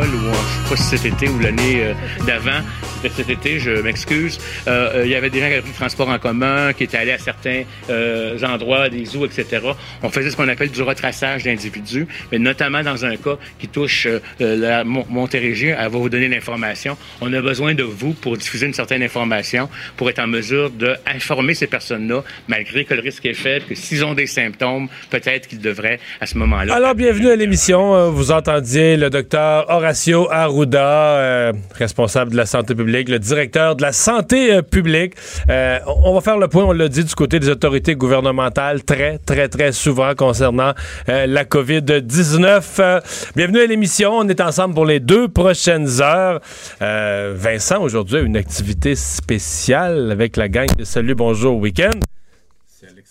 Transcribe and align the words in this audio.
Ou 0.00 0.28
euh, 0.28 0.32
je 0.32 0.62
sais 0.64 0.70
pas 0.70 0.76
si 0.76 0.82
cet 0.98 1.04
été 1.06 1.28
ou 1.28 1.38
l'année 1.38 1.82
euh, 1.84 1.92
d'avant, 2.26 2.60
c'était 3.02 3.14
cet 3.22 3.30
été, 3.30 3.58
je 3.58 3.70
m'excuse, 3.82 4.38
euh, 4.66 5.00
euh, 5.00 5.02
il 5.04 5.10
y 5.10 5.14
avait 5.14 5.30
des 5.30 5.38
gens 5.40 5.46
qui 5.46 5.52
avaient 5.52 5.60
pris 5.62 5.70
le 5.70 5.76
transport 5.76 6.08
en 6.08 6.18
commun, 6.18 6.72
qui 6.72 6.84
étaient 6.84 6.96
allés 6.96 7.12
à 7.12 7.18
certains 7.18 7.62
euh, 7.90 8.38
endroits, 8.42 8.88
des 8.88 9.04
zoos, 9.04 9.26
etc. 9.26 9.60
On 10.02 10.08
faisait 10.10 10.30
ce 10.30 10.36
qu'on 10.36 10.48
appelle 10.48 10.70
du 10.70 10.82
retraçage 10.82 11.44
d'individus, 11.44 12.06
mais 12.32 12.38
notamment 12.38 12.82
dans 12.82 13.04
un 13.04 13.16
cas 13.16 13.36
qui 13.58 13.68
touche 13.68 14.08
la 14.40 14.84
Mon- 14.84 15.06
Montérégie, 15.10 15.68
elle 15.68 15.76
va 15.76 15.88
vous 15.88 16.08
donner 16.08 16.28
l'information. 16.28 16.96
On 17.20 17.32
a 17.32 17.40
besoin 17.40 17.74
de 17.74 17.82
vous 17.82 18.12
pour 18.14 18.36
diffuser 18.36 18.66
une 18.66 18.74
certaine 18.74 19.02
information, 19.02 19.68
pour 19.96 20.08
être 20.10 20.18
en 20.20 20.26
mesure 20.26 20.70
d'informer 20.70 21.54
ces 21.54 21.66
personnes-là, 21.66 22.22
malgré 22.48 22.84
que 22.84 22.94
le 22.94 23.00
risque 23.00 23.26
est 23.26 23.34
faible, 23.34 23.66
que 23.66 23.74
s'ils 23.74 24.04
ont 24.04 24.14
des 24.14 24.26
symptômes, 24.26 24.88
peut-être 25.10 25.46
qu'ils 25.48 25.60
devraient, 25.60 26.00
à 26.20 26.26
ce 26.26 26.38
moment-là, 26.38 26.74
Alors, 26.74 26.94
bienvenue 26.94 27.28
à 27.30 27.36
l'émission. 27.36 28.10
Vous 28.10 28.32
entendiez 28.32 28.96
le 28.96 29.10
docteur 29.10 29.66
Horacio 29.84 30.28
Arruda, 30.30 31.18
euh, 31.18 31.52
responsable 31.74 32.30
de 32.30 32.38
la 32.38 32.46
santé 32.46 32.74
publique, 32.74 33.10
le 33.10 33.18
directeur 33.18 33.76
de 33.76 33.82
la 33.82 33.92
santé 33.92 34.50
euh, 34.50 34.62
publique. 34.62 35.12
Euh, 35.50 35.78
on 36.02 36.14
va 36.14 36.22
faire 36.22 36.38
le 36.38 36.48
point, 36.48 36.64
on 36.64 36.72
l'a 36.72 36.88
dit, 36.88 37.04
du 37.04 37.14
côté 37.14 37.38
des 37.38 37.50
autorités 37.50 37.94
gouvernementales, 37.94 38.82
très, 38.82 39.18
très, 39.18 39.50
très 39.50 39.72
souvent 39.72 40.14
concernant 40.14 40.72
la 41.06 41.44
COVID-19. 41.44 42.62
Euh, 42.78 43.00
bienvenue 43.36 43.60
à 43.60 43.66
l'émission. 43.66 44.12
On 44.12 44.26
est 44.26 44.40
ensemble 44.40 44.74
pour 44.74 44.86
les 44.86 45.00
deux 45.00 45.28
prochaines 45.28 46.00
heures. 46.00 46.40
Vincent, 46.80 47.82
aujourd'hui, 47.82 48.16
a 48.16 48.20
une 48.20 48.38
activité 48.38 48.94
spéciale 48.94 50.10
avec 50.10 50.38
la 50.38 50.48
gang 50.48 50.68
de 50.78 50.84
Salut, 50.84 51.14
bonjour, 51.14 51.58
week-end. 51.58 51.90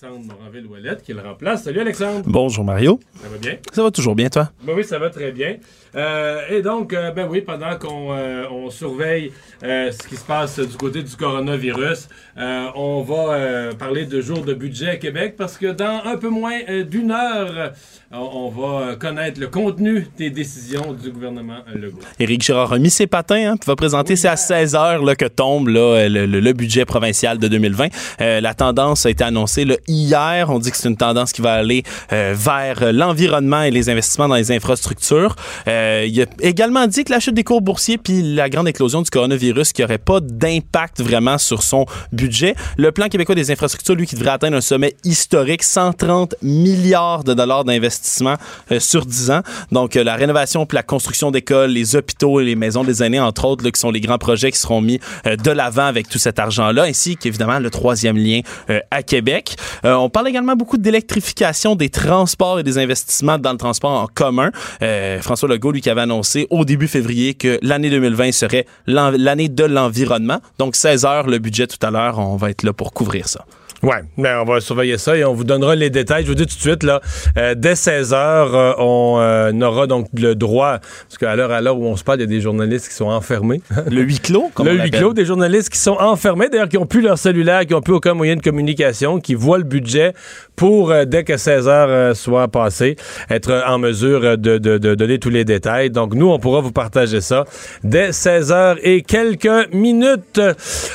Alexandre 0.03 0.35
Moranville-Ouellette 0.37 1.03
qui 1.03 1.13
le 1.13 1.21
remplace. 1.21 1.63
Salut, 1.63 1.79
Alexandre. 1.79 2.23
Bonjour 2.25 2.65
Mario. 2.65 2.99
Ça 3.21 3.29
va 3.29 3.37
bien? 3.37 3.57
Ça 3.71 3.83
va 3.83 3.91
toujours 3.91 4.15
bien, 4.15 4.29
toi? 4.29 4.49
Ben 4.63 4.73
oui, 4.75 4.83
ça 4.83 4.99
va 4.99 5.09
très 5.09 5.31
bien. 5.31 5.57
Euh, 5.95 6.41
et 6.49 6.61
donc, 6.61 6.91
euh, 6.91 7.11
ben 7.11 7.27
oui, 7.29 7.41
pendant 7.41 7.77
qu'on 7.77 8.13
euh, 8.13 8.45
on 8.51 8.69
surveille 8.69 9.31
ce 9.61 10.07
qui 10.07 10.17
se 10.17 10.25
passe 10.25 10.59
du 10.59 10.75
côté 10.75 11.03
du 11.03 11.15
coronavirus, 11.15 12.09
on 12.35 13.01
va 13.01 13.73
parler 13.79 14.05
de 14.05 14.19
jour 14.19 14.41
de 14.41 14.53
budget 14.53 14.89
à 14.89 14.97
Québec 14.97 15.35
parce 15.37 15.57
que 15.57 15.67
dans 15.67 16.01
un 16.03 16.17
peu 16.17 16.27
moins 16.27 16.59
d'une 16.83 17.11
heure, 17.11 17.71
on 18.11 18.49
va 18.49 18.95
connaître 18.95 19.39
le 19.39 19.47
contenu 19.47 20.07
des 20.17 20.29
décisions 20.29 20.93
du 20.93 21.11
gouvernement 21.11 21.59
Legault. 21.73 21.99
Éric 22.19 22.43
Girard 22.43 22.73
a 22.73 22.79
mis 22.79 22.89
ses 22.89 23.07
patins, 23.07 23.51
hein, 23.51 23.57
puis 23.57 23.67
va 23.67 23.75
présenter, 23.75 24.17
c'est 24.17 24.27
à 24.27 24.35
16 24.35 24.73
h 24.73 25.05
là, 25.05 25.15
que 25.15 25.25
tombe 25.25 25.69
là, 25.69 26.09
le, 26.09 26.53
budget 26.53 26.83
provincial 26.83 27.37
de 27.37 27.47
2020. 27.47 27.87
Euh, 28.21 28.41
la 28.41 28.53
tendance 28.53 29.05
a 29.05 29.09
été 29.09 29.23
annoncée 29.23 29.63
là, 29.63 29.75
hier. 29.87 29.92
On 30.47 30.59
dit 30.59 30.71
que 30.71 30.77
c'est 30.77 30.89
une 30.89 30.97
tendance 30.97 31.31
qui 31.31 31.41
va 31.41 31.53
aller 31.53 31.83
euh, 32.11 32.33
vers 32.35 32.81
euh, 32.81 32.91
l'environnement 32.91 33.61
et 33.61 33.71
les 33.71 33.89
investissements 33.89 34.27
dans 34.27 34.35
les 34.35 34.51
infrastructures. 34.51 35.35
Euh, 35.67 36.05
il 36.07 36.21
a 36.21 36.25
également 36.41 36.87
dit 36.87 37.03
que 37.03 37.11
la 37.11 37.19
chute 37.19 37.33
des 37.33 37.43
cours 37.43 37.61
boursiers 37.61 37.97
puis 37.97 38.21
la 38.21 38.49
grande 38.49 38.67
éclosion 38.67 39.01
du 39.01 39.09
coronavirus 39.09 39.73
qui 39.73 39.81
n'aurait 39.81 39.97
pas 39.97 40.19
d'impact 40.19 41.01
vraiment 41.01 41.37
sur 41.37 41.63
son 41.63 41.85
budget. 42.11 42.55
Le 42.77 42.91
plan 42.91 43.07
québécois 43.07 43.35
des 43.35 43.51
infrastructures, 43.51 43.95
lui, 43.95 44.07
qui 44.07 44.15
devrait 44.15 44.31
atteindre 44.31 44.57
un 44.57 44.61
sommet 44.61 44.95
historique, 45.03 45.63
130 45.63 46.35
milliards 46.41 47.23
de 47.23 47.33
dollars 47.33 47.63
d'investissement 47.63 48.35
euh, 48.71 48.79
sur 48.79 49.05
10 49.05 49.31
ans. 49.31 49.41
Donc, 49.71 49.95
la 49.95 50.15
rénovation 50.15 50.65
puis 50.65 50.75
la 50.75 50.83
construction 50.83 51.31
d'écoles, 51.31 51.71
les 51.71 51.95
hôpitaux 51.95 52.39
et 52.39 52.45
les 52.45 52.55
maisons 52.55 52.83
des 52.83 53.03
aînés, 53.03 53.19
entre 53.19 53.45
autres, 53.45 53.63
là, 53.63 53.71
qui 53.71 53.79
sont 53.79 53.91
les 53.91 54.01
grands 54.01 54.17
projets 54.17 54.51
qui 54.51 54.59
seront 54.59 54.81
mis 54.81 54.99
de 55.25 55.51
l'avant 55.51 55.85
avec 55.85 56.09
tout 56.09 56.19
cet 56.19 56.39
argent-là, 56.39 56.83
ainsi 56.83 57.17
qu'évidemment 57.17 57.59
le 57.59 57.69
troisième 57.69 58.17
lien 58.17 58.41
à 58.91 59.03
Québec. 59.03 59.55
Euh, 59.85 59.93
on 59.95 60.09
parle 60.09 60.27
également 60.27 60.55
beaucoup 60.55 60.77
d'électrification 60.77 61.75
des 61.75 61.89
transports 61.89 62.59
et 62.59 62.63
des 62.63 62.77
investissements 62.77 63.37
dans 63.37 63.51
le 63.51 63.57
transport 63.57 63.91
en 63.91 64.07
commun. 64.07 64.51
Euh, 64.81 65.21
François 65.21 65.49
Legault, 65.49 65.71
lui, 65.71 65.81
qui 65.81 65.89
avait 65.89 66.01
annoncé 66.01 66.47
au 66.49 66.65
début 66.65 66.87
février 66.87 67.33
que 67.33 67.59
l'année 67.61 67.89
2020 67.89 68.31
serait 68.31 68.65
l'année 68.87 69.49
de 69.49 69.63
l'environnement. 69.63 70.39
Donc, 70.59 70.75
16 70.75 71.05
heures, 71.05 71.27
le 71.27 71.39
budget 71.39 71.67
tout 71.67 71.85
à 71.85 71.91
l'heure, 71.91 72.19
on 72.19 72.35
va 72.35 72.49
être 72.49 72.63
là 72.63 72.73
pour 72.73 72.93
couvrir 72.93 73.27
ça. 73.27 73.45
Ouais, 73.83 73.97
ben 74.17 74.39
on 74.39 74.45
va 74.45 74.61
surveiller 74.61 74.97
ça 74.97 75.17
et 75.17 75.25
on 75.25 75.33
vous 75.33 75.43
donnera 75.43 75.75
les 75.75 75.89
détails. 75.89 76.23
Je 76.23 76.29
vous 76.29 76.35
dis 76.35 76.45
tout 76.45 76.55
de 76.55 76.61
suite, 76.61 76.83
là, 76.83 77.01
euh, 77.37 77.53
dès 77.53 77.75
16 77.75 78.13
heures, 78.13 78.55
euh, 78.55 78.71
on 78.77 79.19
euh, 79.19 79.51
aura 79.59 79.87
donc 79.87 80.07
le 80.13 80.35
droit, 80.35 80.79
parce 80.79 81.17
qu'à 81.17 81.35
l'heure 81.35 81.51
à 81.51 81.59
l'heure 81.59 81.77
où 81.77 81.85
on 81.85 81.97
se 81.97 82.03
parle, 82.05 82.19
il 82.19 82.21
y 82.21 82.23
a 82.23 82.27
des 82.27 82.39
journalistes 82.39 82.87
qui 82.87 82.95
sont 82.95 83.07
enfermés. 83.09 83.61
Le 83.91 84.01
huis 84.01 84.19
clos, 84.19 84.51
comme 84.53 84.67
le 84.67 84.79
on 84.79 84.83
huis 84.83 84.91
clos, 84.91 85.11
des 85.11 85.25
journalistes 85.25 85.69
qui 85.69 85.79
sont 85.79 85.97
enfermés, 85.99 86.47
d'ailleurs, 86.47 86.69
qui 86.69 86.77
n'ont 86.77 86.85
plus 86.85 87.01
leur 87.01 87.17
cellulaire, 87.17 87.65
qui 87.65 87.73
n'ont 87.73 87.81
plus 87.81 87.93
aucun 87.93 88.13
moyen 88.13 88.37
de 88.37 88.41
communication, 88.41 89.19
qui 89.19 89.35
voient 89.35 89.57
le 89.57 89.65
budget 89.65 90.13
pour, 90.55 90.91
euh, 90.91 91.05
dès 91.05 91.23
que 91.23 91.37
16 91.37 91.67
heures 91.67 91.87
euh, 91.89 92.13
soit 92.13 92.47
passé, 92.47 92.95
être 93.29 93.63
en 93.67 93.79
mesure 93.79 94.37
de, 94.37 94.57
donner 94.57 95.19
tous 95.19 95.29
les 95.29 95.45
détails. 95.45 95.89
Donc, 95.89 96.13
nous, 96.13 96.29
on 96.29 96.39
pourra 96.39 96.61
vous 96.61 96.71
partager 96.71 97.21
ça 97.21 97.45
dès 97.83 98.11
16 98.11 98.51
heures 98.51 98.77
et 98.83 99.01
quelques 99.01 99.73
minutes. 99.73 100.41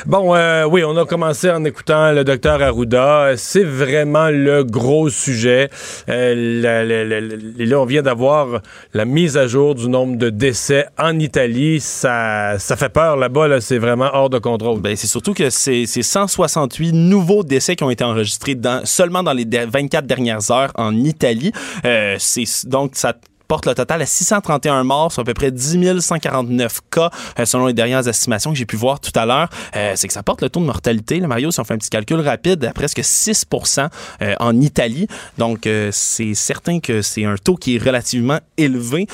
Bon, 0.06 0.34
euh, 0.34 0.64
oui, 0.64 0.84
on 0.84 0.96
a 0.96 1.04
commencé 1.04 1.50
en 1.50 1.64
écoutant 1.64 2.12
le 2.12 2.24
docteur 2.24 2.62
Arruda. 2.62 3.32
C'est 3.36 3.64
vraiment 3.64 4.28
le 4.30 4.64
gros 4.64 5.08
sujet. 5.08 5.70
Là, 6.06 7.80
on 7.80 7.84
vient 7.84 8.02
d'avoir 8.02 8.60
la 8.94 9.04
mise 9.04 9.36
à 9.36 9.46
jour 9.46 9.74
du 9.74 9.88
nombre 9.88 10.16
de 10.16 10.30
décès 10.30 10.86
en 10.98 11.18
Italie. 11.18 11.80
Ça, 11.80 12.58
ça 12.58 12.76
fait 12.76 12.88
peur 12.88 13.16
là-bas. 13.16 13.48
Là, 13.48 13.60
c'est 13.60 13.78
vraiment 13.78 14.10
hors 14.12 14.30
de 14.30 14.38
contrôle. 14.38 14.80
Ben, 14.80 14.96
c'est 14.96 15.06
surtout 15.06 15.34
que 15.34 15.50
c'est 15.50 15.84
c'est 15.86 16.02
168 16.02 16.92
nouveaux 16.92 17.42
décès 17.42 17.76
qui 17.76 17.84
ont 17.84 17.90
été 17.90 18.04
enregistrés 18.04 18.54
dans, 18.54 18.84
seulement 18.84 19.22
dans 19.22 19.32
les 19.32 19.44
24 19.48 20.06
dernières 20.06 20.50
heures 20.50 20.72
en 20.76 20.94
Italie. 20.94 21.52
Euh, 21.84 22.18
donc 22.64 22.92
ça 22.94 23.14
porte 23.48 23.66
le 23.66 23.74
total 23.74 24.02
à 24.02 24.06
631 24.06 24.84
morts, 24.84 25.10
sur 25.10 25.22
à 25.22 25.24
peu 25.24 25.34
près 25.34 25.50
10 25.50 26.00
149 26.00 26.80
cas, 26.90 27.10
euh, 27.38 27.46
selon 27.46 27.66
les 27.66 27.72
dernières 27.72 28.06
estimations 28.06 28.52
que 28.52 28.58
j'ai 28.58 28.66
pu 28.66 28.76
voir 28.76 29.00
tout 29.00 29.10
à 29.14 29.24
l'heure. 29.24 29.48
Euh, 29.74 29.94
c'est 29.96 30.06
que 30.06 30.12
ça 30.12 30.22
porte 30.22 30.42
le 30.42 30.50
taux 30.50 30.60
de 30.60 30.66
mortalité, 30.66 31.18
là, 31.18 31.26
Mario, 31.26 31.50
si 31.50 31.58
on 31.58 31.64
fait 31.64 31.74
un 31.74 31.78
petit 31.78 31.88
calcul 31.88 32.20
rapide, 32.20 32.64
à 32.66 32.72
presque 32.72 32.98
6% 32.98 33.88
euh, 34.20 34.34
en 34.38 34.60
Italie. 34.60 35.08
Donc, 35.38 35.66
c'est 35.90 36.34
certain 36.34 36.80
que 36.80 37.00
c'est 37.00 37.24
un 37.24 37.36
taux 37.36 37.56
qui 37.56 37.76
est 37.76 37.82
relativement 37.82 38.38
élevé. 38.58 39.06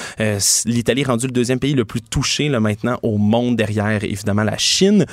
L'Italie 0.65 1.03
est 1.03 1.07
rendu 1.07 1.27
le 1.27 1.33
deuxième 1.33 1.61
pays 1.61 1.75
le 1.75 1.85
plus 1.85 2.03
touché 2.03 2.49
là, 2.49 2.59
maintenant 2.59 2.99
au 3.03 3.19
monde, 3.19 3.55
derrière 3.57 4.03
évidemment 4.03 4.43
la 4.43 4.59
Chine. 4.59 5.07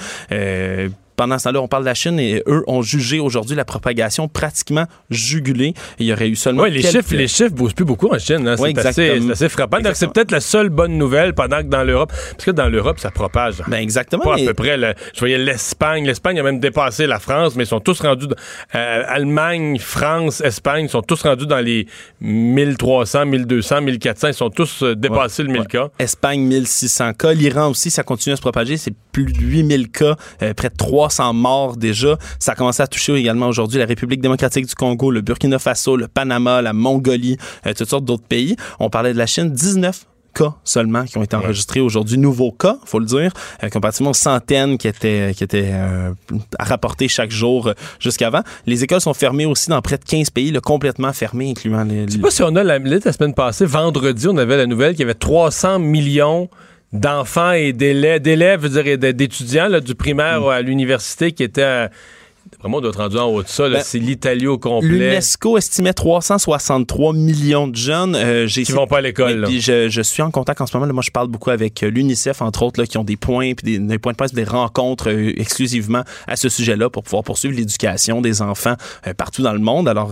Pendant 1.22 1.38
ce 1.38 1.44
temps-là, 1.44 1.62
on 1.62 1.68
parle 1.68 1.84
de 1.84 1.88
la 1.90 1.94
Chine 1.94 2.20
et 2.20 2.42
eux 2.48 2.64
ont 2.66 2.82
jugé 2.82 3.20
aujourd'hui 3.20 3.56
la 3.56 3.64
propagation 3.64 4.28
pratiquement 4.28 4.86
jugulée. 5.12 5.76
Il 6.00 6.08
y 6.08 6.14
aurait 6.14 6.30
eu 6.30 6.36
seulement 6.36 6.64
Oui, 6.64 6.72
les 6.72 6.82
quelques- 6.82 6.96
chiffres, 6.96 7.14
les 7.16 7.28
chiffres 7.28 7.54
bougent 7.54 7.76
plus 7.76 7.86
beaucoup 7.86 8.08
en 8.08 8.18
Chine. 8.18 8.48
hein. 8.48 8.56
C'est, 8.58 8.76
assez, 8.88 9.30
assez 9.32 9.48
frappant. 9.50 9.80
Donc, 9.82 9.96
c'est 9.96 10.08
peut-être 10.08 10.32
la 10.32 10.40
seule 10.40 10.70
bonne 10.70 10.98
nouvelle 10.98 11.36
pendant 11.36 11.59
que 11.59 11.68
dans 11.68 11.84
l'Europe, 11.84 12.12
parce 12.32 12.44
que 12.46 12.50
dans 12.50 12.68
l'Europe, 12.70 12.98
ça 13.00 13.12
propage. 13.12 13.62
Ben 13.68 13.78
exactement. 13.78 14.24
Pas 14.24 14.34
à 14.34 14.38
peu 14.46 14.56
près. 14.56 14.78
là. 14.78 14.96
je 15.14 15.20
voyais 15.20 15.38
l'Espagne. 15.38 16.08
L'Espagne 16.08 16.40
a 16.40 16.44
même 16.44 16.59
dépassé 16.59 17.06
la 17.06 17.20
France, 17.20 17.56
mais 17.56 17.66
ils 17.66 17.68
sont 17.68 17.80
tous 17.80 18.00
rendus. 18.02 18.26
dans- 18.26 18.36
euh, 18.74 19.03
Allemagne, 19.08 19.78
France, 19.78 20.41
Espagne 20.41 20.88
sont 20.88 21.03
tous 21.03 21.22
rendus 21.22 21.46
dans 21.46 21.59
les 21.59 21.85
1300, 22.20 23.26
1200, 23.28 23.82
1400. 23.82 24.28
Ils 24.29 24.34
sont 24.34 24.50
tous 24.50 24.82
euh, 24.82 24.96
dépassés 24.96 25.44
le 25.44 25.50
1000 25.50 25.62
Ouais. 25.62 25.68
cas. 25.68 25.90
Espagne, 26.00 26.41
1600 26.41 27.14
cas. 27.14 27.34
L'Iran 27.34 27.70
aussi, 27.70 27.91
ça 27.91 28.02
continue 28.02 28.34
à 28.34 28.38
se 28.38 28.41
propager. 28.41 28.78
C'est 28.78 28.94
plus 29.12 29.26
de 29.26 29.38
8000 29.38 29.90
cas, 29.91 30.16
euh, 30.41 30.53
près 30.53 30.70
de 30.70 30.76
300 30.76 31.10
morts 31.34 31.78
déjà. 31.78 32.17
Ça 32.40 32.53
a 32.53 32.55
commencé 32.55 32.81
à 32.81 32.87
toucher 32.87 33.13
également 33.16 33.47
aujourd'hui 33.47 33.79
la 33.79 33.85
République 33.85 34.22
démocratique 34.22 34.66
du 34.66 34.75
Congo, 34.75 35.11
le 35.11 35.22
Burkina 35.22 35.59
Faso, 35.59 35.96
le 35.96 36.08
Panama, 36.08 36.61
la 36.61 36.73
Mongolie, 36.73 37.37
euh, 37.66 37.73
toutes 37.73 37.90
sortes 37.90 38.05
d'autres 38.05 38.28
pays. 38.28 38.55
On 38.79 38.90
parlait 38.90 39.13
de 39.13 39.17
la 39.17 39.28
Chine, 39.28 39.52
19 39.52 40.05
cas 40.34 40.53
seulement 40.63 41.03
qui 41.05 41.17
ont 41.17 41.23
été 41.23 41.35
enregistrés 41.35 41.79
aujourd'hui, 41.79 42.17
nouveaux 42.17 42.52
cas, 42.52 42.78
faut 42.85 42.99
le 42.99 43.05
dire, 43.05 43.31
euh, 43.63 43.69
comparativement 43.69 44.11
aux 44.11 44.16
centaines 44.16 44.78
qui 44.78 44.87
étaient, 44.87 45.34
qui 45.35 45.43
étaient 45.43 45.72
euh, 45.72 46.11
à 46.58 46.63
rapporter 46.63 47.08
chaque 47.08 47.31
jour 47.31 47.67
euh, 47.67 47.73
jusqu'avant. 47.99 48.41
Les 48.66 48.84
écoles 48.84 49.02
sont 49.02 49.13
fermées 49.13 49.46
aussi 49.46 49.69
dans 49.69 49.81
près 49.81 49.97
de 49.97 50.03
15 50.03 50.29
pays, 50.29 50.53
complètement 50.63 51.13
fermées, 51.13 51.52
incluant 51.52 51.84
les... 51.84 52.08
Je 52.08 52.13
sais 52.13 52.19
pas 52.19 52.31
si 52.31 52.43
on 52.43 52.55
a 52.55 52.63
la, 52.63 52.79
la 52.79 53.11
semaine 53.11 53.34
passée, 53.34 53.66
vendredi, 53.66 54.28
on 54.28 54.37
avait 54.37 54.58
la 54.58 54.66
nouvelle 54.66 54.91
qu'il 54.91 55.02
y 55.02 55.03
avait 55.03 55.13
300 55.13 55.79
millions 55.79 56.49
d'enfants 56.93 57.53
et 57.53 57.73
d'élèves, 57.73 58.22
d'élèves, 58.22 58.61
je 58.64 58.67
veux 58.67 58.84
dire, 58.84 58.93
et 59.03 59.14
d'étudiants 59.14 59.67
là, 59.67 59.79
du 59.79 59.96
primaire 59.96 60.47
à 60.47 60.61
l'université 60.61 61.32
qui 61.32 61.43
étaient 61.43 61.61
euh, 61.61 61.88
Vraiment, 62.61 62.78
on 62.78 62.81
doit 62.81 62.90
être 62.91 62.97
rendu 62.99 63.17
en 63.17 63.25
haut 63.25 63.43
de 63.43 63.47
ça. 63.47 63.67
Ben, 63.69 63.81
c'est 63.84 63.99
l'Italie 63.99 64.47
au 64.47 64.58
complet 64.58 64.87
L'UNESCO 64.90 65.58
estimait 65.58 65.93
363 65.93 67.13
millions 67.13 67.67
de 67.67 67.75
jeunes. 67.75 68.16
Euh, 68.16 68.47
qui 68.47 68.72
vont 68.72 68.87
pas 68.87 68.99
à 68.99 69.02
l'école. 69.02 69.47
je, 69.59 69.90
je 69.90 70.02
suis 70.02 70.22
en 70.22 70.31
contact 70.31 70.61
en 70.61 70.66
ce 70.67 70.75
moment. 70.78 70.85
Là, 70.87 70.93
moi, 70.93 71.03
je 71.03 71.11
parle 71.11 71.28
beaucoup 71.28 71.49
avec 71.49 71.81
euh, 71.84 71.87
l'UNICEF, 71.90 72.41
entre 72.41 72.63
autres, 72.63 72.79
là, 72.79 72.85
qui 72.85 72.97
ont 72.97 73.03
des 73.03 73.17
points, 73.17 73.53
puis 73.53 73.63
des, 73.63 73.79
des 73.79 73.97
points 73.99 74.11
de 74.13 74.17
presse, 74.17 74.34
des 74.34 74.43
rencontres 74.43 75.09
euh, 75.09 75.34
exclusivement 75.40 76.03
à 76.28 76.35
ce 76.35 76.49
sujet-là 76.49 76.90
pour 76.90 77.03
pouvoir 77.03 77.23
poursuivre 77.23 77.55
l'éducation 77.55 78.22
des 78.22 78.41
enfants 78.41 78.75
euh, 79.08 79.13
partout 79.13 79.41
dans 79.41 79.53
le 79.53 79.59
monde. 79.59 79.87
Alors, 79.87 80.11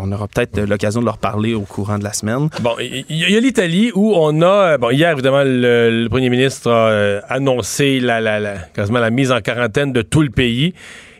on 0.00 0.12
aura 0.12 0.28
peut-être 0.28 0.60
l'occasion 0.60 1.00
de 1.00 1.06
leur 1.06 1.18
parler 1.18 1.54
au 1.54 1.62
courant 1.62 1.98
de 1.98 2.04
la 2.04 2.12
semaine. 2.12 2.48
Bon, 2.60 2.72
il 2.80 3.04
y, 3.08 3.32
y 3.32 3.36
a 3.36 3.40
l'Italie 3.40 3.90
où 3.94 4.12
on 4.14 4.42
a. 4.42 4.76
Bon, 4.78 4.90
hier, 4.90 5.12
évidemment, 5.12 5.42
le, 5.44 6.02
le 6.02 6.08
premier 6.08 6.28
ministre 6.30 6.70
a 6.70 7.32
annoncé 7.32 8.00
la, 8.00 8.20
la, 8.20 8.38
la- 8.40 8.58
quasiment 8.58 8.98
la 8.98 9.10
mise 9.10 9.32
en 9.32 9.40
quarantaine 9.40 9.92
de 9.92 10.02
tout 10.02 10.22
le 10.22 10.30
pays. 10.30 10.74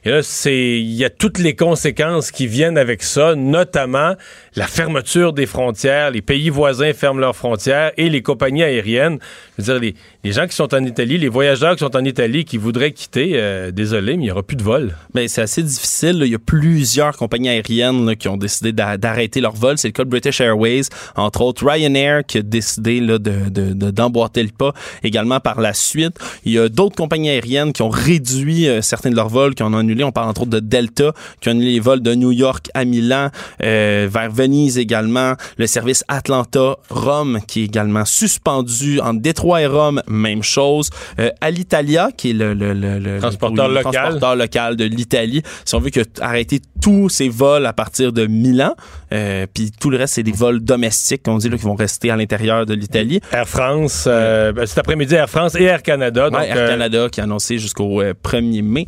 Et 0.07 0.11
là, 0.11 0.23
c'est, 0.23 0.55
il 0.55 0.95
y 0.95 1.05
a 1.05 1.11
toutes 1.11 1.39
les 1.39 1.57
conséquences 1.57 2.31
qui 2.31 2.47
viennent 2.47 2.79
avec 2.79 3.03
ça, 3.03 3.35
notamment 3.35 4.15
la 4.57 4.67
fermeture 4.67 5.33
des 5.35 5.47
frontières. 5.47 6.11
Les 6.11 6.23
pays 6.23 6.49
voisins 6.49 6.93
ferment 6.95 7.21
leurs 7.21 7.37
frontières 7.37 7.93
et 7.97 8.09
les 8.09 8.23
compagnies 8.23 8.63
aériennes. 8.63 9.19
Je 9.59 9.63
veux 9.63 9.79
dire, 9.81 9.95
les, 10.25 10.33
gens 10.33 10.47
qui 10.47 10.57
sont 10.57 10.75
en 10.75 10.85
Italie, 10.85 11.19
les 11.19 11.29
voyageurs 11.29 11.75
qui 11.77 11.81
sont 11.81 11.95
en 11.97 12.05
Italie, 12.05 12.45
qui 12.45 12.57
voudraient 12.57 12.93
quitter, 12.93 13.33
euh, 13.35 13.71
désolé, 13.71 14.17
mais 14.17 14.23
il 14.25 14.27
n'y 14.27 14.31
aura 14.31 14.43
plus 14.43 14.57
de 14.57 14.63
vol. 14.63 14.97
Ben, 15.15 15.29
c'est 15.29 15.43
assez 15.43 15.63
difficile. 15.63 16.21
Il 16.25 16.33
y 16.33 16.35
a 16.35 16.39
plusieurs 16.39 17.17
compagnies 17.17 17.51
aériennes 17.51 18.07
là, 18.07 18.17
qui 18.17 18.29
ont 18.29 18.37
décidé 18.37 18.73
d'a- 18.73 18.97
d'arrêter 18.97 19.41
leur 19.41 19.55
vol. 19.55 19.77
C'est 19.79 19.89
le 19.89 19.93
cas 19.93 20.05
de 20.05 20.11
British 20.11 20.41
Airways, 20.41 20.83
entre 21.17 21.43
autres 21.43 21.67
Ryanair 21.67 22.25
qui 22.27 22.39
a 22.39 22.43
décidé 22.43 23.01
là, 23.01 23.19
de, 23.19 23.49
de- 23.51 23.91
d'emboîter 23.91 24.43
le 24.43 24.49
pas 24.57 24.73
également 25.03 25.39
par 25.41 25.61
la 25.61 25.75
suite. 25.75 26.17
Il 26.45 26.53
y 26.53 26.59
a 26.59 26.69
d'autres 26.69 26.97
compagnies 26.97 27.29
aériennes 27.31 27.73
qui 27.75 27.83
ont 27.83 27.89
réduit 27.91 28.69
euh, 28.69 28.81
certains 28.81 29.11
de 29.11 29.17
leurs 29.17 29.29
vols, 29.29 29.55
qui 29.55 29.63
ont 29.63 29.75
annulé. 29.75 30.03
On 30.03 30.13
parle 30.13 30.29
entre 30.31 30.43
autres 30.43 30.51
de 30.51 30.61
Delta, 30.61 31.13
qui 31.41 31.49
a 31.49 31.53
annulé 31.53 31.73
les 31.73 31.81
vols 31.81 32.01
de 32.01 32.15
New 32.15 32.33
York 32.33 32.69
à 32.75 32.85
Milan, 32.85 33.31
euh, 33.63 34.09
vers 34.11 34.31
également. 34.55 35.35
Le 35.59 35.67
service 35.67 36.05
Atlanta-Rome 36.09 37.41
qui 37.47 37.63
est 37.63 37.65
également 37.65 38.05
suspendu 38.05 39.01
entre 39.01 39.21
Détroit 39.21 39.63
et 39.63 39.67
Rome, 39.67 40.03
même 40.09 40.43
chose. 40.43 40.91
Euh, 41.19 41.31
Alitalia, 41.41 42.11
qui 42.17 42.31
est 42.31 42.33
le, 42.33 42.55
le, 42.55 42.73
le- 42.73 42.99
le- 42.99 43.19
Transporteur 43.21 43.69
local. 43.69 43.93
transporteur 43.93 44.37
local 44.37 44.77
de 44.77 44.85
l'Italie. 44.85 45.43
Si 45.65 45.75
on 45.75 45.81
veut 45.81 45.91
que 45.91 46.01
arrêter 46.21 46.61
tous 46.81 47.09
ces 47.09 47.29
vols 47.29 47.67
à 47.67 47.73
partir 47.73 48.13
de 48.13 48.27
Milan, 48.27 48.75
euh, 49.13 49.47
puis 49.53 49.71
tout 49.79 49.91
le 49.91 49.97
reste 49.99 50.15
c'est 50.15 50.23
des 50.23 50.33
vols 50.33 50.61
domestiques, 50.61 51.23
on 51.29 51.39
dit 51.39 51.49
là, 51.49 51.57
qui 51.57 51.65
vont 51.65 51.75
rester 51.75 52.11
à 52.11 52.17
l'intérieur 52.17 52.67
de 52.67 52.75
l'Italie. 52.75 53.21
Air 53.33 53.49
France, 53.49 54.05
euh, 54.07 54.53
ben, 54.53 54.67
cet 54.67 54.79
après-midi, 54.79 55.15
Air 55.15 55.29
France 55.31 55.55
et 55.57 55.65
Air 55.65 55.83
Canada. 55.83 56.31
donc, 56.31 56.41
Ouais, 56.41 56.49
Air 56.49 56.57
euh, 56.59 56.69
Canada 56.69 57.09
qui 57.11 57.21
a 57.21 57.25
annoncé 57.25 57.59
jusqu'au 57.59 58.01
euh, 58.03 58.13
1er 58.25 58.63
mai, 58.63 58.87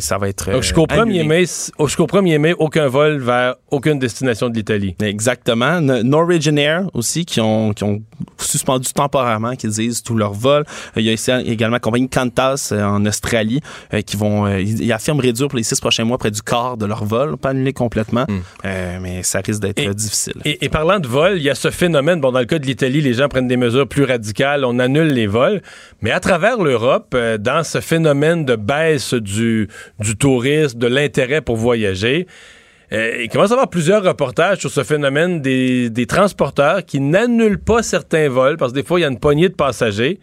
ça 0.00 0.18
va 0.18 0.28
être 0.28 0.60
jusqu'au 0.60 0.82
euh, 0.82 0.86
1er 0.94 1.00
annulé. 1.00 1.24
mai, 1.24 1.40
jusqu'au 1.40 2.06
1er 2.06 2.38
mai, 2.38 2.54
aucun 2.58 2.88
vol 2.88 3.18
vers 3.18 3.54
aucune 3.70 3.98
destination 3.98 4.48
de 4.50 4.54
l'Italie. 4.54 4.83
Exactement. 5.02 5.80
Norwegian 5.80 6.56
Air 6.56 6.82
aussi, 6.94 7.24
qui 7.24 7.40
ont, 7.40 7.72
qui 7.72 7.84
ont 7.84 8.02
suspendu 8.38 8.88
temporairement, 8.92 9.54
qui 9.56 9.68
disent 9.68 10.02
tous 10.02 10.16
leurs 10.16 10.32
vols. 10.34 10.64
Euh, 10.96 11.00
Il 11.00 11.04
y 11.04 11.30
a 11.30 11.40
également 11.42 11.74
la 11.76 11.80
compagnie 11.80 12.08
Qantas 12.08 12.70
euh, 12.72 12.82
en 12.84 13.04
Australie, 13.06 13.60
euh, 13.92 14.00
qui 14.02 14.16
vont, 14.16 14.46
ils 14.58 14.92
affirment 14.92 15.20
réduire 15.20 15.48
pour 15.48 15.56
les 15.56 15.62
six 15.62 15.80
prochains 15.80 16.04
mois 16.04 16.18
près 16.18 16.30
du 16.30 16.42
quart 16.42 16.76
de 16.76 16.86
leur 16.86 17.04
vol, 17.04 17.36
pas 17.36 17.50
annuler 17.50 17.72
complètement, 17.72 18.26
euh, 18.64 18.98
mais 19.00 19.22
ça 19.22 19.40
risque 19.40 19.60
d'être 19.60 19.78
Et- 19.78 19.94
difficile. 19.94 20.34
Et, 20.44 20.64
et 20.64 20.68
parlant 20.68 20.98
de 20.98 21.06
vol, 21.08 21.34
il 21.36 21.42
y 21.42 21.50
a 21.50 21.54
ce 21.54 21.70
phénomène, 21.70 22.20
bon, 22.20 22.32
dans 22.32 22.38
le 22.40 22.44
cas 22.46 22.58
de 22.58 22.66
l'Italie, 22.66 23.00
les 23.00 23.14
gens 23.14 23.28
prennent 23.28 23.48
des 23.48 23.56
mesures 23.56 23.88
plus 23.88 24.04
radicales, 24.04 24.64
on 24.64 24.78
annule 24.78 25.08
les 25.08 25.26
vols, 25.26 25.62
mais 26.02 26.10
à 26.10 26.20
travers 26.20 26.58
l'Europe, 26.62 27.16
dans 27.40 27.64
ce 27.64 27.80
phénomène 27.80 28.44
de 28.44 28.56
baisse 28.56 29.14
du, 29.14 29.68
du 30.00 30.16
tourisme, 30.16 30.78
de 30.78 30.86
l'intérêt 30.86 31.40
pour 31.40 31.56
voyager, 31.56 32.26
euh, 32.92 33.22
il 33.22 33.28
commence 33.28 33.50
à 33.50 33.54
avoir 33.54 33.70
plusieurs 33.70 34.02
reportages 34.02 34.58
sur 34.58 34.70
ce 34.70 34.84
phénomène 34.84 35.40
des, 35.40 35.90
des 35.90 36.06
transporteurs 36.06 36.84
qui 36.84 37.00
n'annulent 37.00 37.58
pas 37.58 37.82
certains 37.82 38.28
vols, 38.28 38.56
parce 38.56 38.72
que 38.72 38.76
des 38.76 38.84
fois, 38.84 38.98
il 39.00 39.02
y 39.02 39.06
a 39.06 39.08
une 39.08 39.18
poignée 39.18 39.48
de 39.48 39.54
passagers, 39.54 40.20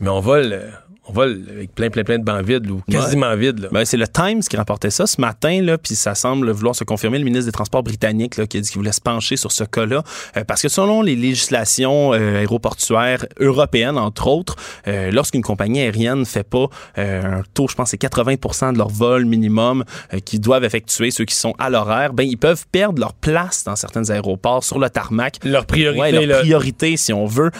mais 0.00 0.08
on 0.08 0.20
vole, 0.20 0.52
euh, 0.52 0.70
on 1.08 1.12
vole 1.12 1.44
avec 1.50 1.74
plein, 1.74 1.88
plein, 1.90 2.02
plein 2.02 2.18
de 2.18 2.24
bancs 2.24 2.44
vides, 2.44 2.68
ou 2.70 2.80
quasiment 2.90 3.34
vides. 3.36 3.68
Ben, 3.70 3.84
c'est 3.84 3.96
le 3.96 4.08
Times 4.08 4.40
qui 4.40 4.56
rapportait 4.56 4.90
ça 4.90 5.06
ce 5.06 5.20
matin, 5.20 5.62
là, 5.62 5.78
puis 5.78 5.94
ça 5.94 6.14
semble 6.14 6.50
vouloir 6.50 6.74
se 6.74 6.84
confirmer. 6.84 7.18
Le 7.18 7.24
ministre 7.24 7.46
des 7.46 7.52
Transports 7.52 7.82
britannique 7.82 8.36
là, 8.36 8.46
qui 8.46 8.58
a 8.58 8.60
dit 8.60 8.68
qu'il 8.68 8.78
voulait 8.78 8.92
se 8.92 9.00
pencher 9.00 9.36
sur 9.36 9.52
ce 9.52 9.64
cas-là, 9.64 10.02
euh, 10.36 10.44
parce 10.44 10.62
que 10.62 10.68
selon 10.68 11.02
les 11.02 11.14
législations 11.14 12.12
euh, 12.12 12.40
aéroportuaires 12.40 13.24
européennes, 13.38 13.98
entre 13.98 14.26
autres, 14.26 14.56
euh, 14.88 15.10
lorsqu'une 15.12 15.42
compagnie 15.42 15.80
aérienne 15.80 16.24
fait 16.24 16.42
pas 16.42 16.66
un 16.96 17.42
taux, 17.54 17.68
je 17.68 17.74
pense, 17.74 17.90
c'est 17.90 18.00
80% 18.00 18.72
de 18.72 18.78
leur 18.78 18.88
vol 18.88 19.24
minimum 19.26 19.84
qu'ils 20.24 20.40
doivent 20.40 20.64
effectuer, 20.64 21.10
ceux 21.10 21.24
qui 21.24 21.34
sont 21.34 21.54
à 21.58 21.70
l'horaire, 21.70 22.12
ben 22.12 22.24
ils 22.24 22.36
peuvent 22.38 22.66
perdre 22.72 23.00
leur 23.00 23.12
place 23.14 23.64
dans 23.64 23.76
certains 23.76 24.10
aéroports 24.10 24.64
sur 24.64 24.78
le 24.78 24.90
tarmac. 24.90 25.36
Leur 25.44 25.66
priorité, 25.66 26.00
Ouais, 26.00 26.12
leur 26.12 26.24
là. 26.26 26.38
priorité, 26.40 26.96
si 26.96 27.12
on 27.12 27.26
veut. 27.26 27.50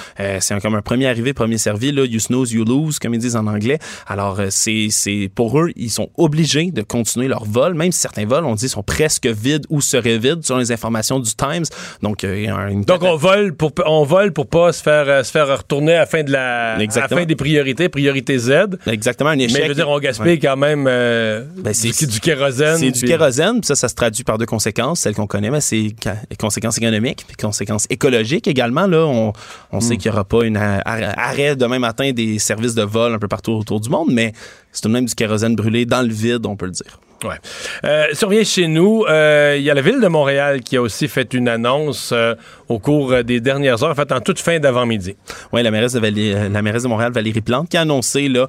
C'est 0.40 0.60
comme 0.60 0.74
un 0.74 0.82
premier 0.82 1.06
arrivé, 1.06 1.32
premier 1.32 1.58
servi. 1.58 1.92
Là, 1.92 2.04
you 2.04 2.18
snooze, 2.18 2.52
you 2.52 2.64
lose, 2.64 2.98
comme 2.98 3.14
ils 3.14 3.20
disent 3.20 3.35
en 3.36 3.46
anglais. 3.46 3.78
Alors, 4.06 4.40
euh, 4.40 4.46
c'est, 4.50 4.88
c'est 4.90 5.30
pour 5.34 5.58
eux, 5.60 5.70
ils 5.76 5.90
sont 5.90 6.08
obligés 6.16 6.70
de 6.70 6.82
continuer 6.82 7.28
leur 7.28 7.44
vol, 7.44 7.74
même 7.74 7.92
si 7.92 8.00
certains 8.00 8.26
vols, 8.26 8.44
on 8.44 8.54
dit, 8.54 8.68
sont 8.68 8.82
presque 8.82 9.26
vides 9.26 9.64
ou 9.70 9.80
seraient 9.80 10.18
vides, 10.18 10.44
selon 10.44 10.58
les 10.60 10.72
informations 10.72 11.20
du 11.20 11.34
Times. 11.34 11.64
Donc, 12.02 12.24
euh, 12.24 12.36
il 12.38 12.44
y 12.44 12.48
a 12.48 12.68
une 12.70 12.82
Donc 12.82 13.02
on 13.02 13.16
vole 13.16 13.54
pour 13.54 13.72
on 13.86 14.04
vole 14.04 14.32
pour 14.32 14.46
pas 14.48 14.72
se 14.72 14.82
faire 14.82 15.04
euh, 15.08 15.22
se 15.22 15.30
faire 15.30 15.46
retourner 15.58 15.94
à 15.94 16.00
la 16.00 16.06
fin 16.06 16.22
de 16.22 16.32
la 16.32 16.72
à 16.74 16.76
la 16.78 16.82
Exactement. 16.84 17.20
fin 17.20 17.26
des 17.26 17.36
priorités, 17.36 17.88
priorité 17.88 18.38
Z. 18.38 18.52
exactement 18.86 19.30
un 19.30 19.38
échec. 19.38 19.56
Mais 19.58 19.62
je 19.64 19.68
veux 19.68 19.74
dire, 19.74 19.88
on 19.88 19.98
gaspille 19.98 20.38
quand 20.38 20.56
même 20.56 20.86
euh, 20.88 21.44
Ben, 21.58 21.72
du, 21.72 21.92
c'est- 21.92 22.06
du 22.06 22.20
kérosène. 22.20 22.78
C'est 22.78 22.90
du 22.90 23.04
kérosène, 23.04 23.60
puis 23.60 23.66
ça, 23.66 23.74
ça 23.74 23.88
se 23.88 23.94
traduit 23.94 24.24
par 24.24 24.38
deux 24.38 24.46
conséquences, 24.46 25.00
celles 25.00 25.14
qu'on 25.14 25.26
connaît, 25.26 25.50
mais 25.50 25.60
c'est 25.60 25.94
conséquences 26.38 26.78
économiques, 26.78 27.24
puis 27.26 27.36
conséquences 27.36 27.86
écologiques 27.90 28.48
également. 28.48 28.86
Là, 28.86 29.04
on, 29.06 29.32
on 29.72 29.76
Hmm. 29.78 29.80
sait 29.80 29.96
qu'il 29.96 30.10
n'y 30.10 30.14
aura 30.16 30.24
pas 30.24 30.44
un 30.44 30.54
arrêt 30.56 31.54
demain 31.56 31.78
matin 31.78 32.10
des 32.12 32.38
services 32.38 32.74
de 32.74 32.82
vol 32.82 33.12
un 33.14 33.18
peu 33.18 33.25
partout 33.28 33.52
autour 33.52 33.80
du 33.80 33.88
monde, 33.90 34.08
mais 34.10 34.32
c'est 34.72 34.82
tout 34.82 34.88
de 34.88 34.92
même 34.94 35.06
du 35.06 35.14
kérosène 35.14 35.56
brûlé 35.56 35.86
dans 35.86 36.02
le 36.02 36.12
vide, 36.12 36.46
on 36.46 36.56
peut 36.56 36.66
le 36.66 36.72
dire. 36.72 37.00
Ouais. 37.24 37.36
Euh, 37.84 38.04
revient 38.22 38.44
chez 38.44 38.68
nous, 38.68 39.04
euh, 39.08 39.54
il 39.56 39.64
y 39.64 39.70
a 39.70 39.74
la 39.74 39.80
ville 39.80 40.00
de 40.02 40.06
Montréal 40.06 40.60
qui 40.60 40.76
a 40.76 40.82
aussi 40.82 41.08
fait 41.08 41.32
une 41.32 41.48
annonce 41.48 42.10
euh, 42.12 42.34
au 42.68 42.78
cours 42.78 43.10
euh, 43.10 43.22
des 43.22 43.40
dernières 43.40 43.82
heures, 43.82 43.90
en 43.90 43.94
fait 43.94 44.12
en 44.12 44.20
toute 44.20 44.38
fin 44.38 44.58
d'avant-midi. 44.58 45.16
Oui, 45.50 45.62
la 45.62 45.70
mairesse 45.70 45.94
de, 45.94 46.00
Valé- 46.00 46.48
la 46.50 46.60
mairesse 46.60 46.82
de 46.82 46.88
Montréal, 46.88 47.12
Valérie 47.12 47.40
Plante, 47.40 47.70
qui 47.70 47.78
a 47.78 47.80
annoncé 47.80 48.28
là, 48.28 48.48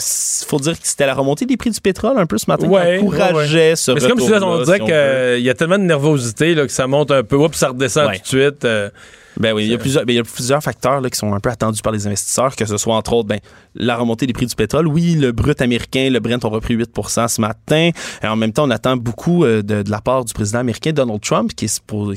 faut 0.51 0.59
dire 0.59 0.73
que 0.79 0.87
c'était 0.87 1.05
la 1.07 1.13
remontée 1.15 1.45
des 1.45 1.57
prix 1.57 1.71
du 1.71 1.81
pétrole 1.81 2.17
un 2.17 2.25
peu 2.27 2.37
ce 2.37 2.45
matin 2.47 2.67
Ouais, 2.67 2.97
qui 2.99 3.03
encourageait 3.05 3.75
ce 3.75 3.91
Mais 3.91 3.99
c'est 4.01 4.07
comme 4.09 4.19
si 4.19 4.29
là, 4.29 4.39
on 4.43 4.63
si 4.63 4.69
on 4.71 4.73
qu'il 4.85 4.93
veut. 4.93 5.39
y 5.39 5.49
a 5.49 5.53
tellement 5.55 5.79
de 5.79 5.83
nervosité 5.83 6.53
là, 6.53 6.65
que 6.65 6.71
ça 6.71 6.85
monte 6.87 7.09
un 7.11 7.23
peu, 7.23 7.37
oups, 7.37 7.57
ça 7.57 7.69
redescend 7.69 8.07
Ouais. 8.09 8.17
tout 8.17 8.35
de 8.35 8.41
suite. 8.43 8.65
euh, 8.65 8.89
Ben 9.37 9.53
oui, 9.53 9.65
il 9.65 9.71
y 9.71 9.73
a 9.73 9.77
plusieurs, 9.77 10.05
ben, 10.05 10.13
il 10.13 10.17
y 10.17 10.19
a 10.19 10.23
plusieurs 10.23 10.61
facteurs 10.61 11.01
là, 11.01 11.09
qui 11.09 11.17
sont 11.17 11.33
un 11.33 11.39
peu 11.39 11.49
attendus 11.49 11.81
par 11.81 11.93
les 11.93 12.07
investisseurs, 12.07 12.55
que 12.55 12.65
ce 12.65 12.77
soit 12.77 12.95
entre 12.95 13.13
autres 13.13 13.27
ben, 13.27 13.39
la 13.75 13.97
remontée 13.97 14.27
des 14.27 14.33
prix 14.33 14.45
du 14.45 14.55
pétrole. 14.55 14.87
Oui, 14.87 15.15
le 15.15 15.31
brut 15.31 15.61
américain, 15.61 16.09
le 16.09 16.19
Brent 16.19 16.43
ont 16.43 16.49
repris 16.49 16.75
8% 16.75 17.27
ce 17.27 17.41
matin. 17.41 17.91
Et 18.23 18.27
en 18.27 18.35
même 18.35 18.53
temps, 18.53 18.65
on 18.67 18.69
attend 18.69 18.97
beaucoup 18.97 19.45
euh, 19.45 19.61
de, 19.61 19.83
de 19.83 19.91
la 19.91 20.01
part 20.01 20.25
du 20.25 20.33
président 20.33 20.59
américain 20.59 20.91
Donald 20.91 21.21
Trump, 21.21 21.51
qui, 21.55 21.67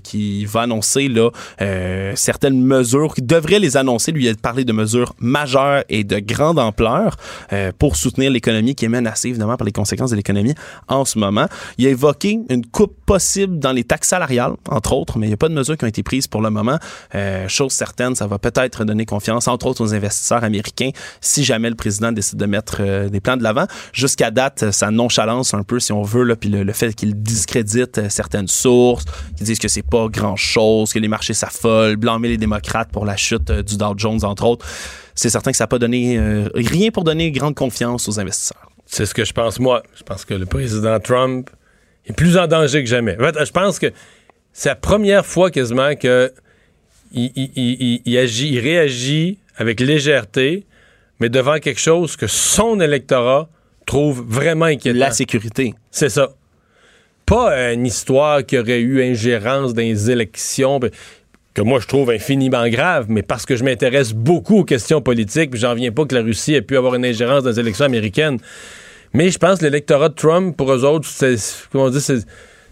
qui 0.02 0.44
va 0.44 0.62
annoncer 0.62 1.08
là, 1.08 1.30
euh, 1.60 2.12
certaines 2.16 2.60
mesures, 2.60 3.14
qui 3.14 3.22
devrait 3.22 3.58
les 3.58 3.76
annoncer. 3.76 4.12
Lui, 4.12 4.26
il 4.26 4.30
a 4.30 4.34
parlé 4.34 4.64
de 4.64 4.72
mesures 4.72 5.14
majeures 5.18 5.84
et 5.88 6.04
de 6.04 6.18
grande 6.18 6.58
ampleur 6.58 7.16
euh, 7.52 7.72
pour 7.78 7.96
soutenir 7.96 8.30
l'économie 8.30 8.74
qui 8.74 8.84
est 8.84 8.88
menacée 8.88 9.28
évidemment 9.28 9.56
par 9.56 9.64
les 9.64 9.72
conséquences 9.72 10.10
de 10.10 10.16
l'économie 10.16 10.54
en 10.88 11.04
ce 11.04 11.18
moment. 11.18 11.46
Il 11.78 11.86
a 11.86 11.90
évoqué 11.90 12.38
une 12.48 12.66
coupe 12.66 12.94
possible 13.06 13.58
dans 13.58 13.72
les 13.72 13.84
taxes 13.84 14.08
salariales, 14.08 14.52
entre 14.68 14.92
autres, 14.92 15.18
mais 15.18 15.26
il 15.26 15.30
n'y 15.30 15.34
a 15.34 15.38
pas 15.38 15.48
de 15.48 15.54
mesures 15.54 15.76
qui 15.76 15.84
ont 15.84 15.88
été 15.88 16.02
prises 16.02 16.26
pour 16.26 16.42
le 16.42 16.50
moment. 16.50 16.78
Euh, 17.14 17.48
chose 17.48 17.72
certaine, 17.72 18.14
ça 18.14 18.26
va 18.26 18.38
peut-être 18.38 18.84
donner 18.84 19.06
confiance, 19.06 19.48
entre 19.48 19.66
autres, 19.66 19.82
aux 19.82 19.94
investisseurs 19.94 20.44
américains 20.44 20.90
si 21.20 21.44
jamais 21.44 21.70
le 21.70 21.76
président 21.76 22.12
décide 22.12 22.38
de 22.38 22.46
mettre 22.46 22.78
euh, 22.80 23.08
des 23.08 23.20
plans 23.20 23.36
de 23.36 23.42
l'avant. 23.42 23.66
Jusqu'à 23.92 24.30
date, 24.30 24.70
ça 24.70 24.90
nonchalance 24.90 25.54
un 25.54 25.62
peu, 25.62 25.80
si 25.80 25.92
on 25.92 26.02
veut, 26.02 26.34
puis 26.36 26.48
le, 26.48 26.72
fait 26.72 26.94
qu'il 26.94 27.14
discrédite 27.14 27.98
euh, 27.98 28.08
certaines 28.08 28.48
sources, 28.48 29.04
qui 29.36 29.44
disent 29.44 29.58
que 29.58 29.68
c'est 29.68 29.82
pas 29.82 30.08
grand-chose, 30.08 30.92
que 30.92 30.98
les 30.98 31.08
marchés 31.08 31.34
s'affolent, 31.34 31.96
blâmer 31.96 32.28
les 32.28 32.38
démocrates 32.38 32.90
pour 32.90 33.04
la 33.04 33.16
chute 33.16 33.50
du 33.50 33.76
Dow 33.76 33.94
Jones, 33.96 34.24
entre 34.24 34.44
autres. 34.44 34.66
C'est 35.14 35.30
certain 35.30 35.52
que 35.52 35.56
ça 35.56 35.64
n'a 35.64 35.68
pas 35.68 35.78
donné 35.78 36.18
rien 36.54 36.90
pour 36.90 37.04
donner 37.04 37.30
grande 37.30 37.54
confiance 37.54 38.08
aux 38.08 38.18
investisseurs. 38.18 38.68
C'est 38.86 39.06
ce 39.06 39.14
que 39.14 39.24
je 39.24 39.32
pense, 39.32 39.60
moi. 39.60 39.82
Je 39.96 40.02
pense 40.02 40.24
que 40.24 40.34
le 40.34 40.46
président 40.46 40.98
Trump 40.98 41.50
est 42.06 42.12
plus 42.12 42.36
en 42.36 42.46
danger 42.46 42.82
que 42.82 42.88
jamais. 42.88 43.16
En 43.20 43.24
fait, 43.24 43.44
je 43.44 43.52
pense 43.52 43.78
que 43.78 43.92
c'est 44.52 44.68
la 44.68 44.76
première 44.76 45.26
fois 45.26 45.50
quasiment 45.50 45.94
que 45.96 46.32
il, 47.14 48.18
agit, 48.18 48.52
il 48.52 48.58
réagit 48.58 49.38
avec 49.56 49.80
légèreté, 49.80 50.64
mais 51.20 51.28
devant 51.28 51.58
quelque 51.58 51.80
chose 51.80 52.16
que 52.16 52.26
son 52.26 52.80
électorat 52.80 53.48
trouve 53.86 54.24
vraiment 54.26 54.66
inquiétant. 54.66 54.98
La 54.98 55.10
sécurité. 55.10 55.74
C'est 55.90 56.08
ça. 56.08 56.30
Pas 57.26 57.72
une 57.72 57.86
histoire 57.86 58.44
qui 58.44 58.58
aurait 58.58 58.80
eu 58.80 59.02
ingérence 59.02 59.74
dans 59.74 59.82
les 59.82 60.10
élections, 60.10 60.78
ben, 60.78 60.90
que 61.54 61.62
moi 61.62 61.78
je 61.80 61.86
trouve 61.86 62.10
infiniment 62.10 62.68
grave, 62.68 63.06
mais 63.08 63.22
parce 63.22 63.46
que 63.46 63.56
je 63.56 63.64
m'intéresse 63.64 64.12
beaucoup 64.12 64.60
aux 64.60 64.64
questions 64.64 65.00
politiques, 65.00 65.50
puis 65.52 65.60
j'en 65.60 65.74
viens 65.74 65.92
pas 65.92 66.04
que 66.04 66.14
la 66.14 66.22
Russie 66.22 66.54
ait 66.54 66.62
pu 66.62 66.76
avoir 66.76 66.96
une 66.96 67.06
ingérence 67.06 67.44
dans 67.44 67.50
les 67.50 67.60
élections 67.60 67.86
américaines. 67.86 68.38
Mais 69.12 69.30
je 69.30 69.38
pense 69.38 69.60
que 69.60 69.64
l'électorat 69.64 70.08
de 70.08 70.14
Trump, 70.14 70.56
pour 70.56 70.72
eux 70.72 70.84
autres, 70.84 71.08
c'est, 71.08 71.36
comment 71.70 71.84
on 71.84 71.90
dit, 71.90 72.00
c'est, 72.00 72.26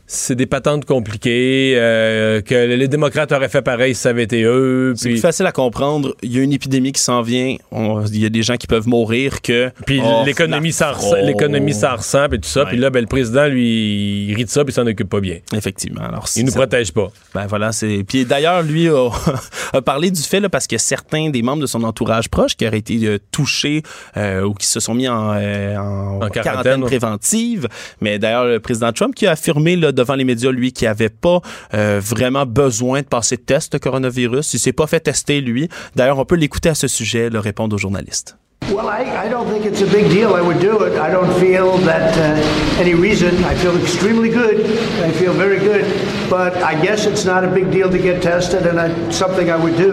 c'est 0.07 0.35
des 0.35 0.47
patentes 0.47 0.85
compliquées, 0.85 1.75
euh, 1.77 2.41
que 2.43 2.55
les 2.55 2.89
démocrates 2.89 3.33
auraient 3.33 3.49
fait 3.49 3.63
pareil 3.63 3.95
si 3.95 4.03
ça 4.03 4.11
avait 4.11 4.25
été 4.25 4.43
eux. 4.43 4.93
C'est 4.97 5.05
Puis, 5.09 5.15
plus 5.15 5.21
facile 5.23 5.47
à 5.47 5.53
comprendre. 5.53 6.15
Il 6.23 6.37
y 6.37 6.39
a 6.39 6.43
une 6.43 6.53
épidémie 6.53 6.93
qui 6.93 7.01
s'en 7.01 7.23
vient. 7.23 7.57
On- 7.71 8.05
Il 8.05 8.21
y 8.21 8.27
a 8.27 8.29
des 8.29 8.43
gens 8.43 8.57
qui 8.57 8.67
peuvent 8.67 8.87
mourir 8.89 9.41
que. 9.41 9.71
puis 9.87 10.01
Oh, 10.05 10.23
l'économie 10.25 10.73
s'en 10.73 10.93
ressent, 10.93 12.29
puis 12.29 12.41
tout 12.41 12.49
ça. 12.49 12.65
Ouais. 12.65 12.69
Puis 12.71 12.79
là, 12.79 12.91
ben, 12.91 13.01
le 13.01 13.07
président, 13.07 13.47
lui, 13.47 14.27
il 14.29 14.35
rit 14.35 14.45
de 14.45 14.51
ça, 14.51 14.65
puis 14.65 14.73
il 14.73 14.75
s'en 14.75 14.87
occupe 14.87 15.09
pas 15.09 15.21
bien. 15.21 15.39
Effectivement. 15.55 16.03
Alors, 16.03 16.27
Il 16.37 16.45
nous 16.45 16.53
protège 16.53 16.93
pas. 16.93 17.09
Ben 17.35 17.47
voilà, 17.47 17.73
c'est. 17.73 18.05
Puis 18.07 18.25
d'ailleurs, 18.25 18.63
lui 18.63 18.89
a, 18.89 19.09
a 19.73 19.83
parlé 19.83 20.11
du 20.11 20.21
fait 20.23 20.41
là, 20.41 20.49
parce 20.49 20.67
que 20.67 20.77
certains 20.79 21.31
des 21.31 21.43
membres 21.43 21.63
de 21.63 21.67
son 21.67 21.83
entourage 21.85 22.29
proche 22.29 22.57
qui 22.57 22.67
auraient 22.67 22.79
été 22.79 22.99
euh, 23.07 23.19
touchés 23.31 23.83
euh, 24.17 24.43
ou 24.43 24.53
qui 24.55 24.67
se 24.67 24.81
sont 24.81 24.95
mis 24.95 25.09
en, 25.09 25.15
en 25.15 25.37
En 25.37 26.19
quarantaine, 26.29 26.43
quarantaine 26.43 26.81
ouais. 26.83 26.87
préventive. 26.89 27.69
Mais 28.01 28.19
d'ailleurs, 28.19 28.45
le 28.45 28.61
président 28.61 28.93
Trump 28.93 29.15
qui 29.15 29.27
a 29.27 29.33
affirmé 29.33 29.77
là, 29.77 29.93
devant 30.03 30.15
les 30.15 30.25
médias, 30.25 30.51
lui, 30.51 30.73
qu'il 30.73 30.89
avait 30.89 31.09
pas 31.09 31.41
euh, 31.75 32.01
vraiment 32.03 32.47
besoin 32.47 33.01
de 33.01 33.07
passer 33.07 33.37
de 33.37 33.43
test 33.43 33.73
de 33.73 33.79
coronavirus. 33.79 34.55
Il 34.55 34.59
s'est 34.59 34.73
pas 34.73 34.87
fait 34.87 35.01
tester, 35.01 35.41
lui. 35.41 35.69
D'ailleurs, 35.97 36.19
on 36.19 36.25
peut 36.25 36.37
l'écouter 36.37 36.69
à 36.69 36.75
ce 36.75 36.89
sujet, 36.89 37.31
le 37.31 37.39
répondre 37.39 37.75
aux 37.75 37.79
journalistes. 37.79 38.37
Well, 38.71 38.89
I, 38.89 39.27
I 39.27 39.29
don't 39.29 39.49
think 39.51 39.67
it's 39.67 39.83
a 39.83 39.87
big 39.87 40.09
deal. 40.09 40.35
I 40.35 40.41
would 40.41 40.61
do 40.61 40.85
it. 40.85 40.99
I 40.99 41.11
don't 41.11 41.33
feel 41.41 41.77
that 41.79 42.17
uh, 42.17 42.81
any 42.81 42.95
reason. 42.95 43.45
I 43.45 43.55
feel 43.57 43.77
extremely 43.77 44.31
good. 44.31 44.65
I 45.03 45.11
feel 45.13 45.35
very 45.35 45.59
good. 45.59 45.85
But 46.31 46.57
I 46.63 46.81
guess 46.81 47.05
it's 47.05 47.25
not 47.25 47.45
a 47.45 47.49
big 47.49 47.71
deal 47.71 47.91
to 47.91 47.99
get 47.99 48.23
tested, 48.23 48.67
and 48.67 48.79
it's 48.79 49.17
something 49.17 49.51
I 49.51 49.57
would 49.57 49.77
do. 49.77 49.93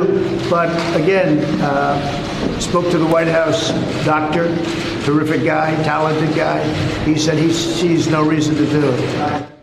But 0.49 0.69
again, 0.95 1.39
uh, 1.61 2.59
spoke 2.59 2.89
to 2.91 2.97
the 2.97 3.07
White 3.07 3.27
House 3.27 3.71
doctor, 4.05 4.47
terrific 5.03 5.43
guy, 5.43 5.75
talented 5.83 6.33
guy. 6.35 6.63
He 7.03 7.17
said 7.17 7.37
he 7.37 7.51
sees 7.51 8.07
no 8.07 8.23
reason 8.23 8.55
to 8.55 8.65
do 8.65 8.87
it. 8.87 9.58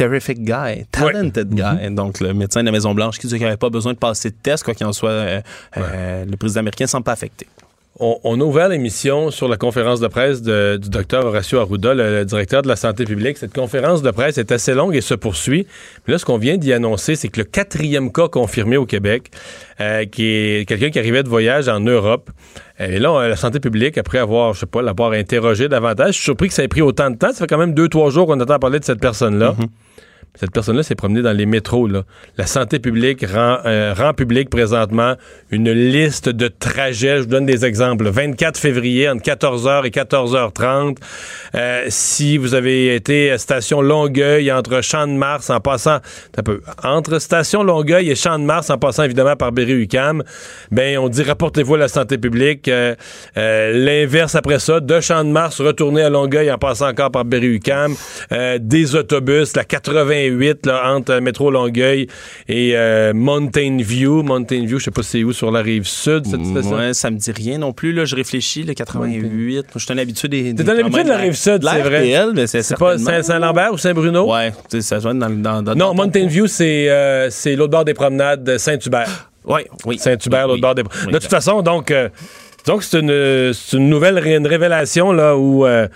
Terrific 0.00 0.38
guy, 0.42 0.86
talented 0.90 1.50
guy. 1.50 1.90
Donc, 1.94 2.20
le 2.20 2.32
médecin 2.32 2.60
de 2.60 2.66
la 2.66 2.72
Maison-Blanche 2.72 3.18
qui 3.18 3.26
dit 3.26 3.34
qu'il 3.34 3.44
n'avait 3.44 3.58
pas 3.58 3.68
besoin 3.68 3.92
de 3.92 3.98
passer 3.98 4.30
de 4.30 4.34
test, 4.42 4.64
quoi 4.64 4.72
qu'il 4.72 4.86
en 4.86 4.94
soit, 4.94 5.10
euh, 5.10 5.40
euh, 5.76 6.24
le 6.24 6.36
président 6.38 6.60
américain 6.60 6.84
ne 6.84 6.88
semble 6.88 7.04
pas 7.04 7.12
affecté. 7.12 7.46
On, 8.02 8.18
on 8.24 8.40
a 8.40 8.44
ouvert 8.44 8.70
l'émission 8.70 9.30
sur 9.30 9.46
la 9.46 9.58
conférence 9.58 10.00
de 10.00 10.06
presse 10.08 10.40
de- 10.40 10.78
du 10.80 10.88
docteur 10.88 11.26
Horacio 11.26 11.58
Arruda, 11.58 11.92
le, 11.92 12.20
le 12.20 12.24
directeur 12.24 12.62
de 12.62 12.68
la 12.68 12.76
santé 12.76 13.04
publique. 13.04 13.36
Cette 13.36 13.52
conférence 13.52 14.00
de 14.00 14.10
presse 14.10 14.38
est 14.38 14.50
assez 14.52 14.72
longue 14.72 14.96
et 14.96 15.02
se 15.02 15.12
poursuit. 15.12 15.66
Mais 16.06 16.12
là, 16.12 16.18
ce 16.18 16.24
qu'on 16.24 16.38
vient 16.38 16.56
d'y 16.56 16.72
annoncer, 16.72 17.14
c'est 17.14 17.28
que 17.28 17.38
le 17.40 17.44
quatrième 17.44 18.10
cas 18.10 18.28
confirmé 18.28 18.78
au 18.78 18.86
Québec, 18.86 19.30
euh, 19.82 20.06
qui 20.06 20.24
est 20.24 20.66
quelqu'un 20.66 20.88
qui 20.88 20.98
arrivait 20.98 21.22
de 21.24 21.28
voyage 21.28 21.68
en 21.68 21.80
Europe. 21.80 22.30
Et 22.78 22.98
là, 22.98 23.12
on- 23.12 23.18
la 23.18 23.36
santé 23.36 23.60
publique, 23.60 23.98
après 23.98 24.16
avoir, 24.16 24.54
je 24.54 24.60
sais 24.60 24.66
pas, 24.66 24.80
l'avoir 24.80 25.12
interrogé 25.12 25.68
davantage, 25.68 26.12
je 26.14 26.20
suis 26.20 26.24
surpris 26.24 26.48
que 26.48 26.54
ça 26.54 26.64
ait 26.64 26.68
pris 26.68 26.80
autant 26.80 27.10
de 27.10 27.16
temps. 27.16 27.32
Ça 27.34 27.40
fait 27.40 27.46
quand 27.48 27.58
même 27.58 27.74
deux, 27.74 27.88
trois 27.90 28.08
jours 28.08 28.26
qu'on 28.26 28.40
entend 28.40 28.58
parler 28.58 28.78
de 28.80 28.84
cette 28.84 29.00
personne-là. 29.00 29.54
Cette 30.36 30.52
personne-là 30.52 30.84
s'est 30.84 30.94
promenée 30.94 31.22
dans 31.22 31.32
les 31.32 31.44
métros. 31.44 31.88
La 32.38 32.46
santé 32.46 32.78
publique 32.78 33.26
rend, 33.26 33.58
euh, 33.66 34.12
public 34.12 34.48
présentement 34.48 35.14
une 35.50 35.70
liste 35.72 36.28
de 36.28 36.48
trajets. 36.48 37.16
Je 37.18 37.22
vous 37.22 37.28
donne 37.28 37.46
des 37.46 37.64
exemples. 37.64 38.04
Le 38.04 38.10
24 38.10 38.56
février, 38.56 39.08
entre 39.08 39.22
14h 39.22 39.86
et 39.86 39.90
14h30. 39.90 40.98
Euh, 41.54 41.84
si 41.88 42.38
vous 42.38 42.54
avez 42.54 42.94
été 42.94 43.32
à 43.32 43.38
station 43.38 43.82
Longueuil, 43.82 44.52
entre 44.52 44.82
Champ-de-Mars, 44.82 45.50
en 45.50 45.60
passant... 45.60 45.98
un 46.36 46.42
peu, 46.42 46.60
entre 46.84 47.18
station 47.18 47.62
Longueuil 47.62 48.10
et 48.10 48.14
Champ-de-Mars, 48.14 48.70
en 48.70 48.78
passant 48.78 49.02
évidemment 49.02 49.36
par 49.36 49.52
Berry-UQAM, 49.52 50.22
ben, 50.70 50.98
on 50.98 51.08
dit 51.08 51.22
rapportez-vous 51.22 51.74
à 51.74 51.78
la 51.78 51.88
santé 51.88 52.18
publique. 52.18 52.68
Euh, 52.68 52.94
L'inverse 53.36 54.34
après 54.36 54.60
ça, 54.60 54.80
de 54.80 55.00
Champ-de-Mars, 55.00 55.60
retourner 55.60 56.02
à 56.02 56.10
Longueuil 56.10 56.50
en 56.52 56.58
passant 56.58 56.88
encore 56.88 57.10
par 57.10 57.24
Berry-UQAM. 57.24 57.94
Des 58.60 58.94
autobus, 58.94 59.56
la 59.56 59.64
88 60.28 60.66
là, 60.66 60.92
entre 60.94 61.12
euh, 61.12 61.20
métro 61.20 61.50
Longueuil 61.50 62.06
et 62.48 62.72
euh, 62.74 63.12
Mountain 63.14 63.78
View. 63.80 64.22
Mountain 64.22 64.64
View, 64.66 64.78
je 64.78 64.84
sais 64.84 64.90
pas 64.90 65.02
c'est 65.02 65.24
où 65.24 65.32
sur 65.32 65.50
la 65.50 65.62
rive 65.62 65.86
sud. 65.86 66.26
cette 66.26 66.44
station. 66.44 66.76
Ouais, 66.76 66.94
ça 66.94 67.10
me 67.10 67.16
dit 67.16 67.32
rien 67.32 67.58
non 67.58 67.72
plus. 67.72 67.92
Là, 67.92 68.04
je 68.04 68.14
réfléchis, 68.16 68.62
le 68.62 68.74
88. 68.74 69.66
Je 69.74 69.78
suis 69.78 69.92
un 69.92 69.98
habitué 69.98 70.28
des. 70.28 70.54
T'es 70.54 70.68
un 70.68 70.78
habitué 70.78 71.04
de 71.04 71.08
la 71.08 71.16
rive 71.16 71.34
sud, 71.34 71.62
c'est 71.62 71.80
vrai. 71.82 72.30
Mais 72.34 72.46
c'est 72.46 72.76
pas 72.76 72.98
Saint- 72.98 73.22
Saint-Lambert 73.22 73.72
ou 73.72 73.78
Saint-Bruno? 73.78 74.30
Ouais, 74.32 74.52
ça 74.80 74.96
être 74.96 75.02
dans, 75.12 75.30
dans, 75.30 75.62
dans- 75.62 75.74
Non, 75.74 75.94
Mountain 75.94 76.26
View, 76.26 76.46
c'est 76.46 76.88
euh, 76.90 77.30
c'est 77.30 77.56
l'autre 77.56 77.70
bord 77.72 77.84
des 77.84 77.94
promenades 77.94 78.44
de 78.44 78.58
Saint-Hubert. 78.58 79.26
Ouais, 79.42 79.66
oui. 79.86 79.98
Saint-Hubert, 79.98 80.44
Oui, 80.44 80.50
l'autre 80.50 80.60
bord 80.60 80.74
des. 80.74 80.82
oui, 81.06 81.12
de 81.12 81.18
toute 81.18 81.30
façon, 81.30 81.62
donc, 81.62 81.90
euh, 81.90 82.10
donc 82.66 82.82
c'est 82.82 83.00
une, 83.00 83.52
une 83.72 83.88
nouvelle 83.88 84.18
une 84.26 84.46
révélation 84.46 85.12
là 85.12 85.34
où 85.34 85.64
euh, 85.64 85.88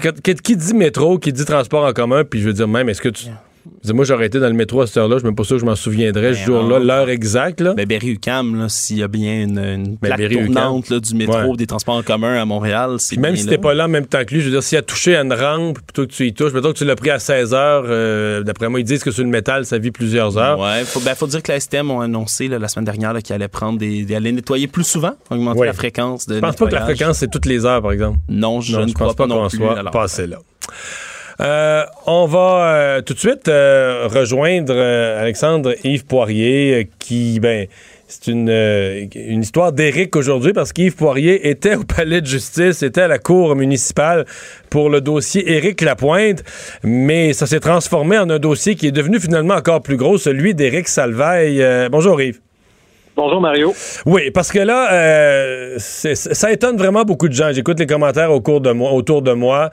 qui, 0.00 0.56
dit 0.56 0.74
métro, 0.74 1.18
qui 1.18 1.32
dit 1.32 1.44
transport 1.44 1.84
en 1.84 1.92
commun, 1.92 2.24
puis 2.24 2.40
je 2.40 2.46
veux 2.46 2.52
dire 2.52 2.68
même, 2.68 2.88
est-ce 2.88 3.00
que 3.02 3.08
tu 3.08 3.26
moi, 3.92 4.04
j'aurais 4.04 4.26
été 4.26 4.40
dans 4.40 4.46
le 4.48 4.52
métro 4.54 4.80
à 4.80 4.86
cette 4.86 4.96
heure-là, 4.98 5.16
je 5.16 5.20
suis 5.20 5.26
même 5.26 5.34
pas 5.34 5.44
sûr 5.44 5.56
que 5.56 5.60
je 5.60 5.66
m'en 5.66 5.74
souviendrais 5.76 6.34
ce 6.34 6.38
Ben 6.40 6.44
jour-là, 6.46 6.78
non. 6.78 6.84
l'heure 6.84 7.08
exacte. 7.08 7.60
Là. 7.60 7.74
Ben, 7.74 7.86
Berry-UQAM, 7.86 8.68
s'il 8.68 8.98
y 8.98 9.02
a 9.02 9.08
bien 9.08 9.42
une, 9.42 9.58
une 9.58 9.98
plaque 9.98 10.18
Berry-UQAM. 10.18 10.52
tournante 10.54 10.88
là, 10.90 11.00
du 11.00 11.14
métro, 11.14 11.34
Ouais. 11.50 11.56
des 11.56 11.66
transports 11.66 11.94
en 11.96 12.02
commun 12.02 12.34
à 12.40 12.44
Montréal, 12.44 12.96
c'est 12.98 13.16
même 13.18 13.36
si 13.36 13.46
t'es 13.46 13.58
pas 13.58 13.74
là 13.74 13.84
en 13.86 13.88
même 13.88 14.06
temps 14.06 14.24
que 14.24 14.34
lui, 14.34 14.40
je 14.40 14.46
veux 14.46 14.50
dire, 14.52 14.62
s'il 14.62 14.78
a 14.78 14.82
touché 14.82 15.16
à 15.16 15.22
une 15.22 15.32
rampe, 15.32 15.78
plutôt 15.80 16.06
que 16.06 16.12
tu 16.12 16.26
y 16.26 16.32
touches, 16.34 16.52
plutôt 16.52 16.72
que 16.72 16.78
tu 16.78 16.84
l'as 16.84 16.96
pris 16.96 17.10
à 17.10 17.18
16 17.18 17.54
heures, 17.54 17.84
euh, 17.86 18.42
d'après 18.42 18.68
moi, 18.68 18.80
ils 18.80 18.84
disent 18.84 19.02
que 19.04 19.10
sur 19.10 19.22
le 19.24 19.30
métal, 19.30 19.64
ça 19.66 19.78
vit 19.78 19.90
plusieurs 19.90 20.36
heures. 20.38 20.58
Ouais, 20.58 20.84
faut, 20.84 21.00
ben, 21.00 21.14
faut 21.14 21.26
dire 21.26 21.42
que 21.42 21.50
la 21.52 21.60
STM 21.60 21.90
ont 21.90 22.00
annoncé 22.00 22.48
là, 22.48 22.58
la 22.58 22.68
semaine 22.68 22.84
dernière 22.84 23.14
qu'ils 23.22 23.34
allaient 23.34 23.48
prendre 23.48 23.78
des, 23.78 24.04
des- 24.04 24.14
allaient 24.14 24.32
nettoyer 24.32 24.66
plus 24.66 24.84
souvent, 24.84 25.12
augmenter 25.30 25.60
Ouais. 25.60 25.66
la 25.66 25.72
fréquence 25.72 26.26
de 26.26 26.36
Je 26.36 26.40
pense 26.40 26.56
pas 26.56 26.66
que 26.66 26.74
la 26.74 26.82
fréquence, 26.82 27.18
c'est 27.18 27.30
toutes 27.30 27.46
les 27.46 27.64
heures, 27.64 27.82
par 27.82 27.92
exemple. 27.92 28.18
Non, 28.28 28.60
je 28.60 28.72
Non, 28.76 28.82
ne 28.82 28.88
je 28.88 28.92
crois 28.94 29.06
pense 29.08 29.16
pas 29.16 29.24
pas 29.24 29.28
non 29.34 29.42
qu'on 29.42 29.48
plus. 29.48 29.58
soit 29.58 29.78
alors. 29.78 29.92
passé 29.92 30.26
là. 30.26 30.38
Euh, 31.40 31.84
on 32.06 32.26
va 32.26 32.66
euh, 32.66 33.02
tout 33.02 33.14
de 33.14 33.18
suite 33.18 33.48
euh, 33.48 34.08
rejoindre 34.08 34.76
Alexandre 34.76 35.74
Yves 35.84 36.06
Poirier, 36.06 36.88
qui, 36.98 37.40
ben, 37.40 37.66
c'est 38.06 38.30
une, 38.30 38.48
une 38.48 39.42
histoire 39.42 39.72
d'Éric 39.72 40.14
aujourd'hui 40.14 40.52
parce 40.52 40.72
qu'Yves 40.72 40.94
Poirier 40.94 41.48
était 41.48 41.74
au 41.74 41.84
palais 41.84 42.20
de 42.20 42.26
justice, 42.26 42.82
était 42.82 43.02
à 43.02 43.08
la 43.08 43.18
cour 43.18 43.56
municipale 43.56 44.26
pour 44.70 44.90
le 44.90 45.00
dossier 45.00 45.50
Éric 45.52 45.80
Lapointe, 45.80 46.44
mais 46.82 47.32
ça 47.32 47.46
s'est 47.46 47.60
transformé 47.60 48.18
en 48.18 48.28
un 48.28 48.38
dossier 48.38 48.74
qui 48.74 48.86
est 48.86 48.92
devenu 48.92 49.18
finalement 49.18 49.54
encore 49.54 49.82
plus 49.82 49.96
gros, 49.96 50.18
celui 50.18 50.54
d'Éric 50.54 50.86
Salvaille. 50.86 51.62
Euh, 51.62 51.88
bonjour 51.90 52.20
Yves. 52.20 52.40
Bonjour 53.16 53.40
Mario. 53.40 53.72
Oui, 54.06 54.30
parce 54.32 54.50
que 54.50 54.58
là, 54.58 54.92
euh, 54.92 55.76
ça 55.78 56.52
étonne 56.52 56.76
vraiment 56.76 57.04
beaucoup 57.04 57.28
de 57.28 57.34
gens. 57.34 57.52
J'écoute 57.52 57.78
les 57.78 57.86
commentaires 57.86 58.32
au 58.32 58.40
cours 58.40 58.60
de 58.60 58.72
moi, 58.72 58.92
autour 58.92 59.22
de 59.22 59.32
moi. 59.32 59.70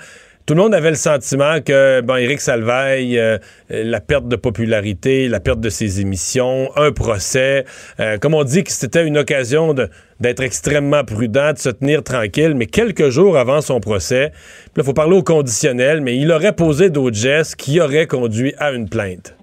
Tout 0.52 0.58
le 0.58 0.64
monde 0.64 0.76
avait 0.76 0.90
le 0.90 0.98
sentiment 0.98 1.62
que, 1.66 2.02
bon, 2.02 2.18
Éric 2.18 2.42
Salvaille, 2.42 3.18
euh, 3.18 3.38
la 3.70 4.02
perte 4.02 4.28
de 4.28 4.36
popularité, 4.36 5.30
la 5.30 5.40
perte 5.40 5.62
de 5.62 5.70
ses 5.70 6.02
émissions, 6.02 6.72
un 6.76 6.92
procès, 6.92 7.64
euh, 8.02 8.18
comme 8.18 8.34
on 8.34 8.44
dit 8.44 8.66
que 8.66 8.72
c'était 8.74 9.08
une 9.08 9.18
occasion 9.18 9.74
d'être 10.20 10.44
extrêmement 10.44 11.06
prudent, 11.06 11.54
de 11.54 11.58
se 11.58 11.70
tenir 11.70 12.04
tranquille, 12.04 12.54
mais 12.54 12.66
quelques 12.66 13.08
jours 13.08 13.38
avant 13.38 13.62
son 13.62 13.80
procès, 13.80 14.34
il 14.76 14.84
faut 14.84 14.92
parler 14.92 15.16
au 15.16 15.24
conditionnel, 15.24 16.02
mais 16.02 16.18
il 16.18 16.30
aurait 16.34 16.54
posé 16.54 16.90
d'autres 16.90 17.16
gestes 17.16 17.56
qui 17.56 17.80
auraient 17.80 18.08
conduit 18.08 18.54
à 18.58 18.74
une 18.74 18.90
plainte. 18.90 19.38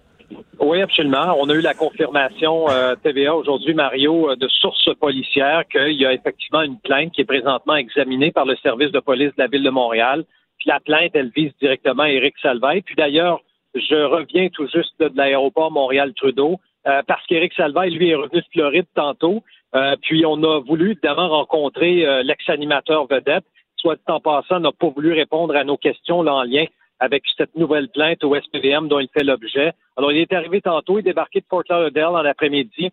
Oui, 0.60 0.82
absolument. 0.82 1.34
On 1.40 1.48
a 1.48 1.54
eu 1.54 1.62
la 1.62 1.72
confirmation 1.72 2.68
euh, 2.68 2.96
TVA 3.02 3.34
aujourd'hui, 3.34 3.72
Mario, 3.72 4.36
de 4.36 4.48
sources 4.48 4.90
policières 5.00 5.62
qu'il 5.72 5.98
y 5.98 6.04
a 6.04 6.12
effectivement 6.12 6.60
une 6.60 6.78
plainte 6.78 7.12
qui 7.12 7.22
est 7.22 7.24
présentement 7.24 7.76
examinée 7.76 8.30
par 8.30 8.44
le 8.44 8.56
service 8.56 8.92
de 8.92 9.00
police 9.00 9.30
de 9.38 9.42
la 9.42 9.46
ville 9.46 9.62
de 9.62 9.70
Montréal. 9.70 10.26
La 10.68 10.80
plainte, 10.80 11.12
elle 11.14 11.30
vise 11.34 11.52
directement 11.62 12.04
Éric 12.04 12.34
Salvaille. 12.42 12.82
Puis 12.82 12.94
d'ailleurs, 12.94 13.40
je 13.74 14.04
reviens 14.04 14.50
tout 14.50 14.66
juste 14.66 14.92
de 15.00 15.10
l'aéroport 15.16 15.70
Montréal-Trudeau 15.70 16.60
euh, 16.86 17.00
parce 17.06 17.24
qu'Éric 17.26 17.54
Salvaille, 17.54 17.92
lui, 17.92 18.10
est 18.10 18.14
revenu 18.14 18.42
de 18.42 18.46
Floride 18.52 18.84
tantôt. 18.94 19.42
Euh, 19.74 19.96
puis 20.02 20.26
on 20.26 20.42
a 20.42 20.60
voulu 20.60 20.90
évidemment 20.90 21.30
rencontrer 21.30 22.06
euh, 22.06 22.22
l'ex-animateur 22.22 23.06
vedette. 23.06 23.44
Soit 23.78 23.94
dit 23.94 24.02
en 24.08 24.20
passant, 24.20 24.60
n'a 24.60 24.70
pas 24.72 24.90
voulu 24.90 25.14
répondre 25.14 25.56
à 25.56 25.64
nos 25.64 25.78
questions 25.78 26.22
là, 26.22 26.34
en 26.34 26.42
lien 26.42 26.66
avec 27.00 27.22
cette 27.38 27.56
nouvelle 27.56 27.88
plainte 27.88 28.22
au 28.22 28.38
SPVM 28.38 28.88
dont 28.88 29.00
il 29.00 29.08
fait 29.08 29.24
l'objet. 29.24 29.72
Alors, 29.96 30.12
il 30.12 30.18
est 30.18 30.34
arrivé 30.34 30.60
tantôt, 30.60 30.98
il 30.98 31.00
est 31.00 31.04
débarqué 31.04 31.40
de 31.40 31.46
Fort 31.48 31.62
Lauderdale 31.70 32.26
en 32.26 32.28
après-midi, 32.28 32.90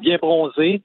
bien 0.00 0.16
bronzé, 0.16 0.80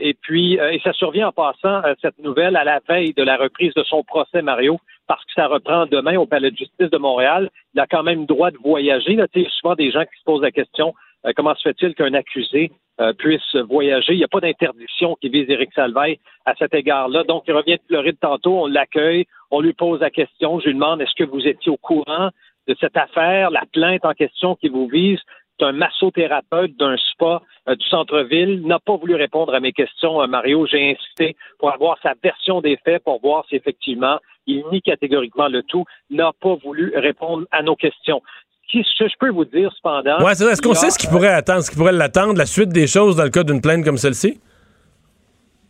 et 0.00 0.14
puis, 0.20 0.54
et 0.54 0.80
ça 0.82 0.92
survient 0.92 1.28
en 1.28 1.32
passant 1.32 1.80
cette 2.02 2.18
nouvelle 2.18 2.56
à 2.56 2.64
la 2.64 2.80
veille 2.88 3.14
de 3.14 3.22
la 3.22 3.36
reprise 3.36 3.72
de 3.74 3.84
son 3.84 4.02
procès, 4.02 4.42
Mario, 4.42 4.80
parce 5.08 5.24
que 5.24 5.32
ça 5.34 5.48
reprend 5.48 5.86
demain 5.86 6.16
au 6.16 6.26
Palais 6.26 6.50
de 6.50 6.56
justice 6.56 6.90
de 6.90 6.98
Montréal. 6.98 7.50
Il 7.74 7.80
a 7.80 7.86
quand 7.86 8.02
même 8.02 8.26
droit 8.26 8.50
de 8.50 8.58
voyager. 8.58 9.16
Là, 9.16 9.26
il 9.34 9.42
y 9.42 9.46
a 9.46 9.50
souvent 9.50 9.74
des 9.74 9.90
gens 9.90 10.02
qui 10.02 10.18
se 10.18 10.24
posent 10.24 10.42
la 10.42 10.52
question 10.52 10.94
euh, 11.26 11.32
comment 11.34 11.54
se 11.54 11.62
fait-il 11.62 11.94
qu'un 11.94 12.14
accusé 12.14 12.70
euh, 13.00 13.12
puisse 13.12 13.56
voyager? 13.68 14.12
Il 14.12 14.18
n'y 14.18 14.24
a 14.24 14.28
pas 14.28 14.40
d'interdiction 14.40 15.16
qui 15.20 15.28
vise 15.28 15.48
Éric 15.50 15.72
Salvaille 15.74 16.18
à 16.44 16.54
cet 16.54 16.74
égard-là. 16.74 17.24
Donc, 17.24 17.44
il 17.48 17.54
revient 17.54 17.76
de 17.76 17.82
Floride 17.88 18.18
tantôt, 18.20 18.62
on 18.62 18.66
l'accueille, 18.66 19.26
on 19.50 19.60
lui 19.60 19.72
pose 19.72 20.00
la 20.00 20.10
question, 20.10 20.60
je 20.60 20.66
lui 20.66 20.74
demande 20.74 21.00
est-ce 21.02 21.14
que 21.14 21.28
vous 21.28 21.46
étiez 21.46 21.72
au 21.72 21.76
courant 21.76 22.30
de 22.66 22.76
cette 22.78 22.96
affaire, 22.96 23.50
la 23.50 23.64
plainte 23.72 24.04
en 24.04 24.12
question 24.12 24.54
qui 24.56 24.68
vous 24.68 24.88
vise? 24.88 25.20
Un 25.60 25.72
massothérapeute 25.72 26.76
d'un 26.76 26.96
spa 26.96 27.42
euh, 27.68 27.74
du 27.74 27.84
centre-ville. 27.88 28.64
n'a 28.64 28.78
pas 28.78 28.96
voulu 28.96 29.16
répondre 29.16 29.52
à 29.52 29.58
mes 29.58 29.72
questions, 29.72 30.22
euh, 30.22 30.28
Mario. 30.28 30.66
J'ai 30.66 30.92
insisté 30.92 31.34
pour 31.58 31.72
avoir 31.72 31.98
sa 32.00 32.14
version 32.22 32.60
des 32.60 32.76
faits, 32.84 33.02
pour 33.02 33.20
voir 33.20 33.44
si 33.48 33.56
effectivement 33.56 34.20
il 34.48 34.64
nie 34.72 34.82
catégoriquement 34.82 35.46
le 35.48 35.62
tout, 35.62 35.84
n'a 36.10 36.32
pas 36.40 36.56
voulu 36.56 36.92
répondre 36.96 37.46
à 37.52 37.62
nos 37.62 37.76
questions. 37.76 38.20
Qui- 38.68 38.84
Ce 38.84 38.98
que 39.04 39.08
je 39.08 39.14
peux 39.20 39.30
vous 39.30 39.44
dire, 39.44 39.72
cependant. 39.76 40.18
Ouais. 40.24 40.32
Est-ce 40.32 40.60
qu'on 40.60 40.74
sait 40.74 40.90
ce 40.90 40.98
qui 40.98 41.06
pourrait 41.06 41.28
attendre, 41.28 41.62
ce 41.62 41.70
qui 41.70 41.76
pourrait 41.76 41.92
l'attendre, 41.92 42.36
la 42.36 42.46
suite 42.46 42.68
des 42.70 42.86
choses 42.86 43.14
dans 43.16 43.24
le 43.24 43.30
cas 43.30 43.44
d'une 43.44 43.60
plainte 43.60 43.84
comme 43.84 43.96
celle-ci? 43.96 44.40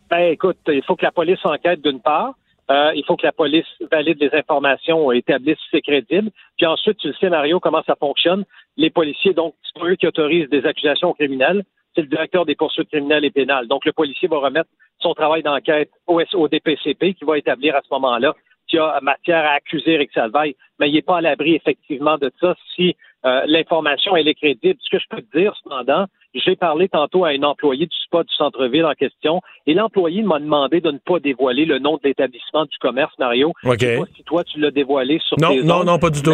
Ben, 0.09 0.31
écoute, 0.31 0.57
il 0.67 0.83
faut 0.83 0.95
que 0.95 1.05
la 1.05 1.11
police 1.11 1.39
enquête 1.43 1.81
d'une 1.81 1.99
part. 2.01 2.33
Euh, 2.71 2.91
il 2.95 3.03
faut 3.05 3.15
que 3.15 3.25
la 3.25 3.31
police 3.31 3.65
valide 3.91 4.17
les 4.19 4.29
informations, 4.33 5.11
établisse 5.11 5.57
si 5.57 5.67
c'est 5.71 5.81
crédible. 5.81 6.29
Puis 6.57 6.65
ensuite, 6.67 6.97
tu 6.97 7.07
le 7.07 7.13
sais, 7.19 7.29
Mario, 7.29 7.59
comment 7.59 7.81
ça 7.85 7.95
fonctionne. 7.95 8.43
Les 8.77 8.89
policiers, 8.91 9.33
donc, 9.33 9.55
c'est 9.63 9.83
eux 9.83 9.95
qui 9.95 10.05
autorisent 10.07 10.49
des 10.49 10.65
accusations 10.65 11.13
criminelles. 11.13 11.63
C'est 11.95 12.01
le 12.01 12.07
directeur 12.07 12.45
des 12.45 12.55
poursuites 12.55 12.89
criminelles 12.89 13.25
et 13.25 13.31
pénales. 13.31 13.67
Donc, 13.67 13.85
le 13.85 13.91
policier 13.91 14.27
va 14.27 14.37
remettre 14.37 14.69
son 14.99 15.13
travail 15.15 15.41
d'enquête 15.41 15.89
au, 16.05 16.21
au 16.33 16.47
DPCP 16.47 17.15
qui 17.15 17.25
va 17.25 17.37
établir 17.39 17.75
à 17.75 17.81
ce 17.81 17.87
moment-là 17.93 18.35
qu'il 18.69 18.77
y 18.77 18.81
a 18.81 18.99
matière 19.01 19.43
à 19.45 19.53
accuser 19.55 19.93
Eric 19.93 20.11
Salvaille. 20.13 20.55
Mais 20.79 20.89
il 20.89 20.93
n'est 20.93 21.01
pas 21.01 21.17
à 21.17 21.21
l'abri, 21.21 21.55
effectivement, 21.55 22.17
de 22.17 22.31
ça 22.39 22.55
si 22.75 22.95
euh, 23.25 23.41
l'information, 23.47 24.15
elle 24.15 24.27
est 24.27 24.35
crédible. 24.35 24.79
Ce 24.81 24.89
que 24.89 24.99
je 24.99 25.07
peux 25.09 25.21
te 25.21 25.37
dire, 25.37 25.53
cependant, 25.61 26.05
j'ai 26.33 26.55
parlé 26.55 26.87
tantôt 26.87 27.25
à 27.25 27.29
un 27.29 27.43
employé 27.43 27.85
du 27.85 27.97
spa 28.05 28.23
du 28.23 28.33
centre-ville 28.33 28.85
en 28.85 28.93
question 28.93 29.41
et 29.65 29.73
l'employé 29.73 30.21
m'a 30.21 30.39
demandé 30.39 30.79
de 30.79 30.91
ne 30.91 30.99
pas 30.99 31.19
dévoiler 31.19 31.65
le 31.65 31.79
nom 31.79 31.95
de 31.95 32.01
l'établissement 32.05 32.63
du 32.65 32.77
commerce, 32.79 33.13
Mario. 33.19 33.49
OK. 33.65 33.77
Je 33.79 33.85
sais 33.85 33.97
pas 33.97 34.05
si 34.15 34.23
toi, 34.23 34.43
tu 34.45 34.59
l'as 34.59 34.71
dévoilé 34.71 35.19
sur 35.27 35.37
Non, 35.39 35.49
tes 35.49 35.63
non, 35.63 35.79
ondes, 35.79 35.87
non, 35.87 35.99
pas 35.99 36.11
du 36.11 36.21
tout. 36.21 36.31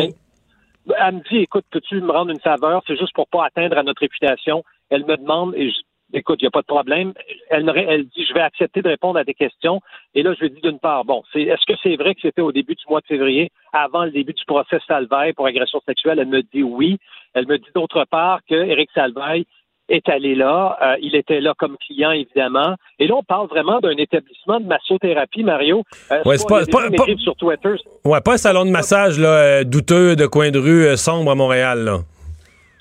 Elle 1.00 1.16
me 1.16 1.30
dit, 1.30 1.38
écoute, 1.38 1.66
peux-tu 1.72 2.00
me 2.02 2.12
rendre 2.12 2.30
une 2.32 2.40
faveur? 2.40 2.84
C'est 2.86 2.98
juste 2.98 3.14
pour 3.16 3.28
pas 3.28 3.46
atteindre 3.46 3.78
à 3.78 3.84
notre 3.84 4.02
réputation. 4.02 4.64
Elle 4.92 5.06
me 5.06 5.18
demande, 5.18 5.56
et 5.56 5.72
je- 5.72 5.80
écoute, 6.14 6.40
il 6.42 6.46
n'y 6.46 6.48
a 6.48 6.52
pas 6.52 6.62
de 6.62 6.68
problème. 6.68 7.14
Elle, 7.50 7.70
elle 7.76 8.06
dit, 8.06 8.26
je 8.28 8.34
vais 8.34 8.42
accepter 8.42 8.82
de 8.82 8.90
répondre 8.90 9.20
à 9.20 9.24
des 9.24 9.34
questions. 9.34 9.82
Et 10.14 10.24
là, 10.24 10.34
je 10.34 10.42
lui 10.46 10.52
dis 10.52 10.62
d'une 10.62 10.80
part, 10.80 11.06
bon, 11.06 11.24
c'est, 11.34 11.42
est-ce 11.42 11.66
que 11.66 11.78
c'est 11.84 11.96
vrai 11.96 12.16
que 12.16 12.22
c'était 12.22 12.42
au 12.42 12.52
début 12.52 12.76
du 12.76 12.84
mois 12.90 13.02
de 13.02 13.06
février, 13.08 13.52
avant 13.74 14.06
le 14.06 14.12
début 14.12 14.34
du 14.34 14.46
procès 14.46 14.80
Salvaille 14.88 15.34
pour 15.34 15.46
agression 15.48 15.82
sexuelle? 15.86 16.20
Elle 16.20 16.28
me 16.28 16.42
dit 16.42 16.64
oui. 16.64 16.98
Elle 17.34 17.48
me 17.48 17.58
dit 17.58 17.70
d'autre 17.76 18.06
part 18.10 18.40
que 18.50 18.56
Éric 18.56 18.90
Salvaille 18.94 19.46
est 19.90 20.08
allé 20.10 20.34
là. 20.36 20.78
Euh, 20.82 20.96
il 21.02 21.16
était 21.16 21.42
là 21.42 21.54
comme 21.58 21.78
client, 21.78 22.12
évidemment. 22.12 22.76
Et 22.98 23.08
là, 23.08 23.16
on 23.18 23.24
parle 23.24 23.48
vraiment 23.48 23.80
d'un 23.80 23.96
établissement 23.98 24.60
de 24.60 24.66
massothérapie, 24.66 25.44
Mario. 25.44 25.84
Euh, 26.12 26.22
Ouais, 26.26 26.38
c'est 26.38 27.18
sur 27.20 27.36
Twitter. 27.36 27.76
Ouais, 28.04 28.22
pas 28.22 28.34
un 28.34 28.38
salon 28.38 28.66
de 28.66 28.72
massage 28.72 29.20
là, 29.20 29.28
euh, 29.28 29.64
douteux 29.64 30.16
de 30.16 30.26
coin 30.26 30.50
de 30.50 30.58
rue 30.60 30.86
euh, 30.86 30.96
sombre 30.96 31.32
à 31.32 31.36
Montréal. 31.36 31.84
Là. 31.84 32.00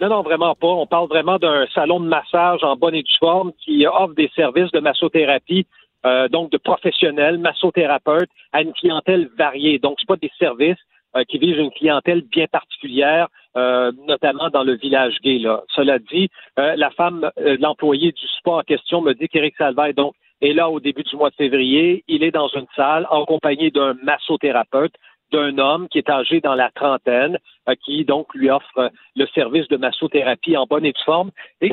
Non, 0.08 0.22
vraiment 0.22 0.54
pas. 0.54 0.68
On 0.68 0.86
parle 0.86 1.08
vraiment 1.08 1.38
d'un 1.38 1.66
salon 1.74 2.00
de 2.00 2.06
massage 2.06 2.62
en 2.62 2.76
bonne 2.76 2.94
et 2.94 3.02
due 3.02 3.18
forme 3.18 3.52
qui 3.64 3.86
offre 3.86 4.14
des 4.14 4.30
services 4.36 4.70
de 4.72 4.80
massothérapie, 4.80 5.66
euh, 6.04 6.28
donc 6.28 6.50
de 6.50 6.58
professionnels, 6.58 7.38
massothérapeutes, 7.38 8.30
à 8.52 8.62
une 8.62 8.72
clientèle 8.72 9.30
variée. 9.38 9.78
Donc, 9.78 9.96
c'est 9.98 10.08
pas 10.08 10.16
des 10.16 10.30
services 10.38 10.78
euh, 11.16 11.24
qui 11.24 11.38
visent 11.38 11.56
une 11.56 11.70
clientèle 11.70 12.22
bien 12.22 12.46
particulière, 12.46 13.28
euh, 13.56 13.92
notamment 14.06 14.50
dans 14.50 14.62
le 14.62 14.74
village 14.74 15.16
gay. 15.22 15.42
Cela 15.74 15.98
dit, 15.98 16.28
la 16.56 16.90
femme, 16.90 17.30
l'employé 17.36 18.12
du 18.12 18.26
spa 18.38 18.50
en 18.50 18.62
question 18.62 19.00
me 19.00 19.14
dit 19.14 19.28
qu'Éric 19.28 19.56
Salvaille, 19.56 19.94
donc, 19.94 20.14
est 20.42 20.52
là 20.52 20.68
au 20.68 20.80
début 20.80 21.04
du 21.04 21.16
mois 21.16 21.30
de 21.30 21.36
février. 21.36 22.04
Il 22.08 22.22
est 22.22 22.30
dans 22.30 22.48
une 22.48 22.66
salle 22.76 23.06
en 23.10 23.24
compagnie 23.24 23.70
d'un 23.70 23.94
massothérapeute 24.02 24.94
d'un 25.32 25.58
homme 25.58 25.88
qui 25.88 25.98
est 25.98 26.10
âgé 26.10 26.40
dans 26.40 26.54
la 26.54 26.70
trentaine, 26.70 27.38
euh, 27.68 27.74
qui 27.84 28.04
donc 28.04 28.34
lui 28.34 28.50
offre 28.50 28.78
euh, 28.78 28.88
le 29.16 29.26
service 29.28 29.68
de 29.68 29.76
massothérapie 29.76 30.56
en 30.56 30.66
bonne 30.66 30.84
et 30.84 30.92
due 30.92 31.04
forme. 31.04 31.30
Et, 31.60 31.72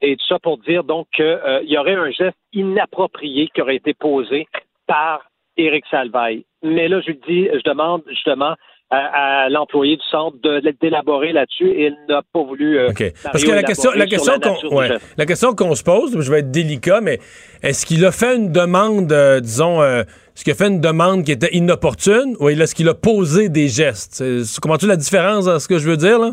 et 0.00 0.16
tout 0.16 0.26
ça 0.26 0.38
pour 0.38 0.58
dire 0.58 0.84
donc 0.84 1.06
qu'il 1.14 1.62
y 1.64 1.78
aurait 1.78 1.94
un 1.94 2.10
geste 2.10 2.38
inapproprié 2.52 3.48
qui 3.54 3.62
aurait 3.62 3.76
été 3.76 3.94
posé 3.94 4.46
par 4.86 5.22
Éric 5.56 5.84
Salvaille. 5.90 6.44
Mais 6.62 6.88
là, 6.88 7.00
je 7.00 7.12
dis, 7.12 7.48
je 7.52 7.62
demande 7.68 8.02
justement 8.08 8.54
à, 8.94 9.44
à 9.44 9.48
l'employé 9.48 9.96
du 9.96 10.02
centre 10.10 10.36
de- 10.42 10.62
d'élaborer 10.80 11.32
là-dessus 11.32 11.70
et 11.70 11.86
il 11.86 11.96
n'a 12.08 12.20
pas 12.32 12.42
voulu. 12.42 12.78
euh, 12.78 12.90
OK. 12.90 13.02
Parce 13.24 13.42
que 13.42 13.50
la 13.50 13.62
question, 13.62 13.90
la 13.96 14.06
question 14.06 14.34
qu'on 14.38 14.76
ouais, 14.76 14.90
la 15.16 15.26
question 15.26 15.54
qu'on 15.54 15.74
se 15.74 15.82
pose, 15.82 16.20
je 16.20 16.30
vais 16.30 16.40
être 16.40 16.50
délicat, 16.50 17.00
mais 17.00 17.18
est-ce 17.62 17.86
qu'il 17.86 18.04
a 18.04 18.12
fait 18.12 18.36
une 18.36 18.52
demande, 18.52 19.10
euh, 19.12 19.40
disons, 19.40 19.80
euh, 19.80 20.02
est-ce 20.34 20.44
qu'il 20.44 20.52
a 20.52 20.56
fait 20.56 20.68
une 20.68 20.80
demande 20.80 21.24
qui 21.24 21.32
était 21.32 21.54
inopportune 21.56 22.36
ou 22.38 22.50
est-ce 22.50 22.74
qu'il 22.74 22.88
a 22.90 22.94
posé 22.94 23.48
des 23.48 23.68
gestes? 23.68 24.22
Comprends-tu 24.60 24.86
la 24.86 24.96
différence 24.96 25.46
dans 25.46 25.58
ce 25.58 25.68
que 25.68 25.78
je 25.78 25.88
veux 25.88 25.96
dire, 25.96 26.18
là? 26.18 26.32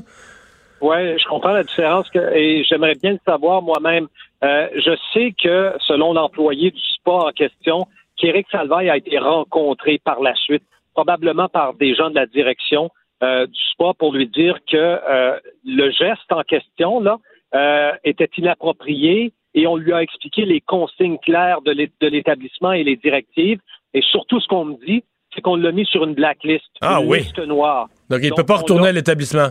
Oui, 0.81 1.17
je 1.17 1.25
comprends 1.27 1.51
la 1.53 1.63
différence 1.63 2.09
que, 2.09 2.19
et 2.35 2.63
j'aimerais 2.63 2.95
bien 2.95 3.11
le 3.13 3.19
savoir 3.25 3.61
moi-même. 3.61 4.07
Euh, 4.43 4.67
je 4.75 4.91
sais 5.13 5.33
que, 5.41 5.73
selon 5.87 6.13
l'employé 6.13 6.71
du 6.71 6.79
spa 6.95 7.11
en 7.11 7.31
question, 7.31 7.85
qu'Éric 8.15 8.47
Salvaille 8.51 8.89
a 8.89 8.95
été 8.97 9.17
rencontré 9.17 9.99
par 10.03 10.21
la 10.21 10.33
suite, 10.35 10.63
probablement 11.03 11.47
par 11.47 11.73
des 11.75 11.95
gens 11.95 12.09
de 12.09 12.15
la 12.15 12.25
direction 12.25 12.89
euh, 13.23 13.45
du 13.47 13.61
spa 13.71 13.93
pour 13.97 14.11
lui 14.13 14.27
dire 14.27 14.57
que 14.69 14.75
euh, 14.77 15.39
le 15.65 15.89
geste 15.91 16.29
en 16.31 16.41
question 16.43 16.99
là 16.99 17.17
euh, 17.55 17.91
était 18.03 18.29
inapproprié 18.37 19.31
et 19.53 19.65
on 19.65 19.77
lui 19.77 19.93
a 19.93 20.01
expliqué 20.03 20.43
les 20.45 20.59
consignes 20.61 21.17
claires 21.19 21.61
de 21.61 21.71
l'é- 21.71 21.91
de 22.01 22.07
l'établissement 22.07 22.73
et 22.73 22.83
les 22.83 22.97
directives. 22.97 23.59
Et 23.95 24.01
surtout, 24.01 24.39
ce 24.41 24.47
qu'on 24.47 24.65
me 24.65 24.85
dit, 24.85 25.03
c'est 25.33 25.41
qu'on 25.41 25.55
l'a 25.55 25.71
mis 25.71 25.85
sur 25.85 26.03
une 26.03 26.13
blacklist, 26.13 26.69
Ah 26.81 26.99
une 27.01 27.07
oui. 27.09 27.19
liste 27.19 27.39
noire. 27.39 27.87
Donc, 28.09 28.19
il 28.21 28.29
ne 28.29 28.35
peut 28.35 28.45
pas 28.45 28.57
retourner 28.57 28.89
à 28.89 28.91
l'établissement. 28.91 29.49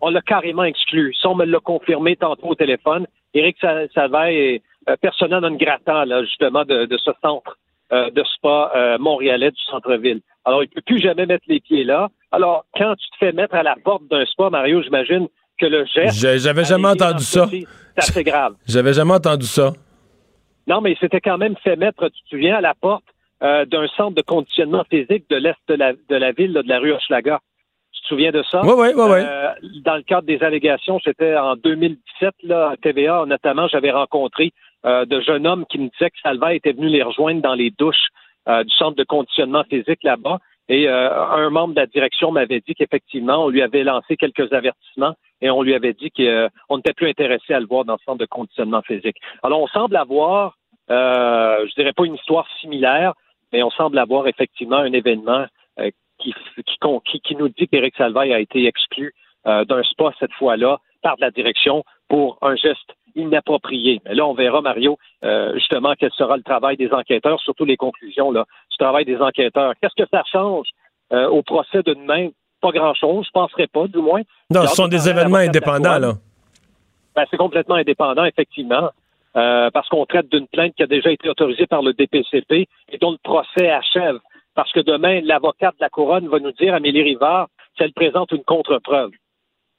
on 0.00 0.10
l'a 0.10 0.20
carrément 0.20 0.64
exclu. 0.64 1.12
Ça, 1.20 1.30
on 1.30 1.34
me 1.34 1.44
l'a 1.46 1.58
confirmé 1.60 2.14
tantôt 2.14 2.48
au 2.48 2.54
téléphone. 2.54 3.06
Éric 3.34 3.56
Sa- 3.60 3.88
Salvaille 3.88 4.36
est 4.36 4.62
persona 5.00 5.40
non 5.40 5.56
grata, 5.56 6.04
là, 6.04 6.22
justement, 6.24 6.64
de, 6.64 6.84
de 6.86 6.96
ce 6.98 7.10
centre 7.22 7.58
euh, 7.92 8.10
de 8.10 8.22
spa 8.34 8.72
euh, 8.74 8.98
montréalais 8.98 9.50
du 9.50 9.62
centre-ville. 9.70 10.20
Alors, 10.44 10.62
il 10.62 10.68
ne 10.68 10.74
peut 10.74 10.82
plus 10.82 10.98
jamais 11.00 11.26
mettre 11.26 11.44
les 11.48 11.60
pieds 11.60 11.84
là. 11.84 12.08
Alors, 12.32 12.64
quand 12.76 12.94
tu 12.96 13.10
te 13.10 13.16
fais 13.18 13.32
mettre 13.32 13.54
à 13.54 13.62
la 13.62 13.76
porte 13.82 14.02
d'un 14.10 14.24
spa, 14.26 14.50
Mario, 14.50 14.82
j'imagine 14.82 15.28
que 15.58 15.66
le 15.66 15.84
geste... 15.86 16.18
J'avais 16.20 16.64
jamais 16.64 16.88
entendu 16.88 17.24
ça. 17.24 17.48
C'est 17.50 17.66
assez 17.96 18.24
grave. 18.24 18.54
J'avais 18.66 18.92
jamais 18.92 19.14
entendu 19.14 19.46
ça. 19.46 19.72
Non, 20.66 20.80
mais 20.80 20.92
il 20.92 20.98
s'était 20.98 21.20
quand 21.20 21.38
même 21.38 21.56
fait 21.64 21.76
mettre, 21.76 22.08
tu 22.08 22.22
te 22.22 22.28
souviens, 22.28 22.56
à 22.56 22.60
la 22.60 22.74
porte 22.74 23.04
euh, 23.42 23.64
d'un 23.64 23.86
centre 23.96 24.14
de 24.14 24.22
conditionnement 24.22 24.84
physique 24.90 25.24
de 25.30 25.36
l'est 25.36 25.56
de 25.68 25.74
la, 25.74 25.92
de 25.92 26.16
la 26.16 26.32
ville, 26.32 26.52
là, 26.52 26.62
de 26.62 26.68
la 26.68 26.78
rue 26.78 26.92
Hochelaga. 26.92 27.40
Tu 27.92 28.02
te 28.02 28.08
te 28.08 28.14
souviens 28.14 28.30
de 28.32 28.42
ça? 28.50 28.62
Oui, 28.64 28.72
oui, 28.76 28.88
oui, 28.94 29.04
oui. 29.10 29.20
Euh, 29.20 29.52
dans 29.84 29.96
le 29.96 30.02
cadre 30.02 30.26
des 30.26 30.42
allégations, 30.42 30.98
c'était 31.04 31.36
en 31.36 31.56
2017, 31.56 32.34
là, 32.44 32.70
à 32.70 32.76
TVA, 32.76 33.24
notamment, 33.26 33.68
j'avais 33.68 33.90
rencontré 33.90 34.52
euh, 34.86 35.04
de 35.04 35.20
jeunes 35.20 35.46
hommes 35.46 35.66
qui 35.66 35.78
me 35.78 35.88
disaient 35.88 36.10
que 36.10 36.20
Salva 36.22 36.54
était 36.54 36.72
venu 36.72 36.88
les 36.88 37.02
rejoindre 37.02 37.42
dans 37.42 37.54
les 37.54 37.70
douches 37.70 38.08
euh, 38.48 38.64
du 38.64 38.74
centre 38.74 38.96
de 38.96 39.04
conditionnement 39.04 39.64
physique 39.64 40.02
là-bas. 40.02 40.38
Et 40.68 40.88
euh, 40.88 41.10
un 41.30 41.48
membre 41.50 41.74
de 41.74 41.80
la 41.80 41.86
direction 41.86 42.30
m'avait 42.30 42.60
dit 42.60 42.74
qu'effectivement, 42.74 43.44
on 43.44 43.48
lui 43.48 43.62
avait 43.62 43.84
lancé 43.84 44.16
quelques 44.16 44.52
avertissements 44.52 45.14
et 45.40 45.50
on 45.50 45.62
lui 45.62 45.74
avait 45.74 45.94
dit 45.94 46.10
qu'on 46.10 46.76
n'était 46.76 46.92
plus 46.92 47.08
intéressé 47.08 47.54
à 47.54 47.60
le 47.60 47.66
voir 47.66 47.84
dans 47.84 47.94
le 47.94 47.98
centre 48.04 48.18
de 48.18 48.26
conditionnement 48.26 48.82
physique. 48.82 49.16
Alors, 49.42 49.62
on 49.62 49.66
semble 49.68 49.96
avoir, 49.96 50.56
euh, 50.90 51.66
je 51.66 51.74
dirais 51.74 51.94
pas 51.94 52.04
une 52.04 52.16
histoire 52.16 52.46
similaire, 52.60 53.14
mais 53.52 53.62
on 53.62 53.70
semble 53.70 53.98
avoir 53.98 54.26
effectivement 54.26 54.76
un 54.76 54.92
événement 54.92 55.46
euh, 55.78 55.90
qui, 56.18 56.34
qui, 56.66 57.20
qui, 57.20 57.36
nous 57.36 57.48
dit 57.48 57.66
qu'Éric 57.68 57.96
Salvaille 57.96 58.34
a 58.34 58.40
été 58.40 58.66
exclu 58.66 59.14
euh, 59.46 59.64
d'un 59.64 59.82
spa 59.84 60.12
cette 60.18 60.32
fois-là 60.34 60.78
par 61.02 61.14
la 61.18 61.30
direction 61.30 61.84
pour 62.08 62.38
un 62.42 62.56
geste 62.56 62.94
inapproprié. 63.18 64.00
Mais 64.04 64.14
là, 64.14 64.26
on 64.26 64.34
verra, 64.34 64.60
Mario, 64.60 64.98
euh, 65.24 65.54
justement, 65.54 65.94
quel 65.98 66.10
sera 66.12 66.36
le 66.36 66.42
travail 66.42 66.76
des 66.76 66.92
enquêteurs, 66.92 67.40
surtout 67.40 67.64
les 67.64 67.76
conclusions 67.76 68.30
là, 68.30 68.44
du 68.70 68.76
travail 68.78 69.04
des 69.04 69.18
enquêteurs. 69.18 69.74
Qu'est-ce 69.80 70.02
que 70.02 70.08
ça 70.10 70.22
change 70.30 70.68
euh, 71.12 71.28
au 71.28 71.42
procès 71.42 71.82
de 71.82 71.94
demain? 71.94 72.28
Pas 72.60 72.70
grand-chose, 72.72 73.26
je 73.26 73.38
ne 73.38 73.42
penserais 73.42 73.66
pas, 73.68 73.86
du 73.86 73.98
moins. 73.98 74.22
Non, 74.50 74.66
ce 74.66 74.74
sont 74.74 74.88
des 74.88 75.08
événements 75.08 75.38
indépendants, 75.38 75.98
là. 75.98 76.14
Ben, 77.14 77.24
c'est 77.30 77.36
complètement 77.36 77.76
indépendant, 77.76 78.24
effectivement. 78.24 78.90
Euh, 79.36 79.70
parce 79.72 79.88
qu'on 79.88 80.06
traite 80.06 80.28
d'une 80.30 80.48
plainte 80.48 80.74
qui 80.74 80.82
a 80.82 80.86
déjà 80.86 81.10
été 81.10 81.28
autorisée 81.28 81.66
par 81.66 81.82
le 81.82 81.92
DPCP 81.92 82.66
et 82.90 82.98
dont 82.98 83.12
le 83.12 83.18
procès 83.22 83.70
achève. 83.70 84.18
Parce 84.54 84.72
que 84.72 84.80
demain, 84.80 85.20
l'avocate 85.20 85.74
de 85.76 85.80
la 85.82 85.90
couronne 85.90 86.28
va 86.28 86.40
nous 86.40 86.52
dire, 86.52 86.74
Amélie 86.74 87.02
Rivard, 87.02 87.48
qu'elle 87.76 87.92
présente 87.92 88.32
une 88.32 88.42
contre-preuve. 88.42 89.10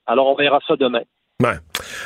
Alors, 0.06 0.28
on 0.28 0.36
verra 0.36 0.60
ça 0.68 0.76
demain. 0.76 1.02
Ouais. 1.42 1.58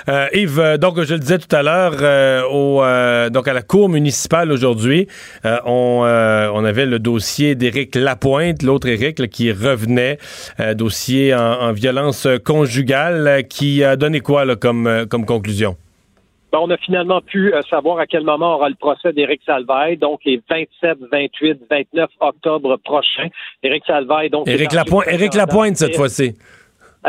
Euh, 0.10 0.28
Yves, 0.34 0.60
euh, 0.60 0.78
donc 0.78 1.02
je 1.02 1.14
le 1.14 1.20
disais 1.20 1.38
tout 1.38 1.54
à 1.56 1.64
l'heure, 1.64 1.94
euh, 2.02 2.44
au 2.44 2.84
donc 3.30 3.48
à 3.48 3.54
la 3.54 3.62
cour 3.62 3.90
municipale 3.90 4.52
aujourd'hui, 4.52 5.08
on, 5.44 6.04
on 6.04 6.66
avait 6.66 6.86
le 6.86 7.00
dossier 7.00 7.56
d'Éric 7.56 7.96
Lapointe, 7.96 8.64
l'autre 8.64 8.88
Éric 8.88 9.30
qui 9.30 9.52
revenait, 9.52 10.18
dossier 10.76 11.34
en, 11.34 11.72
violence 11.72 12.28
conjugale, 12.44 13.44
qui 13.50 13.84
a 13.84 13.96
donné 13.96 14.20
quoi 14.20 14.46
là, 14.46 14.56
comme 14.56 15.06
comme 15.10 15.26
conclusion? 15.26 15.78
Ben, 16.52 16.60
on 16.62 16.70
a 16.70 16.78
finalement 16.78 17.22
pu 17.22 17.54
savoir 17.70 18.00
à 18.00 18.06
quel 18.06 18.24
moment 18.24 18.56
aura 18.56 18.70
le 18.70 18.76
procès 18.76 19.12
d'Éric 19.14 19.42
Salvaille, 19.46 19.98
donc 19.98 20.20
les 20.26 20.42
27, 20.50 20.98
28, 21.12 21.60
29 21.70 22.10
octobre 22.20 22.78
prochains. 22.84 23.30
Éric 23.64 23.84
Salvaille, 23.88 24.30
donc. 24.30 24.48
Éric 24.48 24.74
Lapointe, 24.74 25.08
Éric 25.08 25.34
Lapointe 25.34 25.78
cette 25.78 25.96
fois-ci 25.96 26.36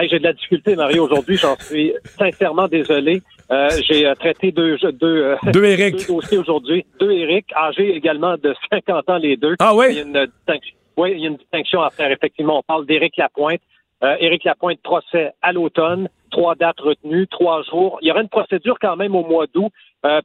j'ai 0.03 0.19
de 0.19 0.25
la 0.25 0.33
difficulté, 0.33 0.77
Mario, 0.77 1.05
aujourd'hui. 1.05 1.37
J'en 1.37 1.57
suis 1.57 1.95
sincèrement 2.19 2.69
désolé. 2.69 3.23
Euh, 3.51 3.69
j'ai 3.89 4.07
euh, 4.07 4.15
traité 4.15 4.51
deux, 4.51 4.77
deux, 4.93 5.23
euh, 5.23 5.37
deux, 5.53 5.65
Eric. 5.65 5.97
deux 5.97 6.15
dossiers 6.15 6.39
aujourd'hui. 6.39 6.85
Deux 6.99 7.13
Eric, 7.13 7.47
âgés 7.55 7.95
également 7.95 8.37
de 8.37 8.55
50 8.71 9.11
ans 9.11 9.19
les 9.19 9.37
deux. 9.37 9.55
Ah 9.61 9.75
oui? 9.75 9.87
Il 9.91 9.97
y 9.97 9.99
a 10.01 10.03
une 10.03 10.27
distinction, 10.27 10.77
oui, 10.97 11.13
il 11.13 11.21
y 11.21 11.25
a 11.25 11.29
une 11.29 11.37
distinction 11.37 11.83
à 11.83 11.91
faire, 11.91 12.11
effectivement. 12.11 12.59
On 12.59 12.63
parle 12.63 12.87
d'Éric 12.87 13.17
Lapointe. 13.17 13.61
Euh, 14.03 14.17
Éric 14.19 14.45
Lapointe, 14.45 14.81
procès 14.83 15.33
à 15.43 15.53
l'automne. 15.53 16.09
Trois 16.31 16.57
dates 16.57 16.81
retenues, 16.81 17.29
trois 17.29 17.63
jours. 17.63 17.99
Il 18.03 18.09
y 18.09 18.11
aura 18.11 18.21
une 18.21 18.29
procédure 18.29 18.77
quand 18.81 18.97
même 18.97 19.15
au 19.15 19.25
mois 19.25 19.47
d'août, 19.55 19.71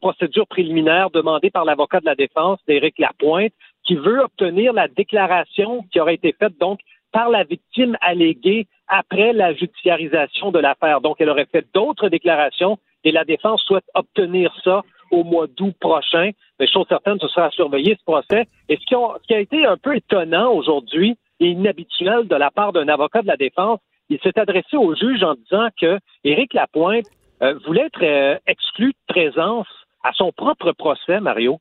procédure 0.02 0.48
préliminaire 0.48 1.12
demandée 1.12 1.52
par 1.52 1.66
l'avocat 1.66 2.00
de 2.00 2.06
la 2.06 2.16
défense 2.16 2.58
d'Éric 2.68 2.98
Lapointe, 2.98 3.54
qui 3.86 3.96
veut 3.96 4.20
obtenir 4.20 4.74
la 4.74 4.88
déclaration 4.88 5.84
qui 5.92 6.00
aurait 6.00 6.16
été 6.16 6.36
faite 6.38 6.58
donc 6.60 6.80
par 7.12 7.30
la 7.30 7.44
victime 7.44 7.96
alléguée 8.02 8.68
après 8.90 9.34
la 9.34 9.54
judiciarisation 9.54 10.52
de 10.52 10.60
l'affaire. 10.60 11.02
Donc, 11.02 11.18
elle 11.20 11.30
aurait 11.30 11.48
fait 11.52 11.66
d'autres 11.74 12.10
déclarations 12.10 12.78
et 13.04 13.12
la 13.12 13.24
défense 13.24 13.62
souhaite 13.64 13.86
obtenir 13.94 14.54
ça 14.64 14.82
au 15.12 15.24
mois 15.24 15.48
d'août 15.48 15.76
prochain. 15.80 16.32
Mais 16.60 16.68
chose 16.68 16.86
certaine, 16.90 17.18
ce 17.20 17.28
sera 17.28 17.46
à 17.46 17.52
surveiller 17.52 17.96
ce 17.98 18.04
procès. 18.04 18.48
Et 18.68 18.76
ce 18.76 18.86
qui, 18.86 18.96
ce 18.96 19.28
qui 19.28 19.34
a 19.34 19.40
été 19.40 19.66
un 19.66 19.78
peu 19.78 19.96
étonnant 19.96 20.52
aujourd'hui 20.52 21.18
et 21.40 21.48
inhabituel 21.48 22.28
de 22.28 22.36
la 22.36 22.52
part 22.52 22.74
d'un 22.74 22.88
avocat 22.88 23.22
de 23.22 23.28
la 23.28 23.38
défense, 23.38 23.80
il 24.10 24.20
s'est 24.22 24.38
adressé 24.40 24.76
au 24.76 24.96
juge 24.96 25.24
en 25.24 25.36
disant 25.36 25.68
que 25.80 26.00
Éric 26.24 26.54
Lapointe 26.54 27.06
euh, 27.42 27.54
voulait 27.66 27.86
être 27.86 28.04
euh, 28.04 28.38
exclu 28.48 28.88
de 28.88 29.14
présence 29.14 29.68
à 30.04 30.12
son 30.14 30.32
propre 30.32 30.72
procès, 30.72 31.20
Mario. 31.20 31.60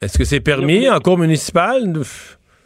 Est-ce 0.00 0.18
que 0.18 0.24
c'est 0.24 0.40
permis 0.40 0.88
en 0.88 1.00
cours 1.00 1.18
municipale? 1.18 1.94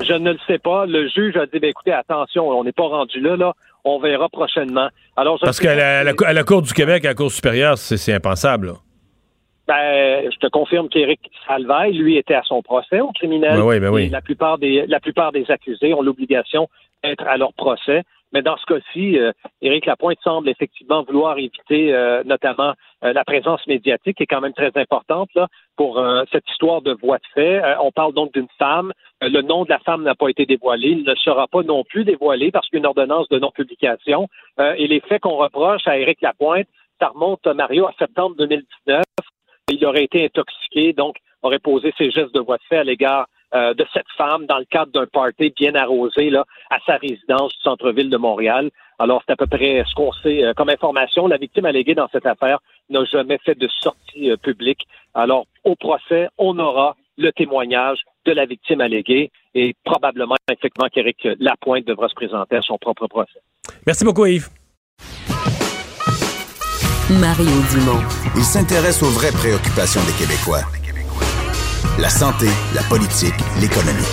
Je 0.01 0.13
ne 0.15 0.33
le 0.33 0.39
sais 0.47 0.59
pas. 0.59 0.87
Le 0.87 1.09
juge 1.09 1.37
a 1.37 1.47
dit, 1.47 1.59
ben, 1.59 1.71
écoutez, 1.71 1.93
attention, 1.93 2.49
on 2.49 2.65
n'est 2.65 2.73
pas 2.73 2.89
rendu 2.89 3.21
là, 3.21 3.37
là. 3.37 3.55
On 3.85 3.99
verra 3.99 4.29
prochainement. 4.29 4.89
Alors, 5.17 5.39
Parce 5.41 5.61
qu'à 5.61 5.75
la, 5.75 6.05
la, 6.05 6.45
Cour 6.45 6.63
du 6.63 6.73
Québec, 6.73 7.05
à 7.05 7.09
la 7.09 7.15
Cour 7.15 7.31
supérieure, 7.31 7.79
c'est 7.79 8.13
impensable. 8.13 8.75
Ben, 9.67 10.29
je 10.31 10.37
te 10.39 10.49
confirme 10.49 10.89
qu'Éric 10.89 11.21
Salvaille, 11.47 11.93
lui, 11.93 12.17
était 12.17 12.35
à 12.35 12.43
son 12.43 12.61
procès 12.61 13.01
au 13.01 13.13
criminel. 13.13 13.57
Ben 13.57 13.63
oui, 13.63 13.79
ben 13.79 13.91
oui. 13.91 14.09
la 14.09 14.21
plupart 14.21 14.59
des 14.59 14.85
la 14.89 14.99
plupart 14.99 15.31
des 15.31 15.49
accusés 15.49 15.95
ont 15.95 16.03
l'obligation 16.03 16.69
d'être 17.05 17.25
à 17.27 17.37
leur 17.37 17.53
procès. 17.53 18.03
Mais 18.33 18.43
dans 18.43 18.57
ce 18.57 18.67
cas-ci, 18.67 19.19
euh, 19.19 19.33
Éric 19.61 19.87
Lapointe 19.87 20.19
semble 20.23 20.49
effectivement 20.49 21.03
vouloir 21.03 21.37
éviter 21.39 21.93
euh, 21.93 22.23
notamment 22.25 22.75
euh, 23.05 23.13
la 23.13 23.25
présence 23.25 23.67
médiatique 23.67 24.17
qui 24.17 24.23
est 24.23 24.27
quand 24.27 24.41
même 24.41 24.53
très 24.53 24.71
importante 24.77 25.31
là, 25.35 25.49
pour 25.77 25.99
euh, 25.99 26.23
cette 26.31 26.49
histoire 26.49 26.83
de 26.83 26.93
voie 26.93 27.19
de 27.19 27.27
fait. 27.35 27.63
on 27.81 27.91
parle 27.91 28.15
donc 28.15 28.33
d'une 28.33 28.49
femme. 28.59 28.93
le 29.21 29.43
nom 29.43 29.65
de 29.65 29.71
la 29.71 29.79
femme 29.81 30.03
n'a 30.03 30.15
pas 30.15 30.29
été 30.29 30.47
dévoilé. 30.47 30.91
Il 30.91 31.05
ne 31.05 31.15
sera 31.17 31.47
pas 31.49 31.63
non 31.63 31.85
plus 31.85 32.05
dévoilé 32.05 32.51
parce 32.51 32.69
qu'une 32.69 32.87
ordonnance 32.87 33.29
de 33.29 33.39
non-publication. 33.39 34.29
et 34.59 34.87
les 34.87 35.01
faits 35.01 35.23
qu'on 35.23 35.37
reproche 35.37 35.87
à 35.87 35.99
Éric 35.99 36.21
Lapointe, 36.21 36.69
ça 37.01 37.09
remonte, 37.09 37.47
Mario, 37.47 37.87
à 37.87 37.95
septembre 37.99 38.37
2019. 38.37 39.03
Il 39.71 39.85
aurait 39.87 40.05
été 40.05 40.25
intoxiqué, 40.25 40.93
donc 40.93 41.17
aurait 41.43 41.59
posé 41.59 41.93
ses 41.97 42.11
gestes 42.11 42.35
de 42.35 42.41
voie 42.41 42.59
de 42.59 42.63
fait 42.69 42.79
à 42.79 42.85
l'égard 42.85 43.27
euh, 43.55 43.75
de 43.75 43.85
cette 43.93 44.09
femme 44.17 44.47
dans 44.47 44.59
le 44.59 44.65
cadre 44.65 44.93
d'un 44.93 45.07
party 45.07 45.53
bien 45.57 45.75
arrosé 45.75 46.31
là, 46.31 46.45
à 46.71 46.79
sa 46.87 46.97
résidence 46.97 47.53
du 47.53 47.63
centre-ville 47.63 48.09
de 48.09 48.17
Montréal. 48.17 48.71
Alors, 49.01 49.23
c'est 49.27 49.33
à 49.33 49.37
peu 49.37 49.47
près 49.47 49.83
ce 49.89 49.95
qu'on 49.95 50.13
sait 50.13 50.45
euh, 50.45 50.53
comme 50.55 50.69
information. 50.69 51.27
La 51.27 51.37
victime 51.37 51.65
alléguée 51.65 51.95
dans 51.95 52.09
cette 52.13 52.27
affaire 52.27 52.61
n'a 52.91 53.05
jamais 53.07 53.39
fait 53.45 53.59
de 53.59 53.69
sortie 53.81 54.31
euh, 54.31 54.37
publique. 54.37 54.87
Alors, 55.15 55.47
au 55.65 55.75
procès, 55.75 56.29
on 56.39 56.59
aura 56.61 56.95
le 57.19 57.33
témoignage 57.33 57.99
de 58.25 58.33
la 58.33 58.47
victime 58.47 58.81
alléguée 58.81 59.33
et 59.55 59.75
probablement, 59.85 60.37
effectivement, 60.49 60.89
qu'Éric 60.89 61.27
Lapointe 61.41 61.87
devra 61.87 62.09
se 62.09 62.15
présenter 62.15 62.57
à 62.57 62.63
son 62.63 62.79
propre 62.79 63.09
procès. 63.09 63.41
Merci 63.85 64.05
beaucoup, 64.05 64.27
Yves. 64.27 64.49
Mario 67.19 67.51
Dumont. 67.73 68.01
Il 68.37 68.45
s'intéresse 68.45 69.03
aux 69.03 69.11
vraies 69.11 69.33
préoccupations 69.33 70.01
des 70.03 70.13
Québécois 70.13 70.63
la 71.99 72.09
santé, 72.09 72.47
la 72.75 72.83
politique, 72.83 73.35
l'économie. 73.61 74.07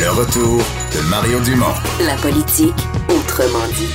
Le 0.00 0.10
retour 0.10 0.58
de 0.94 1.08
Mario 1.08 1.40
Dumont. 1.40 1.74
La 2.04 2.16
politique, 2.16 2.74
autrement 3.08 3.66
dit. 3.76 3.92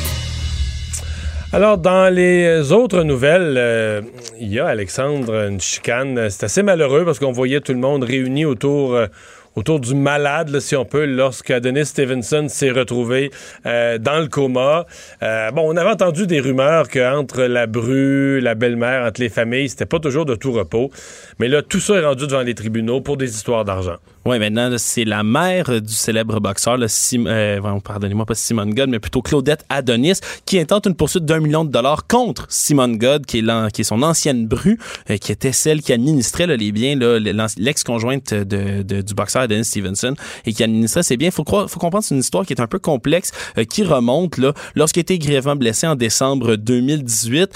Alors, 1.51 1.77
dans 1.77 2.13
les 2.13 2.71
autres 2.71 3.03
nouvelles, 3.03 3.55
euh, 3.57 4.01
il 4.39 4.51
y 4.51 4.59
a, 4.59 4.67
Alexandre, 4.67 5.47
une 5.49 5.61
chicane. 5.61 6.29
C'est 6.29 6.45
assez 6.45 6.63
malheureux 6.63 7.05
parce 7.05 7.19
qu'on 7.19 7.31
voyait 7.31 7.61
tout 7.61 7.73
le 7.73 7.79
monde 7.79 8.03
réuni 8.03 8.45
autour... 8.45 8.95
Euh, 8.95 9.07
autour 9.55 9.79
du 9.79 9.95
malade, 9.95 10.59
si 10.59 10.75
on 10.75 10.85
peut, 10.85 11.05
lorsque 11.05 11.51
Denis 11.51 11.85
Stevenson 11.85 12.47
s'est 12.49 12.71
retrouvé 12.71 13.31
euh, 13.65 13.97
dans 13.97 14.19
le 14.19 14.27
coma. 14.27 14.85
Euh, 15.21 15.51
bon, 15.51 15.73
on 15.73 15.77
avait 15.77 15.91
entendu 15.91 16.27
des 16.27 16.39
rumeurs 16.39 16.89
qu'entre 16.89 17.43
la 17.43 17.67
bru, 17.67 18.39
la 18.39 18.55
belle-mère, 18.55 19.05
entre 19.05 19.21
les 19.21 19.29
familles, 19.29 19.69
c'était 19.69 19.85
pas 19.85 19.99
toujours 19.99 20.25
de 20.25 20.35
tout 20.35 20.51
repos. 20.51 20.91
Mais 21.39 21.47
là, 21.47 21.61
tout 21.61 21.79
ça 21.79 21.95
est 21.95 22.05
rendu 22.05 22.27
devant 22.27 22.41
les 22.41 22.55
tribunaux 22.55 23.01
pour 23.01 23.17
des 23.17 23.29
histoires 23.35 23.65
d'argent. 23.65 23.97
Oui, 24.25 24.39
maintenant, 24.39 24.73
c'est 24.77 25.03
la 25.03 25.21
mère 25.21 25.81
du 25.81 25.93
célèbre 25.93 26.39
boxeur, 26.39 26.77
euh, 26.79 27.79
pardonnez-moi, 27.83 28.25
pas 28.25 28.35
Simone 28.35 28.73
God, 28.73 28.89
mais 28.89 28.99
plutôt 28.99 29.21
Claudette 29.21 29.65
Adonis, 29.67 30.19
qui 30.45 30.59
intente 30.59 30.85
une 30.87 30.95
poursuite 30.95 31.25
d'un 31.25 31.41
million 31.41 31.65
de 31.65 31.71
dollars 31.71 32.07
contre 32.07 32.45
Simone 32.49 32.97
God, 32.97 33.25
qui 33.25 33.39
est, 33.39 33.83
son 33.83 34.01
ancienne 34.01 34.47
bru, 34.47 34.79
qui 35.19 35.31
était 35.33 35.51
celle 35.51 35.81
qui 35.81 35.91
administrait 35.91 36.47
les 36.47 36.71
biens, 36.71 36.95
l'ex-conjointe 36.95 38.33
du 38.33 39.13
boxeur 39.13 39.42
Adonis 39.43 39.65
Stevenson, 39.65 40.15
et 40.45 40.53
qui 40.53 40.63
administrait 40.63 41.03
ses 41.03 41.17
biens. 41.17 41.29
Il 41.29 41.33
faut, 41.33 41.45
faut 41.45 41.79
comprendre, 41.79 42.03
c'est 42.03 42.15
une 42.15 42.21
histoire 42.21 42.45
qui 42.45 42.53
est 42.53 42.61
un 42.61 42.67
peu 42.67 42.79
complexe, 42.79 43.31
euh, 43.57 43.63
qui 43.63 43.83
remonte 43.83 44.37
là, 44.37 44.53
lorsqu'il 44.75 45.01
était 45.01 45.17
grièvement 45.17 45.55
blessé 45.55 45.87
en 45.87 45.95
décembre 45.95 46.55
2018. 46.55 47.49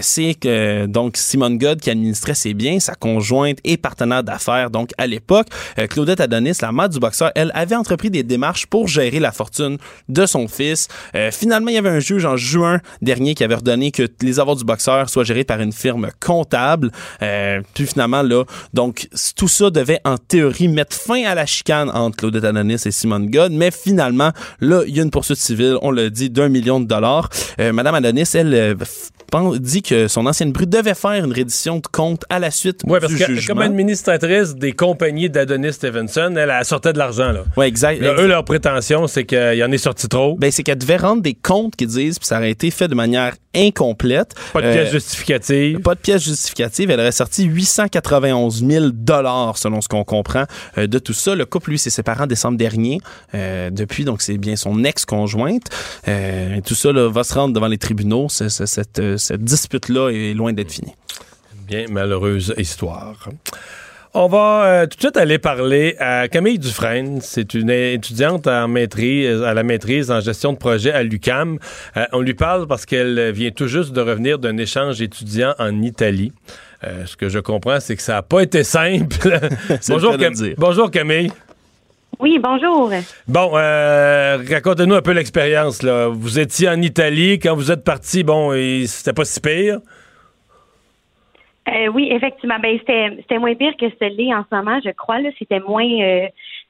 c'est 0.00 0.34
que 0.34 0.86
donc 0.86 1.16
Simone 1.16 1.58
God 1.58 1.80
qui 1.80 1.90
administrait 1.90 2.34
ses 2.34 2.54
biens, 2.54 2.80
sa 2.80 2.94
conjointe 2.94 3.58
et 3.64 3.76
partenaire 3.76 4.22
d'affaires, 4.22 4.70
donc 4.70 4.90
à 4.98 5.06
l'époque. 5.06 5.48
Claudette 5.88 6.20
Adonis, 6.20 6.58
la 6.62 6.72
mère 6.72 6.88
du 6.88 6.98
boxeur, 6.98 7.32
elle 7.34 7.50
avait 7.54 7.76
entrepris 7.76 8.10
des 8.10 8.22
démarches 8.22 8.66
pour 8.66 8.88
gérer 8.88 9.20
la 9.20 9.32
fortune 9.32 9.78
de 10.08 10.26
son 10.26 10.48
fils. 10.48 10.88
Euh, 11.14 11.30
finalement, 11.30 11.68
il 11.68 11.74
y 11.74 11.78
avait 11.78 11.90
un 11.90 12.00
juge 12.00 12.24
en 12.24 12.36
juin 12.36 12.80
dernier 13.02 13.34
qui 13.34 13.44
avait 13.44 13.54
ordonné 13.54 13.90
que 13.90 14.08
les 14.22 14.40
avoirs 14.40 14.56
du 14.56 14.64
boxeur 14.64 15.08
soient 15.08 15.24
gérés 15.24 15.44
par 15.44 15.60
une 15.60 15.72
firme 15.72 16.08
comptable. 16.20 16.90
Euh, 17.22 17.60
puis 17.74 17.86
finalement, 17.86 18.22
là, 18.22 18.44
donc 18.74 19.08
tout 19.36 19.48
ça 19.48 19.70
devait 19.70 20.00
en 20.04 20.16
théorie 20.16 20.68
mettre 20.68 20.96
fin 20.96 21.24
à 21.30 21.34
la 21.34 21.46
chicane 21.46 21.90
entre 21.90 22.16
Claudette 22.16 22.44
Adonis 22.44 22.82
et 22.84 22.90
Simone 22.90 23.30
God, 23.30 23.52
mais 23.52 23.70
finalement, 23.70 24.32
là, 24.60 24.82
il 24.86 24.96
y 24.96 25.00
a 25.00 25.02
une 25.02 25.10
poursuite 25.10 25.38
civile, 25.38 25.76
on 25.82 25.90
l'a 25.90 26.10
dit, 26.10 26.28
d'un 26.28 26.48
million 26.48 26.80
de 26.80 26.86
dollars. 26.86 27.28
Euh, 27.60 27.72
Madame 27.72 27.94
Adonis, 27.94 28.28
elle 28.34 28.54
euh, 28.54 28.74
dit 29.58 29.82
que 29.82 30.08
son 30.08 30.26
ancienne 30.26 30.52
brute 30.52 30.68
devait 30.68 30.94
faire 30.94 31.24
une 31.24 31.32
reddition 31.32 31.76
de 31.76 31.86
compte 31.86 32.24
à 32.28 32.38
la 32.38 32.50
suite 32.50 32.80
ouais, 32.84 32.98
parce 32.98 33.12
du 33.12 33.18
que, 33.18 33.26
jugement. 33.26 33.54
comme 33.54 33.62
administratrice 33.62 34.56
des 34.56 34.72
compagnies 34.72 35.30
d'Adonis 35.30 35.74
Stevenson, 35.74 36.34
elle, 36.36 36.50
elle 36.50 36.64
sortait 36.64 36.92
de 36.92 36.98
l'argent. 36.98 37.30
Là. 37.30 37.44
Ouais, 37.56 37.68
exact. 37.68 38.00
Là, 38.00 38.14
eux, 38.18 38.26
leur 38.26 38.44
prétention, 38.44 39.06
c'est 39.06 39.24
qu'il 39.24 39.54
y 39.54 39.62
en 39.62 39.70
est 39.70 39.78
sorti 39.78 40.08
trop. 40.08 40.36
Ben, 40.36 40.50
c'est 40.50 40.62
qu'elle 40.62 40.78
devait 40.78 40.96
rendre 40.96 41.22
des 41.22 41.34
comptes 41.34 41.76
qu'ils 41.76 41.88
disent, 41.88 42.18
puis 42.18 42.26
ça 42.26 42.38
aurait 42.38 42.50
été 42.50 42.70
fait 42.70 42.88
de 42.88 42.94
manière 42.94 43.34
incomplète. 43.54 44.34
Pas 44.52 44.60
de 44.62 44.66
Euh, 44.66 44.72
pièces 44.72 44.92
justificatives. 44.92 45.80
Pas 45.80 45.94
de 45.94 46.00
pièces 46.00 46.22
justificatives. 46.24 46.90
Elle 46.90 47.00
aurait 47.00 47.12
sorti 47.12 47.44
891 47.44 48.64
000 48.64 48.86
dollars, 48.92 49.58
selon 49.58 49.80
ce 49.80 49.88
qu'on 49.88 50.04
comprend 50.04 50.44
euh, 50.78 50.86
de 50.86 50.98
tout 50.98 51.12
ça. 51.12 51.34
Le 51.34 51.44
couple, 51.46 51.70
lui, 51.70 51.78
s'est 51.78 51.90
séparé 51.90 52.22
en 52.22 52.26
décembre 52.26 52.56
dernier. 52.58 53.00
Euh, 53.34 53.70
depuis, 53.70 54.04
donc, 54.04 54.22
c'est 54.22 54.38
bien 54.38 54.56
son 54.56 54.84
ex-conjointe. 54.84 55.64
Euh, 56.08 56.60
tout 56.64 56.74
ça 56.74 56.92
là, 56.92 57.08
va 57.08 57.24
se 57.24 57.34
rendre 57.34 57.54
devant 57.54 57.68
les 57.68 57.78
tribunaux. 57.78 58.28
Cette 58.28 58.98
euh, 58.98 59.16
cette 59.16 59.44
dispute-là 59.44 60.10
est 60.10 60.34
loin 60.34 60.52
d'être 60.52 60.72
finie. 60.72 60.94
Bien 61.66 61.86
malheureuse 61.88 62.54
histoire. 62.58 63.28
On 64.12 64.26
va 64.26 64.64
euh, 64.64 64.86
tout 64.86 64.96
de 64.96 65.02
suite 65.02 65.16
aller 65.16 65.38
parler 65.38 65.94
à 66.00 66.26
Camille 66.26 66.58
Dufresne. 66.58 67.20
C'est 67.22 67.54
une 67.54 67.70
étudiante 67.70 68.48
en 68.48 68.66
maîtrise, 68.66 69.40
à 69.42 69.54
la 69.54 69.62
maîtrise 69.62 70.10
en 70.10 70.20
gestion 70.20 70.52
de 70.52 70.58
projet 70.58 70.90
à 70.90 71.04
l'UCAM. 71.04 71.58
Euh, 71.96 72.04
on 72.12 72.20
lui 72.20 72.34
parle 72.34 72.66
parce 72.66 72.86
qu'elle 72.86 73.30
vient 73.30 73.52
tout 73.52 73.68
juste 73.68 73.92
de 73.92 74.00
revenir 74.00 74.40
d'un 74.40 74.56
échange 74.56 75.00
étudiant 75.00 75.54
en 75.60 75.80
Italie. 75.82 76.32
Euh, 76.82 77.06
ce 77.06 77.16
que 77.16 77.28
je 77.28 77.38
comprends, 77.38 77.78
c'est 77.78 77.94
que 77.94 78.02
ça 78.02 78.14
n'a 78.14 78.22
pas 78.22 78.40
été 78.40 78.64
simple. 78.64 79.14
C'est 79.80 79.92
bonjour, 79.92 80.16
Cam- 80.18 80.34
bonjour 80.58 80.90
Camille. 80.90 81.30
Oui, 82.18 82.40
bonjour. 82.42 82.90
Bon, 83.28 83.52
euh, 83.54 84.38
racontez-nous 84.50 84.96
un 84.96 85.02
peu 85.02 85.12
l'expérience. 85.12 85.82
Là. 85.84 86.08
Vous 86.08 86.40
étiez 86.40 86.68
en 86.68 86.82
Italie. 86.82 87.38
Quand 87.38 87.54
vous 87.54 87.70
êtes 87.70 87.84
parti, 87.84 88.24
bon, 88.24 88.50
c'était 88.86 89.12
pas 89.12 89.24
si 89.24 89.40
pire. 89.40 89.78
Euh, 91.70 91.88
oui, 91.88 92.08
effectivement. 92.10 92.58
Ben, 92.60 92.78
c'était, 92.78 93.38
moins 93.38 93.54
pire 93.54 93.76
que 93.78 93.86
ce 93.88 94.16
l'est 94.16 94.34
en 94.34 94.44
ce 94.50 94.54
moment, 94.54 94.78
je 94.84 94.90
crois. 94.90 95.18
C'était 95.38 95.60
moins. 95.60 95.84
euh, 95.84 96.26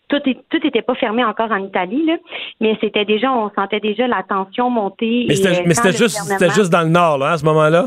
tout 0.09 0.21
est, 0.29 0.39
tout 0.51 0.67
était 0.67 0.83
pas 0.83 0.95
fermé 0.97 1.25
encore 1.25 1.53
en 1.53 1.65
Italie, 1.65 2.05
là, 2.05 2.17
mais 2.61 2.77
c'était 2.81 3.05
déjà, 3.05 3.33
on 3.33 3.49
sentait 3.51 3.81
déjà 3.81 4.09
la 4.09 4.25
tension 4.25 4.69
monter. 4.69 5.25
Mais 5.29 5.37
c'était 5.37 5.61
euh, 5.61 5.93
juste, 5.93 6.19
juste 6.55 6.71
dans 6.71 6.83
le 6.83 6.89
nord, 6.89 7.19
là, 7.19 7.33
à 7.33 7.39
ce 7.39 7.45
moment-là? 7.45 7.87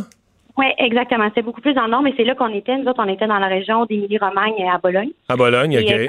Oui, 0.58 0.68
exactement. 0.78 1.26
C'était 1.30 1.42
beaucoup 1.42 1.62
plus 1.62 1.74
dans 1.74 1.86
le 1.86 1.92
nord, 1.92 2.02
mais 2.02 2.14
c'est 2.16 2.24
là 2.24 2.36
qu'on 2.36 2.54
était. 2.54 2.78
Nous 2.78 2.88
autres, 2.88 3.04
on 3.04 3.10
était 3.10 3.28
dans 3.28 3.40
la 3.40 3.48
région 3.48 3.86
d'Émilie-Romagne 3.86 4.54
à 4.72 4.78
Bologne. 4.78 5.12
À 5.28 5.36
Bologne, 5.36 5.78
OK. 5.80 6.08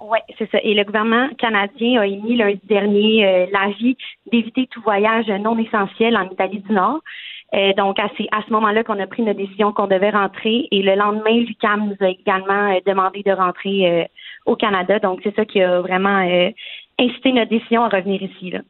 Ouais, 0.00 0.20
c'est 0.36 0.50
ça. 0.50 0.58
Et 0.62 0.74
le 0.74 0.84
gouvernement 0.84 1.28
canadien 1.38 2.02
a 2.02 2.06
émis 2.06 2.36
lundi 2.36 2.60
dernier 2.68 3.26
euh, 3.26 3.46
l'avis 3.50 3.96
d'éviter 4.30 4.68
tout 4.70 4.82
voyage 4.82 5.28
non 5.28 5.56
essentiel 5.58 6.16
en 6.16 6.28
Italie 6.28 6.58
du 6.58 6.72
Nord. 6.72 7.00
Euh, 7.54 7.72
donc, 7.74 7.98
à, 8.00 8.08
ces- 8.16 8.28
à 8.32 8.42
ce 8.46 8.52
moment-là 8.52 8.82
qu'on 8.82 8.98
a 8.98 9.06
pris 9.06 9.22
notre 9.22 9.38
décision 9.38 9.72
qu'on 9.72 9.86
devait 9.86 10.10
rentrer. 10.10 10.66
Et 10.72 10.82
le 10.82 10.94
lendemain, 10.96 11.44
l'UQAM 11.46 11.88
nous 11.88 12.06
a 12.06 12.10
également 12.10 12.72
euh, 12.74 12.80
demandé 12.86 13.22
de 13.24 13.32
rentrer 13.32 13.90
euh, 13.90 14.04
au 14.44 14.56
Canada. 14.56 14.98
Donc, 14.98 15.20
c'est 15.22 15.34
ça 15.36 15.44
qui 15.44 15.62
a 15.62 15.80
vraiment 15.80 16.18
incité 16.98 17.32
notre 17.32 17.50
décision 17.50 17.84
à 17.84 17.88
revenir 17.88 18.22
ici. 18.22 18.50
Là. 18.50 18.60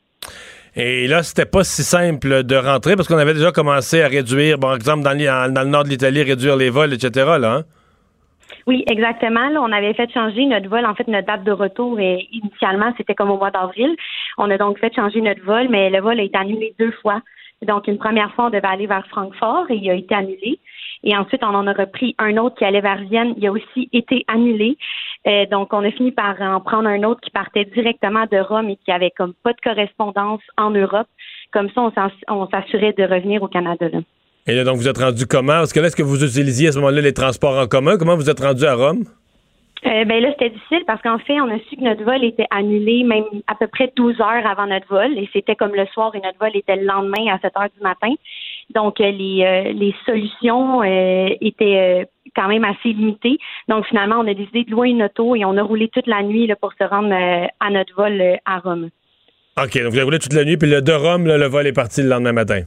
Et 0.76 1.06
là, 1.06 1.22
c'était 1.22 1.46
pas 1.46 1.64
si 1.64 1.82
simple 1.82 2.42
de 2.42 2.56
rentrer 2.56 2.96
parce 2.96 3.06
qu'on 3.08 3.16
avait 3.16 3.34
déjà 3.34 3.52
commencé 3.52 4.02
à 4.02 4.08
réduire, 4.08 4.58
bon, 4.58 4.68
par 4.68 4.76
exemple, 4.76 5.02
dans, 5.02 5.12
le 5.12 5.68
nord 5.68 5.84
de 5.84 5.88
l'Italie, 5.88 6.22
réduire 6.22 6.56
les 6.56 6.68
vols, 6.68 6.92
etc. 6.92 7.36
Là, 7.38 7.52
hein? 7.54 7.62
Oui, 8.66 8.84
exactement. 8.90 9.48
Là, 9.50 9.60
on 9.62 9.72
avait 9.72 9.94
fait 9.94 10.10
changer 10.12 10.46
notre 10.46 10.68
vol. 10.68 10.84
En 10.84 10.94
fait, 10.94 11.06
notre 11.06 11.26
date 11.26 11.44
de 11.44 11.52
retour, 11.52 12.00
et 12.00 12.28
initialement, 12.32 12.92
c'était 12.96 13.14
comme 13.14 13.30
au 13.30 13.36
mois 13.38 13.50
d'avril. 13.50 13.94
On 14.36 14.50
a 14.50 14.58
donc 14.58 14.78
fait 14.78 14.94
changer 14.94 15.20
notre 15.20 15.42
vol, 15.44 15.68
mais 15.70 15.90
le 15.90 16.00
vol 16.00 16.18
a 16.18 16.22
été 16.22 16.36
annulé 16.36 16.74
deux 16.78 16.92
fois. 17.02 17.20
Donc, 17.64 17.86
une 17.86 17.98
première 17.98 18.32
fois, 18.34 18.46
on 18.46 18.50
devait 18.50 18.66
aller 18.66 18.86
vers 18.86 19.06
Francfort 19.08 19.66
et 19.70 19.76
il 19.76 19.90
a 19.90 19.94
été 19.94 20.14
annulé. 20.14 20.58
Et 21.02 21.16
ensuite, 21.16 21.42
on 21.44 21.54
en 21.54 21.66
a 21.66 21.72
repris 21.72 22.14
un 22.18 22.36
autre 22.38 22.56
qui 22.56 22.64
allait 22.64 22.80
vers 22.80 23.02
Vienne. 23.04 23.34
Il 23.36 23.46
a 23.46 23.52
aussi 23.52 23.88
été 23.92 24.24
annulé. 24.26 24.78
Euh, 25.26 25.44
donc, 25.46 25.72
on 25.72 25.84
a 25.84 25.90
fini 25.90 26.12
par 26.12 26.40
en 26.40 26.60
prendre 26.60 26.88
un 26.88 27.02
autre 27.02 27.20
qui 27.20 27.30
partait 27.30 27.66
directement 27.66 28.24
de 28.30 28.38
Rome 28.38 28.70
et 28.70 28.78
qui 28.84 28.90
avait 28.90 29.12
comme 29.16 29.34
pas 29.42 29.52
de 29.52 29.60
correspondance 29.62 30.40
en 30.56 30.70
Europe. 30.70 31.08
Comme 31.52 31.68
ça, 31.70 31.90
on 32.28 32.48
s'assurait 32.48 32.94
de 32.94 33.04
revenir 33.04 33.42
au 33.42 33.48
Canada. 33.48 33.86
Et 34.46 34.54
là, 34.54 34.64
donc, 34.64 34.76
vous 34.76 34.88
êtes 34.88 34.98
rendu 34.98 35.26
comment? 35.26 35.62
Que 35.64 35.80
est-ce 35.80 35.96
que 35.96 36.02
vous 36.02 36.24
utilisiez 36.24 36.68
à 36.68 36.72
ce 36.72 36.78
moment-là 36.78 37.00
les 37.00 37.14
transports 37.14 37.58
en 37.58 37.66
commun? 37.66 37.96
Comment 37.98 38.16
vous 38.16 38.30
êtes 38.30 38.40
rendu 38.40 38.64
à 38.64 38.74
Rome? 38.74 39.04
Euh, 39.86 40.04
ben 40.06 40.22
là, 40.22 40.30
c'était 40.32 40.50
difficile 40.50 40.82
parce 40.86 41.02
qu'en 41.02 41.18
fait, 41.18 41.38
on 41.40 41.50
a 41.50 41.58
su 41.68 41.76
que 41.76 41.82
notre 41.82 42.04
vol 42.04 42.24
était 42.24 42.46
annulé 42.50 43.04
même 43.04 43.24
à 43.46 43.54
peu 43.54 43.66
près 43.66 43.92
12 43.94 44.18
heures 44.20 44.46
avant 44.46 44.66
notre 44.66 44.88
vol 44.88 45.18
et 45.18 45.28
c'était 45.32 45.56
comme 45.56 45.74
le 45.74 45.84
soir 45.86 46.14
et 46.14 46.20
notre 46.20 46.38
vol 46.38 46.50
était 46.54 46.76
le 46.76 46.84
lendemain 46.86 47.34
à 47.34 47.38
7 47.38 47.52
heures 47.56 47.68
du 47.76 47.82
matin. 47.82 48.14
Donc, 48.74 49.00
euh, 49.00 49.10
les, 49.10 49.44
euh, 49.44 49.72
les 49.72 49.94
solutions 50.06 50.82
euh, 50.82 51.28
étaient 51.40 52.08
quand 52.34 52.48
même 52.48 52.64
assez 52.64 52.94
limitées. 52.94 53.36
Donc, 53.68 53.86
finalement, 53.86 54.16
on 54.20 54.26
a 54.26 54.34
décidé 54.34 54.64
de 54.64 54.70
louer 54.70 54.88
une 54.88 55.02
auto 55.02 55.36
et 55.36 55.44
on 55.44 55.56
a 55.58 55.62
roulé 55.62 55.88
toute 55.88 56.06
la 56.06 56.22
nuit 56.22 56.46
là, 56.46 56.56
pour 56.56 56.72
se 56.72 56.84
rendre 56.84 57.12
à 57.14 57.70
notre 57.70 57.94
vol 57.94 58.38
à 58.46 58.58
Rome. 58.60 58.88
OK, 59.56 59.74
donc 59.74 59.92
vous 59.92 59.96
avez 59.96 60.02
roulé 60.02 60.18
toute 60.18 60.32
la 60.32 60.44
nuit, 60.44 60.56
puis 60.56 60.68
le, 60.68 60.82
de 60.82 60.92
Rome, 60.92 61.26
là, 61.26 61.36
le 61.36 61.46
vol 61.46 61.66
est 61.66 61.72
parti 61.72 62.02
le 62.02 62.08
lendemain 62.08 62.32
matin. 62.32 62.62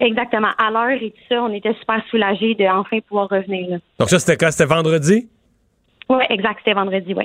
Exactement. 0.00 0.48
À 0.58 0.70
l'heure 0.70 1.00
et 1.00 1.10
tout 1.10 1.22
ça, 1.28 1.42
on 1.42 1.52
était 1.52 1.74
super 1.74 2.02
soulagés 2.10 2.54
de 2.54 2.64
enfin 2.64 2.98
pouvoir 3.06 3.28
revenir. 3.28 3.68
là. 3.68 3.76
Donc 3.98 4.08
ça, 4.08 4.18
c'était 4.18 4.36
quand? 4.36 4.50
C'était 4.50 4.64
vendredi? 4.64 5.28
Oui, 6.10 6.22
exact. 6.28 6.58
C'était 6.58 6.74
vendredi, 6.74 7.14
oui. 7.16 7.24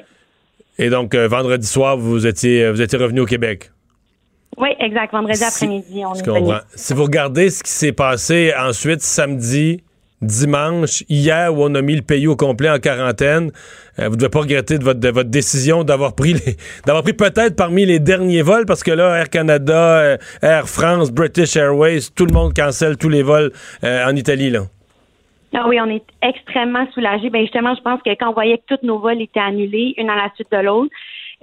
Et 0.77 0.89
donc, 0.89 1.13
euh, 1.15 1.27
vendredi 1.27 1.67
soir, 1.67 1.97
vous 1.97 2.25
étiez, 2.27 2.69
vous 2.71 2.81
étiez 2.81 2.97
revenu 2.97 3.19
au 3.21 3.25
Québec? 3.25 3.71
Oui, 4.57 4.69
exact. 4.79 5.11
Vendredi 5.11 5.37
Si- 5.37 5.43
après-midi, 5.43 6.03
on 6.05 6.13
est 6.13 6.25
venu. 6.25 6.53
Si 6.75 6.93
vous 6.93 7.03
regardez 7.03 7.49
ce 7.49 7.63
qui 7.63 7.71
s'est 7.71 7.91
passé 7.91 8.53
ensuite 8.57 9.01
samedi, 9.01 9.83
dimanche, 10.21 11.03
hier 11.09 11.53
où 11.53 11.63
on 11.63 11.75
a 11.75 11.81
mis 11.81 11.95
le 11.95 12.01
pays 12.01 12.27
au 12.27 12.35
complet 12.35 12.69
en 12.69 12.79
quarantaine, 12.79 13.51
euh, 13.99 14.05
vous 14.05 14.11
ne 14.11 14.15
devez 14.19 14.29
pas 14.29 14.39
regretter 14.39 14.77
de 14.77 14.83
votre, 14.83 14.99
de 14.99 15.09
votre 15.09 15.29
décision 15.29 15.83
d'avoir 15.83 16.13
pris 16.15 16.35
d'avoir 16.85 17.03
pris 17.03 17.13
peut-être 17.13 17.55
parmi 17.55 17.85
les 17.85 17.99
derniers 17.99 18.41
vols 18.41 18.65
parce 18.65 18.81
que 18.83 18.91
là, 18.91 19.17
Air 19.19 19.29
Canada, 19.29 19.97
euh, 19.99 20.17
Air 20.41 20.69
France, 20.69 21.11
British 21.11 21.55
Airways, 21.57 21.99
tout 22.15 22.25
le 22.25 22.33
monde 22.33 22.53
cancelle 22.53 22.97
tous 22.97 23.09
les 23.09 23.23
vols 23.23 23.51
euh, 23.83 24.05
en 24.05 24.15
Italie 24.15 24.49
là. 24.49 24.61
Ah 25.57 25.67
oui, 25.69 25.79
on 25.79 25.89
est 25.89 26.03
extrêmement 26.21 26.85
soulagés. 26.93 27.29
Ben 27.29 27.41
justement, 27.41 27.73
je 27.75 27.81
pense 27.81 28.01
que 28.01 28.09
quand 28.11 28.29
on 28.29 28.33
voyait 28.33 28.57
que 28.57 28.75
tous 28.75 28.85
nos 28.85 28.99
vols 28.99 29.21
étaient 29.21 29.39
annulés, 29.39 29.93
une 29.97 30.09
à 30.09 30.15
la 30.15 30.29
suite 30.35 30.51
de 30.51 30.57
l'autre, 30.57 30.91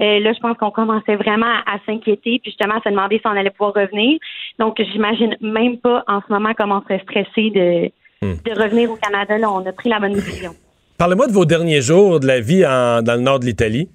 euh, 0.00 0.20
là, 0.20 0.32
je 0.32 0.38
pense 0.40 0.56
qu'on 0.58 0.70
commençait 0.70 1.16
vraiment 1.16 1.46
à, 1.46 1.74
à 1.74 1.78
s'inquiéter, 1.86 2.38
puis 2.42 2.50
justement 2.50 2.74
à 2.76 2.80
se 2.82 2.88
demander 2.90 3.16
si 3.18 3.26
on 3.26 3.30
allait 3.30 3.50
pouvoir 3.50 3.74
revenir. 3.74 4.18
Donc, 4.58 4.80
j'imagine 4.92 5.36
même 5.40 5.78
pas 5.78 6.04
en 6.08 6.20
ce 6.26 6.32
moment 6.32 6.52
comment 6.56 6.78
on 6.78 6.82
serait 6.82 7.00
stressé 7.08 7.50
de, 7.50 7.90
de 8.22 8.62
revenir 8.62 8.90
au 8.90 8.96
Canada. 8.96 9.38
Là, 9.38 9.50
on 9.50 9.64
a 9.66 9.72
pris 9.72 9.88
la 9.88 9.98
bonne 10.00 10.12
décision. 10.14 10.52
Parlez-moi 10.98 11.26
de 11.26 11.32
vos 11.32 11.44
derniers 11.44 11.80
jours 11.80 12.20
de 12.20 12.26
la 12.26 12.40
vie 12.40 12.64
en- 12.66 13.02
dans 13.02 13.14
le 13.14 13.20
nord 13.22 13.38
de 13.40 13.46
l'Italie. 13.46 13.88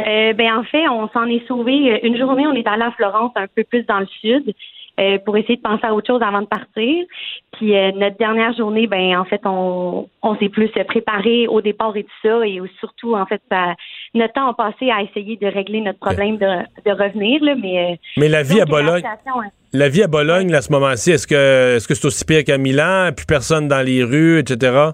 Euh, 0.00 0.32
ben 0.34 0.56
en 0.58 0.62
fait, 0.62 0.88
on 0.88 1.08
s'en 1.08 1.26
est 1.26 1.44
sauvé. 1.48 2.00
Une 2.06 2.16
journée, 2.16 2.46
on 2.46 2.52
est 2.52 2.66
allé 2.68 2.82
à 2.84 2.92
Florence, 2.92 3.32
un 3.34 3.46
peu 3.48 3.64
plus 3.64 3.82
dans 3.84 3.98
le 3.98 4.06
sud, 4.20 4.54
euh, 4.98 5.18
pour 5.24 5.36
essayer 5.36 5.56
de 5.56 5.62
penser 5.62 5.84
à 5.84 5.94
autre 5.94 6.06
chose 6.06 6.22
avant 6.22 6.42
de 6.42 6.46
partir. 6.46 7.04
Puis 7.52 7.76
euh, 7.76 7.92
notre 7.92 8.16
dernière 8.18 8.52
journée, 8.56 8.86
ben 8.86 9.16
en 9.18 9.24
fait, 9.24 9.40
on, 9.44 10.08
on 10.22 10.36
s'est 10.36 10.48
plus 10.48 10.70
préparé 10.86 11.46
au 11.48 11.60
départ 11.60 11.96
et 11.96 12.04
tout 12.04 12.10
ça, 12.28 12.46
et 12.46 12.60
surtout 12.80 13.14
en 13.14 13.26
fait, 13.26 13.40
ça, 13.50 13.74
notre 14.14 14.32
temps 14.34 14.48
a 14.48 14.54
passé 14.54 14.90
à 14.90 15.02
essayer 15.02 15.36
de 15.36 15.46
régler 15.46 15.80
notre 15.80 15.98
problème 15.98 16.36
de, 16.36 16.46
de 16.84 16.90
revenir 16.90 17.42
là, 17.42 17.54
mais. 17.60 17.92
euh, 17.92 17.96
Mais 18.16 18.28
la 18.28 18.42
vie 18.42 18.60
à 18.60 18.64
Bologne, 18.64 19.02
hein. 19.04 19.40
la 19.72 19.88
vie 19.88 20.02
à 20.02 20.08
Bologne 20.08 20.50
là, 20.50 20.58
à 20.58 20.62
ce 20.62 20.72
moment-ci, 20.72 21.12
est-ce 21.12 21.26
que 21.26 21.76
est-ce 21.76 21.88
que 21.88 21.94
c'est 21.94 22.06
aussi 22.06 22.24
pire 22.24 22.44
qu'à 22.44 22.58
Milan, 22.58 23.10
plus 23.16 23.26
personne 23.26 23.68
dans 23.68 23.84
les 23.84 24.02
rues, 24.04 24.38
etc. 24.38 24.90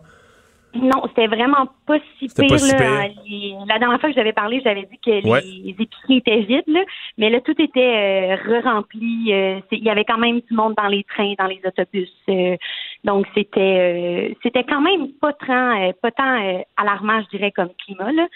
Non, 0.75 1.03
c'était 1.09 1.27
vraiment 1.29 1.67
pas 1.87 1.99
si 2.19 2.27
pire. 2.29 2.49
pas 2.49 2.59
si 2.59 2.73
là. 2.73 3.09
Les- 3.27 3.55
La 3.69 3.79
dernière 3.79 4.01
fois 4.01 4.09
que 4.11 4.15
j'avais 4.15 4.33
parlé, 4.33 4.61
j'avais 4.65 4.83
dit 4.91 4.99
que 5.05 5.11
les 5.11 5.71
épiceries 5.79 6.17
étaient 6.19 6.41
vides, 6.41 6.65
là. 6.67 6.81
mais 7.17 7.31
là, 7.31 7.41
tout 7.41 7.55
était 7.61 7.81
euh, 7.81 8.37
re-rempli. 8.37 9.33
euh, 9.33 9.61
Il 9.71 9.85
y 9.85 9.91
avait 9.91 10.05
quand 10.05 10.19
même 10.19 10.41
du 10.41 10.55
monde 10.55 10.75
dans 10.77 10.89
les 10.89 11.05
trains, 11.05 11.35
dans 11.39 11.47
les 11.47 11.61
autobus. 11.65 12.11
euh, 12.29 12.57
donc, 13.05 13.27
c'était 13.35 14.31
euh, 14.31 14.35
c'était 14.43 14.65
quand 14.65 14.81
même 14.81 15.13
pas 15.21 15.33
tant, 15.35 15.93
pas 16.03 16.11
tant 16.11 16.65
alarmant, 16.77 17.21
je 17.23 17.37
dirais, 17.37 17.53
comme 17.53 17.71
climat. 17.85 18.13
Là. 18.13 18.27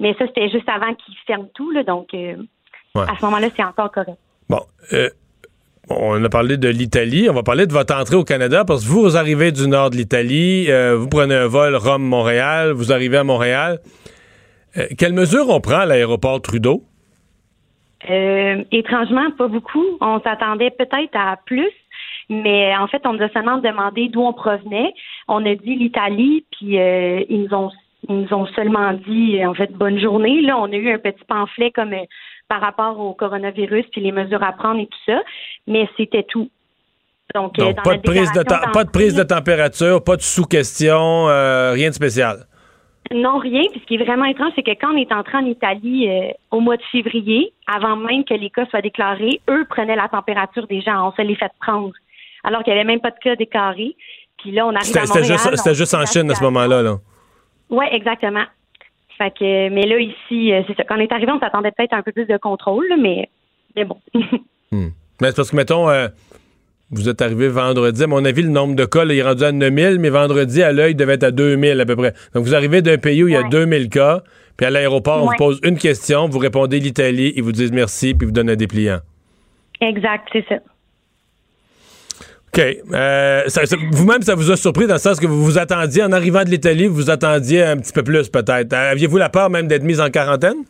Mais 0.00 0.14
ça, 0.18 0.26
c'était 0.26 0.48
juste 0.50 0.68
avant 0.68 0.94
qu'ils 0.94 1.16
ferment 1.26 1.48
tout. 1.54 1.70
Là, 1.70 1.82
donc, 1.82 2.14
euh, 2.14 2.36
Ouais. 2.94 3.02
à 3.02 3.16
ce 3.18 3.24
moment-là, 3.26 3.48
c'est 3.54 3.64
encore 3.64 3.90
correct. 3.92 4.18
Bon, 4.48 4.60
on 5.90 6.22
a 6.22 6.28
parlé 6.28 6.56
de 6.56 6.68
l'Italie. 6.68 7.28
On 7.30 7.34
va 7.34 7.42
parler 7.42 7.66
de 7.66 7.72
votre 7.72 7.94
entrée 7.94 8.16
au 8.16 8.24
Canada 8.24 8.64
parce 8.64 8.84
que 8.84 8.90
vous, 8.90 9.16
arrivez 9.16 9.52
du 9.52 9.68
nord 9.68 9.90
de 9.90 9.96
l'Italie, 9.96 10.66
euh, 10.68 10.96
vous 10.96 11.08
prenez 11.08 11.34
un 11.34 11.46
vol 11.46 11.74
Rome-Montréal, 11.76 12.72
vous 12.72 12.92
arrivez 12.92 13.16
à 13.16 13.24
Montréal. 13.24 13.78
Euh, 14.76 14.86
quelles 14.98 15.12
mesures 15.12 15.48
on 15.48 15.60
prend 15.60 15.80
à 15.80 15.86
l'aéroport 15.86 16.40
Trudeau? 16.42 16.82
Euh, 18.08 18.62
étrangement, 18.70 19.30
pas 19.36 19.48
beaucoup. 19.48 19.84
On 20.00 20.20
s'attendait 20.20 20.70
peut-être 20.70 21.14
à 21.14 21.36
plus, 21.44 21.72
mais 22.28 22.76
en 22.76 22.86
fait, 22.86 23.02
on 23.04 23.14
nous 23.14 23.22
a 23.22 23.28
seulement 23.30 23.58
demandé 23.58 24.08
d'où 24.08 24.20
on 24.20 24.32
provenait. 24.32 24.92
On 25.26 25.44
a 25.44 25.54
dit 25.54 25.74
l'Italie, 25.74 26.44
puis 26.52 26.76
ils 26.76 27.46
nous 27.48 27.54
ont 27.56 27.70
Ils 28.08 28.20
nous 28.20 28.32
ont 28.32 28.46
seulement 28.46 28.92
dit, 28.92 29.44
en 29.44 29.54
fait, 29.54 29.72
bonne 29.72 29.98
journée. 29.98 30.40
Là, 30.42 30.56
on 30.58 30.70
a 30.72 30.76
eu 30.76 30.92
un 30.92 30.98
petit 30.98 31.24
pamphlet 31.26 31.72
comme 31.72 31.92
par 32.48 32.60
rapport 32.60 32.98
au 32.98 33.12
coronavirus 33.14 33.84
puis 33.92 34.00
les 34.00 34.12
mesures 34.12 34.42
à 34.42 34.52
prendre 34.52 34.80
et 34.80 34.86
tout 34.86 34.98
ça, 35.06 35.20
mais 35.66 35.88
c'était 35.96 36.24
tout. 36.24 36.50
Donc, 37.34 37.58
euh, 37.58 37.64
Donc, 37.64 37.76
dans 37.76 37.82
pas 37.82 37.96
de, 37.96 38.02
prise 38.02 38.32
de 38.32 38.72
pas 38.72 38.84
de 38.84 38.90
prise 38.90 39.14
de 39.14 39.22
température, 39.22 40.02
pas 40.02 40.16
de 40.16 40.22
sous-question, 40.22 41.28
euh, 41.28 41.72
rien 41.72 41.90
de 41.90 41.94
spécial. 41.94 42.46
Non, 43.12 43.38
rien. 43.38 43.64
Puis 43.70 43.80
ce 43.80 43.86
qui 43.86 43.94
est 43.94 44.04
vraiment 44.04 44.24
étrange, 44.24 44.52
c'est 44.54 44.62
que 44.62 44.70
quand 44.72 44.92
on 44.92 44.96
est 44.96 45.12
entré 45.12 45.38
en 45.38 45.46
Italie 45.46 46.08
euh, 46.08 46.30
au 46.50 46.60
mois 46.60 46.76
de 46.76 46.82
février, 46.92 47.52
avant 47.66 47.96
même 47.96 48.24
que 48.24 48.34
les 48.34 48.50
cas 48.50 48.66
soient 48.66 48.82
déclarés, 48.82 49.40
eux 49.48 49.66
prenaient 49.68 49.96
la 49.96 50.08
température 50.08 50.66
des 50.66 50.80
gens. 50.80 51.08
On 51.08 51.12
se 51.12 51.22
les 51.22 51.34
fait 51.36 51.50
prendre. 51.60 51.92
Alors 52.44 52.62
qu'il 52.62 52.72
n'y 52.72 52.80
avait 52.80 52.86
même 52.86 53.00
pas 53.00 53.10
de 53.10 53.18
cas 53.22 53.36
déclarés. 53.36 53.96
Puis 54.38 54.52
là, 54.52 54.66
on 54.66 54.70
arrive 54.70 54.82
C'était 54.82 55.00
à 55.00 55.06
c'était 55.06 55.20
Montréal. 55.20 55.38
juste, 55.38 55.84
c'était 55.86 55.96
en 55.96 56.06
Chine 56.06 56.30
à 56.30 56.34
ce 56.34 56.44
moment-là. 56.44 56.82
Là. 56.82 56.96
Oui, 57.70 57.84
exactement. 57.90 58.44
Fait 59.18 59.30
que, 59.36 59.68
mais 59.70 59.82
là, 59.86 59.98
ici, 59.98 60.52
euh, 60.52 60.62
c'est 60.66 60.76
ça. 60.76 60.84
Quand 60.84 60.96
on 60.96 61.00
est 61.00 61.10
arrivé, 61.12 61.32
on 61.32 61.40
s'attendait 61.40 61.72
peut-être 61.72 61.92
à 61.92 61.96
un 61.96 62.02
peu 62.02 62.12
plus 62.12 62.26
de 62.26 62.36
contrôle, 62.36 62.86
mais, 63.00 63.28
mais 63.76 63.84
bon. 63.84 63.96
Hmm. 64.70 64.88
Mais 65.22 65.28
c'est 65.28 65.36
parce 65.36 65.50
que, 65.50 65.56
mettons, 65.56 65.88
euh, 65.88 66.08
vous 66.90 67.08
êtes 67.08 67.22
arrivé 67.22 67.48
vendredi. 67.48 68.02
À 68.04 68.06
mon 68.06 68.22
avis, 68.22 68.42
le 68.42 68.50
nombre 68.50 68.74
de 68.74 68.84
cas 68.84 69.04
là, 69.06 69.14
il 69.14 69.18
est 69.18 69.22
rendu 69.22 69.42
à 69.42 69.50
9000, 69.50 69.98
mais 69.98 70.10
vendredi, 70.10 70.62
à 70.62 70.72
l'œil, 70.72 70.90
il 70.92 70.94
devait 70.94 71.14
être 71.14 71.24
à 71.24 71.30
2000 71.30 71.80
à 71.80 71.86
peu 71.86 71.96
près. 71.96 72.12
Donc, 72.34 72.44
vous 72.44 72.54
arrivez 72.54 72.82
d'un 72.82 72.98
pays 72.98 73.24
où 73.24 73.28
il 73.28 73.32
y 73.32 73.36
a 73.36 73.40
Ouais. 73.40 73.48
2000 73.48 73.88
cas, 73.88 74.22
puis 74.58 74.66
à 74.66 74.70
l'aéroport, 74.70 75.22
on 75.24 75.26
vous 75.28 75.36
pose 75.38 75.58
une 75.64 75.78
question, 75.78 76.28
vous 76.28 76.38
répondez 76.38 76.80
l'Italie, 76.80 77.32
ils 77.34 77.42
vous 77.42 77.52
disent 77.52 77.72
merci, 77.72 78.12
puis 78.14 78.26
vous 78.26 78.32
donnent 78.32 78.50
un 78.50 78.56
dépliant. 78.56 78.98
exact, 79.80 80.28
c'est 80.34 80.44
ça. 80.48 80.56
OK. 82.54 82.62
Euh, 82.94 83.42
Vous-même, 83.92 84.22
ça 84.22 84.34
vous 84.34 84.50
a 84.50 84.56
surpris 84.56 84.86
dans 84.86 84.94
le 84.94 85.00
sens 85.00 85.20
que 85.20 85.26
vous 85.26 85.44
vous 85.44 85.58
attendiez, 85.58 86.02
en 86.02 86.12
arrivant 86.12 86.44
de 86.44 86.48
l'Italie, 86.50 86.86
vous 86.86 86.94
vous 86.94 87.10
attendiez 87.10 87.62
un 87.62 87.76
petit 87.76 87.92
peu 87.92 88.02
plus, 88.02 88.28
peut-être. 88.28 88.72
Aviez-vous 88.72 89.18
la 89.18 89.28
peur 89.28 89.50
même 89.50 89.68
d'être 89.68 89.82
mise 89.84 90.00
en 90.00 90.08
quarantaine? 90.10 90.64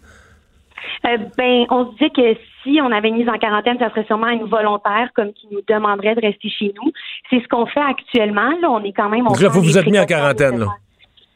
Euh, 1.07 1.17
ben, 1.37 1.65
on 1.71 1.87
se 1.87 1.93
disait 1.93 2.11
que 2.11 2.41
si 2.65 2.81
on 2.83 2.91
avait 2.91 3.11
mise 3.11 3.29
en 3.29 3.39
quarantaine, 3.39 3.79
ça 3.79 3.89
serait 3.91 4.05
sûrement 4.05 4.29
une 4.29 4.45
volontaire, 4.47 5.09
comme 5.15 5.33
qui 5.33 5.47
nous 5.53 5.61
demanderait 5.69 6.17
de 6.17 6.21
rester 6.21 6.49
chez 6.51 6.73
nous. 6.83 6.91
C'est 7.31 7.41
ce 7.41 7.49
qu'on 7.49 7.67
fait 7.67 7.81
actuellement. 7.81 8.51
Là, 8.61 8.71
on 8.71 8.83
est 8.83 8.93
quand 8.93 9.09
même. 9.09 9.23
on 9.27 9.31
Donc 9.31 9.41
là, 9.41 9.49
vous 9.49 9.63
vous 9.63 9.79
êtes 9.79 9.87
mis 9.87 9.99
en 9.99 10.07
quarantaine, 10.07 10.59
là. 10.59 10.67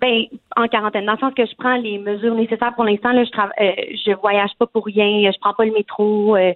Ben, 0.00 0.24
en 0.56 0.66
quarantaine, 0.66 1.06
dans 1.06 1.12
le 1.12 1.18
sens 1.18 1.32
que 1.32 1.46
je 1.46 1.52
prends 1.56 1.76
les 1.76 1.98
mesures 1.98 2.34
nécessaires 2.34 2.72
pour 2.74 2.82
l'instant. 2.84 3.12
Là, 3.12 3.22
je 3.22 3.30
trava- 3.30 3.52
euh, 3.60 3.70
je 4.04 4.12
voyage 4.20 4.50
pas 4.58 4.66
pour 4.66 4.84
rien, 4.84 5.30
je 5.30 5.38
prends 5.40 5.54
pas 5.54 5.64
le 5.64 5.70
métro. 5.72 6.34
euh, 6.36 6.52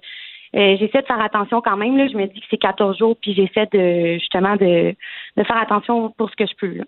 euh, 0.55 0.75
j'essaie 0.79 1.01
de 1.01 1.07
faire 1.07 1.21
attention 1.21 1.61
quand 1.61 1.77
même. 1.77 1.97
Là, 1.97 2.07
je 2.07 2.17
me 2.17 2.25
dis 2.25 2.39
que 2.39 2.45
c'est 2.49 2.57
14 2.57 2.97
jours, 2.97 3.17
puis 3.21 3.33
j'essaie 3.33 3.67
de 3.71 4.13
justement 4.19 4.55
de, 4.55 4.93
de 5.37 5.43
faire 5.43 5.57
attention 5.57 6.09
pour 6.17 6.29
ce 6.29 6.35
que 6.35 6.45
je 6.45 6.55
peux. 6.59 6.77
là. 6.77 6.83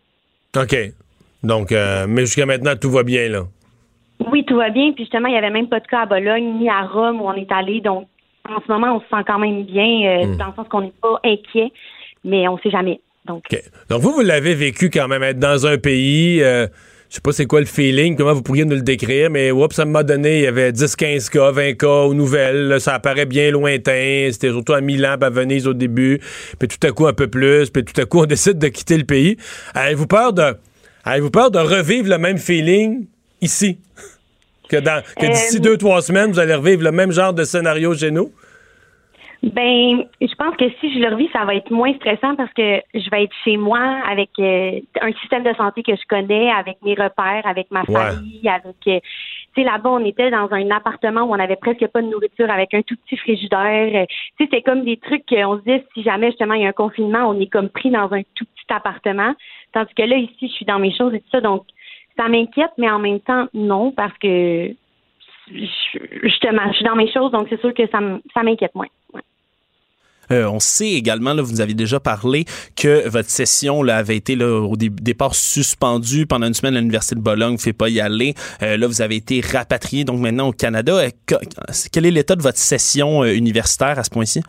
OK. 0.63 0.75
Donc, 1.43 1.71
euh, 1.71 2.05
mais 2.07 2.21
jusqu'à 2.21 2.45
maintenant, 2.45 2.75
tout 2.79 2.91
va 2.91 3.03
bien, 3.03 3.29
là. 3.29 3.43
Oui, 4.31 4.43
tout 4.45 4.57
va 4.57 4.69
bien. 4.69 4.91
Puis 4.91 5.05
justement, 5.05 5.27
il 5.27 5.31
n'y 5.31 5.37
avait 5.37 5.49
même 5.49 5.69
pas 5.69 5.79
de 5.79 5.87
cas 5.87 6.01
à 6.01 6.05
Bologne 6.05 6.57
ni 6.59 6.69
à 6.69 6.81
Rome 6.81 7.21
où 7.21 7.25
on 7.25 7.33
est 7.33 7.51
allé. 7.51 7.81
Donc, 7.81 8.07
en 8.49 8.61
ce 8.65 8.71
moment, 8.71 8.95
on 8.95 8.99
se 8.99 9.05
sent 9.05 9.23
quand 9.25 9.39
même 9.39 9.63
bien, 9.63 9.85
euh, 10.05 10.35
dans 10.35 10.47
le 10.47 10.53
sens 10.55 10.67
qu'on 10.69 10.81
n'est 10.81 10.93
pas 11.01 11.19
inquiet, 11.23 11.71
mais 12.23 12.47
on 12.47 12.55
ne 12.55 12.59
sait 12.61 12.71
jamais. 12.71 12.99
Donc, 13.25 13.43
OK. 13.51 13.59
Donc, 13.89 14.01
vous, 14.01 14.11
vous 14.11 14.21
l'avez 14.21 14.55
vécu 14.55 14.89
quand 14.89 15.07
même, 15.07 15.23
être 15.23 15.39
dans 15.39 15.67
un 15.67 15.77
pays, 15.77 16.41
euh, 16.41 16.67
je 17.09 17.15
sais 17.15 17.21
pas 17.21 17.31
c'est 17.31 17.47
quoi 17.47 17.59
le 17.59 17.65
feeling, 17.65 18.15
comment 18.15 18.33
vous 18.33 18.43
pourriez 18.43 18.65
nous 18.65 18.75
le 18.75 18.83
décrire, 18.83 19.31
mais 19.31 19.49
oups, 19.49 19.75
ça 19.75 19.85
m'a 19.85 20.03
donné, 20.03 20.37
il 20.37 20.43
y 20.43 20.47
avait 20.47 20.71
10, 20.71 20.95
15 20.95 21.29
cas, 21.29 21.49
20 21.49 21.73
cas 21.73 21.87
aux 21.87 22.13
nouvelles, 22.13 22.67
là, 22.67 22.79
ça 22.79 22.93
apparaît 22.93 23.25
bien 23.25 23.49
lointain, 23.49 24.29
c'était 24.31 24.49
surtout 24.49 24.73
à 24.73 24.81
Milan, 24.81 25.15
puis 25.19 25.25
à 25.25 25.29
Venise 25.31 25.65
au 25.65 25.73
début, 25.73 26.19
puis 26.59 26.67
tout 26.67 26.87
à 26.87 26.91
coup 26.91 27.07
un 27.07 27.13
peu 27.13 27.27
plus, 27.27 27.71
puis 27.71 27.83
tout 27.83 27.99
à 27.99 28.05
coup 28.05 28.19
on 28.19 28.25
décide 28.27 28.59
de 28.59 28.67
quitter 28.67 28.97
le 28.97 29.05
pays. 29.05 29.37
Avez-vous 29.73 30.05
peur 30.05 30.33
de, 30.33 30.55
avez-vous 31.03 31.31
peur 31.31 31.49
de 31.49 31.57
revivre 31.57 32.09
le 32.09 32.19
même 32.19 32.37
feeling 32.37 33.07
ici? 33.41 33.79
Que, 34.69 34.77
dans, 34.77 35.01
que 35.19 35.25
d'ici 35.25 35.57
Euh, 35.57 35.61
deux, 35.61 35.77
trois 35.77 36.03
semaines, 36.03 36.31
vous 36.31 36.37
allez 36.37 36.53
revivre 36.53 36.83
le 36.83 36.91
même 36.91 37.11
genre 37.11 37.33
de 37.33 37.43
scénario 37.43 37.95
chez 37.95 38.11
nous? 38.11 38.31
Ben, 39.41 40.03
je 40.19 40.35
pense 40.35 40.55
que 40.57 40.69
si 40.79 40.93
je 40.93 40.99
le 40.99 41.13
revis, 41.13 41.29
ça 41.31 41.45
va 41.45 41.55
être 41.55 41.71
moins 41.71 41.93
stressant 41.93 42.35
parce 42.35 42.51
que 42.53 42.81
je 42.93 43.09
vais 43.09 43.23
être 43.23 43.35
chez 43.45 43.55
moi 43.55 43.79
avec 44.05 44.31
euh, 44.37 44.79
un 45.01 45.13
système 45.13 45.43
de 45.43 45.53
santé 45.53 45.81
que 45.81 45.95
je 45.95 46.05
connais, 46.09 46.51
avec 46.51 46.77
mes 46.83 46.93
repères, 46.93 47.45
avec 47.45 47.71
ma 47.71 47.81
Ouais. 47.87 48.11
famille, 48.11 48.47
avec. 48.49 48.75
euh, 48.87 48.99
tu 49.55 49.61
sais, 49.61 49.63
là-bas, 49.63 49.91
on 49.91 50.05
était 50.05 50.29
dans 50.29 50.51
un 50.51 50.69
appartement 50.71 51.21
où 51.21 51.31
on 51.31 51.39
avait 51.39 51.55
presque 51.55 51.87
pas 51.87 52.01
de 52.01 52.07
nourriture, 52.07 52.49
avec 52.51 52.73
un 52.73 52.81
tout 52.81 52.95
petit 53.05 53.15
frigidaire. 53.17 54.03
Euh, 54.03 54.05
Tu 54.37 54.43
sais, 54.43 54.49
c'était 54.51 54.61
comme 54.61 54.83
des 54.83 54.97
trucs 54.97 55.25
qu'on 55.25 55.57
se 55.57 55.63
disait 55.63 55.85
si 55.93 56.03
jamais 56.03 56.27
justement 56.27 56.53
il 56.55 56.63
y 56.63 56.65
a 56.65 56.69
un 56.69 56.73
confinement, 56.73 57.29
on 57.29 57.39
est 57.39 57.47
comme 57.47 57.69
pris 57.69 57.89
dans 57.91 58.11
un 58.13 58.21
tout 58.35 58.45
petit 58.45 58.73
appartement. 58.73 59.33
Tandis 59.73 59.93
que 59.95 60.03
là, 60.03 60.17
ici, 60.17 60.47
je 60.47 60.53
suis 60.53 60.65
dans 60.65 60.79
mes 60.79 60.93
choses 60.93 61.13
et 61.13 61.19
tout 61.21 61.29
ça, 61.31 61.41
donc 61.41 61.63
ça 62.17 62.27
m'inquiète, 62.27 62.71
mais 62.77 62.89
en 62.89 62.99
même 62.99 63.21
temps, 63.21 63.47
non, 63.53 63.91
parce 63.91 64.17
que 64.17 64.75
justement, 66.23 66.63
je 66.71 66.73
suis 66.77 66.85
dans 66.85 66.95
mes 66.95 67.11
choses, 67.11 67.31
donc 67.31 67.47
c'est 67.49 67.59
sûr 67.59 67.73
que 67.73 67.83
ça 67.89 68.43
m'inquiète 68.43 68.75
moins. 68.75 68.87
Ouais. 69.13 69.21
Euh, 70.31 70.47
on 70.47 70.59
sait 70.59 70.91
également, 70.91 71.33
là, 71.33 71.41
vous 71.41 71.53
nous 71.53 71.61
avez 71.61 71.73
déjà 71.73 71.99
parlé 71.99 72.45
que 72.75 73.09
votre 73.09 73.29
session 73.29 73.81
là, 73.81 73.97
avait 73.97 74.15
été 74.15 74.35
là, 74.35 74.61
au 74.61 74.75
dé- 74.75 74.89
départ 74.89 75.33
suspendue 75.33 76.27
pendant 76.27 76.45
une 76.45 76.53
semaine 76.53 76.75
à 76.75 76.79
l'Université 76.79 77.15
de 77.15 77.21
Bologne. 77.21 77.47
Vous 77.47 77.53
ne 77.53 77.57
pouvez 77.57 77.73
pas 77.73 77.89
y 77.89 77.99
aller. 77.99 78.35
Euh, 78.61 78.77
là, 78.77 78.85
vous 78.85 79.01
avez 79.01 79.15
été 79.15 79.41
rapatrié 79.41 80.03
donc 80.03 80.19
maintenant 80.19 80.49
au 80.49 80.51
Canada. 80.51 80.93
Euh, 80.97 81.09
que- 81.25 81.33
quel 81.91 82.05
est 82.05 82.11
l'état 82.11 82.35
de 82.35 82.43
votre 82.43 82.59
session 82.59 83.23
euh, 83.23 83.33
universitaire 83.33 83.97
à 83.97 84.03
ce 84.03 84.11
point-ci? 84.11 84.43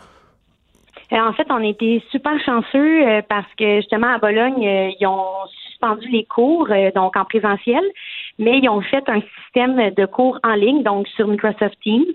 En 1.12 1.32
fait, 1.32 1.46
on 1.50 1.64
était 1.64 2.02
super 2.12 2.38
chanceux 2.44 3.22
parce 3.28 3.48
que 3.58 3.76
justement 3.76 4.14
à 4.14 4.18
Bologne, 4.18 4.62
ils 5.00 5.06
ont 5.06 5.24
suspendu 5.68 6.06
les 6.08 6.24
cours, 6.24 6.68
donc 6.94 7.16
en 7.16 7.24
présentiel, 7.24 7.82
mais 8.40 8.58
ils 8.58 8.68
ont 8.68 8.80
fait 8.80 9.08
un 9.08 9.20
système 9.20 9.90
de 9.90 10.06
cours 10.06 10.40
en 10.42 10.54
ligne, 10.54 10.82
donc 10.82 11.06
sur 11.08 11.28
Microsoft 11.28 11.78
Teams. 11.82 12.06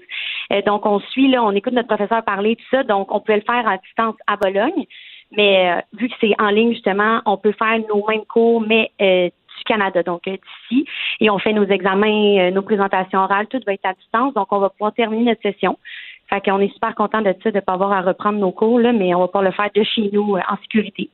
Euh, 0.51 0.61
donc 0.63 0.85
on 0.85 0.99
suit 0.99 1.29
là, 1.29 1.43
on 1.43 1.51
écoute 1.51 1.73
notre 1.73 1.88
professeur 1.88 2.23
parler 2.25 2.55
tout 2.55 2.65
ça, 2.71 2.83
donc 2.83 3.13
on 3.13 3.19
pouvait 3.19 3.38
le 3.38 3.43
faire 3.43 3.67
à 3.67 3.77
distance 3.77 4.15
à 4.27 4.35
Bologne, 4.35 4.85
mais 5.31 5.71
euh, 5.71 5.81
vu 5.93 6.09
que 6.09 6.15
c'est 6.19 6.33
en 6.39 6.49
ligne 6.49 6.73
justement, 6.73 7.21
on 7.25 7.38
peut 7.38 7.53
faire 7.53 7.79
nos 7.89 8.05
mêmes 8.07 8.25
cours, 8.25 8.61
mais 8.61 8.91
euh, 9.01 9.27
du 9.27 9.63
Canada, 9.65 10.03
donc 10.03 10.23
d'ici, 10.23 10.85
et 11.21 11.29
on 11.29 11.38
fait 11.38 11.53
nos 11.53 11.65
examens, 11.65 12.51
nos 12.51 12.63
présentations 12.63 13.19
orales, 13.19 13.47
tout 13.47 13.61
va 13.65 13.73
être 13.73 13.85
à 13.85 13.93
distance, 13.93 14.33
donc 14.33 14.47
on 14.51 14.59
va 14.59 14.69
pouvoir 14.69 14.93
terminer 14.93 15.31
notre 15.31 15.41
session. 15.41 15.77
Fait 16.29 16.41
qu'on 16.41 16.59
est 16.59 16.73
super 16.73 16.95
content 16.95 17.21
de 17.21 17.33
ça, 17.43 17.51
de 17.51 17.55
ne 17.55 17.61
pas 17.61 17.73
avoir 17.73 17.93
à 17.93 18.01
reprendre 18.01 18.39
nos 18.39 18.51
cours, 18.51 18.79
là, 18.79 18.91
mais 18.91 19.13
on 19.13 19.19
va 19.19 19.27
pouvoir 19.27 19.43
le 19.43 19.51
faire 19.51 19.69
de 19.73 19.83
chez 19.83 20.09
nous 20.11 20.35
en 20.35 20.57
sécurité. 20.63 21.09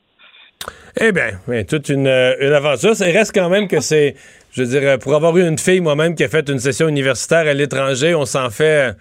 Eh 0.99 1.11
bien, 1.11 1.63
toute 1.63 1.89
une, 1.89 2.07
euh, 2.07 2.35
une 2.39 2.53
aventure. 2.53 2.95
Ça 2.95 3.05
reste 3.05 3.33
quand 3.33 3.49
même 3.49 3.67
que 3.67 3.79
c'est, 3.79 4.15
je 4.51 4.63
veux 4.63 4.67
dire, 4.67 4.89
euh, 4.89 4.97
pour 4.97 5.15
avoir 5.15 5.37
eu 5.37 5.47
une 5.47 5.57
fille 5.57 5.79
moi-même 5.79 6.15
qui 6.15 6.23
a 6.23 6.27
fait 6.27 6.47
une 6.49 6.59
session 6.59 6.87
universitaire 6.87 7.47
à 7.47 7.53
l'étranger, 7.53 8.13
on 8.13 8.25
s'en 8.25 8.49
fait, 8.49 8.89
euh, 8.89 8.93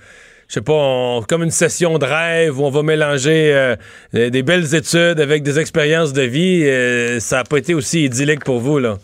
je 0.49 0.55
sais 0.55 0.63
pas, 0.63 1.21
comme 1.29 1.43
une 1.43 1.51
session 1.51 1.99
de 1.99 2.05
rêve 2.05 2.61
où 2.61 2.65
on 2.65 2.71
va 2.71 2.83
mélanger 2.83 3.77
des 4.13 4.43
belles 4.43 4.75
études 4.75 5.21
avec 5.21 5.45
des 5.45 5.61
expériences 5.61 6.13
de 6.13 6.23
vie. 6.23 7.21
Ça 7.21 7.37
n'a 7.37 7.45
pas 7.45 7.59
été 7.59 7.73
aussi 7.73 8.05
idyllique 8.05 8.43
pour 8.45 8.59
vous, 8.59 8.81
là. 8.81 8.97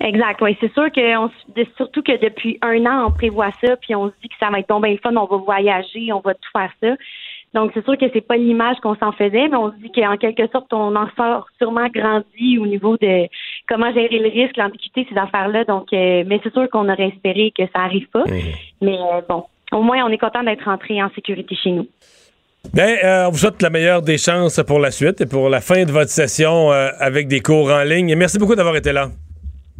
Exact, 0.00 0.40
oui. 0.42 0.54
C'est 0.60 0.72
sûr 0.74 0.92
que 0.92 1.00
surtout 1.78 2.02
que 2.02 2.22
depuis 2.22 2.58
un 2.60 2.84
an, 2.84 3.06
on 3.08 3.10
prévoit 3.12 3.50
ça, 3.64 3.76
puis 3.76 3.94
on 3.94 4.08
se 4.08 4.14
dit 4.22 4.28
que 4.28 4.34
ça 4.38 4.50
va 4.50 4.58
être 4.58 4.68
bon 4.68 4.78
ben 4.78 4.92
le 4.92 4.98
fun, 4.98 5.16
on 5.16 5.24
va 5.24 5.36
voyager, 5.38 6.12
on 6.12 6.20
va 6.20 6.34
tout 6.34 6.50
faire 6.52 6.70
ça. 6.82 6.88
Donc 7.54 7.70
c'est 7.74 7.84
sûr 7.84 7.96
que 7.96 8.06
c'est 8.12 8.26
pas 8.26 8.36
l'image 8.36 8.76
qu'on 8.82 8.96
s'en 8.96 9.12
faisait, 9.12 9.48
mais 9.48 9.56
on 9.56 9.70
se 9.70 9.76
dit 9.76 9.90
qu'en 9.92 10.16
quelque 10.16 10.46
sorte, 10.52 10.72
on 10.72 10.94
en 10.94 11.08
sort 11.16 11.46
sûrement 11.58 11.88
grandi 11.88 12.58
au 12.58 12.66
niveau 12.66 12.96
de 12.98 13.26
comment 13.68 13.92
gérer 13.92 14.18
le 14.18 14.28
risque, 14.28 14.56
l'ambiguïté, 14.56 15.06
ces 15.10 15.18
affaires-là. 15.18 15.64
Donc, 15.64 15.92
euh, 15.92 16.24
mais 16.26 16.40
c'est 16.42 16.52
sûr 16.52 16.68
qu'on 16.70 16.88
aurait 16.90 17.08
espéré 17.08 17.52
que 17.56 17.64
ça 17.74 17.82
arrive 17.82 18.08
pas. 18.08 18.24
Mais 18.82 18.98
euh, 18.98 19.20
bon, 19.28 19.44
au 19.72 19.82
moins 19.82 20.04
on 20.04 20.10
est 20.10 20.18
content 20.18 20.42
d'être 20.42 20.64
rentré 20.64 21.02
en 21.02 21.10
sécurité 21.14 21.56
chez 21.56 21.70
nous. 21.70 21.86
Bien, 22.74 22.96
euh, 23.02 23.26
on 23.28 23.30
vous 23.30 23.38
souhaite 23.38 23.62
la 23.62 23.70
meilleure 23.70 24.02
des 24.02 24.18
chances 24.18 24.60
pour 24.66 24.80
la 24.80 24.90
suite 24.90 25.20
et 25.20 25.26
pour 25.26 25.48
la 25.48 25.60
fin 25.60 25.84
de 25.84 25.92
votre 25.92 26.10
session 26.10 26.70
avec 26.70 27.28
des 27.28 27.40
cours 27.40 27.70
en 27.70 27.84
ligne. 27.84 28.10
Et 28.10 28.16
merci 28.16 28.38
beaucoup 28.38 28.56
d'avoir 28.56 28.76
été 28.76 28.92
là. 28.92 29.08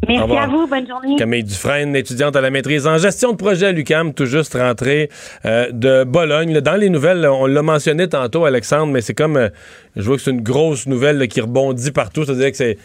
Merci 0.07 0.37
à 0.37 0.47
vous, 0.47 0.67
bonne 0.67 0.87
journée. 0.87 1.15
Camille 1.17 1.43
Dufresne, 1.43 1.95
étudiante 1.95 2.35
à 2.35 2.41
la 2.41 2.51
maîtrise 2.51 2.85
en 2.85 2.97
gestion 2.97 3.31
de 3.31 3.37
projet 3.37 3.67
à 3.67 3.71
l'UCAM, 3.71 4.13
tout 4.13 4.25
juste 4.25 4.53
rentrée 4.53 5.09
euh, 5.45 5.71
de 5.71 6.03
Bologne. 6.03 6.59
Dans 6.61 6.75
les 6.75 6.89
nouvelles, 6.89 7.25
on 7.25 7.47
l'a 7.47 7.63
mentionné 7.63 8.07
tantôt, 8.07 8.45
Alexandre, 8.45 8.93
mais 8.93 9.01
c'est 9.01 9.15
comme, 9.15 9.37
euh, 9.37 9.49
je 9.95 10.03
vois 10.03 10.17
que 10.17 10.21
c'est 10.21 10.31
une 10.31 10.43
grosse 10.43 10.85
nouvelle 10.85 11.17
là, 11.17 11.27
qui 11.27 11.41
rebondit 11.41 11.91
partout. 11.91 12.25
C'est-à-dire 12.25 12.51
que 12.51 12.57
c'est 12.57 12.77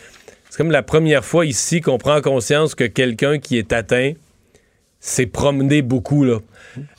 comme 0.56 0.70
la 0.70 0.82
première 0.82 1.24
fois 1.24 1.44
ici 1.44 1.80
qu'on 1.80 1.98
prend 1.98 2.20
conscience 2.22 2.74
que 2.74 2.84
quelqu'un 2.84 3.38
qui 3.38 3.58
est 3.58 3.72
atteint 3.72 4.12
s'est 5.04 5.26
promené 5.26 5.82
beaucoup. 5.82 6.24
Là. 6.24 6.38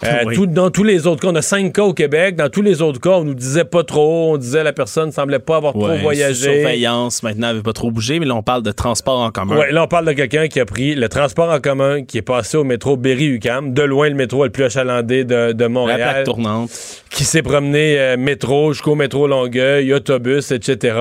Euh, 0.04 0.08
Oui. 0.28 0.36
tout- 0.36 0.46
dans 0.46 0.70
tous 0.70 0.84
les 0.84 1.08
autres 1.08 1.22
cas, 1.22 1.30
on 1.30 1.36
a 1.36 1.42
cinq 1.42 1.74
cas 1.74 1.82
au 1.84 1.94
Québec. 1.94 2.36
Dans 2.36 2.48
tous 2.50 2.62
les 2.62 2.84
autres 2.84 3.00
cas, 3.00 3.12
on 3.12 3.24
nous 3.24 3.34
disait 3.34 3.64
pas 3.64 3.84
trop. 3.84 4.34
On 4.34 4.38
disait 4.38 4.64
la 4.64 4.74
personne 4.74 5.12
semblait 5.12 5.40
pas 5.40 5.56
avoir 5.58 5.74
trop 5.74 5.96
voyagé. 5.98 6.44
Surveillance, 6.60 7.24
maintenant, 7.24 7.52
veut 7.56 7.64
pas 7.64 7.74
trop 7.74 7.90
bouger, 7.90 8.20
mais 8.20 8.28
là, 8.28 8.36
on 8.36 8.44
parle 8.44 8.62
de 8.62 8.72
transport 8.72 9.20
en 9.22 9.32
commun. 9.32 9.58
Ouais, 9.58 9.72
là, 9.72 9.84
on 9.86 9.88
parle 9.88 10.06
de 10.06 10.12
quelqu'un 10.12 10.48
qui 10.48 10.60
a 10.60 10.66
pris 10.66 10.94
le 10.94 11.10
transport 11.10 11.50
en 11.50 11.60
commun, 11.60 12.04
qui 12.04 12.20
est 12.20 12.22
passé 12.22 12.56
au 12.58 12.64
métro 12.64 12.98
Berry-UQAM, 12.98 13.74
de 13.74 13.82
loin 13.82 14.10
le 14.10 14.16
métro 14.16 14.44
le 14.44 14.52
plus 14.52 14.66
achalandé 14.66 15.24
de, 15.24 15.54
de 15.54 15.64
La 15.64 15.70
Montréal, 15.70 16.00
plaque 16.02 16.26
tournante. 16.26 16.70
qui 17.10 17.24
s'est 17.24 17.42
promené 17.42 17.98
euh, 17.98 18.18
métro 18.18 18.74
jusqu'au 18.74 18.94
métro 18.94 19.26
Longueuil, 19.28 19.92
autobus, 19.92 20.52
etc. 20.52 20.98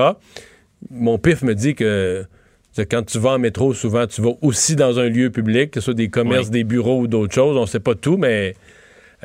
Mon 0.89 1.19
pif 1.19 1.43
me 1.43 1.53
dit 1.53 1.75
que 1.75 2.25
Quand 2.89 3.03
tu 3.05 3.19
vas 3.19 3.31
en 3.31 3.39
métro, 3.39 3.73
souvent, 3.73 4.07
tu 4.07 4.21
vas 4.21 4.31
aussi 4.41 4.75
dans 4.75 4.97
un 4.99 5.07
lieu 5.07 5.29
public, 5.29 5.71
que 5.71 5.79
ce 5.79 5.85
soit 5.85 5.93
des 5.93 6.09
commerces, 6.09 6.45
Oui. 6.47 6.51
des 6.51 6.63
bureaux 6.63 7.01
ou 7.01 7.07
d'autres 7.07 7.33
choses. 7.33 7.55
On 7.55 7.65
sait 7.67 7.79
pas 7.79 7.93
tout, 7.95 8.17
mais 8.17 8.55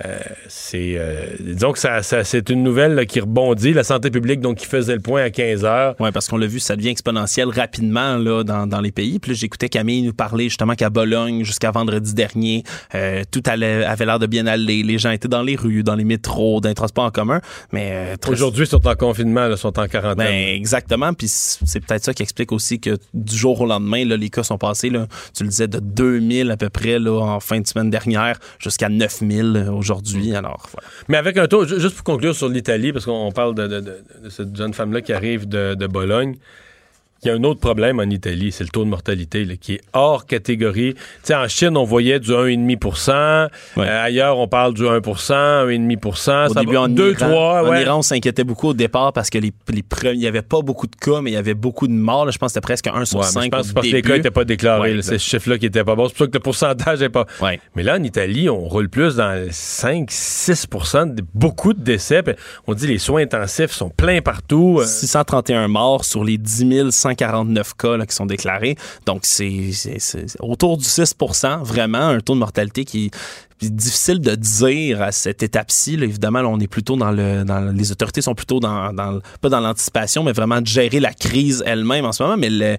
euh, 0.04 0.18
c'est. 0.48 0.94
euh, 0.96 1.26
disons 1.40 1.72
que 1.72 1.78
ça, 1.78 2.02
ça- 2.02 2.24
c'est 2.24 2.50
une 2.50 2.62
nouvelle 2.62 2.94
là, 2.94 3.04
qui 3.06 3.20
rebondit. 3.20 3.72
La 3.72 3.84
santé 3.84 4.10
publique, 4.10 4.40
donc, 4.40 4.58
qui 4.58 4.66
faisait 4.66 4.94
le 4.94 5.00
point 5.00 5.22
à 5.22 5.30
15 5.30 5.64
heures. 5.64 5.94
Oui, 6.00 6.10
parce 6.12 6.28
qu'on 6.28 6.36
l'a 6.36 6.46
vu, 6.46 6.60
ça 6.60 6.76
devient 6.76 6.88
exponentiel 6.90 7.48
rapidement 7.48 8.16
là, 8.16 8.44
dans, 8.44 8.66
dans 8.66 8.80
les 8.80 8.92
pays. 8.92 9.18
Puis 9.18 9.34
j'écoutais 9.34 9.68
Camille 9.68 10.02
nous 10.02 10.12
parler 10.12 10.44
justement 10.44 10.74
qu'à 10.74 10.90
Bologne, 10.90 11.44
jusqu'à 11.44 11.70
vendredi 11.70 12.14
dernier, 12.14 12.62
euh, 12.94 13.22
tout 13.30 13.42
allait, 13.46 13.84
avait 13.84 14.06
l'air 14.06 14.18
de 14.18 14.26
bien 14.26 14.46
aller. 14.46 14.82
Les 14.82 14.98
gens 14.98 15.10
étaient 15.10 15.28
dans 15.28 15.42
les 15.42 15.56
rues, 15.56 15.82
dans 15.82 15.96
les 15.96 16.04
métros, 16.04 16.60
dans 16.60 16.68
les 16.68 16.74
transports 16.74 17.04
en 17.06 17.10
commun. 17.10 17.40
Mais 17.72 18.16
très- 18.18 18.32
Aujourd'hui, 18.32 18.64
ils 18.64 18.68
sont 18.68 18.86
en 18.86 18.94
confinement, 18.94 19.48
ils 19.50 19.56
sont 19.56 19.78
en 19.78 19.86
quarantaine. 19.88 20.26
Ben, 20.26 20.54
exactement. 20.54 21.12
Puis 21.14 21.28
c'est 21.28 21.80
peut-être 21.84 22.04
ça 22.04 22.14
qui 22.14 22.22
explique 22.22 22.52
aussi 22.52 22.78
que 22.80 22.96
du 23.14 23.36
jour 23.36 23.60
au 23.60 23.66
lendemain, 23.66 24.04
là, 24.04 24.16
les 24.16 24.30
cas 24.30 24.42
sont 24.44 24.58
passés, 24.58 24.90
là, 24.90 25.06
tu 25.36 25.42
le 25.42 25.48
disais, 25.50 25.66
de 25.68 25.80
2000 25.80 26.50
à 26.50 26.56
peu 26.56 26.68
près 26.68 26.98
là, 26.98 27.18
en 27.20 27.40
fin 27.40 27.60
de 27.60 27.66
semaine 27.66 27.90
dernière 27.90 28.38
jusqu'à 28.60 28.88
9000 28.88 29.66
aujourd'hui. 29.72 29.87
Alors, 30.34 30.68
voilà. 30.72 30.88
Mais 31.08 31.16
avec 31.16 31.36
un 31.36 31.46
taux, 31.46 31.64
ju- 31.66 31.80
juste 31.80 31.96
pour 31.96 32.04
conclure 32.04 32.34
sur 32.34 32.48
l'Italie, 32.48 32.92
parce 32.92 33.04
qu'on 33.04 33.30
parle 33.32 33.54
de, 33.54 33.66
de- 33.66 33.80
de- 33.80 33.96
de 34.24 34.28
cette 34.28 34.54
jeune 34.56 34.74
femme-là 34.74 35.00
qui 35.00 35.12
arrive 35.12 35.48
de 35.74 35.86
Bologne, 35.86 36.36
il 37.22 37.28
y 37.28 37.30
a 37.30 37.34
un 37.34 37.42
autre 37.44 37.60
problème 37.60 37.98
en 38.00 38.04
Italie, 38.10 38.52
c'est 38.52 38.64
le 38.64 38.70
taux 38.70 38.84
de 38.84 38.88
mortalité 38.90 39.44
là, 39.44 39.54
qui 39.56 39.74
est 39.74 39.80
hors 39.92 40.26
catégorie. 40.26 40.94
Tu 40.94 41.00
sais, 41.24 41.34
en 41.34 41.48
Chine, 41.48 41.76
on 41.76 41.84
voyait 41.84 42.20
du 42.20 42.30
1,5 42.30 43.48
Ouais. 43.76 43.86
Euh, 43.88 44.02
Ailleurs, 44.04 44.38
on 44.38 44.46
parle 44.48 44.74
du 44.74 44.82
1% 44.84 45.66
1,5% 45.66 46.50
Au 46.50 46.54
ça 46.54 46.60
début, 46.60 46.74
va- 46.74 46.82
en, 46.82 46.88
2, 46.88 47.10
Iran, 47.12 47.28
3, 47.28 47.62
en 47.62 47.68
ouais. 47.70 47.82
Iran, 47.82 47.98
on 47.98 48.02
s'inquiétait 48.02 48.44
beaucoup 48.44 48.68
au 48.68 48.74
départ 48.74 49.12
parce 49.12 49.30
que 49.30 49.38
les, 49.38 49.52
les 49.68 49.84
il 50.12 50.18
n'y 50.18 50.26
avait 50.26 50.42
pas 50.42 50.60
beaucoup 50.62 50.86
de 50.86 50.94
cas, 50.96 51.20
mais 51.20 51.30
il 51.30 51.34
y 51.34 51.36
avait 51.36 51.54
beaucoup 51.54 51.86
de 51.88 51.92
morts. 51.92 52.24
là. 52.24 52.30
Je 52.30 52.38
pense 52.38 52.48
que 52.48 52.52
c'était 52.54 52.60
presque 52.60 52.86
1 52.86 53.04
sur 53.04 53.18
Ouais, 53.18 53.24
mais 53.26 53.30
5 53.32 53.42
je 53.44 53.48
pense 53.50 53.60
au 53.60 53.68
c'est 53.68 53.74
parce 53.74 53.86
que 53.88 53.92
les 53.96 54.02
cas 54.02 54.16
n'étaient 54.16 54.30
pas 54.30 54.44
déclarés. 54.44 55.02
C'est 55.02 55.18
ce 55.18 55.24
chiffre-là 55.28 55.58
qui 55.58 55.66
était 55.66 55.84
pas 55.84 55.94
bon. 55.96 56.06
C'est 56.08 56.14
pour 56.16 56.24
ça 56.24 56.26
que 56.28 56.34
le 56.36 56.40
pourcentage 56.40 57.00
n'est 57.00 57.08
pas. 57.08 57.26
Mais 57.74 57.82
là, 57.82 57.96
en 57.98 58.02
Italie, 58.02 58.48
on 58.48 58.60
roule 58.60 58.88
plus 58.88 59.16
dans 59.16 59.34
le 59.34 59.48
5-6 59.50 61.14
de 61.14 61.22
beaucoup 61.34 61.72
de 61.74 61.82
décès. 61.82 62.22
On 62.66 62.74
dit 62.74 62.86
les 62.86 62.98
soins 62.98 63.22
intensifs 63.22 63.70
sont 63.72 63.90
pleins 63.90 64.20
partout. 64.20 64.78
Euh, 64.80 64.84
631 64.86 65.68
morts 65.68 66.04
sur 66.04 66.24
les 66.24 66.38
10 66.38 66.64
149 67.08 67.74
cas 67.76 68.06
qui 68.06 68.14
sont 68.14 68.26
déclarés. 68.26 68.76
Donc, 69.06 69.20
c'est 69.24 69.70
autour 70.40 70.76
du 70.78 70.84
6% 70.84 71.62
vraiment, 71.62 72.08
un 72.08 72.20
taux 72.20 72.34
de 72.34 72.40
mortalité 72.40 72.84
qui 72.84 73.06
est 73.06 73.70
difficile 73.70 74.20
de 74.20 74.34
dire 74.34 75.02
à 75.02 75.12
cette 75.12 75.42
étape-ci. 75.42 75.94
Évidemment, 75.94 76.40
on 76.40 76.60
est 76.60 76.68
plutôt 76.68 76.96
dans 76.96 77.10
le... 77.10 77.44
Les 77.72 77.90
autorités 77.92 78.20
sont 78.20 78.34
plutôt 78.34 78.60
dans... 78.60 78.92
dans 78.92 79.20
pas 79.40 79.48
dans 79.48 79.60
l'anticipation, 79.60 80.22
mais 80.22 80.32
vraiment 80.32 80.60
de 80.60 80.66
gérer 80.66 81.00
la 81.00 81.12
crise 81.12 81.62
elle-même 81.66 82.04
en 82.04 82.12
ce 82.12 82.22
moment. 82.22 82.36
Mais 82.36 82.50
le, 82.50 82.76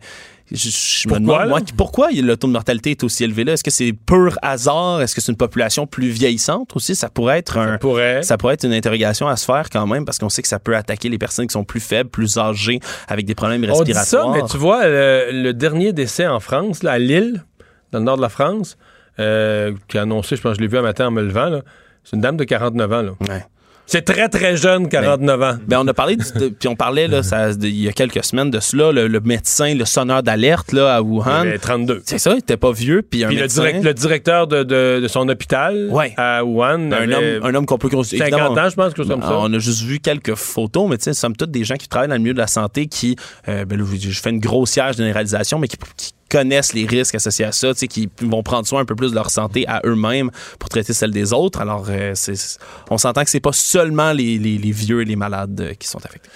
je, 0.51 0.69
je 0.69 1.07
me 1.07 1.13
Pourquoi, 1.15 1.19
demande, 1.19 1.39
là? 1.39 1.45
moi, 1.47 1.59
pourquoi 1.77 2.09
le 2.11 2.35
taux 2.37 2.47
de 2.47 2.53
mortalité 2.53 2.91
est 2.91 3.03
aussi 3.03 3.23
élevé 3.23 3.43
là? 3.43 3.53
Est-ce 3.53 3.63
que 3.63 3.71
c'est 3.71 3.93
pur 3.93 4.37
hasard? 4.41 5.01
Est-ce 5.01 5.13
que 5.15 5.21
c'est 5.21 5.31
une 5.31 5.37
population 5.37 5.85
plus 5.87 6.09
vieillissante 6.09 6.75
aussi? 6.75 6.95
Ça 6.95 7.09
pourrait 7.09 7.37
être 7.39 7.57
un... 7.57 7.73
ça 7.73 7.77
pourrait. 7.77 8.23
Ça 8.23 8.37
pourrait 8.37 8.53
être 8.55 8.63
une 8.65 8.73
interrogation 8.73 9.27
à 9.27 9.35
se 9.35 9.45
faire 9.45 9.69
quand 9.69 9.85
même 9.87 10.05
parce 10.05 10.17
qu'on 10.17 10.29
sait 10.29 10.41
que 10.41 10.47
ça 10.47 10.59
peut 10.59 10.75
attaquer 10.75 11.09
les 11.09 11.17
personnes 11.17 11.47
qui 11.47 11.53
sont 11.53 11.63
plus 11.63 11.79
faibles, 11.79 12.09
plus 12.09 12.37
âgées, 12.37 12.79
avec 13.07 13.25
des 13.25 13.35
problèmes 13.35 13.63
On 13.69 13.83
dit 13.83 13.93
respiratoires. 13.93 14.35
ça, 14.35 14.41
mais 14.41 14.47
tu 14.49 14.57
vois, 14.57 14.87
le, 14.87 15.29
le 15.31 15.53
dernier 15.53 15.93
décès 15.93 16.27
en 16.27 16.39
France, 16.39 16.83
là, 16.83 16.93
à 16.93 16.99
Lille, 16.99 17.43
dans 17.91 17.99
le 17.99 18.05
nord 18.05 18.17
de 18.17 18.21
la 18.21 18.29
France, 18.29 18.77
euh, 19.19 19.73
qui 19.87 19.97
a 19.97 20.03
annoncé, 20.03 20.35
je 20.35 20.41
pense 20.41 20.51
que 20.53 20.57
je 20.57 20.61
l'ai 20.61 20.67
vu 20.67 20.77
un 20.77 20.81
matin 20.81 21.07
en 21.07 21.11
me 21.11 21.21
levant, 21.21 21.59
c'est 22.03 22.15
une 22.15 22.21
dame 22.21 22.37
de 22.37 22.43
49 22.43 22.91
ans. 22.93 23.01
Là. 23.01 23.11
Ouais. 23.29 23.43
C'est 23.91 24.03
très, 24.03 24.29
très 24.29 24.55
jeune, 24.55 24.87
49 24.87 25.41
ans. 25.41 25.57
Ben, 25.67 25.79
on 25.79 25.87
a 25.87 25.95
parlé, 25.95 26.15
puis 26.59 26.67
on 26.67 26.75
parlait 26.75 27.07
là, 27.07 27.23
ça, 27.23 27.49
il 27.59 27.75
y 27.81 27.87
a 27.87 27.91
quelques 27.91 28.23
semaines 28.23 28.51
de 28.51 28.59
cela, 28.59 28.91
le, 28.91 29.07
le 29.07 29.19
médecin, 29.19 29.73
le 29.73 29.83
sonneur 29.85 30.21
d'alerte 30.21 30.73
là, 30.73 30.95
à 30.95 30.99
Il 30.99 31.05
Wuhan. 31.07 31.25
avait 31.41 31.57
32. 31.57 32.03
C'est 32.05 32.19
ça, 32.19 32.33
il 32.33 32.37
était 32.39 32.55
pas 32.55 32.71
vieux, 32.71 33.01
puis 33.01 33.23
un 33.23 33.29
Puis 33.29 33.37
le, 33.37 33.41
médecin, 33.41 33.61
direct- 33.63 33.83
le 33.83 33.93
directeur 33.95 34.45
de, 34.45 34.61
de- 34.61 34.99
de 35.01 35.07
son 35.07 35.27
hôpital 35.27 35.87
Ouais. 35.89 36.13
à 36.17 36.43
Wuhan, 36.45 36.91
un 36.91 37.11
homme, 37.11 37.23
un 37.43 37.55
homme 37.55 37.65
qu'on 37.65 37.79
peut 37.79 37.89
considérer. 37.89 38.29
50 38.29 38.39
évidemment, 38.49 38.67
ans, 38.67 38.69
je 38.69 38.75
pense, 38.75 38.93
que 38.93 39.01
comme 39.01 39.21
ça. 39.23 39.37
On 39.39 39.51
a 39.51 39.57
juste 39.57 39.81
vu 39.81 39.99
quelques 39.99 40.35
photos, 40.35 40.87
mais 40.87 40.97
tu 40.99 41.05
sais, 41.05 41.13
somme 41.13 41.35
toute 41.35 41.49
des 41.49 41.63
gens 41.63 41.75
qui 41.75 41.87
travaillent 41.89 42.09
dans 42.09 42.13
le 42.15 42.21
milieu 42.21 42.33
de 42.35 42.39
la 42.39 42.45
santé 42.47 42.85
qui, 42.85 43.15
euh, 43.47 43.65
ben 43.65 43.79
là, 43.79 43.85
je 43.91 44.09
je 44.11 44.19
fais 44.21 44.29
une 44.29 44.39
grossière 44.39 44.93
généralisation, 44.93 45.57
mais 45.57 45.67
qui, 45.67 45.77
qui 45.97 46.11
connaissent 46.29 46.73
les 46.73 46.85
risques 46.85 47.15
associés 47.15 47.45
à 47.45 47.51
ça, 47.51 47.73
tu 47.73 47.79
sais, 47.79 47.87
qui 47.87 48.09
vont 48.21 48.43
prendre 48.43 48.67
soin 48.67 48.81
un 48.81 48.85
peu 48.85 48.95
plus 48.95 49.09
de 49.09 49.15
leur 49.15 49.29
santé 49.29 49.65
à 49.67 49.81
eux-mêmes 49.85 50.29
pour 50.59 50.69
traiter 50.69 50.93
celle 50.93 51.11
des 51.11 51.33
autres. 51.33 51.59
Alors, 51.61 51.85
euh, 51.89 52.11
c'est- 52.15 52.59
on 52.89 52.97
s'entend 52.97 53.23
que 53.23 53.29
c'est 53.29 53.39
pas 53.39 53.51
seulement 53.53 54.11
les, 54.13 54.37
les- 54.37 54.57
les 54.57 54.71
vieux 54.71 55.01
et 55.01 55.05
les 55.05 55.15
malades 55.15 55.59
euh, 55.61 55.73
qui 55.73 55.87
sont 55.87 56.03
affectés. 56.05 56.29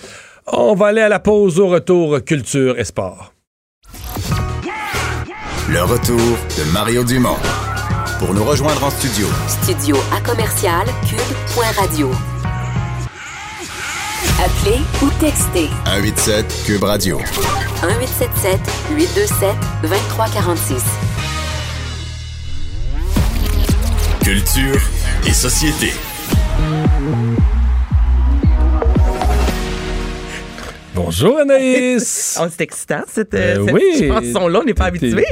On 0.48 0.76
va 0.76 0.88
aller 0.88 1.02
à 1.02 1.10
la 1.10 1.20
pause 1.20 1.60
au 1.60 1.68
retour 1.68 2.20
culture 2.26 2.78
et 2.78 2.84
sport. 2.84 3.34
Le 5.70 5.82
retour 5.84 6.18
de 6.20 6.72
Mario 6.74 7.04
Dumont. 7.04 7.38
Pour 8.20 8.34
nous 8.34 8.44
rejoindre 8.44 8.84
en 8.84 8.90
studio, 8.90 9.28
Studio 9.48 9.98
à 10.16 10.22
commercial 10.22 10.86
cube.radio. 11.10 12.10
Appelez 14.40 14.80
ou 15.02 15.10
textez 15.20 15.70
187 15.86 16.64
Cube 16.66 16.84
Radio. 16.84 17.18
1877 17.18 18.60
827 18.96 19.56
2346. 19.84 20.84
Culture 24.24 24.82
et 25.28 25.34
société. 25.34 25.92
Bonjour 30.96 31.40
Anaïs! 31.40 32.38
Oh, 32.42 32.46
c'est 32.50 32.62
excitant, 32.64 33.04
cette, 33.08 33.34
Euh, 33.34 33.66
cette 33.66 33.74
oui. 33.74 34.08
chanson-là. 34.08 34.60
On 34.62 34.64
n'est 34.64 34.74
pas 34.74 34.86
habitué. 34.86 35.24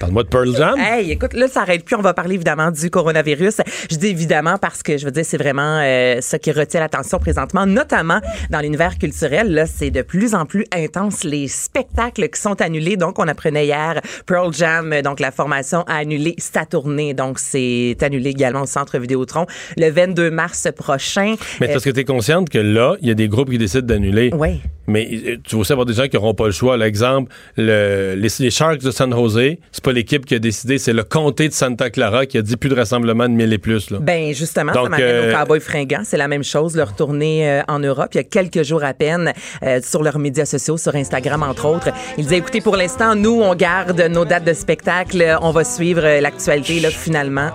Parle-moi 0.00 0.22
de 0.22 0.28
Pearl 0.28 0.56
Jam. 0.56 0.78
Hey, 0.78 1.10
écoute, 1.12 1.34
là, 1.34 1.46
ça 1.46 1.60
arrête 1.60 1.84
plus. 1.84 1.94
On 1.94 2.00
va 2.00 2.14
parler 2.14 2.34
évidemment 2.36 2.70
du 2.70 2.88
coronavirus. 2.88 3.58
Je 3.90 3.96
dis 3.96 4.06
évidemment 4.06 4.56
parce 4.56 4.82
que 4.82 4.96
je 4.96 5.04
veux 5.04 5.10
dire, 5.10 5.26
c'est 5.26 5.36
vraiment 5.36 5.78
euh, 5.82 6.22
ça 6.22 6.38
qui 6.38 6.52
retient 6.52 6.80
l'attention 6.80 7.18
présentement, 7.18 7.66
notamment 7.66 8.20
dans 8.48 8.60
l'univers 8.60 8.96
culturel. 8.98 9.52
Là, 9.52 9.66
c'est 9.66 9.90
de 9.90 10.00
plus 10.00 10.34
en 10.34 10.46
plus 10.46 10.64
intense 10.74 11.22
les 11.22 11.48
spectacles 11.48 12.30
qui 12.30 12.40
sont 12.40 12.60
annulés. 12.62 12.96
Donc, 12.96 13.18
on 13.18 13.28
apprenait 13.28 13.66
hier 13.66 14.00
Pearl 14.24 14.54
Jam, 14.54 14.90
euh, 14.94 15.02
donc 15.02 15.20
la 15.20 15.30
formation 15.32 15.82
a 15.82 15.96
annulé 15.96 16.34
sa 16.38 16.64
tournée. 16.64 17.12
Donc, 17.12 17.38
c'est 17.38 17.96
annulé 18.00 18.30
également 18.30 18.62
au 18.62 18.66
Centre 18.66 18.98
Vidéotron 18.98 19.44
le 19.76 19.90
22 19.90 20.30
mars 20.30 20.66
prochain. 20.74 21.34
Mais 21.60 21.68
Euh, 21.68 21.72
parce 21.74 21.84
que 21.84 21.90
tu 21.90 22.00
es 22.00 22.04
consciente 22.04 22.48
que 22.48 22.58
là, 22.58 22.96
il 23.02 23.08
y 23.08 23.10
a 23.10 23.14
des 23.14 23.28
groupes 23.28 23.50
qui 23.50 23.58
décident 23.58 23.86
d'annuler. 23.86 24.32
ouais. 24.32 24.60
Mais 24.86 25.08
euh, 25.12 25.36
tu 25.44 25.54
vas 25.54 25.60
aussi 25.60 25.70
avoir 25.70 25.86
des 25.86 25.92
gens 25.92 26.08
qui 26.08 26.16
n'auront 26.16 26.34
pas 26.34 26.46
le 26.46 26.50
choix. 26.52 26.76
L'exemple, 26.76 27.30
le, 27.56 28.14
les, 28.16 28.28
les 28.40 28.50
Sharks 28.50 28.80
de 28.80 28.90
San 28.90 29.12
Jose, 29.12 29.56
c'est 29.70 29.84
pas 29.84 29.89
l'équipe 29.92 30.24
qui 30.26 30.34
a 30.34 30.38
décidé, 30.38 30.78
c'est 30.78 30.92
le 30.92 31.02
comté 31.04 31.48
de 31.48 31.52
Santa 31.54 31.90
Clara 31.90 32.26
qui 32.26 32.38
a 32.38 32.42
dit 32.42 32.56
plus 32.56 32.68
de 32.70 32.74
rassemblement 32.74 33.28
de 33.28 33.34
1000 33.34 33.52
et 33.52 33.58
plus. 33.58 33.90
Là. 33.90 33.98
Ben 34.00 34.32
justement, 34.34 34.72
Donc, 34.72 34.84
ça 34.84 34.90
m'amène 34.90 35.06
euh, 35.06 35.32
aux 35.32 35.36
Cowboys 35.36 35.60
fringants. 35.60 36.02
C'est 36.04 36.16
la 36.16 36.28
même 36.28 36.44
chose, 36.44 36.76
leur 36.76 36.94
tournée 36.94 37.48
euh, 37.48 37.62
en 37.68 37.78
Europe. 37.78 38.08
Il 38.14 38.18
y 38.18 38.20
a 38.20 38.24
quelques 38.24 38.62
jours 38.62 38.84
à 38.84 38.94
peine, 38.94 39.32
euh, 39.62 39.80
sur 39.82 40.02
leurs 40.02 40.18
médias 40.18 40.44
sociaux, 40.46 40.76
sur 40.76 40.94
Instagram 40.94 41.42
entre 41.42 41.66
autres, 41.66 41.88
ils 42.18 42.24
disaient 42.24 42.38
écoutez, 42.38 42.60
pour 42.60 42.76
l'instant, 42.76 43.14
nous, 43.14 43.40
on 43.42 43.54
garde 43.54 44.00
nos 44.10 44.24
dates 44.24 44.44
de 44.44 44.52
spectacle. 44.52 45.38
On 45.42 45.50
va 45.52 45.64
suivre 45.64 46.02
euh, 46.04 46.20
l'actualité 46.20 46.80
là 46.80 46.90
finalement. 46.90 47.50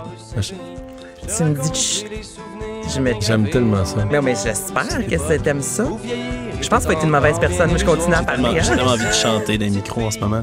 Tu 1.36 1.42
me 1.44 1.54
dis 1.54 1.74
chut. 1.80 2.06
J'aime 3.20 3.48
tellement 3.50 3.84
ça. 3.84 3.96
mais, 4.10 4.20
mais 4.22 4.34
j'espère 4.34 4.86
que 5.08 5.18
c'est- 5.18 5.38
t'aimes 5.40 5.60
ça. 5.62 5.84
Je 6.62 6.68
pense 6.68 6.86
pas 6.86 6.92
être 6.92 7.02
une 7.04 7.10
mauvaise 7.10 7.38
personne, 7.40 7.70
mais 7.72 7.78
je 7.78 7.84
continue 7.84 8.14
à 8.14 8.20
J'ai 8.20 8.24
parler. 8.26 8.60
j'ai 8.62 8.70
hein. 8.70 8.76
tellement 8.76 8.92
envie 8.92 9.06
de 9.06 9.12
chanter 9.12 9.58
dans 9.58 9.64
les 9.64 9.70
micros 9.70 10.02
en 10.06 10.10
ce 10.10 10.18
moment. 10.20 10.42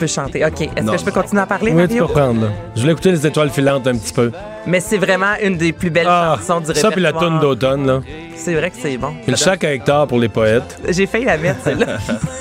Peux 0.00 0.06
chanter. 0.06 0.42
OK. 0.46 0.62
Est-ce 0.62 0.90
que 0.90 0.96
je 0.98 1.04
peux 1.04 1.10
continuer 1.12 1.42
à 1.42 1.46
parler, 1.46 1.72
Oui, 1.72 1.86
tu 1.86 1.98
peux. 1.98 2.14
Là. 2.18 2.32
Je 2.74 2.80
voulais 2.80 2.92
écouter 2.92 3.10
les 3.10 3.26
étoiles 3.26 3.50
filantes 3.50 3.86
un 3.86 3.92
petit 3.98 4.14
peu. 4.14 4.32
Mais 4.66 4.80
c'est 4.80 4.98
vraiment 4.98 5.34
une 5.42 5.56
des 5.56 5.72
plus 5.72 5.90
belles 5.90 6.06
Ah, 6.08 6.36
chansons 6.38 6.60
du 6.60 6.74
ça 6.78 6.90
puis 6.90 7.00
la 7.00 7.12
toune 7.12 7.20
répertoire. 7.38 7.40
d'automne. 7.40 7.86
là. 7.86 8.00
C'est 8.36 8.54
vrai 8.54 8.70
que 8.70 8.76
c'est 8.80 8.96
bon. 8.96 9.12
Donne- 9.26 9.36
chaque 9.36 9.64
à 9.64 9.72
Hector 9.74 10.06
pour 10.06 10.18
les 10.18 10.28
poètes. 10.28 10.78
J'ai 10.88 11.06
failli 11.06 11.24
la 11.24 11.36
mettre, 11.38 11.60
celle-là. 11.64 11.98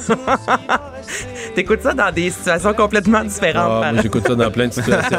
T'écoutes 1.55 1.81
ça 1.81 1.93
dans 1.93 2.11
des 2.11 2.29
situations 2.29 2.73
complètement 2.73 3.23
différentes. 3.23 3.83
Ah, 3.83 3.91
j'écoute 4.01 4.27
ça 4.27 4.35
dans 4.35 4.51
plein 4.51 4.67
de 4.67 4.73
situations. 4.73 5.17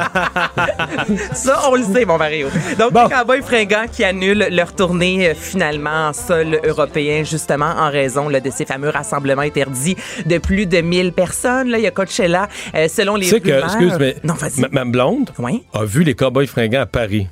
ça, 1.33 1.61
on 1.71 1.75
le 1.75 1.83
sait, 1.83 2.05
mon 2.05 2.17
Mario. 2.19 2.49
Donc, 2.79 2.93
Bon. 2.93 3.05
les 3.05 3.11
Cowboys 3.15 3.43
fringants 3.43 3.87
qui 3.91 4.05
annulent 4.05 4.47
leur 4.51 4.75
tournée 4.75 5.29
euh, 5.31 5.35
finalement 5.35 6.09
en 6.09 6.13
sol 6.13 6.61
européen, 6.65 7.25
justement 7.25 7.67
en 7.79 7.91
raison 7.91 8.29
là, 8.29 8.41
de 8.41 8.51
ces 8.51 8.65
fameux 8.65 8.89
rassemblements 8.91 9.43
interdits 9.43 9.97
de 10.27 10.39
plus 10.39 10.67
de 10.67 10.81
1000 10.81 11.13
personnes. 11.13 11.69
Là, 11.69 11.79
il 11.79 11.85
y 11.85 11.87
a 11.87 11.91
Coachella, 11.91 12.49
euh, 12.75 12.89
selon 12.89 13.17
les 13.17 13.25
tu 13.27 13.31
sais 13.33 13.41
que, 13.41 13.49
rumeurs- 13.51 13.65
excuse, 13.65 13.97
mais 13.99 14.17
Non, 14.25 14.35
vas-y. 14.35 14.61
ma, 14.61 14.69
ma 14.71 14.85
blonde 14.85 15.31
Oui. 15.39 15.63
a 15.75 15.85
vu 15.85 16.05
les 16.05 16.15
Cowboys 16.15 16.47
fringants 16.47 16.83
à 16.83 16.87
Paris. 16.91 17.27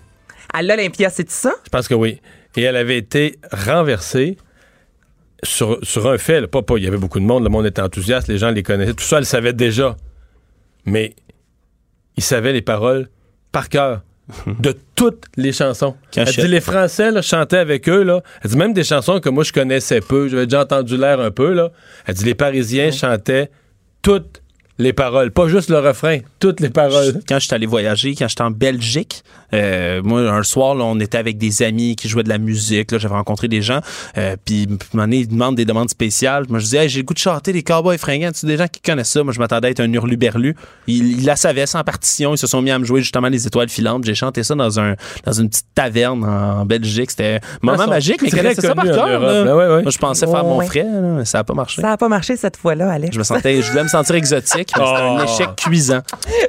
À 0.53 0.63
l'Olympia, 0.63 1.11
c'est 1.11 1.31
ça? 1.31 1.53
Je 1.65 1.69
pense 1.71 1.89
que 1.89 1.95
oui. 1.95 2.21
Et 2.57 2.63
elle 2.63 2.77
avait 2.77 2.99
été 2.99 3.39
renversée 3.53 4.37
sur, 5.43 5.79
sur 5.83 6.09
un 6.09 6.19
fait. 6.19 6.41
là. 6.41 6.49
Pas, 6.49 6.63
pas, 6.63 6.77
il 6.79 6.85
y 6.85 6.87
avait 6.87 6.97
beaucoup 6.97 7.21
de 7.21 7.25
monde, 7.25 7.45
le 7.45 7.51
monde 7.51 7.67
était 7.67 7.83
enthousiaste, 7.83 8.29
les 8.29 8.39
gens 8.39 8.51
les 8.51 8.63
connaissaient. 8.63 8.95
Tout 8.95 9.05
ça, 9.05 9.19
elle 9.19 9.27
savait 9.27 9.53
déjà. 9.53 9.97
Mais 10.85 11.15
ils 12.17 12.23
savaient 12.23 12.53
les 12.53 12.63
paroles 12.63 13.09
par 13.53 13.69
cœur 13.69 14.03
de 14.47 14.77
toutes 14.95 15.25
les 15.37 15.53
chansons. 15.53 15.97
Elle 16.17 16.27
dit 16.27 16.49
les 16.49 16.61
Français 16.61 17.11
là, 17.11 17.23
chantaient 17.23 17.59
avec 17.59 17.89
eux. 17.89 18.03
Là. 18.03 18.23
Elle 18.43 18.51
dit 18.51 18.57
même 18.57 18.73
des 18.73 18.85
chansons 18.85 19.21
que 19.21 19.29
moi 19.29 19.45
je 19.45 19.53
connaissais 19.53 20.01
peu. 20.01 20.29
J'avais 20.29 20.47
déjà 20.47 20.63
entendu 20.63 20.97
l'air 20.97 21.21
un 21.21 21.31
peu. 21.31 21.53
Là. 21.53 21.71
Elle 22.07 22.15
dit 22.15 22.25
les 22.25 22.35
Parisiens 22.35 22.91
chantaient 22.91 23.51
toutes 24.03 24.43
les 24.79 24.93
paroles, 24.93 25.31
pas 25.33 25.49
juste 25.49 25.71
le 25.71 25.79
refrain, 25.79 26.19
toutes 26.39 26.61
les 26.61 26.71
paroles. 26.71 27.21
Quand 27.29 27.39
je 27.39 27.47
suis 27.47 27.55
allé 27.55 27.67
voyager, 27.67 28.15
quand 28.15 28.29
j'étais 28.29 28.43
en 28.43 28.51
Belgique, 28.51 29.23
euh, 29.55 30.03
moi, 30.05 30.21
un 30.21 30.43
soir, 30.43 30.75
là, 30.75 30.85
on 30.85 31.01
était 31.01 31.19
avec 31.19 31.39
des 31.39 31.63
amis 31.63 31.97
qui 31.97 32.09
jouaient 32.09 32.23
de 32.23 32.29
la 32.29 32.39
musique. 32.39 32.93
Là, 32.93 32.99
j'avais 32.99 33.15
rencontré 33.15 33.49
des 33.49 33.63
gens. 33.63 33.81
Euh, 34.19 34.37
puis, 34.45 34.67
ils 35.11 35.29
demandent 35.29 35.57
des 35.57 35.65
demandes 35.65 35.89
spéciales. 35.89 36.45
Moi, 36.51 36.59
je 36.59 36.65
disais, 36.65 36.83
hey, 36.85 36.89
j'ai 36.89 37.01
le 37.01 37.05
goût 37.07 37.15
de 37.15 37.19
chanter 37.19 37.53
les 37.53 37.63
cowboys 37.63 37.97
fringants. 37.99 38.31
Tu 38.31 38.41
sais, 38.41 38.47
des 38.47 38.59
gens 38.59 38.69
qui 38.71 38.81
connaissent 38.83 39.09
ça. 39.09 39.23
Moi, 39.25 39.33
je 39.33 39.39
m'attendais 39.39 39.69
à 39.69 39.71
être 39.71 39.81
un 39.81 39.91
hurluberlu. 39.93 40.55
Ils, 40.87 41.21
ils 41.21 41.25
la 41.25 41.35
savaient 41.37 41.65
sans 41.67 41.83
partition. 41.83 42.35
Ils 42.35 42.39
se 42.39 42.47
sont 42.47 42.61
mis 42.61 42.71
à 42.71 42.79
me 42.79 42.85
jouer 42.85 43.01
justement 43.01 43.29
les 43.29 43.47
étoiles 43.47 43.71
filantes. 43.71 44.05
J'ai 44.05 44.15
chanté 44.15 44.43
ça 44.43 44.55
dans 44.55 44.79
un 44.81 44.95
dans 45.25 45.33
une 45.33 45.49
petite 45.49 45.67
taverne 45.75 46.25
en 46.25 46.67
Belgique. 46.67 47.11
C'était 47.11 47.41
un 47.43 47.67
moment 47.67 47.79
Ah, 47.85 47.87
magique, 47.87 48.21
mais 48.23 48.31
connaissaient 48.31 48.61
ça 48.61 48.75
par 48.75 48.85
cœur. 48.85 49.21
Ben 49.21 49.45
ouais, 49.47 49.67
ouais. 49.67 49.83
Moi, 49.83 49.91
je 49.91 49.99
pensais 49.99 50.27
faire 50.27 50.45
mon 50.45 50.59
Ouais. 50.59 50.67
frais. 50.67 50.85
là, 50.85 51.01
mais 51.01 51.25
ça 51.25 51.39
n'a 51.39 51.45
pas 51.45 51.55
marché. 51.55 51.81
Ça 51.81 51.89
n'a 51.89 51.97
pas 51.97 52.09
marché 52.09 52.37
cette 52.37 52.57
fois-là, 52.59 52.91
Alex. 52.93 53.15
Je 53.15 53.19
me 53.19 53.25
sentais, 53.25 53.63
je 53.63 53.71
voulais 53.71 53.83
me 53.85 53.89
sentir 53.89 54.15
exotique. 54.15 54.68
Mais 54.77 54.85
C'était 54.85 55.01
un 55.01 55.19
Oh. 55.19 55.25
échec 55.25 55.49
cuisant. 55.57 56.01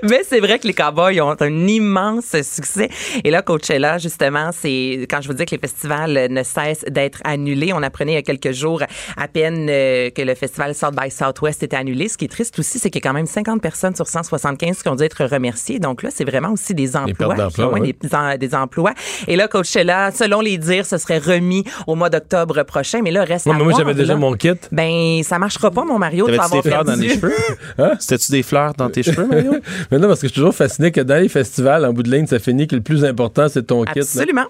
Mais 0.04 0.22
c'est 0.28 0.40
vrai 0.40 0.60
que 0.60 0.68
les 0.68 0.74
Cowboys 0.74 1.22
ont 1.22 1.36
un 1.40 1.68
immense 1.68 2.36
succès. 2.42 2.90
Et 3.24 3.32
là, 3.32 3.42
Coachella, 3.42 3.98
justement, 3.98 4.50
c'est 4.52 5.08
quand 5.10 5.22
je 5.22 5.28
vous 5.28 5.34
dis 5.34 5.46
que 5.46 5.52
les 5.56 5.60
festivals 5.60 6.28
ne 6.30 6.44
cessent 6.44 6.86
d'être 6.90 7.20
annulés. 7.24 7.72
On 7.74 7.82
apprenait 7.84 8.14
il 8.14 8.16
y 8.16 8.18
a 8.18 8.22
quelques 8.22 8.52
jours 8.52 8.82
à 9.18 9.28
peine 9.28 9.68
euh, 9.70 10.10
que 10.10 10.22
le 10.22 10.36
festival 10.36 10.76
South 10.76 10.96
by 10.96 11.10
Southwest 11.12 11.64
était 11.64 11.76
annulé. 11.78 12.08
Ce 12.10 12.18
qui 12.18 12.26
est 12.26 12.30
triste 12.30 12.58
aussi, 12.60 12.80
c'est 12.80 12.90
qu'il 12.90 13.02
y 13.04 13.08
a 13.08 13.10
quand 13.10 13.16
même 13.16 13.26
50 13.26 13.62
personnes 13.62 13.96
sur 13.96 14.08
175 14.08 14.82
qui 14.84 14.90
ont 14.90 14.96
dû 14.96 15.04
être 15.04 15.26
remerciées. 15.26 15.80
Donc 15.80 16.04
là, 16.04 16.10
c'est 16.14 16.26
vraiment 16.26 16.52
aussi 16.52 16.74
des 16.74 16.96
emplois. 16.96 17.36
Ouais, 17.58 18.38
des, 18.38 18.56
emplois. 18.56 18.94
Et 19.28 19.36
là, 19.36 19.48
Coachella, 19.48 20.12
selon 20.12 20.42
les 20.42 20.58
dires, 20.58 20.86
ce 20.86 20.98
serait 20.98 21.20
remis 21.20 21.64
au 21.88 21.96
mois 21.96 22.10
d'octobre 22.10 22.64
prochain. 22.64 23.02
Mais 23.04 23.12
là, 23.12 23.24
reste 23.24 23.46
Moi, 23.46 23.56
à 23.56 23.58
moi, 23.58 23.68
voir, 23.68 23.78
j'avais 23.80 23.94
déjà 23.94 24.16
mon 24.16 24.34
kit. 24.34 24.52
Ben, 24.72 25.22
ça 25.24 25.40
marchera 25.40 25.72
pas, 25.72 25.86
mon 25.86 26.00
Mario. 26.00 26.28
Tu 26.28 26.34
avoir 26.34 26.62
fleurs 26.64 26.84
dans 26.84 26.94
perdu. 26.94 27.08
les 27.08 27.16
cheveux? 27.16 27.34
Hein? 27.78 27.92
C'était-tu 28.10 28.32
des 28.32 28.42
fleurs 28.44 28.74
dans 28.74 28.90
tes 28.90 29.04
cheveux, 29.04 29.28
Mario? 29.28 29.58
Mais 29.92 30.00
non, 30.00 30.08
parce 30.08 30.20
que 30.22 30.28
je 30.28 30.34
suis 30.34 30.42
toujours 30.42 30.56
fasciné 30.56 30.92
que 30.92 31.02
dans 31.02 31.22
les 31.22 31.30
festivals, 31.30 31.86
en 31.86 31.94
bout 31.94 32.02
de 32.02 32.10
ligne, 32.10 32.26
ça 32.26 32.40
finit 32.40 32.68
que 32.68 32.76
le 32.76 32.82
plus 32.82 33.06
important, 33.06 33.48
c'est 33.48 33.62
ton 33.62 33.84
kit. 33.84 34.00
Absolument. 34.00 34.48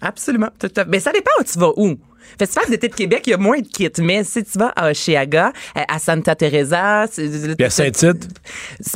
Absolument. 0.00 0.48
Mais 0.86 1.00
ça 1.00 1.10
dépend 1.10 1.32
où 1.40 1.42
tu 1.42 1.58
vas 1.58 1.72
où. 1.76 1.96
Festival 2.38 2.70
d'été 2.70 2.88
de 2.88 2.94
Québec, 2.94 3.22
il 3.26 3.30
y 3.30 3.34
a 3.34 3.36
moins 3.36 3.58
de 3.58 3.66
kits, 3.66 3.90
mais 4.00 4.22
si 4.22 4.44
tu 4.44 4.58
vas 4.58 4.72
à 4.76 4.94
Chiaga, 4.94 5.52
à 5.74 5.98
Santa 5.98 6.36
Teresa, 6.36 7.02
à 7.02 7.06
Saint-Tite? 7.08 8.28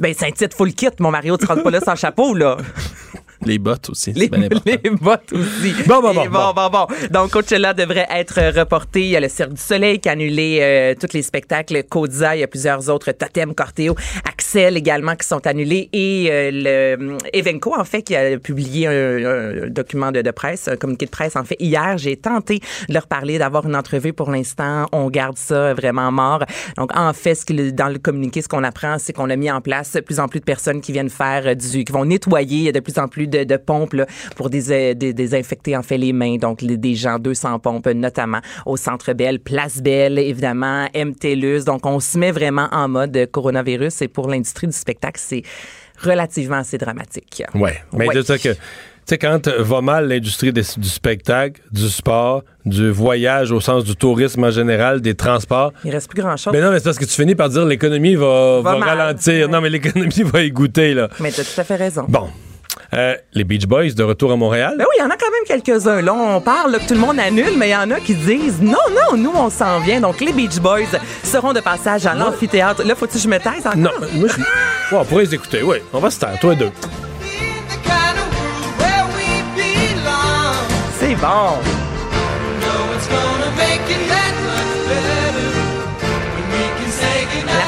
ben 0.00 0.14
Saint-Tite, 0.14 0.54
full 0.54 0.72
kit, 0.72 0.90
mon 1.00 1.10
Mario, 1.10 1.36
tu 1.36 1.46
rentres 1.46 1.64
pas 1.64 1.70
là 1.70 1.80
sans 1.80 1.96
chapeau, 1.96 2.34
là. 2.34 2.56
Les 3.44 3.58
bottes 3.58 3.90
aussi. 3.90 4.12
Les, 4.12 4.28
bien 4.28 4.48
bottes 5.00 5.32
aussi. 5.32 5.74
Bon, 5.86 6.00
bon, 6.00 6.14
bon, 6.14 6.26
bon, 6.28 6.52
bon, 6.54 6.70
bon. 6.70 6.86
Donc, 7.10 7.30
Coachella 7.30 7.74
devrait 7.74 8.06
être 8.10 8.58
reporté. 8.58 9.02
Il 9.02 9.08
y 9.08 9.16
a 9.16 9.20
le 9.20 9.28
Cirque 9.28 9.52
du 9.54 9.60
Soleil 9.60 9.98
qui 10.00 10.08
a 10.08 10.12
annulé 10.12 10.58
euh, 10.62 10.94
tous 10.98 11.12
les 11.14 11.22
spectacles. 11.22 11.82
Kodza, 11.84 12.36
il 12.36 12.40
y 12.40 12.42
a 12.42 12.46
plusieurs 12.46 12.88
autres. 12.88 13.12
Totem, 13.12 13.54
Corteo, 13.54 13.94
Axel 14.24 14.76
également 14.76 15.14
qui 15.16 15.26
sont 15.26 15.46
annulés. 15.46 15.88
Et 15.92 16.28
euh, 16.30 16.50
le 16.52 17.14
euh, 17.14 17.18
Evenco, 17.32 17.74
en 17.78 17.84
fait, 17.84 18.02
qui 18.02 18.16
a 18.16 18.38
publié 18.38 18.86
un, 18.86 18.92
un 18.92 19.66
document 19.68 20.12
de, 20.12 20.22
de 20.22 20.30
presse, 20.30 20.68
un 20.68 20.76
communiqué 20.76 21.06
de 21.06 21.10
presse, 21.10 21.36
en 21.36 21.44
fait, 21.44 21.56
hier. 21.60 21.98
J'ai 21.98 22.16
tenté 22.16 22.60
de 22.88 22.94
leur 22.94 23.06
parler, 23.06 23.38
d'avoir 23.38 23.66
une 23.66 23.76
entrevue. 23.76 24.12
Pour 24.12 24.30
l'instant, 24.30 24.86
on 24.92 25.08
garde 25.10 25.36
ça 25.36 25.74
vraiment 25.74 26.10
mort. 26.12 26.44
Donc, 26.76 26.96
en 26.96 27.12
fait, 27.12 27.34
ce 27.34 27.44
qu'il- 27.44 27.74
dans 27.74 27.88
le 27.88 27.98
communiqué, 27.98 28.42
ce 28.42 28.48
qu'on 28.48 28.64
apprend, 28.64 28.96
c'est 28.98 29.12
qu'on 29.12 29.30
a 29.30 29.36
mis 29.36 29.50
en 29.50 29.60
place 29.60 29.92
de 29.92 30.00
plus 30.00 30.20
en 30.20 30.28
plus 30.28 30.40
de 30.40 30.44
personnes 30.44 30.80
qui 30.80 30.92
viennent 30.92 31.10
faire 31.10 31.54
du, 31.56 31.84
qui 31.84 31.92
vont 31.92 32.04
nettoyer. 32.04 32.58
Il 32.58 32.64
y 32.64 32.68
a 32.68 32.72
de 32.72 32.80
plus 32.80 32.98
en 32.98 33.08
plus 33.08 33.23
de, 33.28 33.44
de 33.44 33.56
pompes 33.56 33.92
là, 33.94 34.06
pour 34.36 34.50
dés- 34.50 34.94
dés- 34.94 35.12
désinfecter 35.12 35.76
en 35.76 35.82
fait 35.82 35.98
les 35.98 36.12
mains. 36.12 36.36
Donc, 36.36 36.62
les- 36.62 36.76
des 36.76 36.94
gens 36.94 37.18
200 37.18 37.58
pompes, 37.58 37.86
notamment 37.88 38.40
au 38.66 38.76
Centre 38.76 39.12
Belle, 39.12 39.40
Place 39.40 39.82
Belle, 39.82 40.18
évidemment, 40.18 40.86
MTLUS. 40.94 41.64
Donc, 41.64 41.86
on 41.86 42.00
se 42.00 42.18
met 42.18 42.32
vraiment 42.32 42.68
en 42.72 42.88
mode 42.88 43.26
coronavirus. 43.30 44.02
Et 44.02 44.08
pour 44.08 44.28
l'industrie 44.28 44.66
du 44.66 44.72
spectacle, 44.76 45.20
c'est 45.22 45.42
relativement 46.02 46.56
assez 46.56 46.78
dramatique. 46.78 47.42
Ouais. 47.54 47.76
Mais 47.92 48.08
Ouais. 48.08 48.14
c'est 48.14 48.26
ça 48.26 48.38
que. 48.38 48.54
Tu 49.06 49.10
sais, 49.10 49.18
quand 49.18 49.48
euh, 49.48 49.62
va 49.62 49.82
mal 49.82 50.08
l'industrie 50.08 50.50
du 50.50 50.62
spectacle, 50.64 51.60
du 51.70 51.90
sport, 51.90 52.42
du 52.64 52.88
voyage 52.90 53.52
au 53.52 53.60
sens 53.60 53.84
du 53.84 53.94
tourisme 53.96 54.44
en 54.44 54.50
général, 54.50 55.02
des 55.02 55.14
transports. 55.14 55.74
Il 55.84 55.90
reste 55.90 56.08
plus 56.08 56.22
grand-chose. 56.22 56.54
Mais 56.54 56.62
non, 56.62 56.70
mais 56.70 56.78
c'est 56.78 56.84
parce 56.84 56.98
que 56.98 57.04
tu 57.04 57.10
finis 57.12 57.34
par 57.34 57.50
dire 57.50 57.66
l'économie 57.66 58.14
va, 58.14 58.62
Va 58.62 58.72
va 58.72 58.78
mal. 58.78 58.88
ralentir. 58.98 59.46
Ouais. 59.46 59.52
Non, 59.52 59.60
mais 59.60 59.68
l'économie 59.68 60.22
va 60.24 60.42
y 60.42 60.50
goûter, 60.50 60.94
là. 60.94 61.10
Mais 61.20 61.30
tu 61.30 61.42
as 61.42 61.44
tout 61.44 61.60
à 61.60 61.64
fait 61.64 61.76
raison. 61.76 62.06
Bon. 62.08 62.28
Euh, 62.96 63.16
les 63.32 63.42
Beach 63.42 63.66
Boys 63.66 63.90
de 63.90 64.02
retour 64.04 64.30
à 64.30 64.36
Montréal? 64.36 64.74
Ben 64.78 64.84
oui, 64.84 64.96
il 64.98 65.02
y 65.02 65.04
en 65.04 65.10
a 65.10 65.16
quand 65.16 65.30
même 65.30 65.44
quelques-uns. 65.46 66.00
Là, 66.00 66.14
on 66.14 66.40
parle 66.40 66.72
là, 66.72 66.78
que 66.78 66.86
tout 66.86 66.94
le 66.94 67.00
monde 67.00 67.18
annule, 67.18 67.54
mais 67.56 67.68
il 67.68 67.72
y 67.72 67.76
en 67.76 67.90
a 67.90 67.98
qui 67.98 68.14
disent 68.14 68.60
non, 68.62 68.78
non, 68.90 69.16
nous, 69.16 69.32
on 69.34 69.50
s'en 69.50 69.80
vient. 69.80 70.00
Donc, 70.00 70.20
les 70.20 70.32
Beach 70.32 70.60
Boys 70.60 70.98
seront 71.24 71.52
de 71.52 71.60
passage 71.60 72.06
à 72.06 72.14
l'amphithéâtre. 72.14 72.84
Là, 72.84 72.94
faut-tu 72.94 73.14
que 73.14 73.18
je 73.18 73.28
me 73.28 73.38
taise 73.38 73.66
encore? 73.66 73.76
Non, 73.76 73.90
moi, 74.14 74.28
je. 74.28 74.40
Ouais, 74.94 75.00
on 75.00 75.04
pourrait 75.04 75.24
les 75.24 75.34
écouter, 75.34 75.62
oui. 75.62 75.78
On 75.92 75.98
va 75.98 76.10
se 76.10 76.20
taire, 76.20 76.38
toi 76.40 76.52
et 76.52 76.56
deux. 76.56 76.70
C'est 81.00 81.14
bon. 81.16 81.58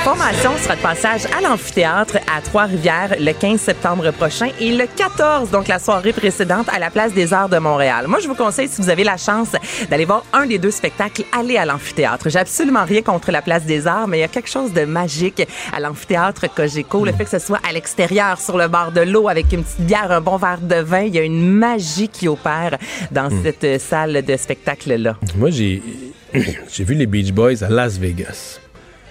Formation 0.06 0.56
sera 0.58 0.76
de 0.76 0.80
passage 0.82 1.22
à 1.36 1.40
l'amphithéâtre 1.40 2.18
à 2.32 2.40
Trois-Rivières 2.40 3.16
le 3.18 3.32
15 3.32 3.60
septembre 3.60 4.12
prochain 4.12 4.50
et 4.60 4.70
le 4.70 4.86
14, 4.86 5.50
donc 5.50 5.66
la 5.66 5.80
soirée 5.80 6.12
précédente, 6.12 6.68
à 6.72 6.78
la 6.78 6.90
place 6.90 7.12
des 7.12 7.32
Arts 7.32 7.48
de 7.48 7.58
Montréal. 7.58 8.06
Moi, 8.06 8.20
je 8.20 8.28
vous 8.28 8.36
conseille, 8.36 8.68
si 8.68 8.80
vous 8.80 8.88
avez 8.88 9.02
la 9.02 9.16
chance 9.16 9.48
d'aller 9.90 10.04
voir 10.04 10.24
un 10.32 10.46
des 10.46 10.58
deux 10.58 10.70
spectacles, 10.70 11.24
allez 11.36 11.56
à 11.56 11.64
l'amphithéâtre. 11.64 12.30
J'ai 12.30 12.38
absolument 12.38 12.84
rien 12.84 13.02
contre 13.02 13.32
la 13.32 13.42
place 13.42 13.64
des 13.64 13.88
Arts, 13.88 14.06
mais 14.06 14.18
il 14.18 14.20
y 14.20 14.24
a 14.24 14.28
quelque 14.28 14.48
chose 14.48 14.72
de 14.72 14.84
magique 14.84 15.42
à 15.72 15.80
l'amphithéâtre 15.80 16.54
Cogeco. 16.54 17.04
Le 17.04 17.12
fait 17.12 17.24
que 17.24 17.30
ce 17.30 17.40
soit 17.40 17.60
à 17.68 17.72
l'extérieur, 17.72 18.40
sur 18.40 18.56
le 18.56 18.68
bord 18.68 18.92
de 18.92 19.00
l'eau, 19.00 19.28
avec 19.28 19.52
une 19.52 19.64
petite 19.64 19.80
bière, 19.80 20.12
un 20.12 20.20
bon 20.20 20.36
verre 20.36 20.60
de 20.60 20.76
vin, 20.76 21.00
il 21.00 21.16
y 21.16 21.18
a 21.18 21.22
une 21.22 21.50
magie 21.50 22.08
qui 22.08 22.28
opère 22.28 22.78
dans 23.10 23.28
cette 23.42 23.64
euh, 23.64 23.80
salle 23.80 24.24
de 24.24 24.36
spectacle-là. 24.36 25.16
Moi, 25.36 25.50
j'ai. 25.50 25.82
j'ai 26.72 26.84
vu 26.84 26.94
les 26.94 27.06
Beach 27.06 27.32
Boys 27.32 27.64
à 27.64 27.68
Las 27.68 27.98
Vegas. 27.98 28.60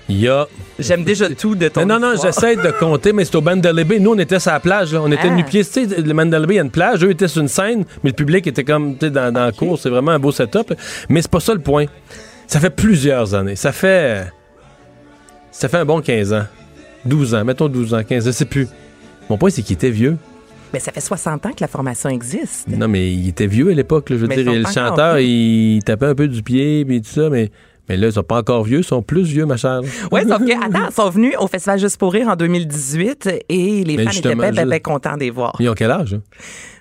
Il 0.08 0.20
y 0.20 0.28
a. 0.28 0.46
J'aime 0.78 1.04
déjà 1.04 1.28
tout 1.30 1.56
de 1.56 1.68
ton 1.68 1.80
Mais 1.82 1.86
non, 1.88 2.00
non, 2.00 2.14
j'essaie 2.22 2.56
de 2.56 2.72
compter, 2.80 3.12
mais 3.12 3.26
c'est 3.26 3.36
au 3.36 3.42
Mandalay. 3.42 3.86
Nous, 4.00 4.12
on 4.12 4.20
était 4.20 4.40
sur 4.40 4.52
la 4.52 4.60
plage. 4.60 4.94
là. 4.94 5.02
On 5.02 5.12
était 5.12 5.30
Ah. 5.30 5.36
nu-pieds. 5.36 5.64
Tu 5.66 5.72
sais, 5.72 5.86
le 6.02 6.14
Mandalay 6.14 6.46
il 6.50 6.56
y 6.56 6.60
a 6.60 6.62
une 6.64 6.70
plage. 6.70 7.04
Eux 7.04 7.10
étaient 7.10 7.28
sur 7.28 7.42
une 7.42 7.48
scène, 7.48 7.86
mais 8.04 8.12
le 8.12 8.16
public 8.16 8.46
était 8.46 8.64
comme 8.64 8.94
tu 8.98 9.08
sais, 9.08 9.10
dans, 9.12 9.32
dans 9.34 9.46
la 9.46 9.52
cour. 9.52 9.80
C'est 9.80 9.90
vraiment 9.90 10.12
un 10.12 10.20
beau 10.20 10.32
setup. 10.32 10.74
Mais 11.10 11.22
c'est 11.24 11.32
pas 11.32 11.40
ça 11.40 11.54
le 11.54 11.60
point. 11.62 11.86
Ça 12.46 12.60
fait 12.60 12.70
plusieurs 12.70 13.34
années. 13.34 13.56
Ça 13.56 13.72
fait. 13.72 14.26
Ça 15.52 15.70
fait 15.70 15.78
un 15.78 15.86
bon 15.86 16.02
15 16.02 16.34
ans. 16.34 16.46
12 17.06 17.34
ans. 17.34 17.44
Mettons 17.46 17.68
12 17.68 17.94
ans, 17.94 18.04
15 18.04 18.24
ans. 18.28 18.32
Je 18.32 18.36
sais 18.36 18.46
plus. 18.46 18.68
Mon 19.30 19.38
point, 19.38 19.50
c'est 19.50 19.62
qu'il 19.64 19.74
était 19.76 19.90
vieux. 19.90 20.18
Mais 20.74 20.80
ça 20.80 20.92
fait 20.92 21.00
60 21.02 21.46
ans 21.46 21.50
que 21.52 21.62
la 21.62 21.68
formation 21.68 22.10
existe. 22.10 22.68
Non, 22.68 22.88
mais 22.88 23.12
il 23.12 23.30
était 23.30 23.48
vieux 23.48 23.70
à 23.70 23.74
l'époque. 23.74 24.10
là. 24.10 24.18
Je 24.18 24.22
veux 24.22 24.28
Mais 24.28 24.36
dire, 24.44 24.52
le 24.54 24.66
chanteur, 24.66 25.20
il 25.20 25.80
tapait 25.86 26.08
un 26.08 26.16
peu 26.16 26.28
du 26.28 26.44
pied, 26.44 26.84
puis 26.86 27.02
tout 27.02 27.10
ça, 27.10 27.30
mais, 27.30 27.50
mais 27.90 27.98
là, 27.98 28.08
ils 28.08 28.14
sont 28.14 28.24
pas 28.24 28.38
encore 28.40 28.64
vieux, 28.64 28.80
ils 28.80 28.84
sont 28.84 29.02
plus 29.02 29.24
vieux, 29.24 29.46
ma 29.46 29.58
chère. 29.58 29.82
Oui, 30.12 30.22
sauf 30.28 30.40
que, 30.40 30.66
attends, 30.66 30.88
ils 30.90 30.94
sont 30.94 31.10
venus 31.10 31.34
au 31.40 31.48
Festival 31.48 31.80
Juste 31.80 31.98
pour 31.98 32.14
rire 32.14 32.28
en 32.30 32.36
2018 32.36 33.30
et 33.50 33.84
les 33.84 33.98
Mais 33.98 34.06
fans 34.06 34.12
étaient 34.12 34.36
bien, 34.36 34.52
bien, 34.52 34.64
je- 34.64 34.70
bien 34.70 34.80
contents 34.80 35.14
de 35.16 35.20
les 35.20 35.30
voir. 35.30 35.56
Ils 35.60 35.70
ont 35.70 35.74
quel 35.74 35.92
âge? 35.92 36.14
hein? 36.16 36.22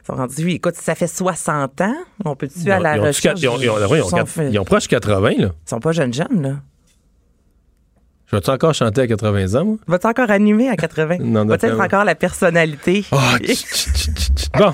Ils 0.02 0.06
sont 0.06 0.14
rendus, 0.16 0.50
écoute, 0.50 0.74
ça 0.76 0.94
fait 0.94 1.06
60 1.06 1.80
ans. 1.80 1.94
On 2.24 2.36
peut-tu 2.36 2.70
à 2.70 2.78
la 2.78 2.96
ils 2.96 3.00
ont- 3.00 3.04
recherche? 3.04 3.40
ils 3.40 3.48
ont- 3.48 3.58
ils 3.60 3.70
ont- 3.70 3.94
ils 3.94 4.02
sont 4.02 4.24
ils 4.50 4.58
ont 4.58 4.64
proche 4.64 4.86
80, 4.88 5.30
là. 5.38 5.46
Ils 5.66 5.68
sont 5.68 5.80
pas 5.80 5.92
jeunes 5.92 6.12
jeunes, 6.12 6.42
là. 6.42 6.56
Je 8.26 8.36
vais-tu 8.36 8.50
encore 8.50 8.72
chanter 8.74 9.02
à 9.02 9.06
80 9.06 9.54
ans, 9.54 9.64
moi? 9.64 9.76
Vas-tu 9.86 10.06
encore 10.06 10.30
animer 10.30 10.68
à 10.68 10.76
80? 10.76 11.18
Non, 11.20 11.44
Vas-tu 11.44 11.66
être 11.66 11.78
encore 11.80 12.04
la 12.04 12.14
personnalité? 12.14 13.02
Tch, 13.02 13.54
tch, 13.54 14.10
tch. 14.14 14.33
Bon. 14.56 14.72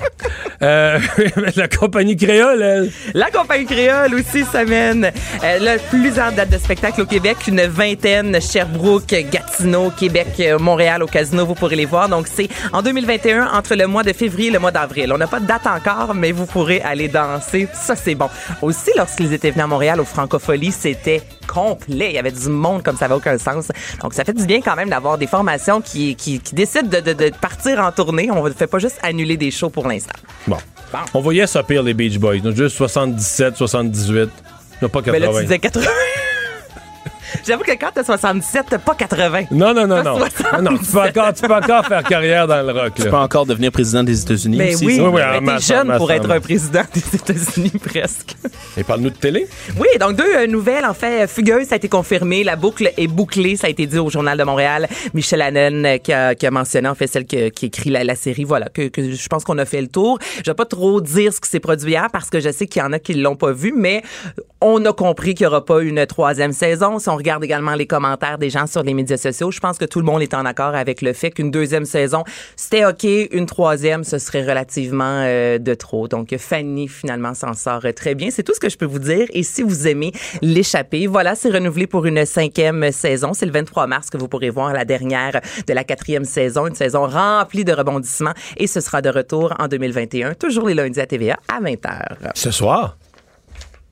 Euh, 0.61 0.99
la 1.55 1.67
compagnie 1.67 2.15
créole, 2.15 2.61
elle. 2.61 2.91
La 3.13 3.31
compagnie 3.31 3.65
créole 3.65 4.13
aussi 4.13 4.43
s'amène. 4.43 5.11
Euh, 5.43 5.59
là, 5.59 5.77
plusieurs 5.89 6.31
dates 6.31 6.49
de 6.49 6.57
spectacle 6.57 7.01
au 7.01 7.05
Québec, 7.05 7.37
une 7.47 7.65
vingtaine, 7.65 8.39
Sherbrooke, 8.39 9.07
Gatineau, 9.07 9.50
Québec, 9.97 10.27
euh, 10.39 10.57
Montréal 10.59 11.03
au 11.03 11.07
casino, 11.07 11.45
vous 11.45 11.55
pourrez 11.55 11.75
les 11.75 11.85
voir. 11.85 12.09
Donc, 12.09 12.27
c'est 12.31 12.47
en 12.73 12.81
2021, 12.81 13.47
entre 13.53 13.75
le 13.75 13.87
mois 13.87 14.03
de 14.03 14.13
février 14.13 14.47
et 14.49 14.51
le 14.51 14.59
mois 14.59 14.71
d'avril. 14.71 15.11
On 15.13 15.17
n'a 15.17 15.27
pas 15.27 15.39
de 15.39 15.45
date 15.45 15.67
encore, 15.67 16.13
mais 16.15 16.31
vous 16.31 16.45
pourrez 16.45 16.81
aller 16.81 17.07
danser. 17.07 17.67
Ça, 17.73 17.95
c'est 17.95 18.15
bon. 18.15 18.29
Aussi, 18.61 18.91
lorsqu'ils 18.97 19.33
étaient 19.33 19.51
venus 19.51 19.63
à 19.63 19.67
Montréal 19.67 19.99
au 19.99 20.05
Francofolie, 20.05 20.71
c'était 20.71 21.21
complet. 21.47 22.07
Il 22.09 22.15
y 22.15 22.19
avait 22.19 22.31
du 22.31 22.47
monde 22.49 22.83
comme 22.83 22.95
ça 22.97 23.05
n'avait 23.05 23.15
aucun 23.15 23.37
sens. 23.37 23.67
Donc, 24.01 24.13
ça 24.13 24.23
fait 24.23 24.33
du 24.33 24.45
bien 24.45 24.61
quand 24.61 24.75
même 24.75 24.89
d'avoir 24.89 25.17
des 25.17 25.27
formations 25.27 25.81
qui, 25.81 26.15
qui, 26.15 26.39
qui 26.39 26.55
décident 26.55 26.87
de, 26.87 26.99
de- 26.99 27.13
de 27.13 27.31
partir 27.39 27.79
en 27.79 27.91
tournée. 27.91 28.29
On 28.31 28.43
ne 28.43 28.51
fait 28.51 28.67
pas 28.67 28.79
juste 28.79 28.99
annuler 29.03 29.37
des 29.37 29.51
shows 29.51 29.69
pour 29.69 29.87
l'instant. 29.87 30.13
Bon. 30.47 30.57
On 31.13 31.21
voyait 31.21 31.47
ça 31.47 31.63
pire, 31.63 31.83
les 31.83 31.93
Beach 31.93 32.17
Boys. 32.17 32.39
Donc, 32.39 32.55
juste 32.55 32.75
77, 32.77 33.55
78. 33.57 34.29
Non, 34.81 34.89
pas 34.89 35.01
Mais 35.05 35.19
là, 35.19 35.27
80. 35.27 35.39
tu 35.39 35.43
disais 35.45 35.59
80. 35.59 35.85
J'avoue 37.45 37.63
que 37.63 37.71
quand 37.71 37.89
t'as 37.93 38.03
77, 38.03 38.65
t'as 38.69 38.77
pas 38.77 38.95
80. 38.95 39.43
Non, 39.51 39.73
non, 39.73 39.87
non, 39.87 40.03
non. 40.03 40.19
Non, 40.19 40.25
tu, 40.77 40.91
peux 40.91 40.99
encore, 40.99 41.33
tu 41.33 41.41
peux 41.47 41.53
encore 41.53 41.85
faire 41.85 42.03
carrière 42.03 42.47
dans 42.47 42.61
le 42.65 42.71
rock. 42.71 42.93
Tu 42.95 43.03
peux 43.03 43.15
encore 43.15 43.45
devenir 43.45 43.71
président 43.71 44.03
des 44.03 44.21
États-Unis 44.21 44.57
Mais 44.57 44.75
aussi. 44.75 44.85
oui. 44.85 44.99
Oui, 45.01 45.07
oui, 45.07 45.11
mais 45.15 45.23
en 45.23 45.33
t'es 45.35 45.41
masse, 45.41 45.67
jeune 45.67 45.95
pour 45.97 46.07
masse, 46.07 46.17
être 46.17 46.31
un 46.31 46.39
président 46.39 46.81
des 46.93 47.15
États-Unis 47.15 47.71
presque. 47.83 48.35
Et 48.77 48.83
parle-nous 48.83 49.09
de 49.09 49.15
télé. 49.15 49.47
Oui, 49.79 49.87
donc 49.99 50.15
deux 50.15 50.23
euh, 50.35 50.47
nouvelles 50.47 50.85
en 50.85 50.93
fait 50.93 51.27
fugueuses, 51.27 51.67
ça 51.67 51.75
a 51.75 51.77
été 51.77 51.89
confirmé, 51.89 52.43
la 52.43 52.55
boucle 52.55 52.91
est 52.97 53.07
bouclée, 53.07 53.55
ça 53.55 53.67
a 53.67 53.69
été 53.69 53.85
dit 53.87 53.97
au 53.97 54.09
journal 54.09 54.37
de 54.37 54.43
Montréal. 54.43 54.87
Michel 55.13 55.41
Hannon 55.41 55.83
euh, 55.85 55.97
qui, 55.97 56.13
a, 56.13 56.35
qui 56.35 56.45
a 56.45 56.51
mentionné 56.51 56.87
en 56.87 56.95
fait 56.95 57.07
celle 57.07 57.25
que- 57.25 57.49
qui 57.49 57.67
écrit 57.67 57.89
la, 57.89 58.03
la 58.03 58.15
série, 58.15 58.43
voilà, 58.43 58.67
que, 58.69 58.87
que 58.89 59.11
je 59.11 59.27
pense 59.27 59.43
qu'on 59.43 59.57
a 59.57 59.65
fait 59.65 59.81
le 59.81 59.87
tour. 59.87 60.19
Je 60.43 60.49
vais 60.51 60.55
pas 60.55 60.65
trop 60.65 61.01
dire 61.01 61.33
ce 61.33 61.41
qui 61.41 61.49
s'est 61.49 61.59
produit 61.59 61.91
hier 61.91 62.07
parce 62.11 62.29
que 62.29 62.39
je 62.39 62.51
sais 62.51 62.67
qu'il 62.67 62.81
y 62.81 62.85
en 62.85 62.93
a 62.93 62.99
qui 62.99 63.13
l'ont 63.13 63.35
pas 63.35 63.51
vu, 63.51 63.73
mais 63.75 64.03
on 64.61 64.83
a 64.85 64.93
compris 64.93 65.33
qu'il 65.33 65.45
y 65.45 65.47
aura 65.47 65.65
pas 65.65 65.81
une 65.81 66.05
troisième 66.05 66.53
saison. 66.53 66.99
Si 66.99 67.09
on 67.09 67.15
regarde 67.21 67.43
également 67.43 67.75
les 67.75 67.87
commentaires 67.87 68.37
des 68.37 68.49
gens 68.49 68.67
sur 68.67 68.83
les 68.83 68.93
médias 68.93 69.17
sociaux, 69.17 69.51
je 69.51 69.59
pense 69.59 69.77
que 69.77 69.85
tout 69.85 69.99
le 69.99 70.05
monde 70.05 70.21
est 70.21 70.33
en 70.33 70.45
accord 70.45 70.75
avec 70.75 71.01
le 71.01 71.13
fait 71.13 71.31
qu'une 71.31 71.51
deuxième 71.51 71.85
saison, 71.85 72.23
c'était 72.55 72.85
OK, 72.85 73.03
une 73.03 73.45
troisième, 73.45 74.03
ce 74.03 74.17
serait 74.17 74.41
relativement 74.43 75.23
euh, 75.25 75.57
de 75.57 75.73
trop. 75.73 76.07
Donc 76.07 76.35
Fanny 76.37 76.87
finalement 76.87 77.33
s'en 77.33 77.53
sort 77.53 77.85
très 77.95 78.15
bien. 78.15 78.29
C'est 78.31 78.43
tout 78.43 78.53
ce 78.53 78.59
que 78.59 78.69
je 78.69 78.77
peux 78.77 78.85
vous 78.85 78.99
dire. 78.99 79.27
Et 79.31 79.43
si 79.43 79.61
vous 79.61 79.87
aimez 79.87 80.11
l'échapper, 80.41 81.07
voilà, 81.07 81.35
c'est 81.35 81.49
renouvelé 81.49 81.87
pour 81.87 82.05
une 82.05 82.25
cinquième 82.25 82.91
saison. 82.91 83.33
C'est 83.33 83.45
le 83.45 83.51
23 83.51 83.87
mars 83.87 84.09
que 84.09 84.17
vous 84.17 84.27
pourrez 84.27 84.49
voir 84.49 84.73
la 84.73 84.85
dernière 84.85 85.39
de 85.67 85.73
la 85.73 85.83
quatrième 85.83 86.25
saison, 86.25 86.67
une 86.67 86.75
saison 86.75 87.07
remplie 87.07 87.65
de 87.65 87.73
rebondissements. 87.73 88.33
Et 88.57 88.67
ce 88.67 88.79
sera 88.81 89.01
de 89.01 89.09
retour 89.09 89.53
en 89.59 89.67
2021, 89.67 90.33
toujours 90.33 90.67
les 90.67 90.73
lundis 90.73 90.99
à 90.99 91.05
TVA 91.05 91.37
à 91.47 91.61
20h. 91.61 92.31
Ce 92.35 92.51
soir, 92.51 92.97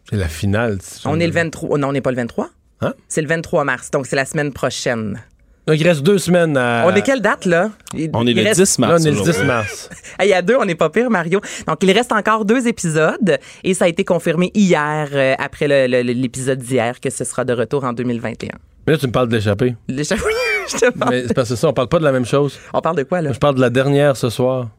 c'est 0.10 0.18
la 0.18 0.28
finale. 0.28 0.80
On 1.06 1.20
est 1.20 1.28
le 1.28 1.34
23. 1.34 1.78
Non, 1.78 1.90
on 1.90 1.92
n'est 1.92 2.02
pas 2.02 2.12
le 2.12 2.18
23. 2.18 2.50
Hein? 2.82 2.94
C'est 3.08 3.22
le 3.22 3.28
23 3.28 3.64
mars, 3.66 3.92
donc 3.92 4.06
c'est 4.08 4.16
la 4.16 4.26
semaine 4.26 4.54
prochaine. 4.54 5.20
Donc, 5.68 5.80
il 5.80 5.88
reste 5.88 6.02
deux 6.02 6.18
semaines 6.18 6.58
à. 6.58 6.84
On 6.88 6.96
est 6.96 7.04
quelle 7.04 7.22
date, 7.22 7.46
là? 7.46 7.70
Il- 7.94 8.10
On 8.14 8.26
est 8.26 8.34
le 8.34 8.42
reste- 8.42 8.60
10 8.60 8.80
mars. 8.80 8.92
Là, 8.92 8.98
on 9.00 9.04
est 9.06 9.12
le 9.16 9.22
aujourd'hui. 9.22 9.42
10 9.42 9.46
mars. 9.48 9.90
Il 10.20 10.28
y 10.28 10.34
a 10.34 10.42
deux, 10.42 10.56
on 10.56 10.66
n'est 10.66 10.74
pas 10.74 10.90
pire, 10.90 11.12
Mario. 11.12 11.42
Donc, 11.68 11.78
il 11.84 11.92
reste 11.92 12.12
encore 12.12 12.44
deux 12.46 12.68
épisodes 12.68 13.38
et 13.64 13.74
ça 13.76 13.86
a 13.86 13.88
été 13.88 14.04
confirmé 14.04 14.50
hier, 14.56 15.10
euh, 15.14 15.36
après 15.38 15.68
l'épisode 15.68 16.58
d'hier, 16.60 17.00
que 17.00 17.12
ce 17.12 17.24
sera 17.24 17.46
de 17.46 17.54
retour 17.54 17.84
en 17.84 17.94
2021. 17.94 18.50
Mais 18.88 18.94
là, 18.94 19.00
tu 19.00 19.06
me 19.06 19.12
parles 19.12 19.28
de 19.28 19.36
l'échappée. 19.36 19.76
Oui, 19.88 20.04
je 20.04 20.78
te 20.78 20.90
parle. 20.98 21.12
Mais 21.12 21.28
c'est 21.28 21.34
parce 21.36 21.50
que 21.50 21.56
ça, 21.56 21.68
on 21.68 21.74
parle 21.74 21.90
pas 21.90 22.00
de 22.00 22.04
la 22.06 22.12
même 22.14 22.26
chose. 22.26 22.58
On 22.74 22.82
parle 22.82 22.96
de 22.96 23.04
quoi, 23.04 23.22
là? 23.22 23.32
Je 23.32 23.38
parle 23.38 23.54
de 23.56 23.62
la 23.62 23.70
dernière 23.70 24.18
ce 24.18 24.30
soir. 24.32 24.70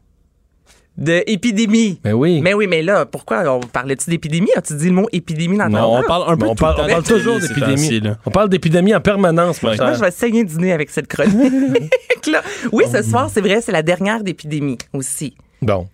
De 0.98 1.22
épidémie. 1.26 1.98
Mais 2.04 2.12
oui. 2.12 2.40
Mais 2.42 2.52
oui, 2.52 2.66
mais 2.66 2.82
là, 2.82 3.06
pourquoi? 3.06 3.42
On 3.56 3.60
parlait-tu 3.60 4.10
d'épidémie? 4.10 4.50
As-tu 4.54 4.74
dit 4.74 4.86
le 4.86 4.92
mot 4.92 5.08
épidémie 5.12 5.56
dans 5.56 5.64
ton 5.64 5.70
Non, 5.70 5.92
on 5.92 6.00
nom? 6.00 6.06
parle 6.06 6.32
un 6.32 6.36
peu 6.36 6.46
on 6.46 6.54
parle, 6.54 6.76
temps 6.76 6.84
on 6.84 6.88
parle 6.88 7.02
toujours 7.04 7.38
d'épidémie. 7.40 8.02
On 8.26 8.30
parle 8.30 8.48
d'épidémie 8.50 8.94
en 8.94 9.00
permanence. 9.00 9.62
Moi, 9.62 9.74
je 9.76 10.00
vais 10.00 10.10
saigner 10.10 10.44
du 10.44 10.56
nez 10.56 10.72
avec 10.72 10.90
cette 10.90 11.06
chronique. 11.06 11.32
là. 12.30 12.42
Oui, 12.72 12.84
ce 12.92 13.02
soir, 13.02 13.30
c'est 13.32 13.40
vrai, 13.40 13.60
c'est 13.62 13.72
la 13.72 13.82
dernière 13.82 14.22
d'épidémie 14.22 14.78
aussi. 14.92 15.34
Bon. 15.62 15.86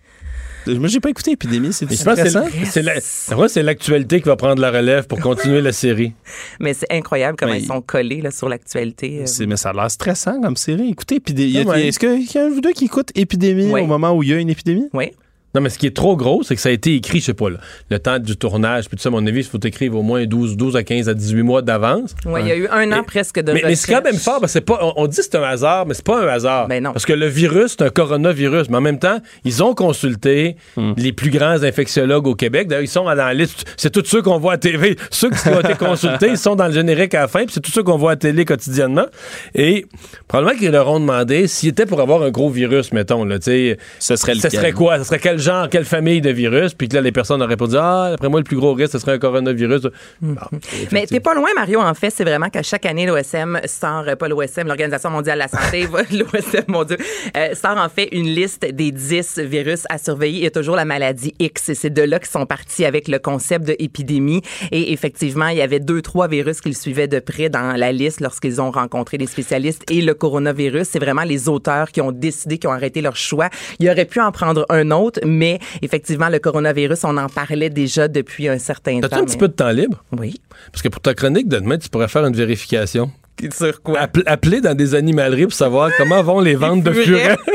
Moi, 0.75 0.87
j'ai 0.87 0.99
pas 0.99 1.09
écouté 1.09 1.31
Épidémie. 1.31 1.71
C'est 1.73 1.85
intéressant. 2.07 2.45
c'est 2.65 2.81
la- 2.81 3.35
Moi, 3.35 3.49
c'est 3.49 3.63
l'actualité 3.63 4.21
qui 4.21 4.27
va 4.27 4.35
prendre 4.35 4.61
la 4.61 4.71
relève 4.71 5.07
pour 5.07 5.19
continuer 5.19 5.61
la 5.61 5.71
série. 5.71 6.13
Mais 6.59 6.73
c'est 6.73 6.91
incroyable 6.91 7.37
comment 7.39 7.53
Mais- 7.53 7.61
ils 7.61 7.65
sont 7.67 7.81
collés 7.81 8.21
là, 8.21 8.31
sur 8.31 8.49
l'actualité. 8.49 9.21
euh. 9.21 9.45
Mais 9.47 9.57
ça 9.57 9.69
a 9.69 9.73
l'air 9.73 9.91
stressant 9.91 10.41
comme 10.41 10.55
série. 10.57 10.89
Écoutez, 10.89 11.15
Épidémie. 11.15 11.59
Ah 11.65 11.69
ouais. 11.69 11.87
Est-ce 11.87 11.99
qu'il 11.99 12.23
y 12.33 12.37
a 12.37 12.45
un 12.45 12.49
ou 12.49 12.61
deux 12.61 12.71
qui 12.73 12.85
écoute 12.85 13.09
Épidémie 13.15 13.71
au 13.71 13.85
moment 13.85 14.13
où 14.13 14.23
il 14.23 14.29
y 14.29 14.33
a 14.33 14.37
une 14.37 14.49
épidémie? 14.49 14.89
Oui. 14.93 15.11
Non, 15.55 15.61
mais 15.61 15.69
ce 15.69 15.79
qui 15.79 15.87
est 15.87 15.95
trop 15.95 16.15
gros, 16.17 16.43
c'est 16.43 16.55
que 16.55 16.61
ça 16.61 16.69
a 16.69 16.71
été 16.71 16.93
écrit, 16.95 17.19
je 17.19 17.25
sais 17.25 17.33
pas, 17.33 17.49
là, 17.49 17.57
le 17.89 17.97
temps 17.99 18.19
du 18.19 18.35
tournage, 18.37 18.87
puis 18.87 18.97
tout 18.97 19.01
ça, 19.01 19.09
à 19.09 19.11
mon 19.11 19.25
avis, 19.25 19.39
il 19.39 19.43
faut 19.45 19.57
écrire 19.63 19.95
au 19.95 20.01
moins 20.03 20.25
12, 20.25 20.55
12 20.57 20.75
à 20.75 20.83
15 20.83 21.09
à 21.09 21.13
18 21.13 21.41
mois 21.41 21.61
d'avance. 21.61 22.13
Ouais, 22.25 22.41
il 22.41 22.47
y 22.47 22.51
a 22.51 22.55
eu 22.55 22.67
un 22.67 22.91
an 22.91 23.03
presque 23.03 23.39
de 23.39 23.53
Mais, 23.53 23.61
mais 23.63 23.75
c'est 23.75 23.91
quand 23.91 24.03
même 24.03 24.17
fort, 24.17 24.39
parce 24.39 24.51
que 24.53 24.59
c'est 24.59 24.61
pas, 24.65 24.77
on, 24.81 24.93
on 24.97 25.07
dit 25.07 25.17
que 25.17 25.23
c'est 25.23 25.35
un 25.35 25.43
hasard, 25.43 25.85
mais 25.87 25.93
c'est 25.93 26.05
pas 26.05 26.21
un 26.23 26.27
hasard. 26.27 26.67
Ben 26.67 26.83
non. 26.83 26.91
Parce 26.91 27.05
que 27.05 27.13
le 27.13 27.27
virus, 27.27 27.75
c'est 27.77 27.83
un 27.83 27.89
coronavirus. 27.89 28.69
Mais 28.69 28.77
en 28.77 28.81
même 28.81 28.99
temps, 28.99 29.19
ils 29.45 29.63
ont 29.63 29.73
consulté 29.73 30.57
Hmm. 30.75 30.93
les 30.97 31.11
plus 31.13 31.29
grands 31.31 31.63
infectiologues 31.63 32.27
au 32.27 32.35
Québec. 32.35 32.67
D'ailleurs, 32.67 32.83
ils 32.83 32.87
sont 32.87 33.03
dans 33.05 33.13
la 33.15 33.33
liste. 33.33 33.65
C'est 33.77 33.89
tous 33.89 34.03
ceux 34.05 34.21
qu'on 34.21 34.37
voit 34.37 34.53
à 34.53 34.57
TV. 34.57 34.95
Ceux 35.11 35.29
qui 35.29 35.47
ont 35.49 35.59
été 35.59 35.73
consultés, 35.79 36.27
ils 36.29 36.37
sont 36.37 36.55
dans 36.55 36.67
le 36.67 36.73
générique 36.73 37.13
à 37.15 37.21
la 37.21 37.27
fin, 37.27 37.45
puis 37.45 37.53
c'est 37.53 37.61
tous 37.61 37.71
ceux 37.71 37.83
qu'on 37.83 37.97
voit 37.97 38.11
à 38.11 38.15
télé 38.15 38.45
quotidiennement. 38.45 39.05
Et 39.55 39.85
probablement 40.27 40.57
qu'ils 40.59 40.71
leur 40.71 40.87
ont 40.89 40.99
demandé 40.99 41.47
s'ils 41.47 41.69
étaient 41.69 41.85
pour 41.85 42.01
avoir 42.01 42.21
un 42.23 42.29
gros 42.31 42.49
virus, 42.49 42.91
mettons, 42.93 43.23
là, 43.23 43.39
tu 43.39 43.45
sais. 43.45 43.77
Ce 43.99 44.15
serait 44.15 44.33
Ce 44.35 44.47
lequel? 44.47 44.51
serait 44.59 44.71
quoi? 44.73 44.97
Ce 44.99 45.05
serait 45.05 45.19
quel 45.19 45.36
genre, 45.37 45.69
quelle 45.69 45.85
famille 45.85 46.21
de 46.21 46.29
virus? 46.29 46.73
Puis 46.73 46.87
que 46.87 46.95
là, 46.95 47.01
les 47.01 47.11
personnes 47.11 47.41
auraient 47.41 47.53
répondu 47.53 47.75
Ah, 47.77 48.11
après 48.13 48.29
moi, 48.29 48.39
le 48.39 48.43
plus 48.43 48.57
gros 48.57 48.73
risque, 48.73 48.93
ce 48.93 48.99
serait 48.99 49.13
un 49.13 49.19
coronavirus. 49.19 49.87
Bon, 50.21 50.35
Mais 50.91 51.05
t'es 51.05 51.19
pas 51.19 51.33
loin, 51.33 51.49
Mario, 51.55 51.79
en 51.79 51.93
fait. 51.93 52.09
C'est 52.09 52.23
vraiment 52.23 52.49
qu'à 52.49 52.63
chaque 52.63 52.85
année, 52.85 53.05
l'OSM 53.05 53.59
sort, 53.65 54.05
euh, 54.07 54.15
pas 54.15 54.27
l'OSM, 54.27 54.67
l'Organisation 54.67 55.09
mondiale 55.09 55.37
de 55.37 55.43
la 55.43 55.47
santé, 55.47 55.87
l'OSM, 56.11 56.63
mon 56.67 56.83
Dieu, 56.83 56.97
euh, 57.35 57.53
sort 57.55 57.77
en 57.77 57.89
fait 57.89 58.09
une 58.11 58.27
liste 58.27 58.65
des 58.65 58.91
10 58.91 59.39
virus 59.39 59.83
à 59.89 59.97
surveiller. 59.97 60.39
Il 60.39 60.43
y 60.43 60.47
a 60.47 60.51
toujours 60.51 60.75
la 60.75 60.85
maladie 60.85 61.33
X. 61.39 61.69
Et 61.69 61.75
c'est 61.75 61.89
de 61.89 62.01
là 62.01 62.19
qu'ils 62.19 62.29
sont 62.29 62.45
partis 62.45 62.85
avec 62.85 63.07
le 63.07 63.19
concept 63.19 63.65
de 63.65 63.75
épidémie. 63.79 64.41
Et 64.71 64.93
effectivement, 64.93 65.47
il 65.47 65.57
y 65.57 65.61
avait 65.61 65.79
deux, 65.79 66.01
trois 66.01 66.27
virus 66.27 66.61
qu'ils 66.61 66.77
suivaient 66.77 67.07
de 67.07 67.19
près 67.19 67.49
dans 67.49 67.77
la 67.77 67.91
liste 67.91 68.21
lorsqu'ils 68.21 68.61
ont 68.61 68.71
rencontré 68.71 69.17
les 69.17 69.27
spécialistes. 69.27 69.83
Et 69.91 70.01
le 70.01 70.13
coronavirus, 70.13 70.87
c'est 70.89 70.99
vraiment 70.99 71.23
les 71.23 71.49
auteurs 71.49 71.91
qui 71.91 72.01
ont 72.01 72.11
décidé, 72.11 72.57
qui 72.57 72.67
ont 72.67 72.71
arrêté 72.71 73.01
leur 73.01 73.15
choix. 73.15 73.49
Il 73.79 73.89
aurait 73.89 74.05
pu 74.05 74.19
en 74.19 74.31
prendre 74.31 74.65
un 74.69 74.91
autre, 74.91 75.19
mais 75.27 75.59
effectivement, 75.81 76.29
le 76.29 76.39
coronavirus, 76.39 77.03
on 77.03 77.17
en 77.17 77.29
parlait 77.29 77.69
déjà 77.69 78.07
depuis 78.07 78.47
un 78.47 78.57
certain 78.57 78.99
temps. 79.01 79.07
As-tu 79.07 79.15
un 79.15 79.25
petit 79.25 79.37
peu 79.37 79.47
de 79.47 79.53
temps 79.53 79.69
libre? 79.71 80.03
Oui. 80.17 80.39
Parce 80.71 80.81
que 80.81 80.89
pour 80.89 81.01
ta 81.01 81.13
chronique 81.13 81.47
de 81.47 81.59
demain, 81.59 81.77
tu 81.77 81.89
pourrais 81.89 82.07
faire 82.07 82.25
une 82.25 82.35
vérification. 82.35 83.11
Sur 83.55 83.81
quoi? 83.83 83.99
Appel- 83.99 84.23
appeler 84.25 84.61
dans 84.61 84.73
des 84.75 84.95
animaleries 84.95 85.43
pour 85.43 85.53
savoir 85.53 85.91
comment 85.97 86.23
vont 86.23 86.39
les 86.39 86.55
ventes 86.55 86.81
de 86.83 86.91
furets. 86.91 87.37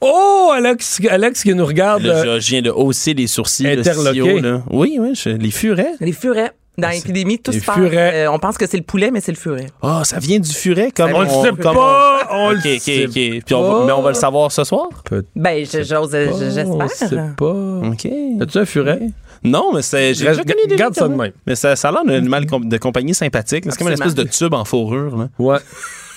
oh, 0.00 0.52
Alex, 0.54 1.00
Alex 1.10 1.42
qui 1.42 1.54
nous 1.54 1.66
regarde. 1.66 2.02
Là, 2.02 2.14
euh, 2.24 2.34
je, 2.36 2.40
je 2.46 2.50
viens 2.50 2.62
de 2.62 2.70
hausser 2.70 3.14
les 3.14 3.26
sourcils. 3.26 3.64
le 3.64 3.78
Interloqué. 3.80 4.20
CEO, 4.20 4.38
là. 4.40 4.62
Oui, 4.70 4.96
oui, 4.98 5.14
je- 5.14 5.30
les 5.30 5.50
furets. 5.50 5.92
Les 6.00 6.12
furets. 6.12 6.52
Dans 6.78 6.88
l'épidémie, 6.88 7.38
tout 7.38 7.52
se 7.52 7.58
passe. 7.58 7.76
Euh, 7.78 8.28
on 8.28 8.38
pense 8.38 8.56
que 8.56 8.66
c'est 8.66 8.76
le 8.76 8.82
poulet, 8.84 9.10
mais 9.10 9.20
c'est 9.20 9.32
le 9.32 9.36
furet. 9.36 9.66
Ah, 9.82 10.02
ça 10.04 10.18
vient 10.18 10.38
du 10.38 10.52
furet? 10.52 10.90
Comme 10.94 11.12
on 11.12 11.22
le 11.22 11.28
sait 11.28 11.62
comme 11.62 11.74
pas, 11.74 12.28
on 12.30 12.50
le 12.50 12.56
Ok, 12.58 12.64
ok, 12.66 12.80
sait 12.80 13.06
ok. 13.06 13.12
Puis 13.44 13.54
on 13.54 13.84
mais 13.86 13.92
on 13.92 14.02
va 14.02 14.10
le 14.10 14.14
savoir 14.14 14.52
ce 14.52 14.64
soir? 14.64 14.88
Ben, 15.34 15.64
je- 15.64 15.82
j'ose, 15.82 16.12
je- 16.12 16.66
On 16.66 16.88
sait 16.88 16.94
j'espère. 17.00 17.34
pas. 17.36 17.46
OK. 17.84 18.08
As-tu 18.40 18.58
un 18.58 18.64
furet? 18.64 19.00
Non, 19.42 19.72
mais 19.74 19.82
c'est. 19.82 20.14
J'ai 20.14 20.26
Reste- 20.28 20.40
déjà 20.44 20.54
connu 20.54 20.66
des 20.68 20.76
garde 20.76 20.94
ça 20.94 21.08
de 21.08 21.14
même. 21.14 21.32
Mais 21.46 21.54
ça, 21.54 21.76
ça 21.76 21.88
a 21.88 21.92
l'air 21.92 22.04
d'un 22.04 22.14
animal 22.14 22.44
de 22.46 22.76
compagnie 22.78 23.14
sympathique. 23.14 23.64
C'est 23.68 23.76
comme 23.78 23.88
une 23.88 23.94
espèce 23.94 24.14
de 24.14 24.24
tube 24.24 24.54
en 24.54 24.64
fourrure. 24.64 25.16
Là. 25.16 25.28
Ouais. 25.38 25.58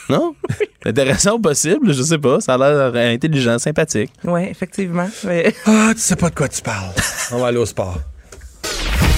Non? 0.09 0.35
Intéressant 0.85 1.39
possible, 1.39 1.93
je 1.93 2.01
sais 2.01 2.17
pas. 2.17 2.41
Ça 2.41 2.55
a 2.55 2.57
l'air 2.91 3.13
intelligent, 3.13 3.57
sympathique. 3.59 4.11
Oui, 4.25 4.41
effectivement. 4.49 5.07
Mais- 5.23 5.53
Ah, 5.65 5.91
tu 5.93 6.01
sais 6.01 6.17
pas 6.17 6.29
de 6.29 6.35
quoi 6.35 6.49
tu 6.49 6.61
parles. 6.61 6.91
On 7.31 7.37
va 7.37 7.47
aller 7.47 7.59
au 7.59 7.65
sport. 7.65 7.97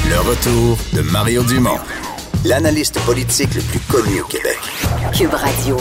Le 0.10 0.20
retour 0.20 0.78
de 0.94 1.02
Mario 1.12 1.44
Dumont, 1.44 1.80
l'analyste 2.46 3.00
politique 3.06 3.54
le 3.56 3.62
plus 3.62 3.80
connu 3.82 4.22
au 4.22 4.26
Québec. 4.26 4.58
Cube 5.18 5.34
Radio. 5.34 5.78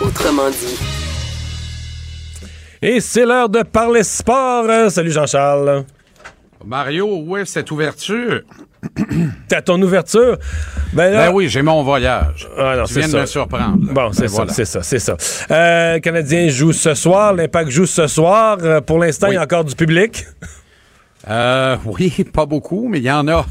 Autrement 0.00 0.50
dit. 0.50 0.78
Et 2.80 3.00
c'est 3.00 3.24
l'heure 3.24 3.48
de 3.48 3.62
parler 3.62 4.02
sport. 4.02 4.64
Euh, 4.68 4.88
Salut 4.88 5.12
Jean-Charles. 5.12 5.84
Mario, 6.64 7.06
où 7.26 7.36
est 7.36 7.44
cette 7.44 7.70
ouverture? 7.70 8.40
T'as 9.48 9.62
ton 9.62 9.80
ouverture? 9.82 10.38
Ben, 10.92 11.12
là, 11.12 11.28
Ben 11.28 11.34
oui, 11.34 11.48
j'ai 11.48 11.62
mon 11.62 11.82
voyage. 11.82 12.48
Ah 12.58 12.76
non, 12.76 12.84
tu 12.84 12.94
c'est 12.94 13.00
viens 13.00 13.08
de 13.08 13.12
ça. 13.12 13.20
me 13.20 13.26
surprendre. 13.26 13.86
là. 13.86 13.92
Bon, 13.92 14.12
c'est 14.12 14.22
Ben 14.22 14.28
ça, 14.28 14.34
voilà. 14.36 14.52
c'est 14.52 14.64
ça, 14.64 14.82
c'est 14.82 14.98
ça. 14.98 15.16
Euh, 15.50 15.98
Canadien 16.00 16.48
joue 16.48 16.72
ce 16.72 16.94
soir, 16.94 17.32
l'Impact 17.34 17.70
joue 17.70 17.86
ce 17.86 18.06
soir. 18.06 18.58
Euh, 18.62 18.80
pour 18.80 18.98
l'instant, 18.98 19.28
il 19.28 19.34
y 19.34 19.36
a 19.36 19.42
encore 19.42 19.64
du 19.64 19.74
public. 19.76 20.24
Euh, 21.28 21.76
oui, 21.84 22.10
pas 22.32 22.46
beaucoup, 22.46 22.88
mais 22.88 22.98
il 22.98 23.04
y 23.04 23.10
en 23.10 23.26
a. 23.28 23.46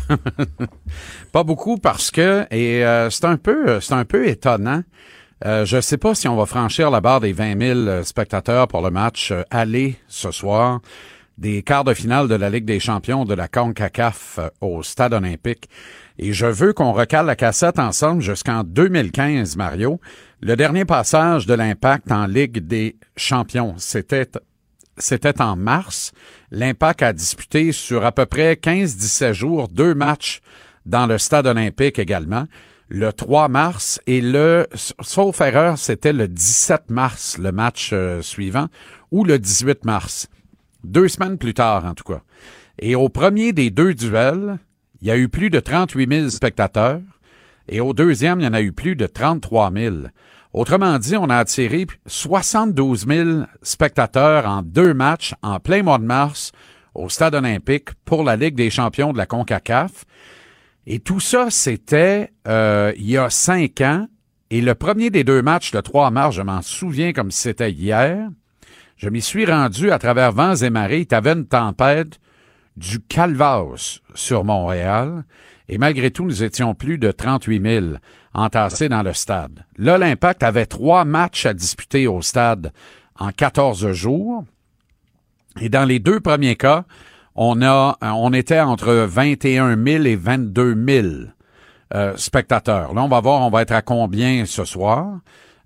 pas 1.32 1.44
beaucoup 1.44 1.78
parce 1.78 2.12
que, 2.12 2.46
et 2.52 2.86
euh, 2.86 3.10
c'est 3.10 3.26
un 3.26 3.38
peu, 3.38 3.80
c'est 3.80 3.94
un 3.94 4.06
peu 4.06 4.28
étonnant. 4.28 4.84
Euh, 5.46 5.66
je 5.66 5.78
ne 5.78 5.82
sais 5.82 5.98
pas 5.98 6.14
si 6.14 6.28
on 6.28 6.36
va 6.36 6.46
franchir 6.46 6.92
la 6.92 7.02
barre 7.02 7.20
des 7.20 7.34
20 7.34 7.86
000 7.86 8.04
spectateurs 8.04 8.68
pour 8.68 8.82
le 8.82 8.92
match 8.92 9.32
euh, 9.32 9.42
aller 9.50 9.96
ce 10.08 10.30
soir 10.30 10.82
des 11.42 11.64
quarts 11.64 11.84
de 11.84 11.96
finale 11.96 12.28
de 12.28 12.36
la 12.36 12.52
Ligue 12.52 12.66
des 12.66 12.80
champions 12.80 13.26
de 13.26 13.34
la 13.34 13.48
CONCACAF 13.48 14.40
euh, 14.40 14.50
au 14.62 14.84
Stade 14.84 15.14
olympique. 15.14 15.68
Et 16.20 16.34
je 16.34 16.46
veux 16.46 16.74
qu'on 16.74 16.94
recale 16.94 17.26
la 17.26 17.36
cassette 17.36 17.80
ensemble 17.80 18.22
jusqu'en 18.22 18.64
2015, 18.64 19.58
Mario. 19.58 20.00
Le 20.42 20.56
dernier 20.56 20.86
passage 20.86 21.48
de 21.48 21.56
l'Impact 21.56 22.12
en 22.12 22.28
Ligue 22.28 22.60
des 22.60 22.98
champions, 23.16 23.74
c'était 23.78 24.30
c'était 25.02 25.42
en 25.42 25.56
mars. 25.56 26.12
L'Impact 26.52 27.04
a 27.04 27.14
disputé 27.14 27.72
sur 27.72 28.06
à 28.06 28.12
peu 28.12 28.26
près 28.26 28.54
15-17 28.54 29.34
jours 29.34 29.68
deux 29.68 29.94
matchs 29.94 30.42
dans 30.86 31.06
le 31.06 31.18
stade 31.18 31.48
olympique 31.48 32.00
également. 32.00 32.46
Le 32.90 33.14
3 33.14 33.48
mars 33.48 34.02
et 34.06 34.20
le, 34.20 34.68
sauf 35.02 35.40
erreur, 35.40 35.78
c'était 35.78 36.12
le 36.12 36.28
17 36.28 36.90
mars, 36.90 37.38
le 37.38 37.54
match 37.54 37.92
euh, 37.94 38.22
suivant, 38.22 38.68
ou 39.12 39.24
le 39.24 39.40
18 39.40 39.86
mars. 39.86 40.28
Deux 40.84 41.08
semaines 41.08 41.38
plus 41.38 41.54
tard, 41.54 41.86
en 41.86 41.94
tout 41.94 42.04
cas. 42.04 42.22
Et 42.80 42.96
au 42.96 43.08
premier 43.08 43.54
des 43.54 43.70
deux 43.70 43.94
duels, 43.94 44.58
il 45.02 45.08
y 45.08 45.12
a 45.12 45.18
eu 45.18 45.30
plus 45.30 45.50
de 45.50 45.60
38 45.60 46.14
000 46.14 46.30
spectateurs. 46.30 47.02
Et 47.70 47.80
au 47.80 47.94
deuxième, 47.94 48.42
il 48.42 48.44
y 48.44 48.48
en 48.48 48.54
a 48.54 48.62
eu 48.62 48.74
plus 48.74 48.96
de 48.96 49.08
33 49.08 49.72
000. 49.72 49.96
Autrement 50.54 51.00
dit, 51.00 51.16
on 51.16 51.30
a 51.30 51.38
attiré 51.38 51.88
72 52.06 53.08
000 53.08 53.30
spectateurs 53.62 54.46
en 54.46 54.62
deux 54.62 54.94
matchs 54.94 55.34
en 55.42 55.60
plein 55.60 55.82
mois 55.82 55.98
de 55.98 56.04
mars 56.04 56.52
au 56.94 57.08
Stade 57.08 57.36
olympique 57.36 57.90
pour 58.04 58.24
la 58.24 58.36
Ligue 58.36 58.56
des 58.56 58.70
champions 58.70 59.14
de 59.14 59.18
la 59.18 59.26
CONCACAF. 59.26 60.06
Et 60.88 61.00
tout 61.00 61.22
ça, 61.22 61.50
c'était 61.50 62.32
euh, 62.48 62.92
il 62.98 63.10
y 63.10 63.18
a 63.18 63.30
cinq 63.30 63.80
ans. 63.82 64.08
Et 64.50 64.60
le 64.60 64.76
premier 64.76 65.10
des 65.10 65.24
deux 65.24 65.42
matchs, 65.42 65.74
le 65.74 65.82
3 65.82 66.12
mars, 66.12 66.36
je 66.36 66.42
m'en 66.42 66.62
souviens 66.62 67.14
comme 67.14 67.32
si 67.32 67.44
c'était 67.44 67.72
hier, 67.72 68.28
je 68.98 69.10
m'y 69.10 69.22
suis 69.22 69.46
rendu 69.46 69.90
à 69.92 70.00
travers 70.00 70.34
vents 70.34 70.56
et 70.56 70.70
marées. 70.70 71.08
Il 71.10 71.12
y 71.12 71.16
avait 71.16 71.32
une 71.32 71.48
tempête 71.48 72.20
du 72.76 73.00
calvaire 73.00 73.66
sur 74.14 74.44
Montréal. 74.44 75.24
Et 75.70 75.78
malgré 75.78 76.12
tout, 76.12 76.26
nous 76.26 76.44
étions 76.44 76.76
plus 76.76 76.98
de 76.98 77.12
38 77.12 77.62
000 77.62 77.86
entassés 78.34 78.90
dans 78.90 79.04
le 79.04 79.14
stade. 79.14 79.66
Là, 79.78 79.98
l'Impact 79.98 80.44
avait 80.44 80.66
trois 80.66 81.06
matchs 81.06 81.46
à 81.46 81.54
disputer 81.54 82.08
au 82.08 82.22
stade 82.22 82.72
en 83.20 83.32
14 83.32 83.92
jours. 83.92 84.44
Et 85.60 85.70
dans 85.70 85.86
les 85.86 86.00
deux 86.00 86.20
premiers 86.20 86.56
cas, 86.56 86.86
on 87.36 87.62
a, 87.62 87.98
on 88.02 88.34
était 88.34 88.60
entre 88.60 88.94
21 88.94 89.78
000 89.84 90.06
et 90.06 90.16
22 90.16 90.76
000 90.88 91.08
euh, 91.94 92.14
spectateurs. 92.18 92.94
Là, 92.94 93.04
on 93.04 93.08
va 93.08 93.20
voir, 93.20 93.42
on 93.42 93.50
va 93.50 93.62
être 93.62 93.74
à 93.74 93.82
combien 93.82 94.46
ce 94.46 94.66
soir. 94.66 95.20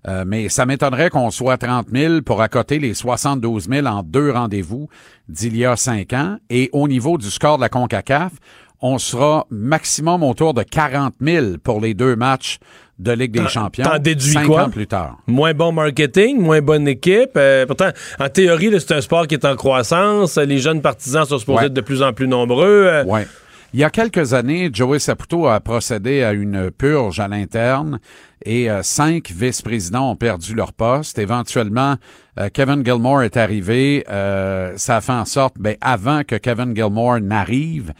Euh, 0.08 0.24
mais 0.26 0.48
ça 0.48 0.66
m'étonnerait 0.66 1.10
qu'on 1.10 1.30
soit 1.30 1.58
30 1.58 1.88
000 1.92 2.22
pour 2.22 2.40
accoter 2.40 2.78
les 2.78 2.94
72 2.94 3.68
000 3.68 3.86
en 3.86 4.02
deux 4.04 4.30
rendez-vous 4.30 4.88
d'il 5.28 5.56
y 5.56 5.64
a 5.64 5.74
cinq 5.76 6.12
ans. 6.12 6.36
Et 6.48 6.70
au 6.72 6.86
niveau 6.86 7.18
du 7.18 7.28
score 7.28 7.56
de 7.56 7.62
la 7.62 7.68
CONCACAF, 7.68 8.32
on 8.80 8.98
sera 8.98 9.46
maximum 9.50 10.22
autour 10.22 10.54
de 10.54 10.62
40 10.62 11.14
000 11.20 11.46
pour 11.62 11.80
les 11.80 11.94
deux 11.94 12.16
matchs 12.16 12.58
de 12.98 13.12
Ligue 13.12 13.32
des 13.32 13.48
Champions. 13.48 13.84
T'en 13.84 13.98
déduis 13.98 14.32
cinq 14.32 14.46
quoi? 14.46 14.64
ans 14.64 14.70
plus 14.70 14.86
tard. 14.86 15.18
Moins 15.26 15.52
bon 15.52 15.70
marketing, 15.72 16.40
moins 16.40 16.62
bonne 16.62 16.88
équipe. 16.88 17.32
Euh, 17.36 17.66
pourtant, 17.66 17.90
en 18.18 18.28
théorie, 18.28 18.70
c'est 18.80 18.92
un 18.92 19.00
sport 19.02 19.26
qui 19.26 19.34
est 19.34 19.44
en 19.44 19.54
croissance. 19.54 20.36
Les 20.38 20.58
jeunes 20.58 20.80
partisans 20.80 21.24
sont 21.26 21.38
supposés 21.38 21.58
Ouais. 21.58 21.66
être 21.66 21.74
de 21.74 21.80
plus 21.82 22.02
en 22.02 22.12
plus 22.12 22.26
nombreux. 22.28 22.64
Euh, 22.86 23.04
Ouais. 23.04 23.26
Il 23.74 23.80
y 23.80 23.84
a 23.84 23.90
quelques 23.90 24.32
années, 24.32 24.70
Joey 24.72 24.98
Saputo 24.98 25.46
a 25.48 25.60
procédé 25.60 26.22
à 26.22 26.32
une 26.32 26.70
purge 26.70 27.20
à 27.20 27.28
l'interne 27.28 27.98
et 28.42 28.70
euh, 28.70 28.82
cinq 28.82 29.30
vice-présidents 29.30 30.12
ont 30.12 30.16
perdu 30.16 30.54
leur 30.54 30.72
poste. 30.72 31.18
Éventuellement, 31.18 31.96
euh, 32.38 32.48
Kevin 32.50 32.82
Gilmore 32.82 33.22
est 33.22 33.36
arrivé. 33.36 34.04
Euh, 34.08 34.72
ça 34.76 34.96
a 34.96 35.00
fait 35.02 35.12
en 35.12 35.26
sorte, 35.26 35.56
ben, 35.58 35.76
avant 35.82 36.22
que 36.24 36.36
Kevin 36.36 36.74
Gilmore 36.74 37.20
n'arrive, 37.20 37.92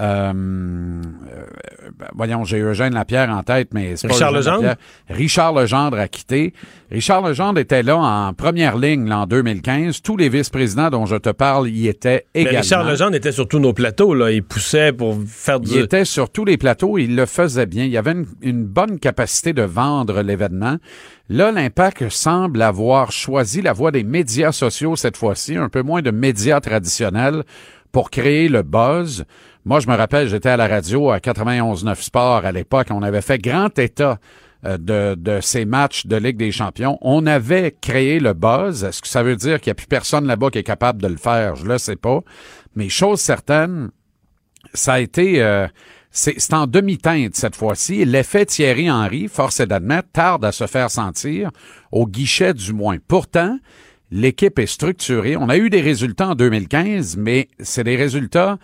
euh, 0.00 0.32
euh, 0.32 1.90
ben, 1.96 2.06
voyons, 2.14 2.44
j'ai 2.44 2.58
Eugène 2.58 2.94
Lapierre 2.94 3.30
en 3.30 3.42
tête, 3.42 3.68
mais 3.72 3.96
c'est 3.96 4.08
pas 4.08 4.14
Richard 4.14 4.30
Eugène 4.30 4.40
Legendre? 4.40 4.62
Lapierre. 4.66 5.16
Richard 5.16 5.52
Legendre 5.52 5.98
a 5.98 6.08
quitté. 6.08 6.52
Richard 6.90 7.22
Legendre 7.22 7.60
était 7.60 7.82
là 7.82 7.96
en 7.96 8.34
première 8.34 8.76
ligne 8.76 9.08
là, 9.08 9.20
en 9.20 9.26
2015. 9.26 10.02
Tous 10.02 10.16
les 10.16 10.28
vice-présidents 10.28 10.90
dont 10.90 11.06
je 11.06 11.16
te 11.16 11.30
parle 11.30 11.68
y 11.68 11.86
étaient 11.86 12.26
mais 12.34 12.42
également. 12.42 12.60
Richard 12.60 12.84
Legendre 12.84 13.14
était 13.14 13.32
sur 13.32 13.46
tous 13.46 13.60
nos 13.60 13.72
plateaux. 13.72 14.14
Là. 14.14 14.32
Il 14.32 14.42
poussait 14.42 14.92
pour 14.92 15.16
faire 15.26 15.60
du... 15.60 15.70
Il 15.70 15.78
était 15.78 16.04
sur 16.04 16.30
tous 16.30 16.44
les 16.44 16.56
plateaux, 16.56 16.98
il 16.98 17.14
le 17.14 17.26
faisait 17.26 17.66
bien. 17.66 17.84
Il 17.84 17.90
y 17.90 17.98
avait 17.98 18.12
une, 18.12 18.26
une 18.42 18.64
bonne 18.64 18.98
capacité 18.98 19.52
de 19.52 19.62
vendre 19.62 20.22
l'événement. 20.22 20.78
Là, 21.28 21.52
l'Impact 21.52 22.08
semble 22.10 22.62
avoir 22.62 23.12
choisi 23.12 23.62
la 23.62 23.72
voie 23.72 23.92
des 23.92 24.02
médias 24.04 24.52
sociaux 24.52 24.96
cette 24.96 25.16
fois-ci, 25.16 25.56
un 25.56 25.68
peu 25.68 25.82
moins 25.82 26.02
de 26.02 26.10
médias 26.10 26.60
traditionnels 26.60 27.44
pour 27.92 28.10
créer 28.10 28.48
le 28.48 28.62
buzz. 28.62 29.24
Moi, 29.66 29.80
je 29.80 29.88
me 29.88 29.94
rappelle, 29.94 30.28
j'étais 30.28 30.50
à 30.50 30.58
la 30.58 30.68
radio 30.68 31.10
à 31.10 31.18
91.9 31.18 32.02
Sport 32.02 32.44
à 32.44 32.52
l'époque. 32.52 32.88
On 32.90 33.02
avait 33.02 33.22
fait 33.22 33.38
grand 33.38 33.78
état 33.78 34.18
euh, 34.66 34.76
de, 34.76 35.14
de 35.14 35.40
ces 35.40 35.64
matchs 35.64 36.04
de 36.06 36.16
Ligue 36.16 36.36
des 36.36 36.52
champions. 36.52 36.98
On 37.00 37.24
avait 37.26 37.74
créé 37.80 38.20
le 38.20 38.34
buzz. 38.34 38.84
Est-ce 38.84 39.00
que 39.00 39.08
ça 39.08 39.22
veut 39.22 39.36
dire 39.36 39.60
qu'il 39.60 39.70
n'y 39.70 39.72
a 39.72 39.76
plus 39.76 39.86
personne 39.86 40.26
là-bas 40.26 40.50
qui 40.50 40.58
est 40.58 40.64
capable 40.64 41.00
de 41.00 41.08
le 41.08 41.16
faire? 41.16 41.56
Je 41.56 41.64
le 41.64 41.78
sais 41.78 41.96
pas. 41.96 42.20
Mais 42.76 42.90
chose 42.90 43.20
certaine, 43.20 43.90
ça 44.74 44.94
a 44.94 45.00
été... 45.00 45.42
euh, 45.42 45.66
c'est 46.10 46.38
c'est 46.38 46.54
en 46.54 46.66
demi-teinte 46.66 47.34
cette 47.34 47.56
fois-ci. 47.56 48.04
L'effet 48.04 48.44
Thierry 48.44 48.90
Henry, 48.90 49.28
force 49.28 49.60
est 49.60 49.66
d'admettre, 49.66 50.10
tarde 50.12 50.44
à 50.44 50.52
se 50.52 50.66
faire 50.66 50.90
sentir, 50.90 51.50
au 51.90 52.06
guichet 52.06 52.52
du 52.52 52.72
moins. 52.74 52.98
Pourtant, 53.08 53.58
l'équipe 54.12 54.58
est 54.58 54.66
structurée. 54.66 55.36
On 55.36 55.48
a 55.48 55.56
eu 55.56 55.70
des 55.70 55.80
résultats 55.80 56.28
en 56.28 56.34
2015, 56.34 57.16
mais 57.16 57.48
c'est 57.58 57.82
des 57.82 57.96
résultats 57.96 58.58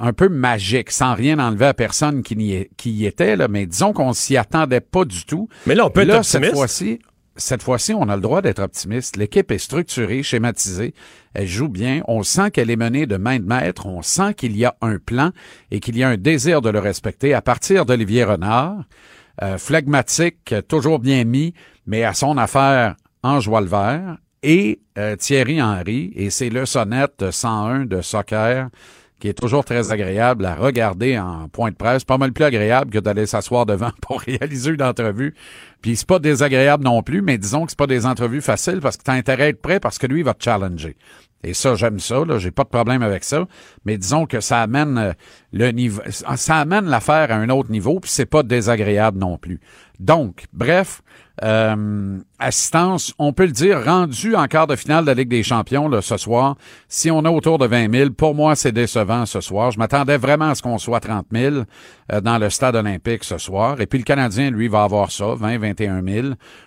un 0.00 0.12
peu 0.12 0.28
magiques, 0.28 0.90
sans 0.90 1.14
rien 1.14 1.38
enlever 1.38 1.66
à 1.66 1.74
personne 1.74 2.22
qui, 2.22 2.34
n'y 2.36 2.52
est- 2.54 2.70
qui 2.76 2.90
y 2.90 3.06
était, 3.06 3.36
là, 3.36 3.46
mais 3.48 3.66
disons 3.66 3.92
qu'on 3.92 4.12
s'y 4.12 4.36
attendait 4.36 4.80
pas 4.80 5.04
du 5.04 5.24
tout. 5.24 5.48
Mais 5.66 5.74
là, 5.74 5.86
on 5.86 5.90
peut 5.90 6.00
être 6.00 6.08
optimiste. 6.16 6.30
cette 6.46 6.54
fois-ci, 6.54 6.98
cette 7.36 7.62
fois-ci, 7.62 7.94
on 7.94 8.08
a 8.08 8.16
le 8.16 8.22
droit 8.22 8.42
d'être 8.42 8.58
optimiste. 8.60 9.16
L'équipe 9.16 9.50
est 9.50 9.58
structurée, 9.58 10.22
schématisée. 10.22 10.94
Elle 11.34 11.46
joue 11.46 11.68
bien. 11.68 12.02
On 12.08 12.22
sent 12.22 12.50
qu'elle 12.50 12.70
est 12.70 12.76
menée 12.76 13.06
de 13.06 13.16
main 13.16 13.38
de 13.38 13.44
maître. 13.44 13.86
On 13.86 14.02
sent 14.02 14.34
qu'il 14.34 14.56
y 14.56 14.64
a 14.64 14.74
un 14.82 14.98
plan 14.98 15.30
et 15.70 15.80
qu'il 15.80 15.96
y 15.96 16.02
a 16.02 16.08
un 16.08 16.16
désir 16.16 16.60
de 16.60 16.70
le 16.70 16.78
respecter 16.80 17.32
à 17.32 17.40
partir 17.40 17.86
d'Olivier 17.86 18.24
Renard. 18.24 18.82
Euh, 19.42 19.56
phlegmatique, 19.58 20.54
toujours 20.68 20.98
bien 20.98 21.24
mis, 21.24 21.54
mais 21.86 22.04
à 22.04 22.12
son 22.12 22.36
affaire 22.36 22.96
en 23.22 23.40
joie 23.40 23.60
le 23.62 23.68
vert. 23.68 24.18
Et 24.42 24.80
euh, 24.98 25.16
Thierry 25.16 25.62
Henry 25.62 26.12
et 26.16 26.30
ses 26.30 26.50
leçonnettes 26.50 27.30
101 27.30 27.84
de 27.86 28.00
soccer 28.02 28.68
qui 29.20 29.28
est 29.28 29.34
toujours 29.34 29.64
très 29.64 29.92
agréable 29.92 30.46
à 30.46 30.54
regarder 30.54 31.18
en 31.18 31.48
point 31.48 31.70
de 31.70 31.76
presse, 31.76 32.04
pas 32.04 32.18
mal 32.18 32.32
plus 32.32 32.44
agréable 32.44 32.90
que 32.90 32.98
d'aller 32.98 33.26
s'asseoir 33.26 33.66
devant 33.66 33.90
pour 34.02 34.20
réaliser 34.20 34.70
une 34.70 34.82
entrevue. 34.82 35.34
Puis 35.82 35.96
c'est 35.96 36.08
pas 36.08 36.18
désagréable 36.18 36.84
non 36.84 37.02
plus, 37.02 37.22
mais 37.22 37.38
disons 37.38 37.64
que 37.64 37.72
c'est 37.72 37.78
pas 37.78 37.86
des 37.86 38.06
entrevues 38.06 38.40
faciles 38.40 38.80
parce 38.80 38.96
que 38.96 39.04
t'as 39.04 39.12
intérêt 39.12 39.44
à 39.44 39.48
être 39.48 39.62
prêt 39.62 39.78
parce 39.78 39.98
que 39.98 40.06
lui 40.06 40.22
va 40.22 40.34
te 40.34 40.42
challenger. 40.42 40.96
Et 41.42 41.54
ça, 41.54 41.74
j'aime 41.74 42.00
ça, 42.00 42.22
là, 42.24 42.38
j'ai 42.38 42.50
pas 42.50 42.64
de 42.64 42.68
problème 42.68 43.02
avec 43.02 43.24
ça. 43.24 43.46
Mais 43.86 43.96
disons 43.96 44.26
que 44.26 44.40
ça 44.40 44.60
amène 44.60 44.98
euh, 44.98 45.12
le 45.52 45.70
niveau, 45.70 46.02
ça 46.10 46.56
amène 46.56 46.84
l'affaire 46.86 47.30
à 47.30 47.36
un 47.36 47.48
autre 47.48 47.70
niveau, 47.70 47.98
puis 48.00 48.10
c'est 48.10 48.26
pas 48.26 48.42
désagréable 48.42 49.18
non 49.18 49.38
plus. 49.38 49.60
Donc, 50.00 50.44
bref, 50.52 51.02
euh, 51.42 52.18
assistance, 52.38 53.14
on 53.18 53.32
peut 53.32 53.46
le 53.46 53.52
dire, 53.52 53.84
rendu 53.84 54.34
en 54.36 54.46
quart 54.46 54.66
de 54.66 54.76
finale 54.76 55.04
de 55.04 55.10
la 55.10 55.14
Ligue 55.14 55.28
des 55.28 55.42
Champions 55.42 55.88
là, 55.88 56.02
ce 56.02 56.16
soir. 56.16 56.56
Si 56.88 57.10
on 57.10 57.24
a 57.24 57.30
autour 57.30 57.58
de 57.58 57.66
20 57.66 57.92
000, 57.92 58.10
pour 58.10 58.34
moi, 58.34 58.54
c'est 58.56 58.72
décevant 58.72 59.24
ce 59.26 59.40
soir. 59.40 59.70
Je 59.70 59.78
m'attendais 59.78 60.18
vraiment 60.18 60.50
à 60.50 60.54
ce 60.54 60.62
qu'on 60.62 60.78
soit 60.78 61.00
30 61.00 61.26
000 61.32 61.56
euh, 62.12 62.20
dans 62.20 62.38
le 62.38 62.50
stade 62.50 62.76
olympique 62.76 63.24
ce 63.24 63.38
soir. 63.38 63.80
Et 63.80 63.86
puis 63.86 63.98
le 63.98 64.04
Canadien, 64.04 64.50
lui, 64.50 64.68
va 64.68 64.82
avoir 64.82 65.10
ça, 65.10 65.34
20, 65.34 65.58
21 65.58 66.02
000 66.02 66.26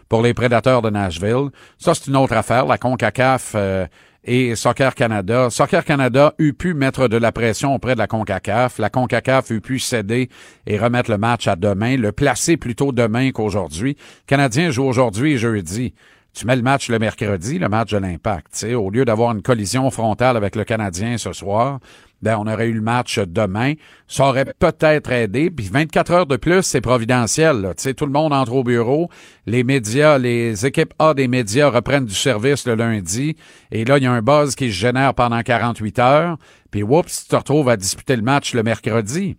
pour 0.09 0.21
les 0.21 0.33
prédateurs 0.33 0.81
de 0.81 0.89
Nashville. 0.89 1.49
Ça, 1.77 1.93
c'est 1.93 2.07
une 2.07 2.17
autre 2.17 2.33
affaire. 2.33 2.65
La 2.65 2.77
CONCACAF 2.77 3.53
euh, 3.55 3.85
et 4.23 4.55
Soccer 4.55 4.95
Canada. 4.95 5.49
Soccer 5.49 5.83
Canada 5.83 6.33
eût 6.37 6.53
pu 6.53 6.73
mettre 6.73 7.07
de 7.07 7.17
la 7.17 7.31
pression 7.31 7.75
auprès 7.75 7.93
de 7.93 7.99
la 7.99 8.07
CONCACAF. 8.07 8.79
La 8.79 8.89
CONCACAF 8.89 9.49
eût 9.51 9.61
pu 9.61 9.79
céder 9.79 10.29
et 10.65 10.77
remettre 10.77 11.11
le 11.11 11.17
match 11.17 11.47
à 11.47 11.55
demain, 11.55 11.97
le 11.97 12.11
placer 12.11 12.57
plutôt 12.57 12.91
demain 12.91 13.31
qu'aujourd'hui. 13.31 13.97
Canadien 14.27 14.71
joue 14.71 14.85
aujourd'hui 14.85 15.33
et 15.33 15.37
jeudi. 15.37 15.93
Tu 16.33 16.47
mets 16.47 16.55
le 16.55 16.63
match 16.63 16.89
le 16.89 16.97
mercredi, 16.97 17.59
le 17.59 17.69
match 17.69 17.91
de 17.91 17.97
l'impact. 17.97 18.65
Au 18.75 18.89
lieu 18.89 19.05
d'avoir 19.05 19.33
une 19.33 19.43
collision 19.43 19.91
frontale 19.91 20.35
avec 20.35 20.55
le 20.55 20.63
Canadien 20.63 21.17
ce 21.19 21.31
soir, 21.31 21.79
ben, 22.23 22.37
on 22.37 22.47
aurait 22.47 22.67
eu 22.67 22.73
le 22.73 22.81
match 22.81 23.19
demain. 23.19 23.73
Ça 24.07 24.25
aurait 24.25 24.45
peut-être 24.45 25.11
aidé. 25.11 25.51
Puis 25.51 25.69
24 25.71 26.11
heures 26.11 26.25
de 26.25 26.37
plus, 26.37 26.63
c'est 26.63 26.81
providentiel. 26.81 27.61
là. 27.61 27.73
Tout 27.73 28.05
le 28.05 28.11
monde 28.11 28.33
entre 28.33 28.53
au 28.53 28.63
bureau. 28.63 29.09
Les 29.45 29.63
médias, 29.63 30.17
les 30.17 30.65
équipes 30.65 30.93
A 30.99 31.13
des 31.13 31.27
médias 31.27 31.69
reprennent 31.69 32.05
du 32.05 32.15
service 32.15 32.65
le 32.65 32.75
lundi. 32.75 33.35
Et 33.71 33.85
là, 33.85 33.97
il 33.97 34.03
y 34.03 34.07
a 34.07 34.11
un 34.11 34.21
buzz 34.21 34.55
qui 34.55 34.67
se 34.67 34.75
génère 34.75 35.13
pendant 35.13 35.41
48 35.41 35.99
heures. 35.99 36.37
Puis, 36.71 36.81
oups, 36.81 37.23
tu 37.23 37.29
te 37.29 37.35
retrouves 37.35 37.69
à 37.69 37.77
disputer 37.77 38.15
le 38.15 38.23
match 38.23 38.53
le 38.53 38.63
mercredi. 38.63 39.37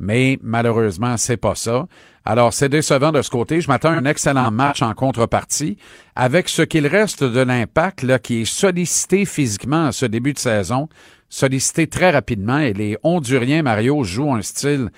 Mais 0.00 0.38
malheureusement, 0.42 1.18
c'est 1.18 1.36
pas 1.36 1.54
ça. 1.54 1.86
Alors, 2.24 2.54
c'est 2.54 2.70
décevant 2.70 3.12
de 3.12 3.20
ce 3.20 3.30
côté. 3.30 3.60
Je 3.60 3.68
m'attends 3.68 3.90
à 3.90 3.96
un 3.96 4.06
excellent 4.06 4.50
match 4.50 4.80
en 4.80 4.94
contrepartie 4.94 5.76
avec 6.16 6.48
ce 6.48 6.62
qu'il 6.62 6.86
reste 6.86 7.22
de 7.22 7.40
l'impact 7.40 8.02
là, 8.02 8.18
qui 8.18 8.42
est 8.42 8.44
sollicité 8.46 9.26
physiquement 9.26 9.86
à 9.86 9.92
ce 9.92 10.06
début 10.06 10.32
de 10.32 10.38
saison, 10.38 10.88
sollicité 11.28 11.86
très 11.86 12.10
rapidement. 12.10 12.58
Et 12.58 12.72
les 12.72 12.96
Honduriens, 13.02 13.62
Mario, 13.62 14.02
jouent 14.02 14.34
un 14.34 14.42
style 14.42 14.88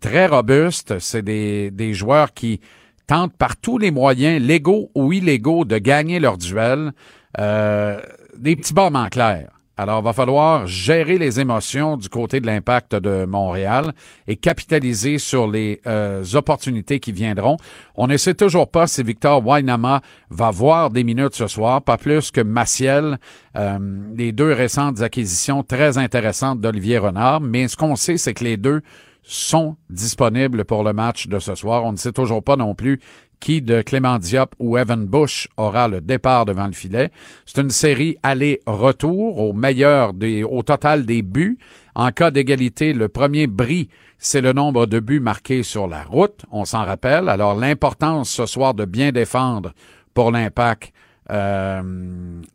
très 0.00 0.26
robuste. 0.26 0.98
C'est 0.98 1.22
des, 1.22 1.70
des 1.70 1.94
joueurs 1.94 2.34
qui 2.34 2.60
tentent 3.06 3.36
par 3.36 3.56
tous 3.56 3.78
les 3.78 3.92
moyens, 3.92 4.42
légaux 4.42 4.90
ou 4.96 5.12
illégaux, 5.12 5.64
de 5.64 5.78
gagner 5.78 6.18
leur 6.18 6.36
duel. 6.36 6.92
Euh, 7.38 8.00
des 8.36 8.56
petits 8.56 8.74
bombes 8.74 8.96
en 8.96 9.08
clair. 9.08 9.50
Alors, 9.80 10.02
va 10.02 10.12
falloir 10.12 10.66
gérer 10.66 11.18
les 11.18 11.38
émotions 11.38 11.96
du 11.96 12.08
côté 12.08 12.40
de 12.40 12.46
l'impact 12.46 12.96
de 12.96 13.24
Montréal 13.26 13.92
et 14.26 14.34
capitaliser 14.34 15.18
sur 15.18 15.46
les 15.48 15.80
euh, 15.86 16.24
opportunités 16.34 16.98
qui 16.98 17.12
viendront. 17.12 17.56
On 17.94 18.08
ne 18.08 18.16
sait 18.16 18.34
toujours 18.34 18.68
pas 18.72 18.88
si 18.88 19.04
Victor 19.04 19.46
Wainama 19.46 20.00
va 20.30 20.50
voir 20.50 20.90
des 20.90 21.04
minutes 21.04 21.36
ce 21.36 21.46
soir, 21.46 21.80
pas 21.80 21.96
plus 21.96 22.32
que 22.32 22.40
Maciel, 22.40 23.18
euh, 23.56 23.78
les 24.16 24.32
deux 24.32 24.52
récentes 24.52 25.00
acquisitions 25.00 25.62
très 25.62 25.96
intéressantes 25.96 26.60
d'Olivier 26.60 26.98
Renard. 26.98 27.40
Mais 27.40 27.68
ce 27.68 27.76
qu'on 27.76 27.94
sait, 27.94 28.16
c'est 28.16 28.34
que 28.34 28.42
les 28.42 28.56
deux 28.56 28.82
sont 29.22 29.76
disponibles 29.90 30.64
pour 30.64 30.82
le 30.82 30.92
match 30.92 31.28
de 31.28 31.38
ce 31.38 31.54
soir. 31.54 31.84
On 31.84 31.92
ne 31.92 31.98
sait 31.98 32.12
toujours 32.12 32.42
pas 32.42 32.56
non 32.56 32.74
plus 32.74 32.98
qui 33.40 33.62
de 33.62 33.82
Clément 33.82 34.18
Diop 34.18 34.54
ou 34.58 34.78
Evan 34.78 35.06
Bush 35.06 35.48
aura 35.56 35.88
le 35.88 36.00
départ 36.00 36.44
devant 36.44 36.66
le 36.66 36.72
filet. 36.72 37.10
C'est 37.46 37.60
une 37.60 37.70
série 37.70 38.16
aller-retour 38.22 39.38
au 39.38 39.52
meilleur 39.52 40.12
des, 40.12 40.44
au 40.44 40.62
total 40.62 41.06
des 41.06 41.22
buts. 41.22 41.58
En 41.94 42.10
cas 42.10 42.30
d'égalité, 42.30 42.92
le 42.92 43.08
premier 43.08 43.46
bris, 43.46 43.88
c'est 44.18 44.40
le 44.40 44.52
nombre 44.52 44.86
de 44.86 45.00
buts 45.00 45.20
marqués 45.20 45.62
sur 45.62 45.86
la 45.86 46.02
route. 46.02 46.44
On 46.50 46.64
s'en 46.64 46.84
rappelle. 46.84 47.28
Alors, 47.28 47.54
l'importance 47.54 48.30
ce 48.30 48.46
soir 48.46 48.74
de 48.74 48.84
bien 48.84 49.12
défendre 49.12 49.72
pour 50.14 50.30
l'impact, 50.30 50.92
euh, 51.30 51.82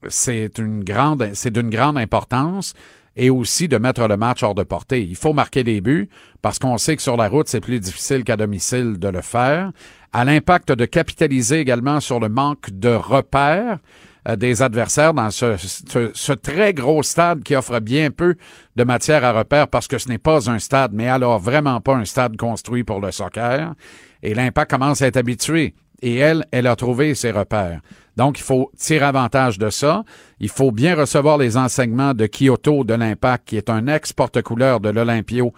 c'est 0.07 0.59
d'une 0.59 0.83
grande 0.83 1.97
importance 1.97 2.73
et 3.15 3.29
aussi 3.29 3.67
de 3.67 3.77
mettre 3.77 4.07
le 4.07 4.17
match 4.17 4.43
hors 4.43 4.55
de 4.55 4.63
portée. 4.63 5.03
Il 5.03 5.15
faut 5.15 5.33
marquer 5.33 5.63
des 5.63 5.81
buts 5.81 6.09
parce 6.41 6.59
qu'on 6.59 6.77
sait 6.77 6.95
que 6.95 7.01
sur 7.01 7.17
la 7.17 7.27
route, 7.27 7.47
c'est 7.47 7.61
plus 7.61 7.79
difficile 7.79 8.23
qu'à 8.23 8.37
domicile 8.37 8.97
de 8.97 9.07
le 9.07 9.21
faire. 9.21 9.71
À 10.11 10.25
l'impact 10.25 10.71
de 10.71 10.85
capitaliser 10.85 11.59
également 11.59 11.99
sur 11.99 12.19
le 12.19 12.29
manque 12.29 12.69
de 12.71 12.89
repères 12.89 13.79
euh, 14.27 14.35
des 14.35 14.61
adversaires 14.61 15.13
dans 15.13 15.31
ce, 15.31 16.33
très 16.33 16.73
gros 16.73 17.03
stade 17.03 17.43
qui 17.43 17.55
offre 17.55 17.79
bien 17.79 18.09
peu 18.09 18.35
de 18.75 18.83
matière 18.83 19.25
à 19.25 19.33
repère 19.33 19.67
parce 19.67 19.87
que 19.87 19.97
ce 19.97 20.07
n'est 20.07 20.17
pas 20.17 20.49
un 20.49 20.59
stade, 20.59 20.91
mais 20.93 21.09
alors 21.09 21.39
vraiment 21.39 21.81
pas 21.81 21.95
un 21.95 22.05
stade 22.05 22.37
construit 22.37 22.83
pour 22.83 23.01
le 23.01 23.11
soccer. 23.11 23.73
Et 24.21 24.33
l'impact 24.33 24.71
commence 24.71 25.01
à 25.01 25.07
être 25.07 25.17
habitué. 25.17 25.73
Et 26.03 26.17
elle, 26.17 26.45
elle 26.51 26.67
a 26.67 26.75
trouvé 26.75 27.15
ses 27.15 27.31
repères. 27.31 27.79
Donc, 28.17 28.37
il 28.37 28.43
faut 28.43 28.69
tirer 28.77 29.05
avantage 29.05 29.57
de 29.57 29.69
ça. 29.69 30.03
Il 30.39 30.49
faut 30.49 30.71
bien 30.71 30.95
recevoir 30.95 31.37
les 31.37 31.55
enseignements 31.55 32.13
de 32.13 32.27
Kyoto 32.27 32.83
de 32.83 32.93
l'Impact, 32.93 33.47
qui 33.47 33.57
est 33.57 33.69
un 33.69 33.87
ex-porte-couleur 33.87 34.81
de 34.81 34.89
l'Olympio 34.89 35.53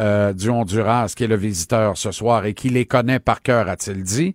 euh, 0.00 0.32
du 0.32 0.48
Honduras, 0.48 1.12
qui 1.14 1.24
est 1.24 1.28
le 1.28 1.36
visiteur 1.36 1.98
ce 1.98 2.12
soir 2.12 2.46
et 2.46 2.54
qui 2.54 2.70
les 2.70 2.86
connaît 2.86 3.18
par 3.18 3.42
cœur, 3.42 3.68
a-t-il 3.68 4.02
dit. 4.02 4.34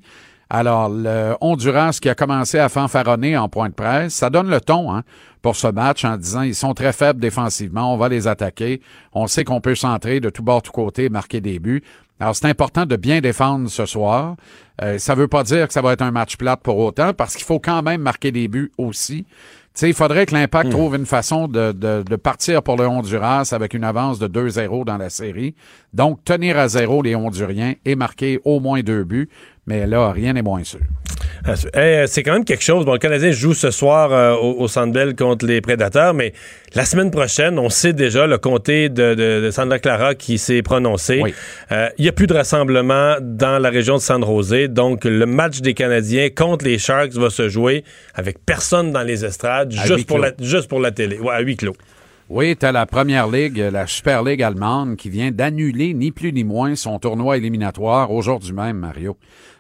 Alors, 0.50 0.90
le 0.90 1.36
Honduras 1.42 1.98
qui 2.00 2.10
a 2.10 2.16
commencé 2.16 2.60
à 2.60 2.70
fanfaronner 2.70 3.36
en 3.36 3.50
point 3.50 3.70
de 3.70 3.74
presse, 3.74 4.14
ça 4.14 4.30
donne 4.30 4.50
le 4.50 4.62
ton 4.62 4.94
hein, 4.94 5.04
pour 5.42 5.56
ce 5.56 5.68
match 5.68 6.06
en 6.06 6.18
disant 6.18 6.44
ils 6.44 6.54
sont 6.54 6.76
très 6.76 6.94
faibles 6.94 7.20
défensivement, 7.20 7.94
on 7.94 7.98
va 7.98 8.10
les 8.10 8.28
attaquer, 8.28 8.82
on 9.14 9.26
sait 9.26 9.44
qu'on 9.44 9.60
peut 9.60 9.74
centrer 9.74 10.20
de 10.20 10.30
tout 10.30 10.44
bord, 10.44 10.62
tout 10.62 10.72
côté, 10.72 11.10
marquer 11.10 11.42
des 11.42 11.58
buts. 11.58 11.84
Alors, 12.20 12.36
c'est 12.36 12.48
important 12.48 12.86
de 12.86 12.96
bien 12.96 13.20
défendre 13.20 13.70
ce 13.70 13.86
soir. 13.86 14.36
Euh, 14.82 14.98
ça 14.98 15.16
veut 15.16 15.28
pas 15.28 15.44
dire 15.44 15.68
que 15.68 15.74
ça 15.74 15.82
va 15.82 15.94
être 15.94 16.02
un 16.02 16.12
match 16.12 16.38
plate 16.38 16.62
pour 16.62 16.78
autant, 16.78 17.14
parce 17.14 17.36
qu'il 17.36 17.46
faut 17.46 17.60
quand 17.60 17.82
même 17.82 18.02
marquer 18.02 18.32
des 18.32 18.48
buts 18.48 18.72
aussi. 18.78 19.26
Tu 19.76 19.82
sais, 19.82 19.90
il 19.90 19.94
faudrait 19.94 20.26
que 20.26 20.34
l'Impact 20.34 20.70
trouve 20.70 20.96
une 20.96 21.06
façon 21.06 21.50
de, 21.50 21.74
de, 21.74 22.02
de, 22.04 22.16
partir 22.16 22.64
pour 22.64 22.78
le 22.78 22.88
Honduras 22.88 23.50
avec 23.52 23.74
une 23.74 23.84
avance 23.84 24.20
de 24.20 24.28
2-0 24.28 24.86
dans 24.86 24.98
la 24.98 25.10
série. 25.10 25.54
Donc, 25.94 26.24
tenir 26.24 26.58
à 26.58 26.70
zéro 26.70 27.02
les 27.02 27.14
Honduriens 27.14 27.74
et 27.84 27.96
marquer 27.96 28.40
au 28.46 28.62
moins 28.62 28.80
deux 28.80 29.04
buts. 29.04 29.28
Mais 29.68 29.88
là, 29.88 30.12
rien 30.12 30.34
n'est 30.34 30.42
moins 30.42 30.64
sûr. 30.64 30.80
Euh, 31.76 32.06
c'est 32.08 32.24
quand 32.24 32.34
même 32.34 32.46
quelque 32.46 32.64
chose. 32.64 32.86
Bon, 32.86 32.94
le 32.94 33.00
Canadien 33.00 33.32
joue 33.32 33.54
ce 33.54 33.72
soir 33.72 34.12
euh, 34.12 34.34
au, 34.36 34.62
au 34.62 34.68
Centre 34.68 34.92
Bell 34.92 35.16
contre 35.16 35.46
les 35.46 35.62
Prédateurs, 35.62 36.14
mais 36.14 36.34
la 36.74 36.86
semaine 36.86 37.12
prochaine, 37.12 37.60
on 37.60 37.70
sait 37.70 37.94
déjà 37.94 38.28
le 38.28 38.38
comté 38.38 38.90
de, 38.90 39.14
de, 39.14 39.42
de 39.42 39.52
Santa 39.52 39.80
Clara 39.80 40.16
qui 40.16 40.38
s'est 40.38 40.62
prononcé. 40.62 41.22
Il 41.26 41.34
euh, 41.72 41.90
n'y 42.00 42.08
a 42.08 42.12
plus 42.12 42.28
de 42.28 42.34
rassemblement 42.34 43.16
dans 43.22 43.60
la 43.60 43.70
région 43.70 43.96
de 43.96 44.02
San 44.02 44.24
José, 44.24 44.68
donc 44.68 45.06
le 45.06 45.26
match 45.26 45.62
des 45.62 45.74
Canadiens 45.74 46.30
contre 46.30 46.66
les 46.66 46.78
Sharks 46.78 47.14
va 47.14 47.30
se 47.30 47.48
jouer 47.48 47.84
avec 48.14 48.44
personne 48.46 48.92
dans 48.92 49.04
les 49.04 49.24
estrades, 49.26 49.72
juste 49.72 50.08
pour, 50.08 50.20
la, 50.20 50.32
juste 50.40 50.68
pour 50.68 50.80
la 50.80 50.92
télé, 50.92 51.20
ouais, 51.20 51.34
à 51.34 51.42
huis 51.42 51.58
clos. 51.58 51.76
Oui, 52.28 52.56
tu 52.58 52.66
as 52.66 52.72
la 52.72 52.88
première 52.88 53.28
ligue, 53.28 53.58
la 53.72 53.86
Super 53.86 54.24
League 54.24 54.42
allemande, 54.42 54.96
qui 54.96 55.10
vient 55.10 55.30
d'annuler 55.30 55.94
ni 55.94 56.12
plus 56.12 56.34
ni 56.34 56.44
moins 56.44 56.76
son 56.76 56.98
tournoi 56.98 57.38
éliminatoire 57.38 58.12
aujourd'hui 58.12 58.52
même, 58.52 58.78
Mario. 58.78 59.16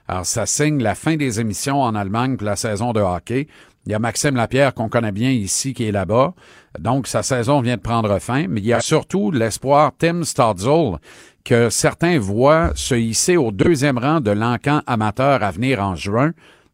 Alors, 0.07 0.25
ça 0.25 0.45
signe 0.45 0.81
la 0.81 0.95
fin 0.95 1.15
des 1.15 1.39
émissions 1.39 1.81
en 1.81 1.95
Allemagne 1.95 2.37
pour 2.37 2.45
la 2.45 2.55
saison 2.55 2.93
de 2.93 2.99
hockey. 2.99 3.47
Il 3.85 3.91
y 3.91 3.95
a 3.95 3.99
Maxime 3.99 4.35
Lapierre 4.35 4.73
qu'on 4.73 4.89
connaît 4.89 5.11
bien 5.11 5.29
ici 5.29 5.73
qui 5.73 5.85
est 5.85 5.91
là-bas. 5.91 6.33
Donc, 6.79 7.07
sa 7.07 7.23
saison 7.23 7.61
vient 7.61 7.77
de 7.77 7.81
prendre 7.81 8.17
fin. 8.19 8.47
Mais 8.47 8.59
il 8.61 8.65
y 8.65 8.73
a 8.73 8.81
surtout 8.81 9.31
l'espoir 9.31 9.91
Tim 9.97 10.23
Stadzel 10.23 10.97
que 11.43 11.69
certains 11.69 12.17
voient 12.17 12.71
se 12.75 12.95
hisser 12.95 13.37
au 13.37 13.51
deuxième 13.51 13.99
rang 13.99 14.21
de 14.21 14.31
l'encan 14.31 14.81
amateur 14.87 15.43
à 15.43 15.51
venir 15.51 15.79
en 15.79 15.95
juin. 15.95 16.31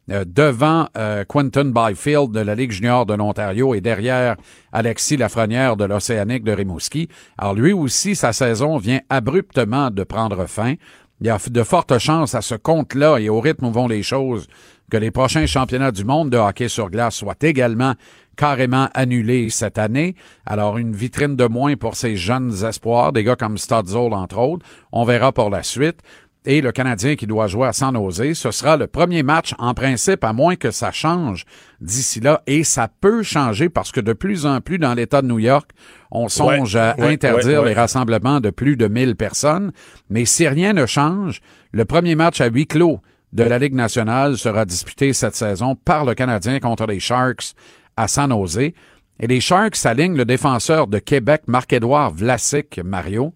Euh, 0.10 0.26
devant 0.26 0.88
euh, 0.98 1.24
Quentin 1.26 1.66
Byfield 1.66 2.32
de 2.32 2.40
la 2.40 2.56
Ligue 2.56 2.72
junior 2.72 3.06
de 3.06 3.14
l'Ontario 3.14 3.76
et 3.76 3.82
derrière 3.82 4.36
Alexis 4.72 5.16
Lafrenière 5.16 5.78
de 5.78 5.86
l'Océanique 5.86 6.44
de 6.44 6.52
Rimouski. 6.52 7.08
Alors 7.38 7.54
lui 7.54 7.72
aussi, 7.72 8.16
sa 8.16 8.34
saison 8.34 8.78
vient 8.78 9.00
abruptement 9.10 9.92
de 9.92 10.04
prendre 10.04 10.48
fin. 10.48 10.74
Il 11.22 11.28
y 11.28 11.30
a 11.30 11.38
de 11.38 11.64
fortes 11.64 12.00
chances 12.00 12.34
à 12.34 12.42
ce 12.42 12.56
compte-là 12.56 13.20
et 13.20 13.30
au 13.30 13.40
rythme 13.40 13.66
où 13.66 13.72
vont 13.72 13.88
les 13.88 14.02
choses 14.02 14.48
que 14.90 14.98
les 14.98 15.12
prochains 15.12 15.46
championnats 15.46 15.92
du 15.92 16.04
monde 16.04 16.32
de 16.32 16.38
hockey 16.38 16.68
sur 16.68 16.90
glace 16.90 17.16
soient 17.16 17.36
également 17.42 17.94
carrément 18.36 18.90
annulés 18.96 19.52
cette 19.52 19.78
année. 19.78 20.16
Alors, 20.48 20.80
une 20.80 20.94
vitrine 20.94 21.36
de 21.36 21.46
moins 21.46 21.76
pour 21.76 21.96
ces 21.96 22.18
jeunes 22.18 22.66
espoirs, 22.66 23.14
des 23.14 23.24
gars 23.24 23.36
comme 23.36 23.60
Stadzold, 23.60 24.14
entre 24.14 24.40
autres. 24.40 24.66
On 24.92 25.04
verra 25.04 25.32
pour 25.32 25.52
la 25.52 25.62
suite. 25.62 26.00
Et 26.44 26.62
le 26.62 26.72
Canadien 26.72 27.16
qui 27.16 27.28
doit 27.28 27.46
jouer 27.46 27.68
à 27.68 27.74
San 27.74 27.94
Jose, 27.96 28.34
ce 28.34 28.50
sera 28.50 28.76
le 28.76 28.88
premier 28.88 29.22
match 29.22 29.54
en 29.60 29.76
principe, 29.76 30.24
à 30.24 30.34
moins 30.34 30.56
que 30.56 30.72
ça 30.72 30.92
change 30.92 31.46
d'ici 31.82 32.20
là. 32.20 32.42
Et 32.48 32.64
ça 32.64 32.88
peut 33.00 33.22
changer 33.22 33.70
parce 33.70 33.92
que 33.92 34.00
de 34.00 34.14
plus 34.14 34.48
en 34.48 34.60
plus 34.60 34.80
dans 34.80 34.96
l'État 34.96 35.22
de 35.22 35.28
New 35.28 35.38
York, 35.38 35.70
on 36.10 36.30
songe 36.30 36.74
Ouais, 36.74 36.82
à 36.82 36.96
ouais, 36.98 37.14
interdire 37.14 37.62
ouais, 37.62 37.70
les 37.70 37.74
rassemblements 37.76 38.40
de 38.40 38.50
plus 38.50 38.76
de 38.76 38.88
1000 38.88 39.16
personnes. 39.16 39.72
Mais 40.10 40.26
si 40.26 40.48
rien 40.48 40.74
ne 40.74 40.88
change, 40.88 41.42
le 41.72 41.86
premier 41.86 42.16
match 42.16 42.42
à 42.42 42.48
huis 42.48 42.66
clos 42.66 43.00
de 43.34 43.44
la 43.44 43.60
Ligue 43.60 43.76
nationale 43.76 44.36
sera 44.36 44.66
disputé 44.66 45.14
cette 45.14 45.36
saison 45.36 45.76
par 45.76 46.06
le 46.06 46.16
Canadien 46.16 46.60
contre 46.60 46.88
les 46.88 47.00
Sharks 47.00 47.54
à 47.96 48.08
San 48.08 48.32
Jose. 48.32 48.58
Et 49.20 49.28
les 49.28 49.42
Sharks 49.42 49.76
s'alignent 49.76 50.18
le 50.18 50.26
défenseur 50.26 50.88
de 50.88 50.98
Québec, 50.98 51.44
Marc-Édouard 51.46 52.12
Vlasic, 52.12 52.80
Mario. 52.84 53.32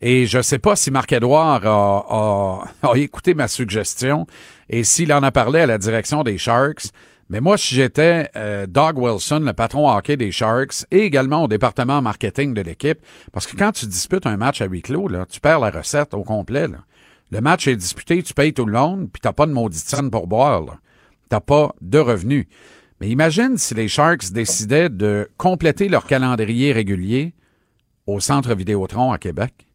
Et 0.00 0.26
je 0.26 0.38
ne 0.38 0.42
sais 0.42 0.58
pas 0.58 0.76
si 0.76 0.90
Marc-Édouard 0.90 1.62
a, 1.64 2.96
écouté 2.96 3.34
ma 3.34 3.48
suggestion 3.48 4.26
et 4.68 4.84
s'il 4.84 5.12
en 5.12 5.22
a 5.22 5.30
parlé 5.30 5.60
à 5.60 5.66
la 5.66 5.78
direction 5.78 6.22
des 6.22 6.38
Sharks. 6.38 6.90
Mais 7.28 7.40
moi, 7.40 7.58
si 7.58 7.74
j'étais 7.74 8.30
euh, 8.36 8.66
Doug 8.66 8.98
Wilson, 8.98 9.40
le 9.40 9.52
patron 9.52 9.90
hockey 9.90 10.16
des 10.16 10.30
Sharks, 10.30 10.84
et 10.92 11.00
également 11.00 11.44
au 11.44 11.48
département 11.48 12.00
marketing 12.00 12.54
de 12.54 12.60
l'équipe, 12.60 13.00
parce 13.32 13.46
que 13.46 13.56
quand 13.56 13.72
tu 13.72 13.86
disputes 13.86 14.26
un 14.26 14.36
match 14.36 14.60
à 14.60 14.66
huis 14.66 14.82
clos, 14.82 15.08
tu 15.28 15.40
perds 15.40 15.58
la 15.58 15.70
recette 15.70 16.14
au 16.14 16.22
complet. 16.22 16.66
Le 17.32 17.40
match 17.40 17.66
est 17.66 17.74
disputé, 17.74 18.22
tu 18.22 18.32
payes 18.32 18.52
tout 18.52 18.64
le 18.64 18.72
monde, 18.72 19.08
puis 19.12 19.20
t'as 19.20 19.32
pas 19.32 19.46
de 19.46 19.52
maudite 19.52 19.88
scène 19.88 20.10
pour 20.10 20.28
boire. 20.28 20.78
T'as 21.28 21.40
pas 21.40 21.74
de 21.80 21.98
revenus. 21.98 22.46
Mais 23.00 23.08
imagine 23.08 23.56
si 23.56 23.74
les 23.74 23.88
Sharks 23.88 24.30
décidaient 24.30 24.88
de 24.88 25.28
compléter 25.36 25.88
leur 25.88 26.06
calendrier 26.06 26.72
régulier 26.72 27.34
au 28.06 28.20
Centre 28.20 28.54
Vidéotron 28.54 29.10
à 29.10 29.18
Québec. 29.18 29.65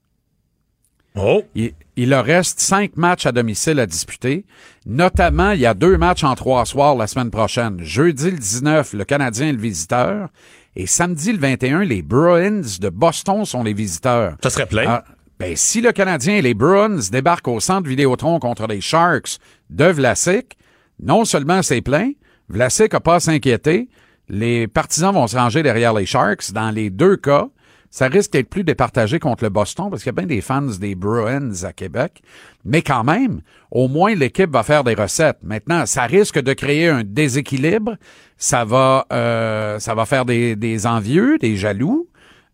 Oh. 1.15 1.43
Il, 1.55 1.73
il 1.97 2.09
leur 2.09 2.25
reste 2.25 2.59
cinq 2.59 2.95
matchs 2.97 3.25
à 3.25 3.31
domicile 3.31 3.79
à 3.79 3.85
disputer. 3.85 4.45
Notamment, 4.85 5.51
il 5.51 5.59
y 5.59 5.65
a 5.65 5.73
deux 5.73 5.97
matchs 5.97 6.23
en 6.23 6.35
trois 6.35 6.65
soirs 6.65 6.95
la 6.95 7.07
semaine 7.07 7.31
prochaine. 7.31 7.79
Jeudi 7.81 8.31
le 8.31 8.37
19, 8.37 8.93
le 8.93 9.05
Canadien 9.05 9.49
est 9.49 9.53
le 9.53 9.59
visiteur. 9.59 10.29
Et 10.75 10.87
samedi 10.87 11.33
le 11.33 11.39
21, 11.39 11.83
les 11.83 12.01
Bruins 12.01 12.61
de 12.79 12.89
Boston 12.89 13.45
sont 13.45 13.63
les 13.63 13.73
visiteurs. 13.73 14.37
Ça 14.41 14.49
serait 14.49 14.65
plein. 14.65 14.85
Ah, 14.87 15.03
ben, 15.37 15.55
si 15.55 15.81
le 15.81 15.91
Canadien 15.91 16.35
et 16.35 16.41
les 16.41 16.53
Bruins 16.53 16.99
débarquent 17.11 17.49
au 17.49 17.59
centre 17.59 17.89
Vidéotron 17.89 18.39
contre 18.39 18.67
les 18.67 18.79
Sharks 18.79 19.37
de 19.69 19.85
Vlasic, 19.85 20.57
non 21.01 21.25
seulement 21.25 21.61
c'est 21.61 21.81
plein, 21.81 22.11
Vlasic 22.47 22.93
n'a 22.93 22.99
pas 22.99 23.15
à 23.15 23.19
s'inquiéter, 23.19 23.89
les 24.29 24.67
partisans 24.67 25.13
vont 25.13 25.27
se 25.27 25.35
ranger 25.35 25.61
derrière 25.61 25.93
les 25.93 26.05
Sharks. 26.05 26.51
Dans 26.53 26.71
les 26.71 26.89
deux 26.89 27.17
cas, 27.17 27.49
ça 27.91 28.07
risque 28.07 28.31
d'être 28.31 28.49
plus 28.49 28.63
départagé 28.63 29.19
contre 29.19 29.43
le 29.43 29.49
Boston 29.49 29.89
parce 29.89 30.01
qu'il 30.01 30.07
y 30.07 30.15
a 30.17 30.19
bien 30.21 30.25
des 30.25 30.39
fans 30.39 30.61
des 30.61 30.95
Bruins 30.95 31.51
à 31.63 31.73
Québec. 31.73 32.23
Mais 32.63 32.81
quand 32.81 33.03
même, 33.03 33.41
au 33.69 33.89
moins 33.89 34.15
l'équipe 34.15 34.49
va 34.49 34.63
faire 34.63 34.85
des 34.85 34.93
recettes. 34.93 35.39
Maintenant, 35.43 35.85
ça 35.85 36.03
risque 36.03 36.39
de 36.39 36.53
créer 36.53 36.87
un 36.87 37.03
déséquilibre. 37.03 37.97
Ça 38.37 38.63
va, 38.63 39.05
euh, 39.11 39.77
ça 39.79 39.93
va 39.93 40.05
faire 40.05 40.23
des, 40.25 40.87
envieux, 40.87 41.37
des 41.37 41.57
jaloux. 41.57 42.07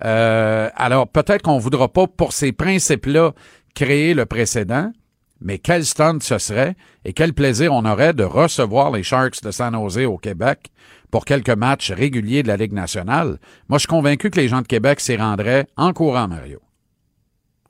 Euh, 0.03 0.69
alors 0.75 1.07
peut-être 1.07 1.43
qu'on 1.43 1.59
voudra 1.59 1.87
pas 1.87 2.07
pour 2.07 2.33
ces 2.33 2.51
principes-là 2.51 3.33
créer 3.75 4.15
le 4.15 4.25
précédent, 4.25 4.91
mais 5.39 5.59
quel 5.59 5.85
stunt 5.85 6.19
ce 6.19 6.39
serait 6.39 6.75
et 7.05 7.13
quel 7.13 7.33
plaisir 7.33 7.73
on 7.73 7.85
aurait 7.85 8.13
de 8.13 8.23
recevoir 8.23 8.91
les 8.91 9.03
Sharks 9.03 9.43
de 9.43 9.51
San 9.51 9.75
Jose 9.75 9.99
au 9.99 10.17
Québec 10.17 10.71
pour 11.11 11.25
quelques 11.25 11.49
matchs 11.49 11.91
réguliers 11.91 12.43
de 12.43 12.47
la 12.47 12.57
Ligue 12.57 12.73
nationale. 12.73 13.39
Moi, 13.69 13.77
je 13.77 13.81
suis 13.81 13.87
convaincu 13.87 14.29
que 14.29 14.39
les 14.39 14.47
gens 14.47 14.61
de 14.61 14.67
Québec 14.67 14.99
s'y 14.99 15.15
rendraient 15.15 15.67
en 15.77 15.93
courant, 15.93 16.27
Mario. 16.27 16.59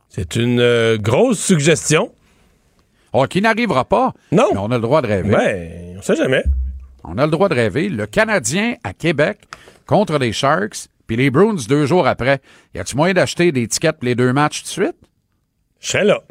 C'est 0.09 0.35
une 0.35 0.59
euh, 0.59 0.97
grosse 0.97 1.39
suggestion. 1.39 2.11
Oh, 3.13 3.25
qui 3.25 3.41
n'arrivera 3.41 3.85
pas. 3.85 4.13
Non. 4.31 4.49
Mais 4.53 4.59
on 4.59 4.71
a 4.71 4.75
le 4.75 4.81
droit 4.81 5.01
de 5.01 5.07
rêver. 5.07 5.33
Ouais, 5.35 5.95
on 5.97 6.01
sait 6.01 6.15
jamais. 6.15 6.43
On 7.03 7.17
a 7.17 7.25
le 7.25 7.31
droit 7.31 7.49
de 7.49 7.55
rêver. 7.55 7.89
Le 7.89 8.05
Canadien 8.05 8.75
à 8.83 8.93
Québec 8.93 9.39
contre 9.85 10.17
les 10.17 10.33
Sharks, 10.33 10.87
puis 11.07 11.15
les 11.15 11.29
Bruins 11.29 11.55
deux 11.67 11.85
jours 11.85 12.07
après. 12.07 12.41
Y 12.75 12.79
a-tu 12.79 12.95
moyen 12.95 13.13
d'acheter 13.13 13.51
des 13.51 13.67
tickets 13.67 13.97
pour 13.97 14.05
les 14.05 14.15
deux 14.15 14.33
matchs 14.33 14.61
tout 14.61 14.65
de 14.65 14.85
suite? 14.85 14.97
Je 15.79 15.87
serai 15.87 16.03
là. 16.03 16.21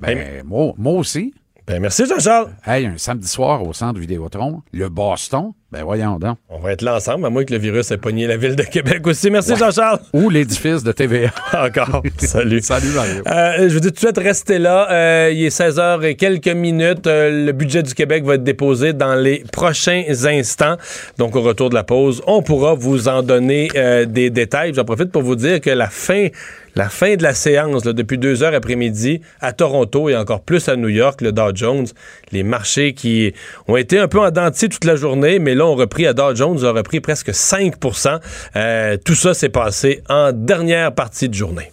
Ben, 0.00 0.42
moi, 0.44 0.74
moi 0.76 0.94
aussi. 0.94 1.32
Ben, 1.66 1.80
merci, 1.80 2.04
Jean-Charles. 2.06 2.54
Hey, 2.66 2.86
un 2.86 2.98
samedi 2.98 3.26
soir 3.26 3.62
au 3.66 3.72
centre 3.72 3.98
Vidéotron, 3.98 4.62
le 4.72 4.88
Boston, 4.90 5.52
ben 5.74 5.82
voyons 5.82 6.20
donc. 6.20 6.38
On 6.48 6.60
va 6.60 6.70
être 6.70 6.82
là 6.82 6.94
ensemble, 6.94 7.26
à 7.26 7.30
moins 7.30 7.44
que 7.44 7.52
le 7.52 7.58
virus 7.58 7.90
ait 7.90 7.96
pogné 7.96 8.28
la 8.28 8.36
ville 8.36 8.54
de 8.54 8.62
Québec 8.62 9.04
aussi. 9.08 9.28
Merci, 9.28 9.56
Jean-Charles. 9.56 9.98
Ou 10.12 10.30
l'édifice 10.30 10.84
de 10.84 10.92
TVA. 10.92 11.32
Encore. 11.52 12.00
Salut. 12.18 12.60
Salut, 12.60 12.90
Mario. 12.94 13.22
Euh, 13.26 13.68
je 13.68 13.74
vous 13.74 13.80
dis 13.80 13.88
tout 13.88 13.94
de 13.94 13.98
suite, 13.98 14.18
restez 14.18 14.60
là. 14.60 14.88
Euh, 14.92 15.30
il 15.32 15.42
est 15.42 15.58
16h 15.58 16.04
et 16.04 16.14
quelques 16.14 16.46
minutes. 16.46 17.08
Euh, 17.08 17.46
le 17.46 17.50
budget 17.50 17.82
du 17.82 17.92
Québec 17.92 18.22
va 18.22 18.36
être 18.36 18.44
déposé 18.44 18.92
dans 18.92 19.16
les 19.16 19.42
prochains 19.50 20.04
instants. 20.08 20.76
Donc, 21.18 21.34
au 21.34 21.42
retour 21.42 21.70
de 21.70 21.74
la 21.74 21.82
pause, 21.82 22.22
on 22.28 22.40
pourra 22.40 22.74
vous 22.74 23.08
en 23.08 23.24
donner 23.24 23.68
euh, 23.74 24.04
des 24.04 24.30
détails. 24.30 24.74
J'en 24.74 24.84
profite 24.84 25.10
pour 25.10 25.22
vous 25.22 25.34
dire 25.34 25.60
que 25.60 25.70
la 25.70 25.88
fin 25.88 26.28
la 26.74 26.88
fin 26.88 27.16
de 27.16 27.22
la 27.22 27.34
séance, 27.34 27.84
là, 27.84 27.92
depuis 27.92 28.18
deux 28.18 28.42
heures 28.42 28.54
après-midi, 28.54 29.20
à 29.40 29.52
Toronto 29.52 30.08
et 30.08 30.16
encore 30.16 30.42
plus 30.42 30.68
à 30.68 30.76
New 30.76 30.88
York, 30.88 31.20
le 31.20 31.32
Dow 31.32 31.54
Jones, 31.54 31.86
les 32.32 32.42
marchés 32.42 32.94
qui 32.94 33.32
ont 33.68 33.76
été 33.76 33.98
un 33.98 34.08
peu 34.08 34.20
en 34.20 34.30
dentier 34.30 34.68
toute 34.68 34.84
la 34.84 34.96
journée, 34.96 35.38
mais 35.38 35.54
là, 35.54 35.66
on 35.66 35.74
repris 35.74 36.06
à 36.06 36.12
Dow 36.12 36.34
Jones, 36.34 36.64
a 36.64 36.72
repris 36.72 37.00
presque 37.00 37.30
5% 37.30 38.18
euh, 38.56 38.96
Tout 39.04 39.14
ça 39.14 39.34
s'est 39.34 39.48
passé 39.48 40.02
en 40.08 40.32
dernière 40.32 40.94
partie 40.94 41.28
de 41.28 41.34
journée. 41.34 41.72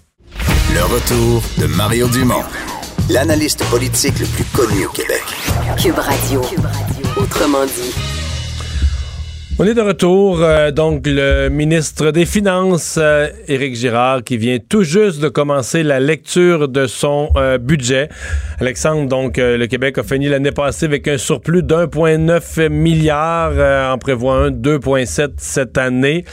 Le 0.73 0.83
retour 0.83 1.43
de 1.57 1.67
Mario 1.75 2.07
Dumont, 2.07 2.43
l'analyste 3.09 3.63
politique 3.65 4.19
le 4.19 4.25
plus 4.25 4.45
connu 4.45 4.85
au 4.85 4.89
Québec. 4.89 5.23
Cube 5.77 5.97
Radio. 5.97 6.41
Autrement 7.17 7.65
dit. 7.65 8.20
On 9.59 9.65
est 9.65 9.73
de 9.73 9.81
retour. 9.81 10.41
euh, 10.41 10.71
donc, 10.71 11.03
le 11.05 11.49
ministre 11.49 12.11
des 12.11 12.25
Finances, 12.25 12.97
euh, 12.99 13.27
Éric 13.47 13.75
Girard, 13.75 14.23
qui 14.23 14.37
vient 14.37 14.57
tout 14.57 14.81
juste 14.83 15.19
de 15.21 15.29
commencer 15.29 15.83
la 15.83 15.99
lecture 15.99 16.67
de 16.67 16.87
son 16.87 17.29
euh, 17.35 17.57
budget. 17.59 18.09
Alexandre, 18.59 19.07
donc, 19.07 19.37
euh, 19.37 19.57
le 19.57 19.67
Québec 19.67 19.97
a 19.99 20.03
fini 20.03 20.29
l'année 20.29 20.51
passée 20.51 20.85
avec 20.85 21.07
un 21.07 21.17
surplus 21.17 21.63
d'1,9 21.63 22.69
milliard, 22.69 23.93
en 23.93 23.97
prévoit 23.99 24.35
un 24.35 24.51
2,7 24.51 25.33
cette 25.37 25.77
année. 25.77 26.25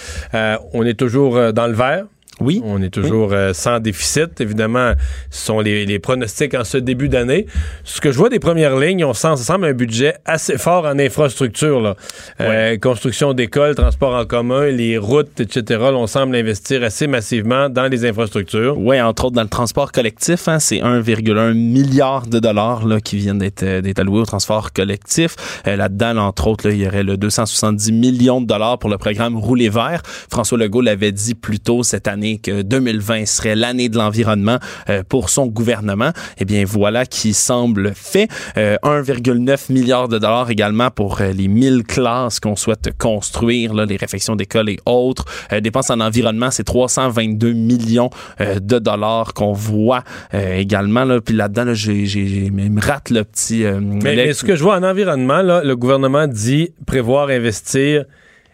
On 0.72 0.84
est 0.86 0.98
toujours 0.98 1.52
dans 1.52 1.66
le 1.66 1.74
vert. 1.74 2.04
Oui. 2.41 2.61
On 2.64 2.80
est 2.82 2.91
toujours 2.91 3.32
euh, 3.32 3.53
sans 3.53 3.80
déficit. 3.80 4.41
Évidemment, 4.41 4.93
ce 5.30 5.47
sont 5.47 5.61
les, 5.61 5.86
les 5.86 5.99
pronostics 5.99 6.55
en 6.55 6.64
ce 6.64 6.78
début 6.78 7.09
d'année. 7.09 7.47
Ce 7.84 8.01
que 8.01 8.12
je 8.12 8.18
vois 8.18 8.28
des 8.28 8.39
premières 8.39 8.76
lignes, 8.76 9.05
on 9.05 9.14
sent, 9.14 9.36
ça 9.36 9.45
semble 9.45 9.66
un 9.66 9.72
budget 9.72 10.14
assez 10.24 10.59
fort 10.59 10.84
en 10.84 10.99
infrastructure. 10.99 11.80
Là. 11.80 11.97
Euh, 12.41 12.76
construction 12.78 13.32
d'écoles, 13.32 13.74
transport 13.74 14.14
en 14.14 14.24
commun, 14.24 14.66
les 14.66 14.99
routes, 14.99 15.41
etc. 15.41 15.62
Là, 15.80 15.95
on 15.95 16.07
semble 16.07 16.36
investir 16.36 16.82
assez 16.82 17.07
massivement 17.07 17.68
dans 17.68 17.89
les 17.89 18.05
infrastructures. 18.05 18.78
Oui, 18.78 19.01
entre 19.01 19.26
autres 19.26 19.36
dans 19.36 19.43
le 19.43 19.49
transport 19.49 19.93
collectif, 19.93 20.49
hein, 20.49 20.59
c'est 20.59 20.78
1,1 20.78 21.55
milliard 21.55 22.26
de 22.26 22.39
dollars 22.39 22.86
là, 22.86 23.01
qui 23.01 23.16
viennent 23.16 23.39
d'être 23.39 23.62
euh, 23.62 23.80
d'être 23.80 23.99
alloués 23.99 24.20
au 24.20 24.26
transport 24.26 24.72
collectif. 24.72 25.36
Euh, 25.66 25.76
Là-dedans, 25.76 26.12
là, 26.14 26.22
entre 26.22 26.49
autres, 26.49 26.68
là, 26.68 26.74
il 26.74 26.80
y 26.80 26.86
aurait 26.86 27.05
le 27.05 27.16
270 27.16 27.93
millions 27.93 28.41
de 28.41 28.47
dollars 28.47 28.78
pour 28.78 28.91
le 28.91 28.99
programme 28.99 29.36
Rouler 29.36 29.68
vert. 29.68 30.03
François 30.30 30.59
Legault 30.59 30.80
l'avait 30.80 31.12
dit 31.12 31.34
plus 31.34 31.61
tôt 31.61 31.82
cette 31.82 32.09
année 32.09 32.27
que 32.36 32.62
2020 32.62 33.26
serait 33.26 33.56
l'année 33.56 33.88
de 33.88 33.96
l'environnement 33.96 34.58
euh, 34.88 35.02
pour 35.08 35.30
son 35.30 35.46
gouvernement. 35.46 36.12
Eh 36.38 36.44
bien, 36.44 36.64
voilà 36.64 37.06
qui 37.06 37.32
semble 37.32 37.92
fait. 37.94 38.28
Euh, 38.56 38.76
1,9 38.82 39.72
milliard 39.72 40.08
de 40.08 40.18
dollars 40.18 40.50
également 40.50 40.90
pour 40.90 41.20
euh, 41.20 41.32
les 41.32 41.48
1000 41.48 41.84
classes 41.84 42.40
qu'on 42.40 42.56
souhaite 42.56 42.90
construire, 42.98 43.74
là, 43.74 43.84
les 43.86 43.96
réfections 43.96 44.36
d'école 44.36 44.68
et 44.68 44.78
autres. 44.86 45.24
Euh, 45.52 45.60
dépenses 45.60 45.90
en 45.90 46.00
environnement, 46.00 46.50
c'est 46.50 46.64
322 46.64 47.52
millions 47.52 48.10
euh, 48.40 48.58
de 48.60 48.78
dollars 48.78 49.34
qu'on 49.34 49.52
voit 49.52 50.04
euh, 50.34 50.56
également. 50.56 51.04
Là. 51.04 51.20
Puis 51.20 51.34
là-dedans, 51.34 51.64
là, 51.64 51.74
j'ai, 51.74 52.50
me 52.50 52.80
rate 52.80 53.10
le 53.10 53.24
petit... 53.24 53.64
euh, 53.64 53.80
Mais, 53.80 54.32
ce 54.32 54.44
que 54.44 54.56
je 54.56 54.62
vois 54.62 54.76
en 54.76 54.82
environnement, 54.82 55.42
là, 55.42 55.62
le 55.64 55.76
gouvernement 55.76 56.26
dit 56.26 56.70
prévoir 56.86 57.28
investir 57.28 58.04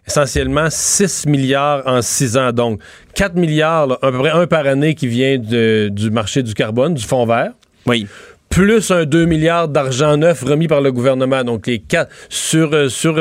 essentiellement 0.06 0.68
6 0.70 1.26
milliards 1.26 1.82
en 1.86 2.02
6 2.02 2.36
ans. 2.36 2.52
Donc, 2.52 2.80
4 3.14 3.34
milliards, 3.34 3.86
là, 3.86 3.98
à 4.02 4.10
peu 4.10 4.18
près 4.18 4.30
un 4.30 4.46
par 4.46 4.66
année 4.66 4.94
qui 4.94 5.06
vient 5.06 5.38
de- 5.38 5.88
du 5.90 6.10
marché 6.10 6.42
du 6.42 6.54
carbone, 6.54 6.94
du 6.94 7.02
fonds 7.04 7.26
vert. 7.26 7.52
Oui. 7.86 8.06
Plus 8.50 8.92
un 8.92 9.04
2 9.04 9.24
milliards 9.24 9.66
d'argent 9.66 10.16
neuf 10.16 10.44
remis 10.44 10.68
par 10.68 10.80
le 10.80 10.92
gouvernement. 10.92 11.42
Donc, 11.42 11.66
les 11.66 11.80
quatre, 11.80 12.12
sur, 12.28 12.70
euh, 12.72 12.88
sur 12.88 13.16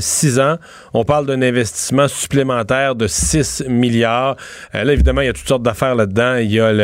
6 0.00 0.38
ans, 0.38 0.56
on 0.94 1.04
parle 1.04 1.26
d'un 1.26 1.42
investissement 1.42 2.06
supplémentaire 2.06 2.94
de 2.94 3.08
6 3.08 3.64
milliards. 3.68 4.36
Euh, 4.76 4.84
là, 4.84 4.92
évidemment, 4.92 5.20
il 5.22 5.26
y 5.26 5.30
a 5.30 5.32
toutes 5.32 5.48
sortes 5.48 5.64
d'affaires 5.64 5.96
là-dedans. 5.96 6.36
Il 6.36 6.52
y 6.52 6.60
a 6.60 6.70
le- 6.72 6.78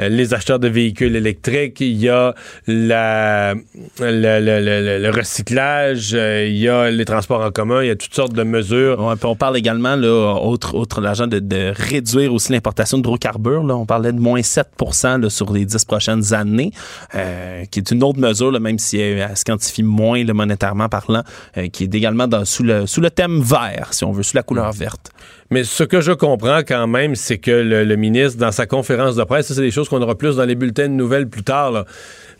euh, 0.00 0.08
les 0.08 0.34
acheteurs 0.34 0.58
de 0.58 0.66
véhicules 0.66 1.14
électriques, 1.14 1.80
il 1.80 1.96
y 1.96 2.08
a 2.08 2.34
la, 2.66 3.54
le, 4.00 4.40
le- 4.40 4.98
le- 4.98 5.10
recyclage, 5.10 6.14
euh, 6.14 6.46
il 6.48 6.56
y 6.58 6.68
a 6.68 6.90
les 6.90 7.04
transports 7.04 7.42
en 7.42 7.52
commun, 7.52 7.82
il 7.82 7.86
y 7.86 7.90
a 7.90 7.96
toutes 7.96 8.14
sortes 8.14 8.32
de 8.32 8.42
mesures. 8.42 8.98
On 9.22 9.36
parle 9.36 9.56
également, 9.56 9.94
là, 9.94 10.34
autre, 10.42 10.74
autre 10.74 11.00
l'argent 11.00 11.28
de, 11.28 11.38
de 11.38 11.72
réduire 11.76 12.34
aussi 12.34 12.50
l'importation 12.50 12.96
d'hydrocarbures. 12.98 13.62
Là. 13.62 13.76
On 13.76 13.86
parlait 13.86 14.10
de 14.12 14.18
moins 14.18 14.40
7% 14.40 15.20
là, 15.22 15.30
sur 15.30 15.52
les 15.52 15.64
10 15.66 15.84
prochaines 15.84 16.34
années, 16.34 16.72
euh, 17.14 17.64
qui 17.70 17.78
est 17.78 17.90
une 17.90 18.02
autre 18.02 18.18
mesure, 18.18 18.50
là, 18.50 18.58
même 18.58 18.78
si 18.78 18.98
elle, 18.98 19.18
elle 19.18 19.36
se 19.36 19.44
quantifie 19.44 19.82
moins 19.82 20.24
là, 20.24 20.34
monétairement 20.34 20.88
parlant, 20.88 21.22
euh, 21.56 21.68
qui 21.68 21.84
est 21.84 21.94
également 21.94 22.26
dans, 22.26 22.44
sous, 22.44 22.62
le, 22.62 22.86
sous 22.86 23.00
le 23.00 23.10
thème 23.10 23.40
vert, 23.40 23.88
si 23.92 24.04
on 24.04 24.12
veut, 24.12 24.22
sous 24.22 24.36
la 24.36 24.42
couleur 24.42 24.72
verte. 24.72 25.10
Mais 25.50 25.64
ce 25.64 25.84
que 25.84 26.00
je 26.00 26.12
comprends 26.12 26.60
quand 26.66 26.86
même, 26.86 27.14
c'est 27.14 27.38
que 27.38 27.50
le, 27.50 27.84
le 27.84 27.96
ministre, 27.96 28.38
dans 28.38 28.52
sa 28.52 28.66
conférence 28.66 29.16
de 29.16 29.24
presse, 29.24 29.48
ça, 29.48 29.54
c'est 29.54 29.60
des 29.60 29.70
choses 29.70 29.88
qu'on 29.88 30.00
aura 30.00 30.16
plus 30.16 30.36
dans 30.36 30.44
les 30.44 30.54
bulletins 30.54 30.88
de 30.88 30.94
nouvelles 30.94 31.28
plus 31.28 31.42
tard, 31.42 31.72
là, 31.72 31.84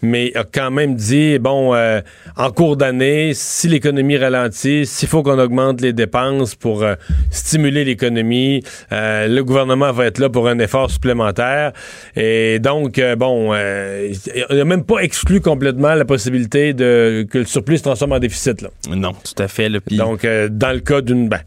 mais 0.03 0.33
a 0.35 0.45
quand 0.45 0.71
même 0.71 0.95
dit, 0.95 1.39
bon, 1.39 1.75
euh, 1.75 2.01
en 2.37 2.51
cours 2.51 2.77
d'année, 2.77 3.33
si 3.35 3.69
l'économie 3.69 4.17
ralentit, 4.17 4.85
s'il 4.85 5.09
faut 5.09 5.23
qu'on 5.23 5.39
augmente 5.39 5.81
les 5.81 5.93
dépenses 5.93 6.55
pour 6.55 6.83
euh, 6.83 6.95
stimuler 7.31 7.85
l'économie, 7.85 8.63
euh, 8.91 9.29
le 9.29 9.45
gouvernement 9.45 9.93
va 9.93 10.07
être 10.07 10.19
là 10.19 10.29
pour 10.29 10.49
un 10.49 10.59
effort 10.59 10.91
supplémentaire. 10.91 11.73
Et 12.17 12.59
donc, 12.59 12.99
euh, 12.99 13.17
bon, 13.17 13.51
euh, 13.53 14.13
il 14.51 14.57
n'a 14.57 14.65
même 14.65 14.85
pas 14.85 14.99
exclu 15.01 15.41
complètement 15.41 15.95
la 15.95 16.05
possibilité 16.05 16.75
de 16.75 17.27
que 17.31 17.39
le 17.39 17.45
surplus 17.45 17.79
se 17.79 17.85
transforme 17.85 18.13
en 18.13 18.19
déficit. 18.19 18.63
Là. 18.63 18.69
Non, 18.91 19.13
tout 19.13 19.41
à 19.43 19.49
fait. 19.49 19.71
Donc, 19.93 20.25
euh, 20.25 20.49
dans 20.51 20.73
le 20.73 20.81
cas 20.81 21.01
d'une... 21.01 21.29
ben, 21.29 21.41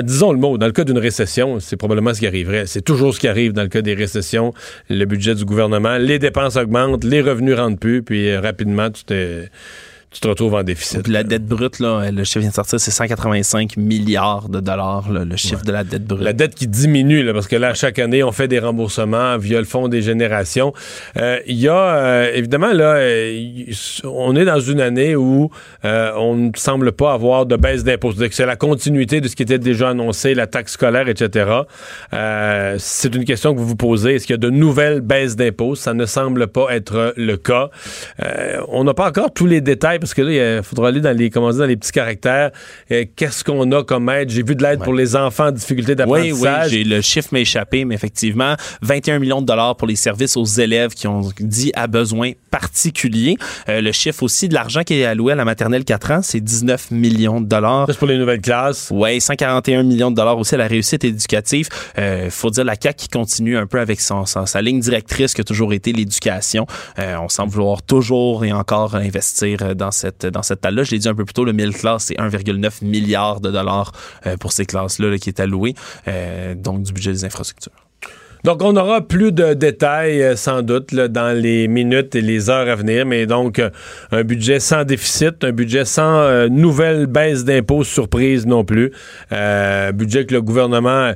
disons 0.00 0.32
le 0.32 0.38
mot, 0.38 0.58
dans 0.58 0.66
le 0.66 0.72
cas 0.72 0.84
d'une 0.84 0.98
récession, 0.98 1.60
c'est 1.60 1.76
probablement 1.76 2.12
ce 2.14 2.20
qui 2.20 2.26
arriverait. 2.26 2.66
C'est 2.66 2.82
toujours 2.82 3.14
ce 3.14 3.20
qui 3.20 3.28
arrive 3.28 3.52
dans 3.52 3.62
le 3.62 3.68
cas 3.68 3.82
des 3.82 3.94
récessions. 3.94 4.52
Le 4.90 5.04
budget 5.04 5.34
du 5.34 5.44
gouvernement, 5.44 5.98
les 5.98 6.18
dépenses 6.18 6.56
augmentent, 6.56 7.04
les 7.04 7.20
revenus 7.20 7.56
rentrent 7.56 7.78
plus, 7.78 8.02
puis 8.02 8.30
euh, 8.30 8.40
rapidement, 8.40 8.90
tu 8.90 9.04
te, 9.04 9.44
tu 10.12 10.20
te 10.20 10.28
retrouves 10.28 10.54
en 10.54 10.62
déficit. 10.62 11.02
Puis 11.02 11.12
la 11.12 11.22
dette 11.24 11.46
brute, 11.46 11.78
là, 11.78 12.10
le 12.10 12.24
chiffre 12.24 12.40
vient 12.40 12.50
de 12.50 12.54
sortir, 12.54 12.78
c'est 12.78 12.90
185 12.90 13.76
milliards 13.76 14.48
de 14.48 14.60
dollars, 14.60 15.10
là, 15.10 15.24
le 15.24 15.36
chiffre 15.36 15.64
de 15.64 15.72
la 15.72 15.84
dette 15.84 16.04
brute. 16.04 16.22
La 16.22 16.32
dette 16.32 16.54
qui 16.54 16.66
diminue, 16.68 17.22
là, 17.22 17.32
parce 17.32 17.48
que 17.48 17.56
là, 17.56 17.74
chaque 17.74 17.98
année, 17.98 18.22
on 18.22 18.32
fait 18.32 18.48
des 18.48 18.58
remboursements 18.58 19.38
via 19.38 19.58
le 19.58 19.64
Fonds 19.64 19.88
des 19.88 20.02
générations. 20.02 20.72
Euh, 21.16 21.38
Il 21.46 21.58
y 21.58 21.68
a, 21.68 21.74
euh, 21.76 22.32
évidemment, 22.34 22.72
là, 22.72 22.94
euh, 22.96 23.64
on 24.04 24.36
est 24.36 24.44
dans 24.44 24.60
une 24.60 24.80
année 24.80 25.16
où 25.16 25.50
euh, 25.84 26.12
on 26.16 26.34
ne 26.36 26.50
semble 26.56 26.92
pas 26.92 27.12
avoir 27.12 27.46
de 27.46 27.56
baisse 27.56 27.84
d'impôts. 27.84 28.10
C'est-à-dire 28.12 28.28
que 28.28 28.34
c'est 28.34 28.46
la 28.46 28.56
continuité 28.56 29.20
de 29.20 29.28
ce 29.28 29.36
qui 29.36 29.42
était 29.42 29.58
déjà 29.58 29.90
annoncé, 29.90 30.34
la 30.34 30.46
taxe 30.46 30.72
scolaire, 30.72 31.08
etc. 31.08 31.50
Euh, 32.12 32.76
c'est 32.78 33.14
une 33.14 33.24
question 33.24 33.54
que 33.54 33.58
vous 33.60 33.66
vous 33.66 33.76
posez. 33.76 34.16
Est-ce 34.16 34.26
qu'il 34.26 34.34
y 34.34 34.38
a 34.38 34.38
de 34.38 34.50
nouvelles 34.50 35.00
baisses 35.00 35.36
d'impôts? 35.36 35.74
Ça 35.74 35.94
ne 35.94 36.04
semble 36.06 36.48
pas 36.48 36.66
être 36.70 37.14
le 37.16 37.36
cas. 37.36 37.70
Euh, 38.22 38.60
on 38.68 38.84
n'a 38.84 38.94
pas 38.94 39.08
encore 39.08 39.32
tous 39.32 39.46
les 39.46 39.60
détails, 39.60 39.98
parce 40.02 40.14
que 40.14 40.22
là, 40.22 40.58
il 40.58 40.62
faudra 40.62 40.88
aller 40.88 41.00
dans 41.00 41.16
les, 41.16 41.30
comment 41.30 41.50
dire, 41.50 41.60
dans 41.60 41.66
les 41.66 41.76
petits 41.76 41.92
caractères. 41.92 42.50
Euh, 42.90 43.04
Qu'est-ce 43.16 43.44
qu'on 43.44 43.70
a 43.72 43.84
comme 43.84 44.08
aide? 44.10 44.30
J'ai 44.30 44.42
vu 44.42 44.56
de 44.56 44.62
l'aide 44.62 44.80
pour 44.80 44.94
les 44.94 45.14
enfants 45.16 45.46
en 45.46 45.52
difficulté 45.52 45.94
Oui, 46.06 46.32
oui, 46.32 46.40
d'apprentissage. 46.42 46.70
j'ai 46.72 46.84
le 46.84 47.00
chiffre 47.00 47.28
m'a 47.32 47.38
échappé, 47.40 47.84
mais 47.84 47.94
effectivement, 47.94 48.54
21 48.82 49.18
millions 49.20 49.40
de 49.40 49.46
dollars 49.46 49.76
pour 49.76 49.86
les 49.86 49.94
services 49.96 50.36
aux 50.36 50.44
élèves 50.44 50.90
qui 50.94 51.06
ont 51.06 51.22
dit 51.38 51.70
à 51.74 51.86
besoin 51.86 52.32
particulier. 52.50 53.36
Euh, 53.68 53.80
le 53.80 53.92
chiffre 53.92 54.22
aussi 54.24 54.48
de 54.48 54.54
l'argent 54.54 54.82
qui 54.82 54.94
est 54.94 55.04
alloué 55.04 55.32
à 55.32 55.36
la 55.36 55.44
maternelle 55.44 55.84
4 55.84 56.10
ans, 56.10 56.20
c'est 56.22 56.40
19 56.40 56.90
millions 56.90 57.40
de 57.40 57.46
dollars. 57.46 57.86
C'est 57.88 57.98
pour 57.98 58.08
les 58.08 58.18
nouvelles 58.18 58.40
classes? 58.40 58.88
Oui, 58.90 59.20
141 59.20 59.84
millions 59.84 60.10
de 60.10 60.16
dollars 60.16 60.36
aussi 60.38 60.54
à 60.56 60.58
la 60.58 60.66
réussite 60.66 61.04
éducative. 61.04 61.68
Euh, 61.98 62.28
faut 62.30 62.50
dire 62.50 62.64
la 62.64 62.74
CAQ 62.80 62.96
qui 62.96 63.08
continue 63.08 63.56
un 63.56 63.66
peu 63.66 63.78
avec 63.78 64.00
son, 64.00 64.26
son- 64.26 64.46
sa 64.46 64.60
ligne 64.60 64.80
directrice 64.80 65.34
qui 65.34 65.40
a 65.40 65.44
toujours 65.44 65.72
été 65.72 65.92
l'éducation. 65.92 66.66
Euh, 66.98 67.16
on 67.22 67.28
semble 67.28 67.52
vouloir 67.52 67.82
toujours 67.82 68.44
et 68.44 68.52
encore 68.52 68.96
investir 68.96 69.74
dans 69.76 69.91
cette 69.92 70.26
dans 70.26 70.42
cette 70.42 70.60
talle-là. 70.60 70.84
Je 70.84 70.92
l'ai 70.92 70.98
dit 70.98 71.08
un 71.08 71.14
peu 71.14 71.24
plus 71.24 71.34
tôt, 71.34 71.44
le 71.44 71.52
1000 71.52 71.74
classes, 71.74 72.04
c'est 72.04 72.14
1,9 72.14 72.84
milliard 72.84 73.40
de 73.40 73.50
dollars 73.50 73.92
euh, 74.26 74.36
pour 74.36 74.52
ces 74.52 74.66
classes-là 74.66 75.10
là, 75.10 75.18
qui 75.18 75.28
est 75.28 75.40
alloué, 75.40 75.74
euh, 76.08 76.54
donc 76.54 76.82
du 76.82 76.92
budget 76.92 77.12
des 77.12 77.24
infrastructures. 77.24 77.72
Donc, 78.44 78.60
on 78.62 78.74
aura 78.74 79.02
plus 79.02 79.30
de 79.30 79.54
détails, 79.54 80.20
euh, 80.20 80.34
sans 80.34 80.62
doute, 80.62 80.92
dans 80.92 81.36
les 81.36 81.68
minutes 81.68 82.16
et 82.16 82.20
les 82.20 82.50
heures 82.50 82.68
à 82.68 82.74
venir, 82.74 83.06
mais 83.06 83.24
donc, 83.26 83.60
euh, 83.60 83.70
un 84.10 84.24
budget 84.24 84.58
sans 84.58 84.82
déficit, 84.82 85.44
un 85.44 85.52
budget 85.52 85.84
sans 85.84 86.02
euh, 86.02 86.48
nouvelle 86.48 87.06
baisse 87.06 87.44
d'impôts 87.44 87.84
surprise 87.84 88.44
non 88.44 88.64
plus. 88.64 88.90
Euh, 89.30 89.92
budget 89.92 90.26
que 90.26 90.34
le 90.34 90.42
gouvernement 90.42 91.12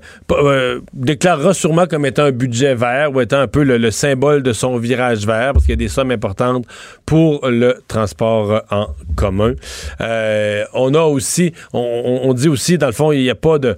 déclarera 0.92 1.52
sûrement 1.52 1.86
comme 1.86 2.06
étant 2.06 2.24
un 2.24 2.30
budget 2.30 2.76
vert 2.76 3.12
ou 3.12 3.20
étant 3.20 3.40
un 3.40 3.48
peu 3.48 3.64
le, 3.64 3.76
le 3.76 3.90
symbole 3.90 4.44
de 4.44 4.52
son 4.52 4.76
virage 4.78 5.26
vert, 5.26 5.52
parce 5.52 5.64
qu'il 5.64 5.72
y 5.72 5.78
a 5.78 5.84
des 5.84 5.88
sommes 5.88 6.12
importantes 6.12 6.64
pour 7.06 7.48
le 7.48 7.74
transport 7.88 8.62
en 8.70 8.86
commun. 9.16 9.54
On 9.98 10.94
a 10.94 11.02
aussi, 11.02 11.52
on, 11.72 12.32
dit 12.34 12.48
aussi, 12.48 12.78
dans 12.78 12.86
le 12.86 12.92
fond, 12.92 13.10
il 13.10 13.22
n'y 13.22 13.30
a 13.30 13.34
pas 13.34 13.58
de 13.58 13.76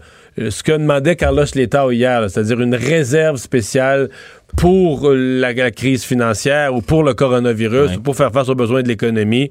ce 0.50 0.62
que 0.62 0.72
demandait 0.72 1.16
Carlos 1.16 1.44
Letao 1.54 1.90
hier, 1.90 2.28
c'est-à-dire 2.30 2.60
une 2.60 2.74
réserve 2.74 3.36
spéciale 3.36 4.08
pour 4.56 5.08
euh, 5.10 5.14
la, 5.40 5.52
la 5.52 5.70
crise 5.70 6.04
financière 6.04 6.74
ou 6.74 6.80
pour 6.80 7.02
le 7.04 7.14
coronavirus 7.14 7.96
ou 7.96 8.00
pour 8.00 8.16
faire 8.16 8.32
face 8.32 8.48
aux 8.48 8.54
besoins 8.54 8.82
de 8.82 8.88
l'économie. 8.88 9.50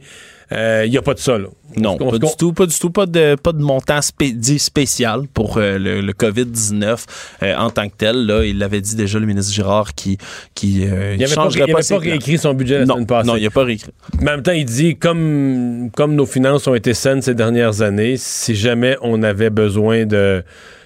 Euh, 0.53 0.83
Il 0.85 0.91
n'y 0.91 0.97
a 0.97 1.01
pas 1.01 1.13
de 1.13 1.19
ça. 1.19 1.37
Là. 1.37 1.47
Non, 1.75 1.97
On- 1.99 2.09
pas 2.09 2.17
du 2.19 2.25
tout, 2.39 2.53
pas 2.53 2.65
du 2.65 2.79
tout, 2.79 2.89
pas 2.89 3.05
de, 3.05 3.35
pas 3.35 3.51
de 3.51 3.61
montant 3.61 3.99
spé- 4.01 4.31
dit 4.31 4.59
spécial 4.59 5.23
pour 5.33 5.57
euh, 5.57 5.77
le, 5.77 5.99
le 5.99 6.13
COVID-19 6.13 7.03
euh, 7.43 7.55
en 7.57 7.69
tant 7.69 7.89
que 7.89 7.95
tel. 7.97 8.25
Là, 8.25 8.45
il 8.45 8.57
l'avait 8.57 8.79
dit 8.79 8.95
déjà 8.95 9.19
le 9.19 9.25
ministre 9.25 9.53
Girard 9.53 9.93
qui 9.93 10.17
qui 10.55 10.85
euh, 10.85 11.15
Il 11.15 11.19
n'avait 11.19 11.35
pas, 11.35 11.49
il 11.53 11.73
pas 11.73 11.81
plans. 11.81 11.97
réécrit 11.97 12.37
son 12.37 12.53
budget 12.53 12.79
la 12.79 12.85
Non, 12.85 12.93
semaine 12.95 13.07
passée. 13.07 13.27
non, 13.27 13.35
il 13.35 13.43
n'a 13.43 13.49
pas 13.49 13.65
réécrit. 13.65 13.91
Mais 14.21 14.31
en 14.31 14.35
même 14.35 14.43
temps, 14.43 14.53
il 14.53 14.63
dit, 14.65 14.95
comme, 14.95 15.89
comme 15.93 16.15
nos 16.15 16.25
finances 16.25 16.65
ont 16.67 16.75
été 16.75 16.93
saines 16.93 17.21
ces 17.21 17.35
dernières 17.35 17.81
années, 17.81 18.15
si 18.17 18.55
jamais 18.55 18.95
on 19.01 19.21
avait 19.23 19.49
besoin 19.49 20.05
de... 20.05 20.43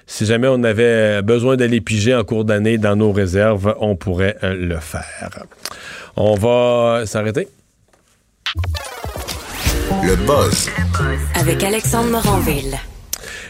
Si 0.07 0.25
jamais 0.25 0.47
on 0.47 0.63
avait 0.63 1.21
besoin 1.21 1.55
d'aller 1.55 1.81
piger 1.81 2.15
en 2.15 2.23
cours 2.23 2.45
d'année 2.45 2.77
dans 2.77 2.95
nos 2.95 3.11
réserves, 3.11 3.75
on 3.79 3.95
pourrait 3.95 4.37
euh, 4.43 4.53
le 4.53 4.77
faire. 4.79 5.29
On 6.15 6.35
va 6.35 7.05
s'arrêter. 7.05 7.47
Le 10.03 10.15
buzz 10.15 10.69
Avec 11.35 11.63
Alexandre 11.63 12.09
Moranville. 12.09 12.77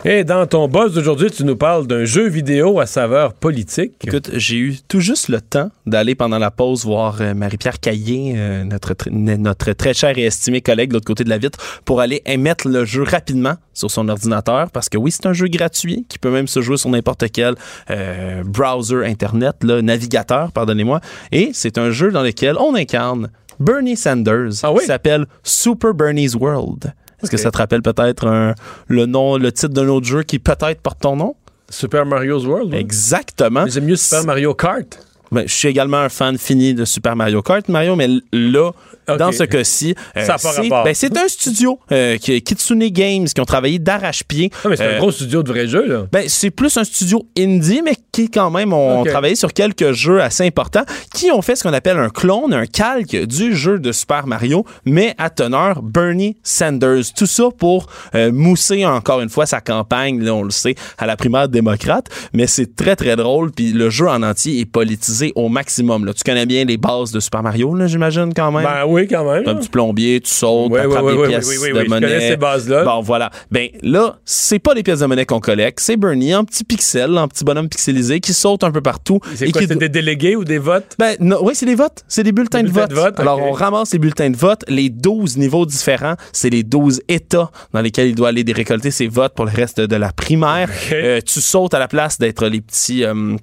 Et 0.04 0.24
dans 0.24 0.48
ton 0.48 0.68
buzz 0.68 0.96
d'aujourd'hui, 0.96 1.30
tu 1.30 1.44
nous 1.44 1.56
parles 1.56 1.86
d'un 1.86 2.06
jeu 2.06 2.28
vidéo 2.28 2.80
à 2.80 2.88
saveur 2.88 3.34
politique. 3.34 3.94
Écoute, 4.04 4.32
j'ai 4.34 4.58
eu 4.58 4.78
tout 4.88 5.00
juste 5.00 5.30
le 5.30 5.40
temps 5.42 5.70
d'aller 5.86 6.16
pendant 6.16 6.40
la 6.40 6.50
pause 6.50 6.86
voir 6.86 7.22
euh, 7.22 7.36
Marie-Pierre 7.36 7.80
Caillé, 7.80 8.34
euh, 8.36 8.64
notre, 8.64 8.96
tr- 8.96 9.12
notre 9.12 9.74
très 9.74 9.94
cher 9.94 10.18
et 10.18 10.24
estimé 10.24 10.60
collègue 10.62 10.90
de 10.90 10.96
l'autre 10.96 11.06
côté 11.06 11.24
de 11.24 11.30
la 11.30 11.38
vitre, 11.38 11.60
pour 11.86 12.02
aller 12.02 12.24
émettre 12.26 12.68
le 12.68 12.84
jeu 12.84 13.04
rapidement 13.04 13.54
sur 13.76 13.92
son 13.92 14.10
ordinateur. 14.10 14.72
Parce 14.72 14.90
que 14.90 14.98
oui, 14.98 15.12
c'est 15.12 15.28
un 15.28 15.34
jeu 15.34 15.48
gratuit 15.48 16.04
qui 16.10 16.18
peut 16.18 16.32
même 16.32 16.48
se 16.48 16.62
jouer 16.62 16.78
sur 16.78 16.90
n'importe 16.90 17.26
quel 17.32 17.54
euh, 17.92 18.42
browser 18.44 19.06
Internet, 19.06 19.58
là, 19.62 19.84
navigateur, 19.84 20.52
pardonnez-moi. 20.52 21.00
Et 21.32 21.52
c'est 21.54 21.78
un 21.78 21.92
jeu 21.92 22.12
dans 22.12 22.24
lequel 22.24 22.56
on 22.58 22.74
incarne 22.74 23.30
Bernie 23.60 23.98
Sanders, 23.98 24.50
qui 24.80 24.86
s'appelle 24.88 25.28
Super 25.44 25.94
Bernie's 25.94 26.34
World. 26.34 26.92
Est-ce 27.22 27.32
que 27.32 27.38
ça 27.38 27.52
te 27.52 27.58
rappelle 27.58 27.82
peut-être 27.82 28.54
le 28.88 29.06
nom, 29.06 29.38
le 29.38 29.52
titre 29.52 29.74
d'un 29.74 29.88
autre 29.88 30.08
jeu 30.08 30.24
qui 30.24 30.40
peut-être 30.40 30.82
porte 30.82 31.02
ton 31.02 31.16
nom? 31.16 31.36
Super 31.70 32.06
Mario's 32.06 32.46
World. 32.46 32.74
Exactement. 32.74 33.66
J'aime 33.68 33.86
mieux 33.86 33.96
Super 33.96 34.26
Mario 34.26 34.54
Kart. 34.54 35.00
Ben, 35.32 35.44
je 35.48 35.54
suis 35.54 35.70
également 35.70 35.98
un 35.98 36.10
fan 36.10 36.38
fini 36.38 36.74
de 36.74 36.84
Super 36.84 37.16
Mario 37.16 37.42
Kart, 37.42 37.68
Mario, 37.70 37.96
mais 37.96 38.10
là, 38.34 38.72
dans 39.18 39.32
ce 39.32 39.44
cas-ci, 39.44 39.96
euh, 40.18 40.26
c'est 40.38 40.70
ben, 40.70 40.94
c'est 40.94 41.18
un 41.18 41.28
studio, 41.28 41.80
euh, 41.92 42.18
qui 42.18 42.42
Kitsune 42.42 42.86
Games, 42.90 43.26
qui 43.26 43.40
ont 43.40 43.46
travaillé 43.46 43.80
d'arrache-pied. 43.80 44.52
Mais 44.68 44.76
c'est 44.76 44.84
Euh, 44.84 44.96
un 44.98 45.00
gros 45.00 45.12
studio 45.12 45.42
de 45.42 45.48
vrai 45.50 45.68
jeu, 45.68 45.86
là. 45.88 46.06
ben, 46.12 46.26
c'est 46.28 46.52
plus 46.52 46.76
un 46.78 46.84
studio 46.84 47.26
indie, 47.38 47.82
mais 47.84 47.96
qui 48.12 48.30
quand 48.30 48.52
même 48.52 48.74
ont 48.74 49.04
travaillé 49.06 49.36
sur 49.36 49.54
quelques 49.54 49.94
jeux 49.94 50.22
assez 50.22 50.46
importants, 50.46 50.84
qui 51.14 51.32
ont 51.32 51.42
fait 51.42 51.56
ce 51.56 51.64
qu'on 51.64 51.74
appelle 51.74 51.98
un 51.98 52.10
clone, 52.10 52.54
un 52.54 52.66
calque 52.66 53.16
du 53.16 53.56
jeu 53.56 53.80
de 53.80 53.92
Super 53.94 54.28
Mario, 54.28 54.66
mais 54.86 55.16
à 55.18 55.30
teneur 55.30 55.82
Bernie 55.82 56.36
Sanders. 56.44 57.14
Tout 57.16 57.26
ça 57.26 57.46
pour 57.58 57.88
euh, 58.16 58.32
mousser 58.34 58.86
encore 58.86 59.22
une 59.22 59.30
fois 59.30 59.46
sa 59.46 59.62
campagne, 59.62 60.22
là, 60.22 60.34
on 60.34 60.44
le 60.44 60.52
sait, 60.52 60.76
à 60.98 61.06
la 61.06 61.16
primaire 61.16 61.48
démocrate, 61.48 62.08
mais 62.34 62.48
c'est 62.48 62.76
très 62.76 62.96
très 62.98 63.16
drôle, 63.16 63.52
puis 63.52 63.72
le 63.72 63.90
jeu 63.90 64.08
en 64.10 64.24
entier 64.24 64.60
est 64.60 64.66
politisé 64.66 65.21
au 65.36 65.50
maximum. 65.50 66.06
Là. 66.06 66.14
Tu 66.14 66.24
connais 66.24 66.46
bien 66.46 66.66
les 66.66 66.78
bases 66.78 67.12
de 67.12 67.20
Super 67.20 67.44
Mario, 67.44 67.76
là, 67.76 67.88
j'imagine 67.88 68.34
quand 68.34 68.52
même? 68.52 68.64
Ben 68.64 68.86
oui, 68.88 69.08
quand 69.08 69.30
même. 69.32 69.44
T'es 69.44 69.50
un 69.50 69.56
petit 69.56 69.70
plombier, 69.70 70.20
tu 70.22 70.30
sautes, 70.32 70.72
des 70.72 70.78
ouais, 70.80 71.28
pièces 71.28 71.48
oui, 71.48 71.56
oui, 71.62 71.68
oui, 71.68 71.70
de 71.74 71.78
oui, 71.80 71.84
je 71.86 71.90
monnaie. 71.90 72.08
connais 72.08 72.30
ces 72.30 72.38
bases-là. 72.38 72.84
Bon, 72.84 73.02
voilà. 73.02 73.30
Ben 73.52 73.70
là, 73.84 74.18
c'est 74.26 74.60
pas 74.60 74.74
les 74.74 74.84
pièces 74.84 75.00
de 75.00 75.06
monnaie 75.06 75.26
qu'on 75.26 75.40
collecte, 75.40 75.80
c'est 75.80 75.98
Bernie 75.98 76.34
en 76.36 76.44
petit 76.44 76.64
pixel, 76.64 77.18
en 77.18 77.28
petit 77.28 77.44
bonhomme 77.44 77.70
pixelisé 77.70 78.20
qui 78.20 78.34
saute 78.34 78.64
un 78.64 78.72
peu 78.72 78.82
partout. 78.82 79.20
C'est 79.36 79.52
quoi, 79.52 79.62
qui 79.62 79.68
c'est 79.68 79.76
des 79.78 79.90
délégués 79.90 80.36
ou 80.36 80.44
des 80.44 80.58
votes? 80.58 80.96
ben, 81.00 81.16
non, 81.20 81.38
oui, 81.44 81.54
c'est 81.56 81.66
des 81.66 81.76
votes. 81.76 82.04
C'est 82.08 82.24
des 82.24 82.32
bulletins, 82.32 82.64
Des 82.64 82.70
de, 82.70 82.74
vote. 82.74 82.90
de 82.90 82.96
vote, 82.96 83.20
Alors, 83.20 83.42
on 83.42 83.52
ramasse 83.52 83.94
les 83.94 84.00
bulletins 84.00 84.30
de 84.30 84.38
vote. 84.38 84.64
Les 84.68 84.90
12 84.90 85.38
niveaux 85.38 85.66
différents, 85.66 86.16
c'est 86.34 86.50
les 86.50 86.64
12 86.64 87.02
États 87.08 87.52
dans 87.74 87.82
lesquels 87.82 88.08
il 88.10 88.16
doit 88.16 88.30
aller 88.30 88.44
des- 88.44 88.54
récolter 88.54 88.92
ses 88.92 89.08
votes 89.08 89.34
pour 89.34 89.46
le 89.46 89.52
reste 89.52 89.80
de 89.82 89.96
la 89.96 90.12
primaire. 90.12 90.70
Euh, 90.92 91.20
tu 91.26 91.42
sautes 91.42 91.74
à 91.74 91.80
la 91.80 91.88
place 91.88 92.18
d'être 92.18 92.48
les 92.48 92.62
petits... 92.62 93.04
euh, 93.04 93.36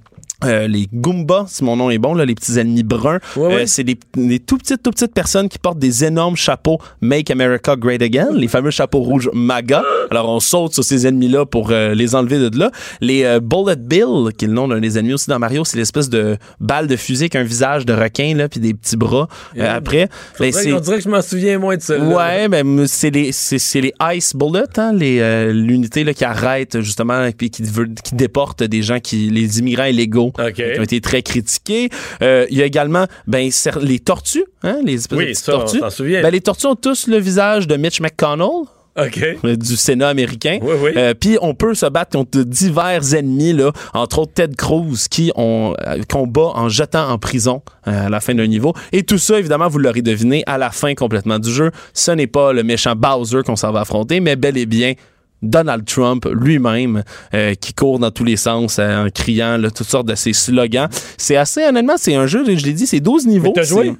euh, 0.44 0.68
les 0.68 0.88
Goombas, 0.92 1.46
si 1.48 1.64
mon 1.64 1.76
nom 1.76 1.90
est 1.90 1.98
bon, 1.98 2.14
là, 2.14 2.24
les 2.24 2.34
petits 2.34 2.58
ennemis 2.58 2.84
bruns, 2.84 3.18
Ouais, 3.36 3.46
ouais. 3.46 3.54
Euh, 3.54 3.64
c'est 3.66 3.82
des, 3.82 3.98
des 4.16 4.38
tout 4.38 4.56
petites, 4.56 4.82
tout 4.82 4.90
petites 4.90 5.12
personnes 5.12 5.48
qui 5.48 5.58
portent 5.58 5.78
des 5.78 6.04
énormes 6.04 6.36
chapeaux 6.36 6.78
Make 7.00 7.30
America 7.30 7.74
Great 7.76 8.02
Again, 8.02 8.28
les 8.34 8.46
fameux 8.48 8.70
chapeaux 8.70 9.00
rouges 9.00 9.28
MAGA. 9.32 9.82
Alors 10.10 10.28
on 10.28 10.40
saute 10.40 10.74
sur 10.74 10.84
ces 10.84 11.06
ennemis-là 11.06 11.44
pour 11.44 11.70
euh, 11.70 11.94
les 11.94 12.14
enlever 12.14 12.38
de 12.50 12.58
là. 12.58 12.70
Les 13.00 13.38
Bullet 13.40 13.76
Bill, 13.76 14.32
qui 14.36 14.44
est 14.44 14.48
le 14.48 14.54
nom 14.54 14.68
d'un 14.68 14.80
des 14.80 14.98
ennemis 14.98 15.14
aussi 15.14 15.28
dans 15.28 15.38
Mario, 15.38 15.64
c'est 15.64 15.76
l'espèce 15.76 16.08
de 16.08 16.36
balle 16.60 16.86
de 16.86 16.96
fusil 16.96 17.24
avec 17.24 17.36
un 17.36 17.42
visage 17.42 17.84
de 17.84 17.92
requin 17.92 18.34
là, 18.36 18.48
puis 18.48 18.60
des 18.60 18.74
petits 18.74 18.96
bras. 18.96 19.28
Après, 19.58 20.08
ben, 20.38 20.52
C'est... 20.52 20.72
On 20.72 20.80
dirait 20.80 20.98
que 20.98 21.04
je 21.04 21.08
m'en 21.08 21.22
souviens 21.22 21.58
moins 21.58 21.76
de 21.76 21.82
ça. 21.82 21.98
Ouais, 21.98 22.48
ben 22.48 22.86
c'est 22.86 23.10
les 23.10 23.32
c'est 23.32 23.80
les 23.80 23.92
Ice 24.14 24.34
Bullets, 24.34 24.78
hein, 24.78 24.92
les 24.92 25.52
l'unité 25.52 26.04
là 26.04 26.14
qui 26.14 26.24
arrête 26.24 26.80
justement 26.80 27.28
puis 27.36 27.50
qui 27.50 27.62
veut 27.62 27.88
qui 28.02 28.14
déporte 28.14 28.62
des 28.62 28.82
gens 28.82 29.00
qui 29.00 29.30
les 29.30 29.58
immigrants 29.58 29.84
illégaux 29.84 30.27
OK. 30.28 30.52
qui 30.54 30.78
ont 30.78 30.82
été 30.82 31.00
très 31.00 31.22
critiqués. 31.22 31.88
Euh, 32.22 32.46
Il 32.50 32.56
y 32.58 32.62
a 32.62 32.66
également 32.66 33.06
ben 33.26 33.50
les 33.82 33.98
tortues, 33.98 34.44
hein, 34.62 34.78
les 34.84 34.94
espèces 34.94 35.18
Oui, 35.18 35.28
de 35.28 35.32
ça, 35.34 35.52
tortues. 35.52 35.80
Ben, 36.22 36.30
les 36.30 36.40
tortues 36.40 36.66
ont 36.66 36.76
tous 36.76 37.06
le 37.06 37.18
visage 37.18 37.66
de 37.66 37.76
Mitch 37.76 38.00
McConnell. 38.00 38.66
Euh, 38.98 39.56
du 39.56 39.76
Sénat 39.76 40.08
américain. 40.08 40.58
Oui, 40.60 40.74
oui. 40.82 40.90
Euh, 40.96 41.14
Puis 41.14 41.38
on 41.40 41.54
peut 41.54 41.74
se 41.74 41.86
battre 41.86 42.18
contre 42.18 42.40
divers 42.40 43.14
ennemis, 43.14 43.52
là, 43.52 43.72
entre 43.94 44.20
autres 44.20 44.32
Ted 44.34 44.54
Cruz, 44.56 45.06
qui 45.08 45.30
on 45.36 45.74
euh, 45.86 46.02
combat 46.10 46.50
en 46.54 46.68
jetant 46.68 47.08
en 47.08 47.18
prison 47.18 47.62
euh, 47.86 48.06
à 48.06 48.08
la 48.08 48.20
fin 48.20 48.34
d'un 48.34 48.46
niveau. 48.46 48.74
Et 48.92 49.04
tout 49.04 49.18
ça, 49.18 49.38
évidemment, 49.38 49.68
vous 49.68 49.78
l'aurez 49.78 50.02
deviné, 50.02 50.42
à 50.46 50.58
la 50.58 50.70
fin 50.70 50.94
complètement 50.94 51.38
du 51.38 51.50
jeu, 51.52 51.70
ce 51.94 52.10
n'est 52.10 52.26
pas 52.26 52.52
le 52.52 52.64
méchant 52.64 52.94
Bowser 52.96 53.42
qu'on 53.46 53.56
s'en 53.56 53.70
va 53.70 53.80
affronter, 53.82 54.20
mais 54.20 54.34
bel 54.34 54.56
et 54.58 54.66
bien 54.66 54.94
Donald 55.42 55.84
Trump 55.84 56.26
lui-même 56.32 57.02
euh, 57.34 57.54
qui 57.54 57.74
court 57.74 57.98
dans 57.98 58.10
tous 58.10 58.24
les 58.24 58.36
sens 58.36 58.78
euh, 58.78 59.06
en 59.06 59.10
criant 59.10 59.56
là, 59.56 59.70
toutes 59.70 59.88
sortes 59.88 60.08
de 60.08 60.14
ses 60.14 60.32
slogans. 60.32 60.88
C'est 61.16 61.36
assez, 61.36 61.64
honnêtement, 61.64 61.96
c'est 61.96 62.14
un 62.14 62.26
jeu, 62.26 62.44
je 62.44 62.64
l'ai 62.64 62.72
dit, 62.72 62.86
c'est 62.86 63.00
12 63.00 63.26
niveaux. 63.26 63.52
t'as 63.54 63.62
joué? 63.62 63.94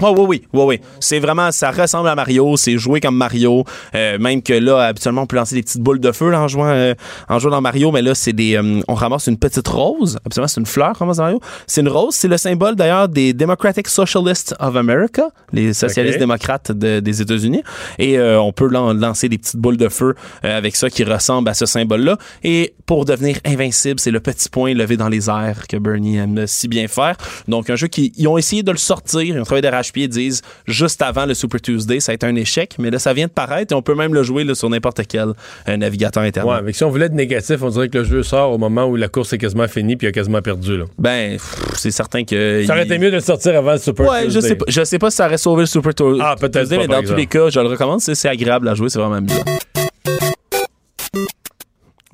C'est- 0.00 0.06
oui, 0.06 0.26
oui, 0.28 0.42
oui, 0.52 0.62
oui. 0.64 0.80
C'est 1.00 1.18
vraiment, 1.18 1.50
ça 1.52 1.70
ressemble 1.70 2.08
à 2.08 2.14
Mario, 2.14 2.56
c'est 2.56 2.78
joué 2.78 3.00
comme 3.00 3.16
Mario. 3.16 3.64
Euh, 3.94 4.18
même 4.18 4.42
que 4.42 4.52
là, 4.52 4.86
habituellement, 4.86 5.22
on 5.22 5.26
peut 5.26 5.36
lancer 5.36 5.54
des 5.54 5.62
petites 5.62 5.80
boules 5.82 6.00
de 6.00 6.12
feu 6.12 6.30
là, 6.30 6.40
en 6.40 6.48
jouant, 6.48 6.68
euh, 6.68 6.94
en 7.28 7.38
jouant 7.38 7.50
dans 7.52 7.60
Mario, 7.60 7.90
mais 7.92 8.02
là, 8.02 8.14
c'est 8.14 8.32
des, 8.32 8.56
euh, 8.56 8.80
on 8.88 8.94
ramasse 8.94 9.26
une 9.26 9.38
petite 9.38 9.66
rose. 9.68 10.18
Absolument, 10.24 10.48
c'est 10.48 10.60
une 10.60 10.66
fleur 10.66 10.92
qu'on 10.92 11.00
ramasse 11.00 11.16
dans 11.18 11.24
Mario. 11.24 11.40
C'est 11.66 11.80
une 11.80 11.88
rose, 11.88 12.14
c'est 12.14 12.28
le 12.28 12.36
symbole 12.36 12.76
d'ailleurs 12.76 13.08
des 13.08 13.32
Democratic 13.32 13.88
Socialists 13.88 14.54
of 14.60 14.76
America, 14.76 15.28
les 15.52 15.72
socialistes 15.74 16.18
démocrates 16.20 16.72
de- 16.72 17.00
des 17.00 17.20
États-Unis. 17.22 17.62
Et 17.98 18.18
euh, 18.18 18.40
on 18.40 18.52
peut 18.52 18.68
lan- 18.68 18.92
lancer 18.94 19.28
des 19.28 19.38
petites 19.38 19.56
boules 19.56 19.76
de 19.76 19.88
feu 19.88 20.14
euh, 20.44 20.56
avec 20.58 20.76
ça 20.76 20.90
qui 20.90 21.04
ressemble 21.04 21.48
à 21.48 21.54
ce 21.54 21.66
symbole-là. 21.66 22.16
Et 22.44 22.74
pour 22.86 23.04
devenir 23.04 23.38
invincible, 23.44 24.00
c'est 24.00 24.10
le 24.10 24.20
petit 24.20 24.48
point 24.48 24.74
levé 24.74 24.96
dans 24.96 25.08
les 25.08 25.28
airs 25.28 25.66
que 25.68 25.76
Bernie 25.76 26.16
aime 26.18 26.46
si 26.46 26.68
bien 26.68 26.88
faire. 26.88 27.16
Donc, 27.48 27.70
un 27.70 27.76
jeu 27.76 27.86
qui, 27.88 28.12
ils 28.16 28.26
ont 28.28 28.38
essayé 28.38 28.62
de 28.62 28.70
le 28.70 28.78
sortir, 28.78 29.20
ils 29.22 29.40
ont 29.40 29.44
travaillé 29.44 29.62
d'arrache-pied, 29.92 30.04
ils 30.04 30.08
disent 30.08 30.42
juste 30.66 31.02
avant 31.02 31.26
le 31.26 31.34
Super 31.34 31.60
Tuesday, 31.60 32.00
ça 32.00 32.12
a 32.12 32.14
été 32.14 32.26
un 32.26 32.34
échec, 32.36 32.76
mais 32.78 32.90
là, 32.90 32.98
ça 32.98 33.12
vient 33.12 33.26
de 33.26 33.32
paraître 33.32 33.72
et 33.72 33.74
on 33.74 33.82
peut 33.82 33.94
même 33.94 34.14
le 34.14 34.22
jouer 34.22 34.44
là, 34.44 34.54
sur 34.54 34.68
n'importe 34.70 35.00
quel 35.08 35.32
euh, 35.68 35.76
navigateur 35.76 36.22
internet. 36.22 36.50
Ouais, 36.52 36.62
mais 36.62 36.72
si 36.72 36.84
on 36.84 36.90
voulait 36.90 37.06
être 37.06 37.14
négatif, 37.14 37.62
on 37.62 37.68
dirait 37.70 37.88
que 37.88 37.98
le 37.98 38.04
jeu 38.04 38.22
sort 38.22 38.52
au 38.52 38.58
moment 38.58 38.86
où 38.86 38.96
la 38.96 39.08
course 39.08 39.32
est 39.32 39.38
quasiment 39.38 39.68
finie 39.68 39.96
puis 39.96 40.06
il 40.06 40.10
a 40.10 40.12
quasiment 40.12 40.42
perdu. 40.42 40.76
Là. 40.78 40.84
Ben, 40.98 41.38
c'est 41.74 41.90
certain 41.90 42.24
que. 42.24 42.64
Ça 42.66 42.72
aurait 42.74 42.82
il- 42.82 42.92
été 42.92 42.98
mieux 42.98 43.10
de 43.10 43.16
le 43.16 43.20
sortir 43.20 43.56
avant 43.56 43.72
le 43.72 43.78
Super 43.78 44.08
Ouais, 44.08 44.24
je 44.24 44.32
Tuesday. 44.38 44.48
sais 44.48 44.54
pas. 44.56 44.64
Je 44.68 44.84
sais 44.84 44.98
pas 44.98 45.10
si 45.10 45.16
ça 45.16 45.26
aurait 45.26 45.38
sauvé 45.38 45.62
le 45.62 45.66
Super 45.66 45.94
Tuesday. 45.94 46.20
Ah, 46.22 46.34
peut-être 46.38 46.70
mais 46.70 46.86
dans 46.86 47.02
tous 47.02 47.14
les 47.14 47.26
cas, 47.26 47.48
je 47.50 47.60
le 47.60 47.66
recommande. 47.68 48.00
C'est 48.00 48.14
c'est 48.14 48.28
agréable 48.28 48.68
à 48.68 48.74
jouer, 48.74 48.88
c'est 48.88 48.98
vraiment 48.98 49.16
amusant. 49.16 49.44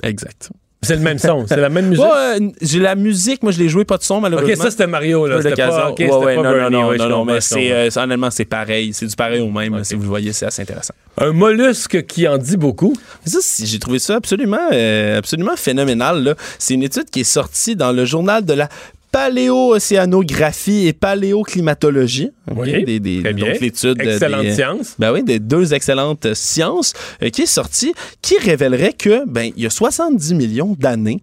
Exact. 0.03 0.51
C'est 0.85 0.97
le 0.97 1.03
même 1.03 1.19
son, 1.19 1.47
c'est 1.47 1.57
la 1.57 1.69
même 1.69 1.89
musique? 1.89 2.05
Ouais, 2.05 2.41
euh, 2.41 2.49
j'ai 2.63 2.79
la 2.79 2.95
musique, 2.95 3.43
moi 3.43 3.53
je 3.53 3.59
l'ai 3.59 3.69
joué 3.69 3.85
pas 3.85 3.97
de 3.99 4.03
son 4.03 4.21
malheureusement. 4.21 4.53
Ok, 4.55 4.59
ça 4.63 4.71
c'était 4.71 4.87
Mario, 4.87 5.27
là. 5.27 5.41
C'était 5.43 5.57
pas, 5.57 5.91
ok, 5.91 5.99
Ouais, 5.99 6.11
ouais, 6.11 6.37
pas 6.37 6.43
non, 6.43 6.51
Bernie, 6.51 6.99
non, 6.99 7.09
non, 7.09 7.25
mais 7.25 7.41
c'est, 7.41 7.73
euh, 7.73 7.89
honnêtement, 7.97 8.31
c'est 8.31 8.45
pareil. 8.45 8.93
C'est 8.93 9.07
du 9.07 9.17
pareil 9.17 9.41
au 9.41 9.51
même. 9.51 9.83
Si 9.85 9.95
vous 9.95 10.03
le 10.03 10.09
voyez, 10.09 10.33
c'est 10.33 10.47
assez 10.47 10.63
intéressant. 10.63 10.95
Un 11.21 11.33
mollusque 11.33 12.07
qui 12.07 12.27
en 12.27 12.39
dit 12.39 12.57
beaucoup? 12.57 12.95
Ça, 13.25 13.39
j'ai 13.65 13.79
trouvé 13.79 13.99
ça 13.99 14.17
absolument, 14.17 14.69
euh, 14.73 15.19
absolument 15.19 15.57
phénoménal. 15.57 16.23
là. 16.23 16.35
C'est 16.59 16.75
une 16.75 16.83
étude 16.83 17.09
qui 17.11 17.21
est 17.21 17.25
sortie 17.25 17.77
dans 17.77 17.93
le 17.93 18.05
journal 18.05 18.45
de 18.45 18.53
la 18.55 18.69
paléo-océanographie 19.15 20.87
et 20.89 20.93
paléoclimatologie. 20.93 22.31
OK? 22.51 22.57
Oui, 22.59 22.85
des, 22.85 23.01
des, 23.01 23.23
très 23.23 23.33
bien. 23.33 23.47
donc 23.53 23.61
l'étude 23.61 23.99
de- 23.99 24.11
Excellente 24.11 24.43
des, 24.43 24.55
science. 24.55 24.95
Ben 24.99 25.13
oui, 25.13 25.23
des 25.23 25.39
deux 25.39 25.73
excellentes 25.73 26.35
sciences 26.35 26.93
euh, 27.23 27.31
qui 27.31 27.43
est 27.43 27.47
sortie, 27.47 27.95
qui 28.23 28.37
révélerait 28.39 28.93
que, 28.93 29.25
ben, 29.27 29.53
il 29.57 29.63
y 29.63 29.67
a 29.67 29.71
70 29.71 30.35
millions 30.35 30.77
d'années, 30.79 31.23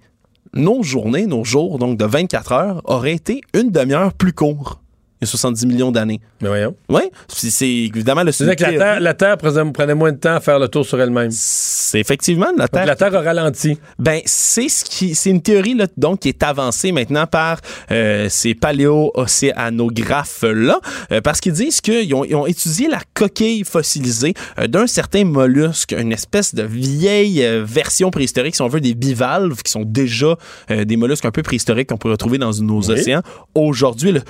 nos 0.54 0.84
journées, 0.84 1.26
nos 1.28 1.44
jours, 1.44 1.80
donc 1.80 1.98
de 1.98 2.06
24 2.06 2.52
heures, 2.54 2.82
auraient 2.86 3.14
été 3.14 3.42
une 3.54 3.72
demi-heure 3.72 4.14
plus 4.14 4.34
courts. 4.34 4.82
Il 5.22 5.26
y 5.26 5.28
a 5.28 5.32
70 5.32 5.66
millions 5.68 5.92
d'années. 5.92 6.20
Mais 6.42 6.48
voyons. 6.48 6.76
Oui, 6.90 7.02
c'est 7.28 7.68
évidemment 7.68 8.24
le 8.24 8.32
C'est-à-dire 8.32 8.56
que 8.56 8.72
la. 8.74 8.78
Terre, 8.80 9.00
la 9.00 9.14
Terre 9.14 9.38
prenait, 9.38 9.94
moins 9.94 10.12
de 10.12 10.18
temps 10.18 10.34
à 10.36 10.40
faire 10.40 10.58
le 10.58 10.68
tour 10.68 10.84
sur 10.86 11.00
elle-même. 11.00 11.30
C'est 11.32 12.00
effectivement 12.00 12.48
la 12.58 12.64
Donc 12.64 12.72
Terre. 12.72 12.86
la 12.88 12.96
Terre 12.96 13.16
a 13.16 13.22
ralenti. 13.22 13.78
Ben, 14.00 14.20
c'est 14.26 14.68
ce 14.70 14.84
qui, 14.84 15.14
c'est 15.14 15.30
une 15.30 15.42
théorie 15.42 15.76
là, 15.76 15.86
donc 15.98 16.22
qui 16.22 16.30
est 16.30 16.42
avancée 16.44 16.92
maintenant 16.92 17.28
par 17.28 17.60
euh, 17.92 18.28
ces 18.30 18.56
paléo-océanographes 18.56 20.44
là, 20.44 20.80
euh, 21.12 21.22
parce 21.22 21.40
qu'ils 21.40 21.54
disent 21.54 21.82
qu'ils 21.82 22.14
ont, 22.16 22.24
ils 22.26 22.36
ont 22.36 22.46
étudié 22.48 22.88
la 22.88 23.00
coquille 23.14 23.64
fossilisée 23.64 24.34
euh, 24.60 24.68
d'un 24.68 24.88
certain 24.88 25.24
mollusque, 25.26 25.94
une 25.98 26.12
espèce 26.12 26.56
de 26.56 26.64
vieille 26.64 27.44
euh, 27.44 27.64
version 27.66 28.12
préhistorique, 28.12 28.56
si 28.56 28.62
on 28.62 28.68
veut, 28.68 28.82
des 28.82 28.94
bivalves, 28.94 29.62
qui 29.62 29.72
sont 29.72 29.84
déjà 29.86 30.36
euh, 30.72 30.86
des 30.86 30.98
mollusques 30.98 31.26
un 31.26 31.32
peu 31.32 31.44
préhistoriques 31.44 31.90
qu'on 31.90 31.98
peut 31.98 32.10
retrouver 32.12 32.38
dans 32.38 32.52
nos 32.62 32.82
Oui. 32.82 32.92
océans. 32.92 33.22
Aujourd'hui, 33.56 34.12
le 34.12 34.22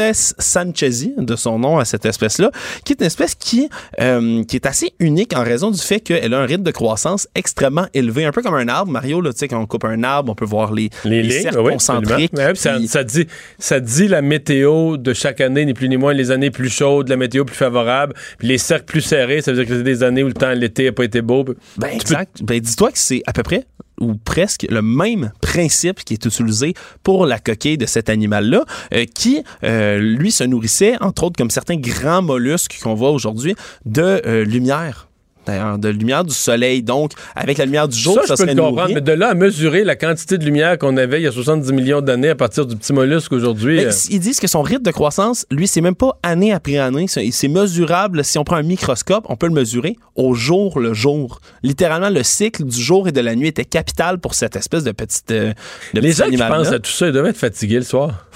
Torreites 0.00 0.34
sanchezi, 0.38 1.14
de 1.18 1.36
son 1.36 1.58
nom 1.58 1.78
à 1.78 1.84
cette 1.84 2.06
espèce-là, 2.06 2.50
qui 2.84 2.92
est 2.94 3.00
une 3.00 3.06
espèce 3.06 3.34
qui, 3.34 3.68
euh, 4.00 4.42
qui 4.44 4.56
est 4.56 4.66
assez 4.66 4.92
unique 4.98 5.36
en 5.36 5.42
raison 5.42 5.70
du 5.70 5.78
fait 5.80 6.00
qu'elle 6.00 6.32
a 6.34 6.38
un 6.40 6.46
rythme 6.46 6.62
de 6.62 6.70
croissance 6.70 7.28
extrêmement 7.34 7.86
élevé, 7.94 8.24
un 8.24 8.32
peu 8.32 8.42
comme 8.42 8.54
un 8.54 8.68
arbre. 8.68 8.90
Mario, 8.92 9.20
là, 9.20 9.32
tu 9.32 9.38
sais, 9.40 9.48
quand 9.48 9.60
on 9.60 9.66
coupe 9.66 9.84
un 9.84 10.02
arbre, 10.02 10.32
on 10.32 10.34
peut 10.34 10.44
voir 10.44 10.72
les, 10.72 10.90
Les, 11.04 11.22
les 11.22 11.28
lignes, 11.28 11.42
cercles 11.42 11.60
oui, 11.60 11.72
concentriques. 11.72 12.32
puis 12.32 12.56
ça, 12.88 13.04
dit, 13.04 13.26
ça 13.58 13.80
dit 13.80 14.08
la 14.08 14.22
météo 14.22 14.96
de 14.96 15.12
chaque 15.12 15.40
année, 15.40 15.64
ni 15.64 15.74
plus 15.74 15.88
ni 15.88 15.96
moins, 15.96 16.12
les 16.12 16.30
années 16.30 16.50
plus 16.50 16.70
chaudes, 16.70 17.08
la 17.08 17.16
météo 17.16 17.44
plus 17.44 17.56
favorable, 17.56 18.14
puis 18.38 18.48
les 18.48 18.58
cercles 18.58 18.84
plus 18.86 19.00
serrés, 19.02 19.42
ça 19.42 19.52
veut 19.52 19.58
dire 19.58 19.66
que 19.68 19.76
c'est 19.76 19.82
des 19.84 20.02
années 20.02 20.22
où 20.22 20.28
le 20.28 20.32
temps, 20.34 20.50
l'été 20.52 20.84
n'a 20.86 20.92
pas 20.92 21.04
été 21.04 21.20
beau. 21.22 21.44
Ben, 21.44 21.54
Tu 21.54 21.88
peux- 21.88 21.94
exact. 21.94 22.42
Ben, 22.42 22.60
dis-toi 22.60 22.90
que 22.92 22.98
c'est 22.98 23.22
à 23.26 23.32
peu 23.32 23.42
près 23.42 23.64
ou 24.00 24.14
presque 24.14 24.66
le 24.68 24.82
même 24.82 25.32
principe 25.40 26.04
qui 26.04 26.14
est 26.14 26.24
utilisé 26.24 26.74
pour 27.02 27.26
la 27.26 27.38
coquille 27.38 27.78
de 27.78 27.86
cet 27.86 28.08
animal-là, 28.08 28.64
euh, 28.94 29.04
qui, 29.14 29.42
euh, 29.64 29.98
lui, 29.98 30.32
se 30.32 30.44
nourrissait, 30.44 30.96
entre 31.00 31.24
autres, 31.24 31.36
comme 31.36 31.50
certains 31.50 31.76
grands 31.76 32.22
mollusques 32.22 32.78
qu'on 32.82 32.94
voit 32.94 33.10
aujourd'hui, 33.10 33.54
de 33.84 34.22
euh, 34.26 34.44
lumière. 34.44 35.09
D'ailleurs, 35.50 35.78
de 35.78 35.88
lumière 35.88 36.24
du 36.24 36.34
soleil. 36.34 36.82
Donc, 36.82 37.12
avec 37.34 37.58
la 37.58 37.64
lumière 37.64 37.88
du 37.88 37.98
jour, 37.98 38.14
ça, 38.14 38.20
ça, 38.20 38.26
je 38.26 38.30
peux 38.30 38.36
serait 38.36 38.54
le 38.54 38.60
comprendre, 38.62 38.80
nourri. 38.82 38.94
mais 38.94 39.00
de 39.00 39.12
là 39.12 39.30
à 39.30 39.34
mesurer 39.34 39.82
la 39.84 39.96
quantité 39.96 40.38
de 40.38 40.44
lumière 40.44 40.78
qu'on 40.78 40.96
avait 40.96 41.20
il 41.20 41.24
y 41.24 41.26
a 41.26 41.32
70 41.32 41.72
millions 41.72 42.00
d'années 42.00 42.28
à 42.28 42.34
partir 42.36 42.66
du 42.66 42.76
petit 42.76 42.92
mollusque 42.92 43.32
aujourd'hui. 43.32 43.76
Mais 43.78 43.86
euh, 43.86 43.92
Ils 44.10 44.20
disent 44.20 44.38
que 44.40 44.46
son 44.46 44.62
rythme 44.62 44.84
de 44.84 44.90
croissance, 44.90 45.46
lui, 45.50 45.66
c'est 45.66 45.80
même 45.80 45.94
pas 45.96 46.18
année 46.22 46.52
après 46.52 46.78
année. 46.78 47.06
C'est 47.08 47.48
mesurable. 47.48 48.24
Si 48.24 48.38
on 48.38 48.44
prend 48.44 48.56
un 48.56 48.62
microscope, 48.62 49.26
on 49.28 49.36
peut 49.36 49.46
le 49.48 49.54
mesurer 49.54 49.96
au 50.14 50.34
jour 50.34 50.78
le 50.78 50.94
jour. 50.94 51.40
Littéralement, 51.62 52.10
le 52.10 52.22
cycle 52.22 52.64
du 52.64 52.80
jour 52.80 53.08
et 53.08 53.12
de 53.12 53.20
la 53.20 53.34
nuit 53.34 53.48
était 53.48 53.64
capital 53.64 54.18
pour 54.18 54.34
cette 54.34 54.54
espèce 54.56 54.84
de 54.84 54.92
petite. 54.92 55.30
euh, 55.30 55.52
de 55.94 56.00
les 56.00 56.12
gens 56.12 56.28
qui 56.28 56.36
pensent 56.36 56.72
à 56.72 56.78
tout 56.78 56.90
ça, 56.90 57.06
ils 57.08 57.12
doivent 57.12 57.26
être 57.26 57.36
fatigués 57.36 57.76
le 57.76 57.82
soir. 57.84 58.26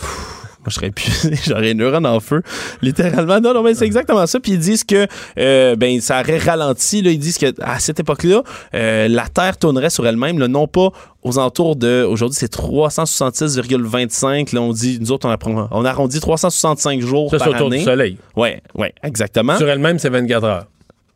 Moi, 0.64 0.70
je 0.70 0.74
serais 0.76 0.86
épuisé, 0.88 1.34
j'aurais 1.46 1.72
une 1.72 1.78
neurone 1.78 2.06
en 2.06 2.20
feu. 2.20 2.42
Littéralement. 2.80 3.38
Non, 3.40 3.52
non, 3.52 3.62
mais 3.62 3.74
c'est 3.74 3.84
exactement 3.84 4.26
ça. 4.26 4.40
Puis 4.40 4.52
ils 4.52 4.58
disent 4.58 4.84
que 4.84 5.06
euh, 5.38 5.76
ben 5.76 6.00
ça 6.00 6.20
aurait 6.20 6.38
ralenti. 6.38 7.02
Là. 7.02 7.10
Ils 7.10 7.18
disent 7.18 7.36
qu'à 7.38 7.52
cette 7.78 8.00
époque-là, 8.00 8.42
euh, 8.74 9.08
la 9.08 9.26
Terre 9.28 9.58
tournerait 9.58 9.90
sur 9.90 10.06
elle-même, 10.06 10.38
non 10.46 10.66
pas 10.66 10.88
aux 11.22 11.38
alentours 11.38 11.76
de. 11.76 12.04
Aujourd'hui, 12.08 12.36
c'est 12.38 12.52
366,25. 12.52 14.54
Là, 14.54 14.60
on 14.62 14.72
dit, 14.72 14.98
nous 15.00 15.12
autres, 15.12 15.28
on, 15.28 15.30
apprend- 15.30 15.68
on 15.70 15.84
arrondit 15.84 16.20
365 16.20 17.00
jours 17.00 17.30
Ça, 17.30 17.38
par 17.38 17.48
autour 17.48 17.66
année. 17.68 17.78
du 17.78 17.84
soleil. 17.84 18.18
Ouais, 18.36 18.62
ouais, 18.74 18.92
exactement. 19.02 19.56
Sur 19.56 19.68
elle-même, 19.68 19.98
c'est 19.98 20.10
24 20.10 20.44
heures. 20.44 20.66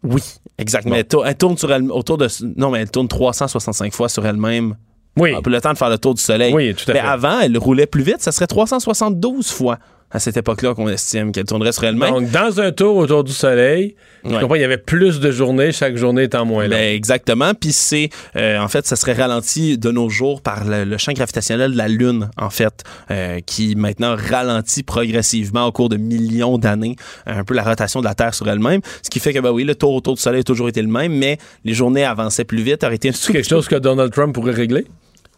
Oui, 0.04 0.22
exactement. 0.58 0.94
Elle 0.96 1.36
tourne 1.36 1.58
sur 1.58 1.72
elle 1.72 1.90
autour 1.90 2.18
de. 2.18 2.28
Non, 2.56 2.70
mais 2.70 2.80
elle 2.80 2.90
tourne 2.90 3.08
365 3.08 3.92
fois 3.92 4.08
sur 4.08 4.24
elle-même. 4.24 4.76
Oui. 5.18 5.32
Pour 5.42 5.50
le 5.50 5.60
temps 5.60 5.72
de 5.72 5.78
faire 5.78 5.90
le 5.90 5.98
tour 5.98 6.14
du 6.14 6.22
soleil. 6.22 6.52
Oui, 6.52 6.74
tout 6.74 6.90
à 6.90 6.94
Mais 6.94 7.00
fait. 7.00 7.06
avant, 7.06 7.40
elle 7.40 7.56
roulait 7.58 7.86
plus 7.86 8.02
vite. 8.02 8.20
Ça 8.20 8.32
serait 8.32 8.46
372 8.46 9.50
fois 9.50 9.78
à 10.10 10.18
cette 10.18 10.38
époque-là 10.38 10.74
qu'on 10.74 10.88
estime 10.88 11.32
qu'elle 11.32 11.44
tournerait 11.44 11.72
sur 11.72 11.84
elle-même. 11.84 12.10
Donc, 12.10 12.30
dans 12.30 12.60
un 12.60 12.72
tour 12.72 12.96
autour 12.96 13.24
du 13.24 13.32
soleil, 13.32 13.94
je 14.24 14.30
comprends, 14.40 14.54
il 14.54 14.62
y 14.62 14.64
avait 14.64 14.78
plus 14.78 15.20
de 15.20 15.30
journées, 15.30 15.70
chaque 15.70 15.96
journée 15.96 16.24
étant 16.24 16.46
moins 16.46 16.62
longue. 16.62 16.70
Ben, 16.78 16.94
exactement. 16.94 17.52
Puis 17.52 17.72
c'est, 17.72 18.08
euh, 18.36 18.58
en 18.58 18.68
fait, 18.68 18.86
ça 18.86 18.96
serait 18.96 19.12
ralenti 19.12 19.76
de 19.76 19.90
nos 19.90 20.08
jours 20.08 20.40
par 20.40 20.64
le, 20.64 20.84
le 20.84 20.96
champ 20.96 21.12
gravitationnel 21.12 21.72
de 21.72 21.76
la 21.76 21.88
Lune, 21.88 22.30
en 22.38 22.48
fait, 22.48 22.84
euh, 23.10 23.40
qui 23.44 23.76
maintenant 23.76 24.16
ralentit 24.16 24.82
progressivement 24.82 25.66
au 25.66 25.72
cours 25.72 25.90
de 25.90 25.98
millions 25.98 26.56
d'années, 26.56 26.96
un 27.26 27.44
peu 27.44 27.52
la 27.52 27.62
rotation 27.62 28.00
de 28.00 28.06
la 28.06 28.14
Terre 28.14 28.32
sur 28.32 28.48
elle-même. 28.48 28.80
Ce 29.02 29.10
qui 29.10 29.20
fait 29.20 29.34
que, 29.34 29.40
ben 29.40 29.50
oui, 29.50 29.64
le 29.64 29.74
tour 29.74 29.92
autour 29.92 30.14
du 30.14 30.22
Soleil 30.22 30.40
a 30.40 30.44
toujours 30.44 30.70
été 30.70 30.80
le 30.80 30.88
même, 30.88 31.12
mais 31.12 31.36
les 31.64 31.74
journées 31.74 32.04
avançaient 32.06 32.44
plus 32.44 32.62
vite, 32.62 32.82
aurait 32.82 32.94
été 32.96 33.10
un 33.10 33.12
quelque 33.12 33.46
chose 33.48 33.68
que 33.68 33.76
Donald 33.76 34.10
Trump 34.12 34.34
pourrait 34.34 34.52
régler? 34.52 34.86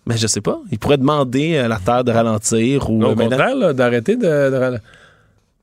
Mais 0.06 0.16
je 0.16 0.27
sais 0.27 0.40
pas. 0.40 0.59
Il 0.72 0.78
pourrait 0.78 0.97
demander 0.98 1.59
à 1.59 1.68
la 1.68 1.78
Terre 1.78 2.05
de 2.05 2.10
ralentir 2.12 2.90
ou. 2.90 2.98
Non, 2.98 3.10
euh, 3.10 3.12
au 3.12 3.16
contraire, 3.16 3.74
d'arrêter 3.74 4.16
de, 4.16 4.22
de 4.51 4.56
ral- 4.56 4.81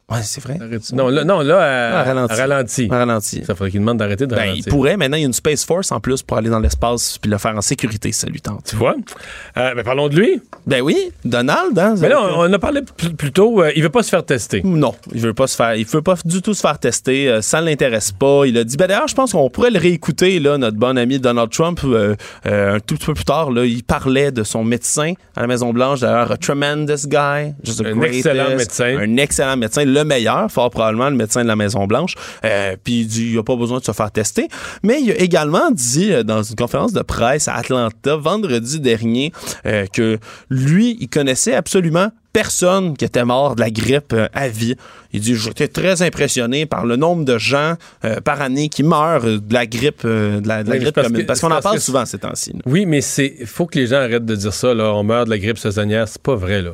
Ouais, 0.10 0.20
c'est 0.24 0.42
vrai. 0.42 0.58
Non, 0.94 1.10
là, 1.10 1.26
non, 1.26 1.42
là, 1.42 1.58
à, 1.60 2.00
Ah, 2.00 2.04
ralenti. 2.04 2.34
à 2.34 2.38
ralenti. 2.38 2.88
À 2.90 2.98
ralentir. 3.00 3.46
Ça 3.46 3.56
faudrait 3.56 3.72
qu'il 3.72 3.82
demande 3.82 3.98
d'arrêter 3.98 4.26
de 4.26 4.34
Ben, 4.34 4.40
ralentir. 4.42 4.64
il 4.66 4.70
pourrait. 4.70 4.96
Maintenant, 4.96 5.18
il 5.18 5.20
y 5.20 5.24
a 5.24 5.28
une 5.28 5.34
Space 5.34 5.66
Force 5.66 5.92
en 5.92 6.00
plus 6.00 6.24
pour 6.24 6.38
aller 6.38 6.50
dans 6.50 6.62
l'espace 6.62 7.18
puis 7.18 7.30
le 7.30 7.38
faire 7.38 7.58
en 7.58 7.62
sécurité, 7.62 8.14
si 8.14 8.20
ça 8.22 8.28
lui 8.28 8.40
tente. 8.40 8.64
Tu 8.70 8.78
vois? 8.78 8.96
Euh, 9.58 9.76
ben, 9.76 9.84
parlons 9.84 10.08
de 10.08 10.16
lui. 10.16 10.42
Ben 10.66 10.80
oui, 10.82 11.12
Donald, 11.26 11.78
hein? 11.78 11.96
Mais 12.00 12.08
là, 12.08 12.22
on, 12.22 12.50
on 12.50 12.54
a 12.54 12.58
parlé 12.58 12.84
plus, 13.18 13.34
tôt, 13.34 13.62
euh, 13.62 13.72
il 13.76 13.84
veut 13.84 13.90
pas 13.90 14.02
se 14.02 14.08
faire 14.10 14.24
tester. 14.26 14.62
Non, 14.64 14.96
il 15.14 15.20
veut 15.20 15.34
pas 15.34 15.46
se 15.48 15.58
faire, 15.58 15.76
il 15.76 15.86
veut 15.86 16.02
pas 16.02 16.16
du 16.24 16.42
tout 16.42 16.54
se 16.54 16.62
faire 16.62 16.80
tester. 16.80 17.28
euh, 17.30 17.42
ça 17.42 17.60
ne 17.60 17.66
l'intéresse 17.66 18.14
pas. 18.14 18.44
Il 18.46 18.58
a 18.58 18.64
dit. 18.64 18.78
Ben 18.78 18.88
d'ailleurs, 18.88 19.10
je 19.10 19.16
pense 19.16 19.34
qu'on 19.34 19.50
pourrait 19.50 19.72
le 19.72 19.80
réécouter 19.80 20.40
là, 20.40 20.58
notre 20.58 20.78
bon 20.78 20.98
ami 20.98 21.20
Donald 21.20 21.50
Trump, 21.52 21.82
euh, 21.84 22.16
euh, 22.46 22.76
un 22.76 22.80
tout 22.80 22.96
petit 22.96 23.08
peu 23.08 23.14
plus 23.14 23.26
tard. 23.26 23.52
Là, 23.52 23.66
il 23.66 23.84
parlait 23.84 24.32
de 24.32 24.44
son 24.44 24.64
médecin 24.64 25.12
à 25.36 25.42
la 25.42 25.48
Maison 25.48 25.74
Blanche. 25.74 26.00
D'ailleurs, 26.00 26.32
a 26.32 26.38
tremendous 26.38 27.08
guy, 27.08 27.54
just 27.66 27.82
a 27.82 27.90
Un 27.90 27.96
greatest, 27.98 28.26
excellent 28.26 28.56
médecin. 28.56 28.98
un 29.00 29.18
excellent 29.18 29.58
médecin, 29.58 29.84
le 29.98 30.04
meilleur, 30.06 30.52
fort 30.52 30.70
probablement 30.70 31.10
le 31.10 31.16
médecin 31.16 31.42
de 31.44 31.48
la 31.48 31.56
Maison 31.56 31.86
Blanche. 31.88 32.16
Euh, 32.46 32.76
Puis 32.84 33.02
il 33.02 33.08
dit, 33.08 33.32
il 33.32 33.38
a 33.38 33.44
pas 33.44 33.56
besoin 33.56 33.80
de 33.80 33.84
se 33.86 33.92
faire 33.92 34.12
tester. 34.12 34.48
Mais 34.84 35.02
il 35.02 35.12
a 35.12 35.16
également 35.16 35.72
dit 35.72 36.12
euh, 36.14 36.24
dans 36.24 36.44
une 36.44 36.56
conférence 36.56 36.94
de 36.94 37.02
presse 37.02 37.48
à 37.48 37.56
Atlanta 37.56 38.16
vendredi 38.16 38.80
dernier 38.80 39.32
euh, 39.66 39.86
que 39.92 40.18
lui, 40.50 40.98
il 41.00 41.10
connaissait 41.10 41.54
absolument 41.56 42.10
personne 42.34 42.96
qui 42.96 43.04
était 43.04 43.26
mort 43.26 43.56
de 43.56 43.62
la 43.62 43.72
grippe 43.72 44.14
à 44.34 44.48
vie. 44.48 44.76
Il 45.12 45.22
dit 45.22 45.36
J'étais 45.36 45.68
très 45.68 46.04
impressionné 46.04 46.68
par 46.68 46.86
le 46.86 46.96
nombre 46.96 47.26
de 47.26 47.38
gens 47.40 47.74
euh, 48.06 48.20
par 48.22 48.42
année 48.42 48.70
qui 48.70 48.84
meurent 48.84 49.24
de 49.24 49.54
la 49.54 49.66
grippe, 49.66 50.02
euh, 50.06 50.40
de 50.40 50.48
la, 50.48 50.64
de 50.64 50.70
la 50.70 50.76
Oui, 50.76 50.82
grippe 50.82 50.94
parce 50.96 51.08
commune. 51.08 51.22
que- 51.24 51.28
Parce 51.28 51.40
qu'on 51.40 51.50
en 51.52 51.62
parle 51.62 51.80
souvent 51.80 52.06
ces 52.06 52.20
temps-ci. 52.20 52.54
Oui, 52.68 52.86
mais 52.86 53.02
c'est 53.02 53.34
faut 53.46 53.66
que 53.66 53.80
les 53.80 53.88
gens 53.88 53.98
arrêtent 53.98 54.26
de 54.26 54.36
dire 54.36 54.54
ça. 54.54 54.74
Là, 54.76 54.94
on 54.94 55.04
meurt 55.04 55.26
de 55.26 55.32
la 55.32 55.40
grippe 55.40 55.58
saisonnière. 55.58 56.08
C'est 56.08 56.22
pas 56.22 56.36
vrai. 56.36 56.62
là. 56.62 56.72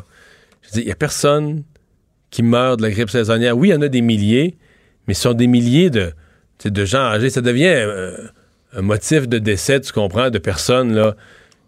Je 0.63 0.71
dire, 0.73 0.81
il 0.83 0.87
y 0.89 0.91
a 0.91 0.95
personne 0.95 1.63
qui 2.33 2.41
meurt 2.41 2.77
de 2.79 2.81
la 2.83 2.89
grippe 2.89 3.11
saisonnière. 3.11 3.55
Oui, 3.55 3.67
il 3.67 3.71
y 3.71 3.75
en 3.75 3.81
a 3.83 3.87
des 3.87 4.01
milliers, 4.01 4.57
mais 5.07 5.13
ce 5.13 5.21
sont 5.21 5.33
des 5.33 5.45
milliers 5.45 5.91
de, 5.91 6.11
de 6.65 6.85
gens 6.85 6.97
âgés. 7.05 7.29
Ça 7.29 7.41
devient 7.41 7.67
euh, 7.67 8.17
un 8.75 8.81
motif 8.81 9.27
de 9.29 9.37
décès, 9.37 9.79
tu 9.81 9.93
comprends, 9.93 10.31
de 10.31 10.39
personnes. 10.39 10.95
là. 10.95 11.15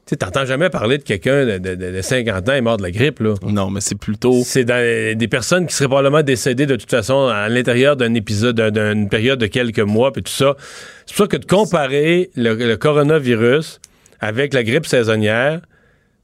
Tu 0.08 0.18
t'entends 0.18 0.46
jamais 0.46 0.70
parler 0.72 0.98
de 0.98 1.04
quelqu'un 1.04 1.46
de, 1.46 1.58
de- 1.60 1.76
de- 1.76 1.92
de 1.92 2.02
50 2.02 2.50
ans 2.50 2.54
et 2.54 2.62
mort 2.62 2.78
de 2.78 2.82
la 2.84 2.90
grippe. 2.90 3.20
là. 3.20 3.36
Non, 3.44 3.70
mais 3.70 3.80
c'est 3.80 3.98
plutôt. 3.98 4.42
C'est 4.44 4.64
des 4.66 5.28
personnes 5.28 5.68
qui 5.68 5.76
seraient 5.76 5.88
probablement 5.88 6.24
décédées 6.24 6.66
de 6.66 6.76
toute 6.76 6.90
façon 6.90 7.28
à 7.28 7.48
l'intérieur 7.48 7.96
d'un 7.96 8.16
épisode, 8.16 8.56
d'un- 8.56 8.94
d'une 8.96 9.08
période 9.10 9.40
de 9.40 9.46
quelques 9.48 9.80
mois, 9.80 10.12
puis 10.14 10.24
tout 10.24 10.32
ça. 10.32 10.56
C'est 11.06 11.16
pour 11.16 11.26
ça 11.26 11.28
que 11.28 11.38
de 11.38 11.46
comparer 11.46 12.32
le, 12.36 12.56
le 12.56 12.76
coronavirus 12.78 13.80
avec 14.20 14.54
la 14.56 14.64
grippe 14.64 14.88
saisonnière, 14.88 15.62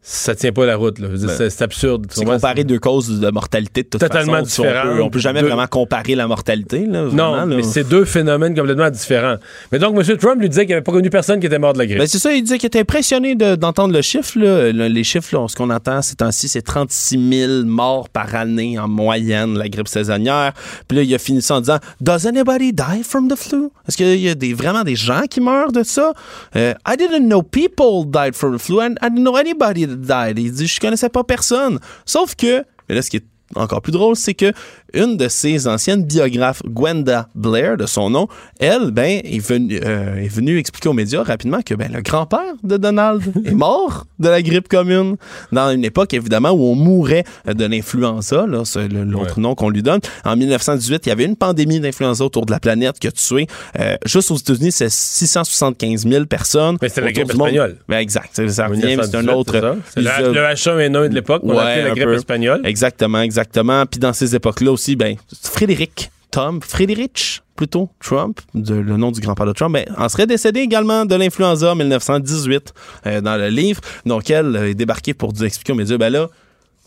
ça 0.03 0.33
tient 0.33 0.51
pas 0.51 0.65
la 0.65 0.75
route. 0.77 0.97
là. 0.97 1.07
Ben, 1.09 1.49
c'est, 1.49 1.61
absurde. 1.61 2.07
C'est 2.09 2.25
comparer 2.25 2.63
deux 2.63 2.79
causes 2.79 3.19
de 3.19 3.29
mortalité 3.29 3.83
de 3.83 3.87
toute 3.89 4.01
Totalement 4.01 4.33
façon. 4.39 4.45
Si 4.47 4.59
on 4.61 4.63
différentes. 4.63 4.95
peut- 4.97 5.01
On 5.03 5.09
peut, 5.11 5.19
jamais 5.19 5.41
Deux- 5.41 5.47
vraiment 5.47 5.67
comparer 5.67 6.15
la 6.15 6.27
mortalité. 6.27 6.85
Là, 6.87 7.03
Non, 7.03 7.07
vraiment, 7.31 7.45
là. 7.45 7.55
mais 7.57 7.61
c'est 7.63 7.83
deux 7.87 8.05
phénomènes 8.05 8.55
complètement 8.55 8.89
différents. 8.89 9.35
Mais 9.71 9.77
donc, 9.77 9.95
M. 9.95 10.17
Trump 10.17 10.41
lui 10.41 10.49
disait 10.49 10.65
qu'il 10.65 10.71
n'avait 10.73 10.83
pas 10.83 10.91
connu 10.91 11.09
personne 11.11 11.39
qui 11.39 11.45
était 11.45 11.59
mort 11.59 11.73
de 11.73 11.77
la 11.77 11.85
grippe. 11.85 11.99
Ben, 11.99 12.07
c'est 12.07 12.17
ça, 12.17 12.33
il 12.33 12.41
disait 12.41 12.57
qu'il 12.57 12.67
était 12.67 12.79
impressionné 12.79 13.35
de- 13.35 13.55
d'entendre 13.55 13.93
le 13.93 14.01
chiffre. 14.01 14.39
là. 14.39 14.71
Les 14.71 15.03
chiffres, 15.03 15.35
là, 15.37 15.45
ce 15.47 15.55
qu'on 15.55 15.69
entend 15.69 16.01
ces 16.01 16.15
temps-ci, 16.15 16.47
c'est 16.49 16.63
36 16.63 17.19
000 17.47 17.63
morts 17.65 18.09
par 18.09 18.33
année 18.33 18.79
en 18.79 18.87
moyenne, 18.87 19.55
la 19.57 19.69
grippe 19.69 19.87
saisonnière. 19.87 20.53
Puis 20.87 20.97
là, 20.97 21.03
il 21.03 21.13
a 21.13 21.19
fini 21.19 21.41
ça 21.43 21.55
en 21.57 21.59
disant 21.61 21.77
Does 22.01 22.25
anybody 22.27 22.73
die 22.73 23.03
from 23.03 23.27
the 23.27 23.35
flu? 23.35 23.69
Est-ce 23.87 23.97
qu'il 23.97 24.19
y 24.19 24.29
a 24.29 24.35
des, 24.35 24.53
vraiment 24.55 24.83
des 24.83 24.95
gens 24.95 25.21
qui 25.29 25.41
meurent 25.41 25.71
de 25.71 25.83
ça? 25.83 26.13
Euh, 26.55 26.73
I 26.87 26.95
didn't 26.97 27.27
know 27.27 27.43
people 27.43 28.05
died 28.11 28.33
from 28.33 28.57
the 28.57 28.59
flu, 28.61 28.79
and 28.81 28.95
I 29.01 29.09
didn't 29.11 29.23
know 29.23 29.35
anybody 29.37 29.85
Il 29.91 30.51
dit 30.51 30.67
Je 30.67 30.79
connaissais 30.79 31.09
pas 31.09 31.23
personne. 31.23 31.79
Sauf 32.05 32.35
que, 32.35 32.65
mais 32.87 32.95
là, 32.95 33.01
ce 33.01 33.09
qui 33.09 33.17
est 33.17 33.25
encore 33.55 33.81
plus 33.81 33.91
drôle, 33.91 34.15
c'est 34.15 34.33
que 34.33 34.53
une 34.93 35.17
de 35.17 35.27
ses 35.27 35.67
anciennes 35.67 36.03
biographes, 36.03 36.61
Gwenda 36.65 37.27
Blair, 37.35 37.77
de 37.77 37.85
son 37.85 38.09
nom, 38.09 38.27
elle, 38.59 38.91
ben, 38.91 39.21
est 39.23 39.39
venue, 39.39 39.79
euh, 39.83 40.15
est 40.17 40.27
venue 40.27 40.57
expliquer 40.57 40.89
aux 40.89 40.93
médias 40.93 41.23
rapidement 41.23 41.61
que 41.61 41.73
ben, 41.73 41.91
le 41.91 42.01
grand-père 42.01 42.53
de 42.63 42.77
Donald 42.77 43.21
est 43.45 43.51
mort 43.51 44.05
de 44.19 44.29
la 44.29 44.41
grippe 44.41 44.67
commune 44.67 45.15
dans 45.51 45.71
une 45.71 45.83
époque, 45.83 46.13
évidemment, 46.13 46.51
où 46.51 46.63
on 46.63 46.75
mourait 46.75 47.23
de 47.45 47.65
l'influenza, 47.65 48.45
là, 48.47 48.63
c'est 48.65 48.87
l'autre 48.87 49.39
nom 49.39 49.55
qu'on 49.55 49.69
lui 49.69 49.83
donne. 49.83 49.99
En 50.25 50.35
1918, 50.35 51.05
il 51.05 51.09
y 51.09 51.11
avait 51.11 51.25
une 51.25 51.35
pandémie 51.35 51.79
d'influenza 51.79 52.23
autour 52.23 52.45
de 52.45 52.51
la 52.51 52.59
planète 52.59 52.99
qui 52.99 53.07
a 53.07 53.11
tué, 53.11 53.47
euh, 53.79 53.95
juste 54.05 54.31
aux 54.31 54.37
États-Unis, 54.37 54.71
c'est 54.71 54.89
675 54.89 56.07
000 56.07 56.25
personnes. 56.25 56.77
Mais 56.81 56.89
c'était 56.89 57.01
la 57.01 57.07
autour 57.07 57.23
grippe 57.23 57.31
espagnole. 57.31 57.77
Ben, 57.87 57.97
exact. 57.97 58.29
C'est 58.33 58.47
ça 58.49 58.67
revient, 58.67 58.81
c'est 58.81 58.87
1918, 58.87 59.29
un 59.29 59.33
autre. 59.33 59.53
c'est? 59.53 59.77
C'est 59.93 60.01
le, 60.01 60.33
le 60.33 60.41
H1N1 60.41 61.09
de 61.09 61.15
l'époque, 61.15 61.43
Ouais, 61.43 61.57
appelait 61.57 61.83
la 61.83 61.91
un 61.91 61.93
grippe 61.93 62.09
espagnole. 62.17 62.61
Exactement, 62.63 63.21
exactement. 63.21 63.85
Puis 63.85 63.99
dans 63.99 64.13
ces 64.13 64.35
époques-là 64.35 64.71
ben, 64.95 65.15
Frédéric 65.41 66.11
Tom, 66.31 66.61
Frédéric 66.61 67.43
plutôt, 67.55 67.89
Trump, 67.99 68.39
le 68.55 68.97
nom 68.97 69.11
du 69.11 69.19
grand-père 69.19 69.45
de 69.45 69.51
Trump, 69.51 69.73
ben, 69.73 69.85
en 69.97 70.09
serait 70.09 70.25
décédé 70.25 70.61
également 70.61 71.05
de 71.05 71.13
l'influenza 71.13 71.73
en 71.73 71.75
1918 71.75 72.73
euh, 73.05 73.21
dans 73.21 73.35
le 73.35 73.49
livre. 73.49 73.81
Donc 74.05 74.29
elle 74.29 74.55
euh, 74.55 74.69
est 74.69 74.73
débarquée 74.73 75.13
pour 75.13 75.31
expliquer 75.43 75.73
aux 75.73 75.75
médias, 75.75 75.97
ben 75.97 76.09
là, 76.09 76.27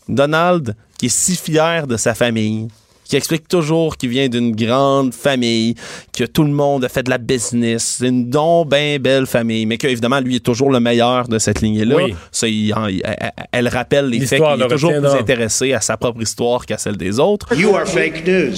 Donald, 0.09 0.75
qui 0.97 1.05
est 1.05 1.09
si 1.09 1.35
fier 1.35 1.87
de 1.87 1.95
sa 1.95 2.15
famille, 2.15 2.67
qui 3.05 3.15
explique 3.15 3.47
toujours 3.47 3.97
qu'il 3.97 4.09
vient 4.09 4.27
d'une 4.27 4.55
grande 4.55 5.13
famille, 5.13 5.75
que 6.11 6.23
tout 6.25 6.43
le 6.43 6.51
monde 6.51 6.83
a 6.85 6.89
fait 6.89 7.03
de 7.03 7.09
la 7.09 7.17
business, 7.17 7.97
c'est 7.99 8.07
une 8.07 8.29
don 8.29 8.65
bien 8.65 8.97
belle 8.99 9.25
famille, 9.27 9.65
mais 9.65 9.77
qu'évidemment, 9.77 10.19
lui 10.19 10.37
est 10.37 10.45
toujours 10.45 10.71
le 10.71 10.79
meilleur 10.79 11.27
de 11.27 11.39
cette 11.39 11.61
lignée-là. 11.61 11.95
Oui. 11.95 12.15
Ça, 12.31 12.47
il- 12.47 12.73
en- 12.73 12.87
il- 12.87 13.01
elle, 13.05 13.31
elle 13.51 13.67
rappelle 13.67 14.07
les 14.07 14.19
faits 14.21 14.31
L'histoire 14.39 14.55
qu'il 14.55 14.65
est 14.65 14.67
toujours 14.69 14.91
plus 14.91 15.07
intéressé 15.19 15.73
à 15.73 15.81
sa 15.81 15.97
propre 15.97 16.21
histoire 16.21 16.65
qu'à 16.65 16.77
celle 16.77 16.97
des 16.97 17.19
autres. 17.19 17.55
You 17.55 17.75
are 17.75 17.87
fake 17.87 18.25
news. 18.27 18.55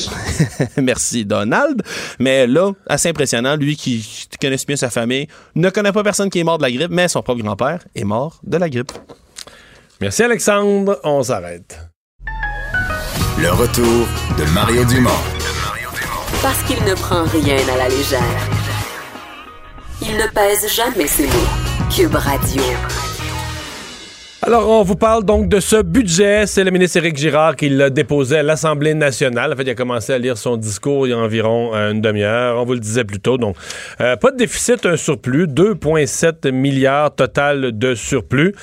Merci, 0.77 1.25
Donald. 1.25 1.81
Mais 2.19 2.47
là, 2.47 2.71
assez 2.87 3.09
impressionnant, 3.09 3.55
lui 3.55 3.75
qui, 3.75 4.05
connaît 4.41 4.55
bien 4.65 4.75
sa 4.75 4.89
famille, 4.89 5.27
ne 5.55 5.69
connaît 5.69 5.91
pas 5.91 6.03
personne 6.03 6.29
qui 6.29 6.39
est 6.39 6.43
mort 6.43 6.57
de 6.57 6.63
la 6.63 6.71
grippe, 6.71 6.91
mais 6.91 7.07
son 7.07 7.21
propre 7.21 7.41
grand-père 7.43 7.79
est 7.95 8.03
mort 8.03 8.39
de 8.43 8.57
la 8.57 8.69
grippe. 8.69 8.91
Merci, 9.99 10.23
Alexandre. 10.23 10.99
On 11.03 11.23
s'arrête. 11.23 11.77
Le 13.39 13.51
retour 13.51 14.07
de 14.39 14.51
Mario 14.51 14.83
Dumont. 14.85 15.09
Parce 16.41 16.63
qu'il 16.63 16.83
ne 16.85 16.95
prend 16.95 17.23
rien 17.25 17.57
à 17.71 17.77
la 17.77 17.87
légère. 17.87 18.19
Il 20.01 20.17
ne 20.17 20.27
pèse 20.33 20.67
jamais 20.73 21.05
ses 21.05 21.27
mots. 21.27 21.87
Cube 21.95 22.15
Radio. 22.15 22.63
Alors, 24.41 24.69
on 24.69 24.81
vous 24.81 24.95
parle 24.95 25.23
donc 25.23 25.49
de 25.49 25.59
ce 25.59 25.81
budget. 25.81 26.47
C'est 26.47 26.63
le 26.63 26.71
ministre 26.71 26.97
Éric 26.97 27.17
Girard 27.17 27.55
qui 27.55 27.69
l'a 27.69 27.89
déposé 27.89 28.37
à 28.37 28.43
l'Assemblée 28.43 28.93
nationale. 28.93 29.53
En 29.53 29.55
fait, 29.55 29.63
il 29.63 29.69
a 29.69 29.75
commencé 29.75 30.13
à 30.13 30.17
lire 30.17 30.37
son 30.37 30.57
discours 30.57 31.05
il 31.05 31.09
y 31.09 31.13
a 31.13 31.17
environ 31.17 31.75
euh, 31.75 31.91
une 31.91 32.01
demi-heure. 32.01 32.57
On 32.57 32.65
vous 32.65 32.73
le 32.73 32.79
disait 32.79 33.03
plus 33.03 33.19
tôt. 33.19 33.37
Donc, 33.37 33.55
euh, 33.99 34.15
pas 34.15 34.31
de 34.31 34.37
déficit, 34.37 34.85
un 34.85 34.95
surplus. 34.95 35.47
2,7 35.47 36.51
milliards 36.51 37.13
total 37.13 37.77
de 37.77 37.93
surplus. 37.93 38.55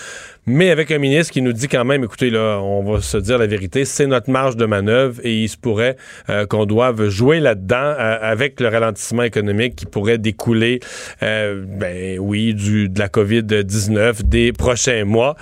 Mais 0.47 0.71
avec 0.71 0.91
un 0.91 0.99
ministre 0.99 1.33
qui 1.33 1.41
nous 1.41 1.55
dit 1.55 1.69
quand 1.69 1.87
même, 1.87 2.05
écoutez, 2.05 2.29
là, 2.29 2.61
on 2.61 2.83
va 2.85 3.01
se 3.01 3.17
dire 3.17 3.39
la 3.39 3.47
vérité, 3.47 3.87
c'est 3.87 4.07
notre 4.07 4.31
marge 4.31 4.57
de 4.57 4.67
manœuvre 4.67 5.21
et 5.25 5.43
il 5.45 5.49
se 5.49 5.57
pourrait 5.57 5.97
euh, 6.29 6.47
qu'on 6.47 6.67
doive 6.67 7.09
jouer 7.09 7.41
là-dedans 7.41 7.77
euh, 7.77 8.19
avec 8.21 8.61
le 8.61 8.69
ralentissement 8.69 9.23
économique 9.23 9.75
qui 9.75 9.87
pourrait 9.87 10.19
découler, 10.19 10.81
euh, 11.23 11.65
ben 11.67 12.19
oui, 12.19 12.53
du, 12.53 12.91
de 12.91 12.99
la 12.99 13.09
COVID-19 13.09 14.23
des 14.25 14.53
prochains 14.53 15.05
mois. 15.05 15.37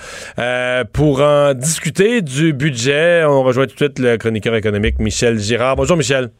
Pour 0.92 1.20
en 1.20 1.54
discuter 1.54 2.22
du 2.22 2.52
budget, 2.52 3.24
on 3.24 3.42
rejoint 3.42 3.66
tout 3.66 3.74
de 3.74 3.84
suite 3.84 3.98
le 3.98 4.16
chroniqueur 4.18 4.54
économique 4.54 5.00
Michel 5.00 5.38
Girard. 5.38 5.76
Bonjour 5.76 5.96
Michel. 5.96 6.30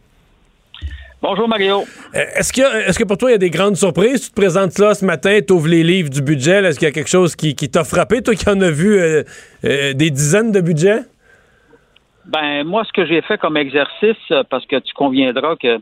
Bonjour 1.23 1.47
Mario. 1.49 1.85
Euh, 2.16 2.19
Est-ce 2.36 2.53
que, 2.53 2.89
est-ce 2.89 2.99
que 2.99 3.05
pour 3.05 3.16
toi, 3.16 3.31
il 3.31 3.32
y 3.32 3.36
a 3.36 3.39
des 3.39 3.51
grandes 3.51 3.77
surprises? 3.77 4.23
Tu 4.24 4.31
te 4.31 4.35
présentes 4.35 4.77
là 4.78 4.93
ce 4.94 5.05
matin, 5.05 5.39
tu 5.47 5.53
ouvres 5.53 5.69
les 5.69 5.85
livres 5.85 6.11
du 6.11 6.20
budget. 6.20 6.65
Est-ce 6.65 6.78
qu'il 6.81 6.89
y 6.89 6.90
a 6.90 6.93
quelque 6.93 7.09
chose 7.09 7.36
qui, 7.36 7.55
qui 7.55 7.70
t'a 7.70 7.85
frappé? 7.85 8.23
Toi 8.23 8.35
qui 8.35 8.49
en 8.51 8.61
as 8.61 8.70
vu 8.70 8.99
euh, 9.01 9.23
euh, 9.65 9.93
des 9.93 10.11
dizaines 10.11 10.51
de 10.51 10.61
budgets? 10.61 11.03
Ben 12.27 12.65
moi, 12.65 12.82
ce 12.85 12.93
que 12.93 13.07
j'ai 13.07 13.23
fait 13.23 13.39
comme 13.39 13.57
exercice, 13.57 14.16
parce 14.51 14.66
que 14.66 14.77
tu 14.81 14.93
conviendras 14.94 15.55
que 15.57 15.78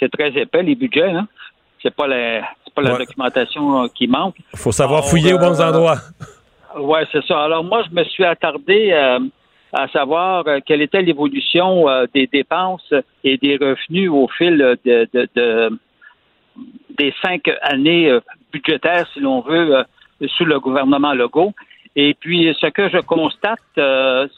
c'est 0.00 0.10
très 0.10 0.30
épais 0.40 0.62
les 0.62 0.74
budgets, 0.74 1.10
hein? 1.10 1.28
C'est 1.82 1.94
pas 1.94 2.06
la, 2.06 2.40
c'est 2.64 2.74
pas 2.74 2.82
la 2.82 2.92
Ouais. 2.92 2.98
documentation 2.98 3.88
qui 3.88 4.06
manque. 4.08 4.36
faut 4.56 4.72
savoir 4.72 5.00
Alors, 5.00 5.10
fouiller 5.10 5.34
aux 5.34 5.38
bons 5.38 5.60
endroits. 5.60 5.98
Ouais, 6.78 7.04
c'est 7.12 7.24
ça. 7.26 7.44
Alors 7.44 7.62
moi, 7.62 7.82
je 7.88 7.94
me 7.94 8.04
suis 8.04 8.24
attardé 8.24 8.90
à 9.72 9.86
savoir 9.88 10.44
euh, 10.46 10.60
quelle 10.64 10.82
était 10.82 11.02
l'évolution 11.02 11.88
euh, 11.88 12.06
des 12.14 12.26
dépenses 12.26 12.92
et 13.24 13.36
des 13.38 13.56
revenus 13.56 14.10
au 14.10 14.28
fil 14.28 14.56
de, 14.84 15.08
de- 15.12 15.28
de- 15.34 15.78
des 16.98 17.14
cinq 17.22 17.48
années 17.62 18.10
euh, 18.10 18.20
budgétaires, 18.52 19.06
si 19.12 19.20
l'on 19.20 19.40
veut, 19.40 19.84
sous 20.26 20.44
le 20.44 20.58
gouvernement 20.58 21.12
Legault. 21.12 21.52
Et 21.94 22.14
puis, 22.14 22.54
ce 22.60 22.66
que 22.66 22.88
je 22.88 22.98
constate, 22.98 23.58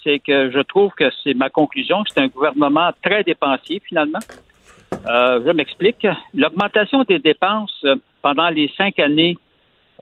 c'est 0.02 0.19
que 0.19 0.51
je 0.51 0.61
trouve 0.61 0.93
que 0.93 1.11
c'est 1.23 1.35
ma 1.35 1.48
conclusion, 1.51 2.02
c'est 2.07 2.20
un 2.20 2.28
gouvernement 2.28 2.90
très 3.02 3.23
dépensier, 3.23 3.81
finalement. 3.86 4.19
Je 5.07 5.52
m'explique. 5.52 6.07
L'augmentation 6.35 7.02
des 7.05 7.19
dépenses 7.19 7.85
pendant 8.23 8.48
les 8.51 8.70
cinq 8.77 8.98
années 8.98 9.36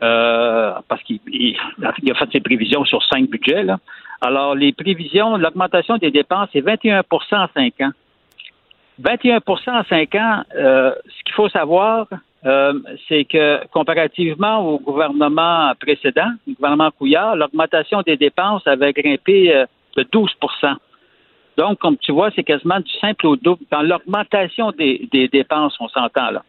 euh, 0.03 0.73
parce 0.89 1.03
qu'il 1.03 1.19
il- 1.33 1.57
il 2.03 2.11
a 2.13 2.15
fait 2.15 2.31
ses 2.33 2.41
prévisions 2.41 2.85
sur 2.85 3.03
cinq 3.05 3.29
budgets. 3.29 3.65
Là. 3.65 3.79
Alors, 4.21 4.55
les 4.55 4.73
prévisions, 4.73 5.37
l'augmentation 5.37 5.97
des 5.97 6.11
dépenses, 6.11 6.49
c'est 6.53 6.61
21 6.61 7.03
en 7.11 7.47
cinq 7.55 7.81
ans. 7.81 7.93
21% 9.01 9.71
en 9.71 9.85
cinq 9.85 10.15
ans, 10.17 10.43
euh, 10.57 10.93
ce 11.07 11.25
qu'il 11.25 11.35
faut 11.35 11.49
savoir, 11.49 12.09
euh, 12.45 12.73
c'est 13.09 13.25
que 13.25 13.65
comparativement 13.69 14.59
au 14.59 14.79
gouvernement 14.81 15.73
précédent, 15.79 16.31
le 16.47 16.55
gouvernement 16.55 16.91
Couillard, 16.91 17.37
l'augmentation 17.37 18.03
des 18.03 18.17
dépenses 18.17 18.67
avait 18.67 18.93
grimpé 18.93 19.55
euh, 19.55 19.67
de 19.97 20.03
12% 20.03 20.75
Donc, 21.57 21.79
comme 21.79 21.97
tu 21.99 22.11
vois, 22.11 22.31
c'est 22.35 22.45
quasiment 22.45 22.81
du 22.81 22.93
simple 23.01 23.27
au 23.27 23.37
double. 23.37 23.63
Dans 23.71 23.83
l'augmentation 23.83 24.73
des, 24.73 25.09
des 25.13 25.29
dépenses, 25.29 25.77
on 25.79 25.89
s'entend 25.89 26.31
là. 26.31 26.43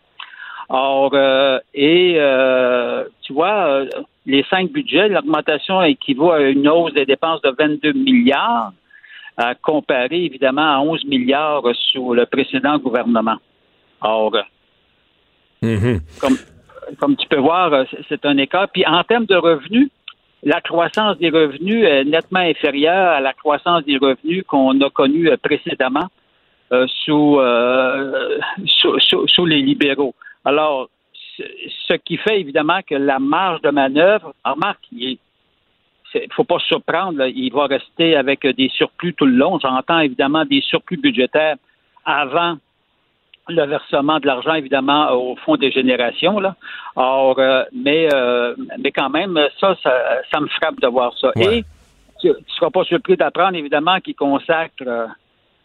Or, 0.71 1.09
euh, 1.15 1.59
et 1.73 2.15
euh, 2.17 3.03
tu 3.21 3.33
vois, 3.33 3.65
euh, 3.67 3.89
les 4.27 4.43
cinq 4.51 4.71
budgets, 4.71 5.09
l'augmentation 5.09 5.81
équivaut 5.81 6.31
à 6.31 6.41
une 6.41 6.67
hausse 6.69 6.93
des 6.93 7.07
dépenses 7.07 7.41
de 7.41 7.49
22 7.57 7.93
milliards, 7.93 8.71
à 9.35 9.55
comparer 9.55 10.25
évidemment 10.25 10.75
à 10.75 10.79
11 10.79 11.05
milliards 11.05 11.63
sous 11.91 12.13
le 12.13 12.27
précédent 12.27 12.77
gouvernement. 12.77 13.37
Or, 14.01 14.35
euh, 14.35 14.41
comme, 16.21 16.37
comme 16.99 17.15
tu 17.15 17.27
peux 17.27 17.39
voir, 17.39 17.85
c'est- 18.07 18.25
un 18.25 18.37
écart. 18.37 18.67
Puis 18.69 18.85
en 18.85 19.03
termes 19.03 19.25
de 19.25 19.35
revenus, 19.35 19.89
la 20.43 20.61
croissance 20.61 21.17
des 21.17 21.31
revenus 21.31 21.83
est 21.83 22.03
nettement 22.05 22.39
inférieure 22.41 23.09
à 23.09 23.19
la 23.21 23.33
croissance 23.33 23.83
des 23.85 23.97
revenus 23.97 24.43
qu'on 24.47 24.79
a 24.81 24.89
connue 24.91 25.29
précédemment 25.41 26.07
sous, 26.71 27.39
sous, 28.65 28.99
sous- 28.99 29.27
sous 29.27 29.45
les 29.45 29.61
libéraux. 29.61 30.13
Alors, 30.45 30.89
ce- 31.37 31.95
qui 32.05 32.17
fait 32.17 32.39
évidemment 32.39 32.79
que 32.87 32.95
la 32.95 33.19
marge 33.19 33.61
de 33.61 33.69
manœuvre, 33.69 34.33
remarque, 34.43 34.83
il 34.91 35.17
ne 36.15 36.19
faut 36.33 36.43
pas 36.43 36.59
se 36.59 36.67
surprendre, 36.67 37.19
là, 37.19 37.27
il 37.27 37.51
va 37.51 37.67
rester 37.67 38.15
avec 38.15 38.45
euh, 38.45 38.53
des 38.53 38.69
surplus 38.69 39.13
tout 39.13 39.25
le 39.25 39.35
long. 39.35 39.59
J'entends 39.59 39.99
évidemment 39.99 40.45
des 40.45 40.61
surplus 40.61 40.97
budgétaires 40.97 41.55
avant 42.05 42.57
le 43.47 43.65
versement 43.65 44.19
de 44.19 44.27
l'argent, 44.27 44.53
évidemment, 44.53 45.11
au 45.11 45.35
fonds 45.37 45.55
des 45.55 45.71
générations. 45.71 46.39
Là. 46.39 46.55
Or, 46.95 47.39
euh, 47.39 47.63
mais, 47.73 48.07
euh, 48.13 48.55
mais 48.79 48.91
quand 48.91 49.09
même, 49.09 49.39
ça, 49.59 49.75
ça, 49.81 50.21
ça 50.31 50.39
me 50.39 50.47
frappe 50.47 50.79
de 50.79 50.87
voir 50.87 51.17
ça. 51.17 51.31
Et 51.35 51.63
tu 52.21 52.27
ne 52.27 52.33
seras 52.47 52.69
pas 52.69 52.83
surpris 52.83 53.15
d'apprendre, 53.17 53.55
évidemment, 53.57 53.99
qu'il 54.01 54.15
consacre 54.15 54.83
euh, 54.85 55.07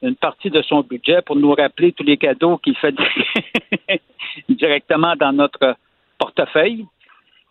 une 0.05 0.17
partie 0.17 0.51
de 0.51 0.63
son 0.63 0.83
budget 0.83 1.23
pour 1.23 1.37
nous 1.37 1.53
rappeler 1.53 1.93
tous 1.93 2.05
les 2.05 2.17
cadeaux 2.17 2.59
qu'il 2.59 2.77
fait 2.77 2.95
directement 4.49 5.15
dans 5.17 5.33
notre 5.33 5.77
portefeuille. 6.19 6.87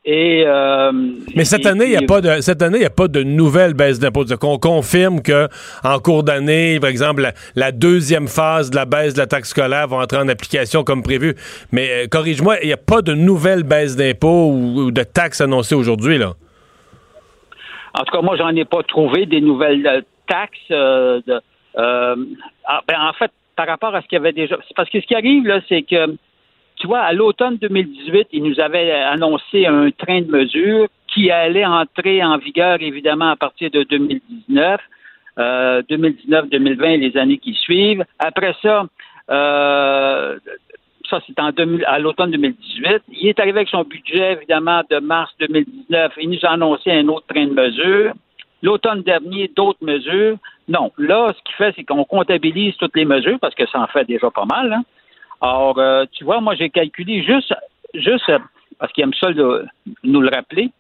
Et, 0.06 0.44
euh, 0.46 0.92
Mais 1.34 1.46
cette 1.46 1.66
et 1.66 1.70
année, 1.70 1.86
il 1.86 1.92
n'y 1.92 1.96
a 1.96 2.02
pas 2.06 2.20
de 2.20 2.42
cette 2.42 2.62
année, 2.62 2.80
il 2.82 2.86
a 2.86 2.90
pas 2.90 3.08
de 3.08 3.24
nouvelle 3.24 3.74
baisse 3.74 4.00
d'impôts. 4.00 4.26
Qu'on 4.38 4.58
confirme 4.58 5.22
que 5.22 5.48
en 5.86 6.00
cours 6.00 6.24
d'année, 6.24 6.78
par 6.82 6.90
exemple, 6.90 7.22
la, 7.22 7.32
la 7.56 7.72
deuxième 7.72 8.28
phase 8.28 8.70
de 8.70 8.76
la 8.76 8.84
baisse 8.86 9.14
de 9.14 9.20
la 9.20 9.28
taxe 9.28 9.50
scolaire 9.50 9.88
va 9.88 9.98
entrer 9.98 10.18
en 10.18 10.28
application 10.28 10.84
comme 10.84 11.04
prévu. 11.04 11.36
Mais 11.72 11.90
euh, 11.90 12.08
corrige-moi, 12.08 12.58
il 12.62 12.68
n'y 12.68 12.74
a 12.74 12.78
pas 12.78 13.02
de 13.02 13.14
nouvelle 13.14 13.64
baisse 13.64 13.96
d'impôts 13.96 14.50
ou, 14.52 14.82
ou 14.82 14.92
de 14.92 15.04
taxes 15.04 15.40
annoncées 15.40 15.76
aujourd'hui 15.76 16.18
là? 16.18 16.34
En 17.94 18.04
tout 18.04 18.12
cas, 18.12 18.22
moi, 18.22 18.36
j'en 18.36 18.50
ai 18.50 18.66
pas 18.66 18.84
trouvé 18.84 19.26
des 19.26 19.40
nouvelles 19.40 19.86
euh, 19.86 20.02
taxes. 20.28 20.58
euh, 20.72 21.22
de, 21.28 21.40
euh, 21.78 22.16
ah, 22.66 22.82
ben, 22.88 23.00
en 23.00 23.14
fait, 23.14 23.32
par 23.56 23.68
rapport 23.68 23.96
à 23.96 24.02
ce 24.02 24.08
qu'il 24.08 24.18
y 24.18 24.20
avait 24.20 24.34
déjà. 24.34 24.58
Parce 24.76 24.90
que 24.90 25.00
ce 25.00 25.06
qui 25.06 25.16
arrive, 25.16 25.46
là, 25.46 25.62
c'est 25.70 25.84
que, 25.84 26.16
tu 26.78 26.88
vois, 26.88 27.02
à 27.02 27.14
l'automne 27.14 27.58
2018, 27.58 28.28
ils 28.32 28.44
nous 28.44 28.60
avaient 28.60 28.92
annoncé 28.92 29.66
un 29.66 29.92
train 29.92 30.22
de 30.22 30.32
mesures 30.32 30.88
qui 31.08 31.30
allait 31.30 31.66
entrer 31.66 32.24
en 32.24 32.38
vigueur, 32.38 32.82
évidemment, 32.82 33.30
à 33.32 33.36
partir 33.36 33.70
de 33.70 33.84
2019, 33.84 34.82
euh, 35.40 35.82
2019, 35.90 36.50
2020, 36.50 36.98
les 36.98 37.18
années 37.18 37.38
qui 37.38 37.54
suivent. 37.54 38.04
Après 38.20 38.56
ça, 38.62 38.86
euh, 39.30 40.38
ça 41.10 41.20
c'est 41.28 41.40
en 41.40 41.52
2000 41.52 41.86
à 41.86 42.00
l'automne 42.00 42.32
2018. 42.32 43.02
Il 43.12 43.28
est 43.28 43.40
arrivé 43.40 43.60
avec 43.60 43.70
son 43.70 43.84
budget, 43.84 44.34
évidemment, 44.34 44.82
de 44.90 45.00
mars 45.00 45.32
2019. 45.40 46.14
Il 46.22 46.30
nous 46.32 46.40
a 46.44 46.52
annoncé 46.52 46.92
un 46.92 47.08
autre 47.08 47.28
train 47.28 47.46
de 47.46 47.54
mesures. 47.54 48.14
L'automne 48.62 49.02
dernier, 49.02 49.52
d'autres 49.56 49.84
mesures. 49.84 50.38
Non, 50.68 50.92
là, 50.98 51.34
ce 51.36 51.42
qu'il 51.44 51.56
fait, 51.56 51.74
c'est 51.76 51.84
qu'on 51.84 52.06
comptabilise 52.06 52.76
toutes 52.78 52.96
les 52.96 53.06
mesures 53.06 53.40
parce 53.40 53.56
que 53.56 53.68
ça 53.68 53.80
en 53.80 53.88
fait 53.88 54.06
déjà 54.06 54.30
pas 54.32 54.46
mal. 54.46 54.72
Hein. 54.72 54.84
Alors, 55.42 55.78
euh, 55.78 56.06
tu 56.12 56.24
vois, 56.24 56.40
moi, 56.40 56.56
j'ai 56.56 56.70
calculé 56.70 57.22
juste, 57.24 57.54
juste 57.94 58.32
parce 58.80 58.92
qu'il 58.94 59.04
aime 59.04 59.14
ça 59.14 59.32
de 59.34 59.66
nous 60.04 60.22
le 60.22 60.30
rappeler, 60.30 60.72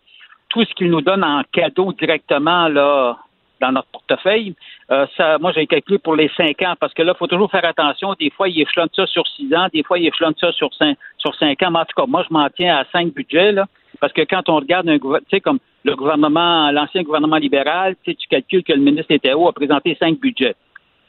tout 0.49 0.63
ce 0.63 0.73
qu'il 0.75 0.89
nous 0.89 1.01
donne 1.01 1.23
en 1.23 1.41
cadeau 1.51 1.91
directement 1.93 2.67
là 2.69 3.17
dans 3.59 3.71
notre 3.71 3.87
portefeuille. 3.89 4.55
Euh, 4.91 5.05
ça, 5.17 5.37
moi, 5.37 5.51
j'ai 5.53 5.67
calculé 5.67 5.97
pour 5.97 6.15
les 6.15 6.29
cinq 6.35 6.61
ans 6.61 6.75
parce 6.79 6.93
que 6.93 7.01
là, 7.01 7.13
il 7.15 7.17
faut 7.17 7.27
toujours 7.27 7.51
faire 7.51 7.65
attention. 7.65 8.13
Des 8.19 8.29
fois, 8.29 8.47
il 8.49 8.61
échelonne 8.61 8.89
ça 8.95 9.05
sur 9.05 9.25
six 9.27 9.53
ans, 9.55 9.67
des 9.73 9.83
fois, 9.83 9.99
il 9.99 10.07
échelonne 10.07 10.35
ça 10.39 10.51
sur 10.53 10.73
cinq, 10.73 10.97
sur 11.17 11.33
cinq 11.35 11.61
ans. 11.63 11.71
Mais 11.71 11.79
en 11.79 11.85
tout 11.85 11.95
cas, 11.95 12.05
moi, 12.07 12.25
je 12.27 12.33
m'en 12.33 12.49
tiens 12.49 12.77
à 12.77 12.85
cinq 12.91 13.13
budgets 13.13 13.51
là, 13.51 13.65
parce 13.99 14.13
que 14.13 14.21
quand 14.21 14.47
on 14.49 14.57
regarde 14.57 14.87
un 14.87 14.97
gouvernement, 14.97 15.25
tu 15.29 15.37
sais, 15.37 15.41
comme 15.41 15.59
le 15.83 15.95
gouvernement, 15.95 16.71
l'ancien 16.71 17.03
gouvernement 17.03 17.37
libéral, 17.37 17.95
tu 18.03 18.11
sais, 18.11 18.15
tu 18.17 18.27
calcules 18.27 18.63
que 18.63 18.73
le 18.73 18.79
ministre 18.79 19.11
Etéo 19.11 19.47
a 19.47 19.53
présenté 19.53 19.95
cinq 19.99 20.19
budgets. 20.19 20.55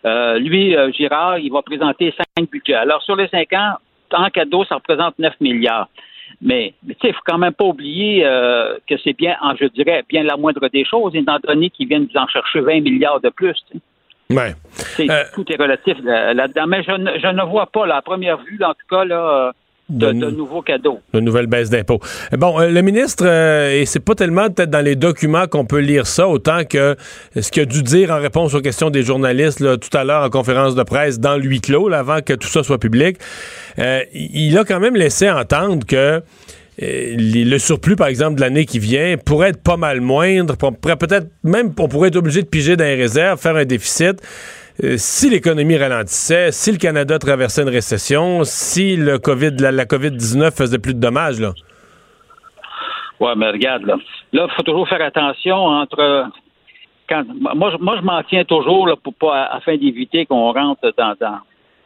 Euh, 0.05 0.39
lui, 0.39 0.77
euh, 0.77 0.91
Girard, 0.93 1.39
il 1.39 1.51
va 1.53 1.63
présenter 1.63 2.13
cinq 2.37 2.51
budgets. 2.51 2.75
Alors, 2.75 3.03
sur 3.03 3.17
les 3.17 3.29
cinq 3.29 3.53
ans, 3.53 3.75
en 4.13 4.29
cadeau, 4.31 4.65
ça 4.65 4.77
représente 4.77 5.19
9 5.19 5.35
milliards. 5.41 5.89
Mais, 6.43 6.75
mais 6.87 6.95
tu 6.95 7.01
sais, 7.03 7.09
il 7.09 7.15
faut 7.15 7.23
quand 7.25 7.39
même 7.39 7.53
pas 7.55 7.65
oublier 7.65 8.25
euh, 8.25 8.77
que 8.89 8.97
c'est 9.03 9.13
bien, 9.17 9.37
en, 9.41 9.57
je 9.57 9.65
dirais, 9.67 10.05
bien 10.09 10.23
la 10.23 10.37
moindre 10.37 10.69
des 10.69 10.85
choses, 10.85 11.15
étant 11.15 11.39
donné 11.43 11.71
qu'ils 11.71 11.89
viennent 11.89 12.09
en 12.15 12.27
chercher 12.29 12.61
20 12.61 12.81
milliards 12.83 13.21
de 13.21 13.31
plus. 13.31 13.55
tu 13.71 13.79
sais. 13.79 14.37
Ouais. 14.37 14.55
C'est- 14.73 15.33
Tout 15.35 15.45
est 15.51 15.61
relatif 15.61 15.97
euh, 16.05 16.35
là-dedans. 16.35 16.67
Mais 16.67 16.83
je 16.83 16.93
ne, 16.93 17.19
je 17.19 17.27
ne 17.29 17.43
vois 17.45 17.67
pas, 17.67 17.87
là, 17.87 17.97
à 17.97 18.03
première 18.03 18.39
vue, 18.39 18.59
en 18.63 18.73
tout 18.73 18.87
cas, 18.91 19.05
là, 19.05 19.49
euh, 19.49 19.53
de, 19.91 20.13
de 20.13 20.31
nouveaux 20.31 20.63
cadeaux. 20.63 21.01
de 21.13 21.21
nouvelles 21.21 21.47
baisses 21.47 21.69
d'impôts. 21.69 22.01
Bon, 22.33 22.59
euh, 22.59 22.71
le 22.71 22.81
ministre, 22.81 23.25
euh, 23.27 23.81
et 23.81 23.85
c'est 23.87 24.01
pas 24.01 24.15
tellement 24.15 24.49
peut-être 24.49 24.71
dans 24.71 24.81
les 24.81 24.97
documents 24.97 25.47
qu'on 25.47 25.67
peut 25.67 25.81
lire 25.81 26.07
ça, 26.07 26.27
autant 26.27 26.65
que 26.65 26.97
ce 27.39 27.51
qu'il 27.51 27.63
a 27.63 27.67
dû 27.67 27.83
dire 27.83 28.11
en 28.11 28.19
réponse 28.19 28.55
aux 28.55 28.63
questions 28.63 28.89
des 28.89 29.03
journalistes 29.03 29.61
là, 29.61 29.77
tout 29.77 29.95
à 29.97 30.05
l'heure 30.05 30.25
en 30.25 30.31
conférence 30.31 30.75
de 30.75 30.83
presse 30.83 31.21
dans 31.21 31.37
le 31.37 31.43
huis 31.43 31.61
clos, 31.61 31.89
là, 31.89 31.99
avant 31.99 32.21
que 32.21 32.33
tout 32.33 32.49
ça 32.49 32.63
soit 32.63 32.79
public, 32.79 33.19
euh, 33.79 34.01
il 34.15 34.57
a 34.57 34.65
quand 34.65 34.81
même 34.81 34.97
laissé 34.97 35.31
entendre 35.31 35.87
que 35.87 36.23
le 36.79 37.59
surplus, 37.59 37.95
par 37.95 38.09
exemple, 38.09 38.35
de 38.37 38.41
l'année 38.41 38.65
qui 38.65 38.79
vient 38.79 39.17
pourrait 39.25 39.51
être 39.51 39.63
pas 39.63 39.77
mal 39.77 40.01
moindre. 40.01 40.57
On 40.63 40.73
pourrait 40.73 40.97
peut-être 40.97 41.29
même, 41.45 41.73
on 41.79 41.89
pourrait 41.89 42.09
être 42.09 42.17
obligé 42.17 42.43
de 42.43 42.49
piger 42.49 42.77
dans 42.77 42.85
les 42.85 42.97
réserves, 42.97 43.41
faire 43.41 43.55
un 43.55 43.65
déficit. 43.65 44.21
Euh, 44.83 44.97
si 44.97 45.31
l'économie 45.31 45.77
ralentissait, 45.77 46.51
si 46.51 46.73
le 46.73 46.79
Canada 46.79 47.19
traversait 47.19 47.63
une 47.63 47.69
récession, 47.69 48.43
si 48.43 48.97
le 48.97 49.19
COVID, 49.19 49.53
la, 49.61 49.71
la 49.71 49.85
COVID-19 49.85 50.51
faisait 50.51 50.81
plus 50.81 50.95
de 50.95 51.01
dommages, 51.01 51.41
là. 51.41 51.53
Ouais, 53.21 53.35
mais 53.37 53.51
regarde, 53.51 53.85
là. 53.85 53.97
Là, 54.33 54.47
il 54.51 54.55
faut 54.57 54.63
toujours 54.63 54.89
faire 54.89 55.03
attention 55.03 55.57
entre. 55.57 56.27
Quand, 57.09 57.23
moi, 57.55 57.71
je, 57.71 57.77
moi, 57.77 57.97
je 57.99 58.03
m'en 58.03 58.23
tiens 58.25 58.45
toujours 58.45 58.89
là, 58.89 58.97
pour 58.97 59.15
pas, 59.15 59.45
afin 59.45 59.77
d'éviter 59.77 60.27
qu'on 60.27 60.53
rentre 60.53 60.93
dans, 60.97 61.15
dans, 61.21 61.39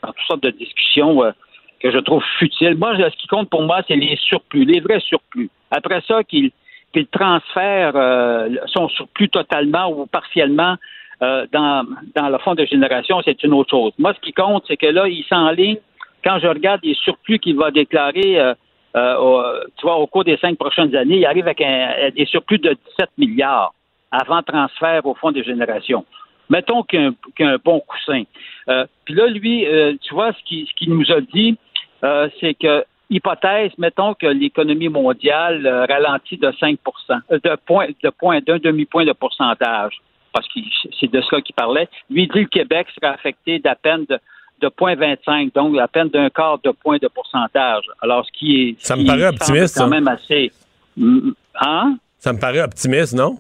toutes 0.07 0.27
sortes 0.27 0.43
de 0.45 0.51
discussions 0.51 1.23
euh, 1.25 1.33
que 1.81 1.91
je 1.91 1.99
trouve 1.99 2.23
futiles. 2.39 2.77
Moi, 2.77 2.97
ce 2.97 3.17
qui 3.17 3.27
compte 3.27 3.51
pour 3.51 3.63
moi, 3.63 3.83
c'est 3.87 3.97
les 3.97 4.17
surplus, 4.17 4.65
les 4.65 4.81
vrais 4.81 5.01
surplus. 5.01 5.51
Après 5.71 6.01
ça, 6.09 6.25
qu'il 6.25 6.53
qu'il 6.95 7.07
transfère 7.09 7.93
euh, 7.97 8.49
son 8.67 8.89
surplus 8.89 9.29
totalement 9.29 9.91
ou 9.91 10.07
partiellement 10.07 10.77
euh, 11.23 11.47
dans, 11.53 11.87
dans 12.15 12.29
le 12.29 12.39
fonds 12.39 12.55
de 12.55 12.65
génération, 12.65 13.21
c'est 13.25 13.43
une 13.43 13.55
autre 13.55 13.71
chose. 13.71 13.93
Moi, 13.99 14.15
ce 14.15 14.21
qui 14.21 14.33
compte, 14.33 14.65
c'est 14.69 14.77
que 14.77 14.87
là, 14.87 15.09
il 15.09 15.25
s'enligne. 15.25 15.79
Quand 16.25 16.39
je 16.41 16.47
regarde 16.49 16.81
les 16.83 16.95
surplus 16.95 17.39
qu'il 17.39 17.57
va 17.57 17.71
déclarer 17.71 18.41
euh, 18.41 18.55
euh, 18.97 19.65
tu 19.77 19.87
vois, 19.87 19.97
au 19.97 20.07
cours 20.07 20.25
des 20.25 20.37
cinq 20.39 20.57
prochaines 20.59 20.95
années, 20.97 21.19
il 21.19 21.27
arrive 21.27 21.47
avec 21.47 21.61
un, 21.61 22.11
des 22.15 22.27
surplus 22.27 22.59
de 22.59 22.77
17 22.99 23.11
milliards 23.19 23.75
avant 24.11 24.43
transfert 24.43 25.05
au 25.07 25.15
fonds 25.15 25.33
de 25.33 25.43
génération. 25.43 26.05
Mettons 26.49 26.83
qu'il 26.83 27.01
y 27.01 27.05
a 27.05 27.09
un, 27.09 27.15
qu'il 27.37 27.47
y 27.47 27.49
a 27.49 27.53
un 27.53 27.59
bon 27.63 27.81
coussin. 27.81 28.23
Euh, 28.69 28.87
Puis 29.05 29.15
là, 29.15 29.27
lui, 29.27 29.67
euh, 29.67 29.95
tu 30.01 30.15
vois, 30.15 30.33
ce 30.33 30.43
qu'il 30.45 30.67
ce 30.67 30.91
nous 30.91 31.13
a 31.13 31.21
dit, 31.21 31.59
euh, 32.05 32.29
c'est 32.41 32.55
que, 32.55 32.85
hypothèse, 33.11 33.73
mettons 33.77 34.15
que 34.15 34.27
l'économie 34.27 34.89
mondiale 34.89 35.67
euh, 35.67 35.85
ralentit 35.85 36.39
de 36.39 36.49
5% 36.49 36.79
euh, 37.31 37.39
de 37.43 37.57
point, 37.67 37.89
de 38.03 38.11
point, 38.11 38.41
d'un 38.41 38.59
demi-point 38.59 39.05
de 39.05 39.13
pourcentage, 39.13 39.99
parce 40.33 40.47
que 40.49 40.61
c'est 41.01 41.11
de 41.11 41.21
cela 41.23 41.41
qu'il 41.43 41.55
parlait. 41.55 41.89
Lui, 42.11 42.23
dit 42.23 42.33
que 42.33 42.39
le 42.41 42.45
Québec 42.47 42.87
serait 42.95 43.13
affecté 43.15 43.59
d'à 43.59 43.75
peine 43.75 44.05
de, 44.09 44.19
de 44.61 44.69
0,25, 44.69 45.53
donc 45.55 45.79
à 45.79 45.89
peine 45.89 46.09
d'un 46.09 46.29
quart 46.31 46.59
de 46.65 46.71
point 46.71 46.99
de 46.99 47.09
pourcentage. 47.09 47.85
Alors, 48.03 48.25
ce 48.27 48.33
qui 48.33 48.63
est. 48.63 48.77
Ça 48.79 48.97
me 48.97 49.07
paraît 49.07 49.27
optimiste, 49.27 49.79
quand 49.79 49.89
même 49.89 50.09
assez. 50.09 50.53
Mm, 50.97 51.31
Hein? 51.61 51.97
Ça 52.19 52.33
me 52.33 52.39
paraît 52.39 52.61
optimiste, 52.63 53.15
non? 53.15 53.37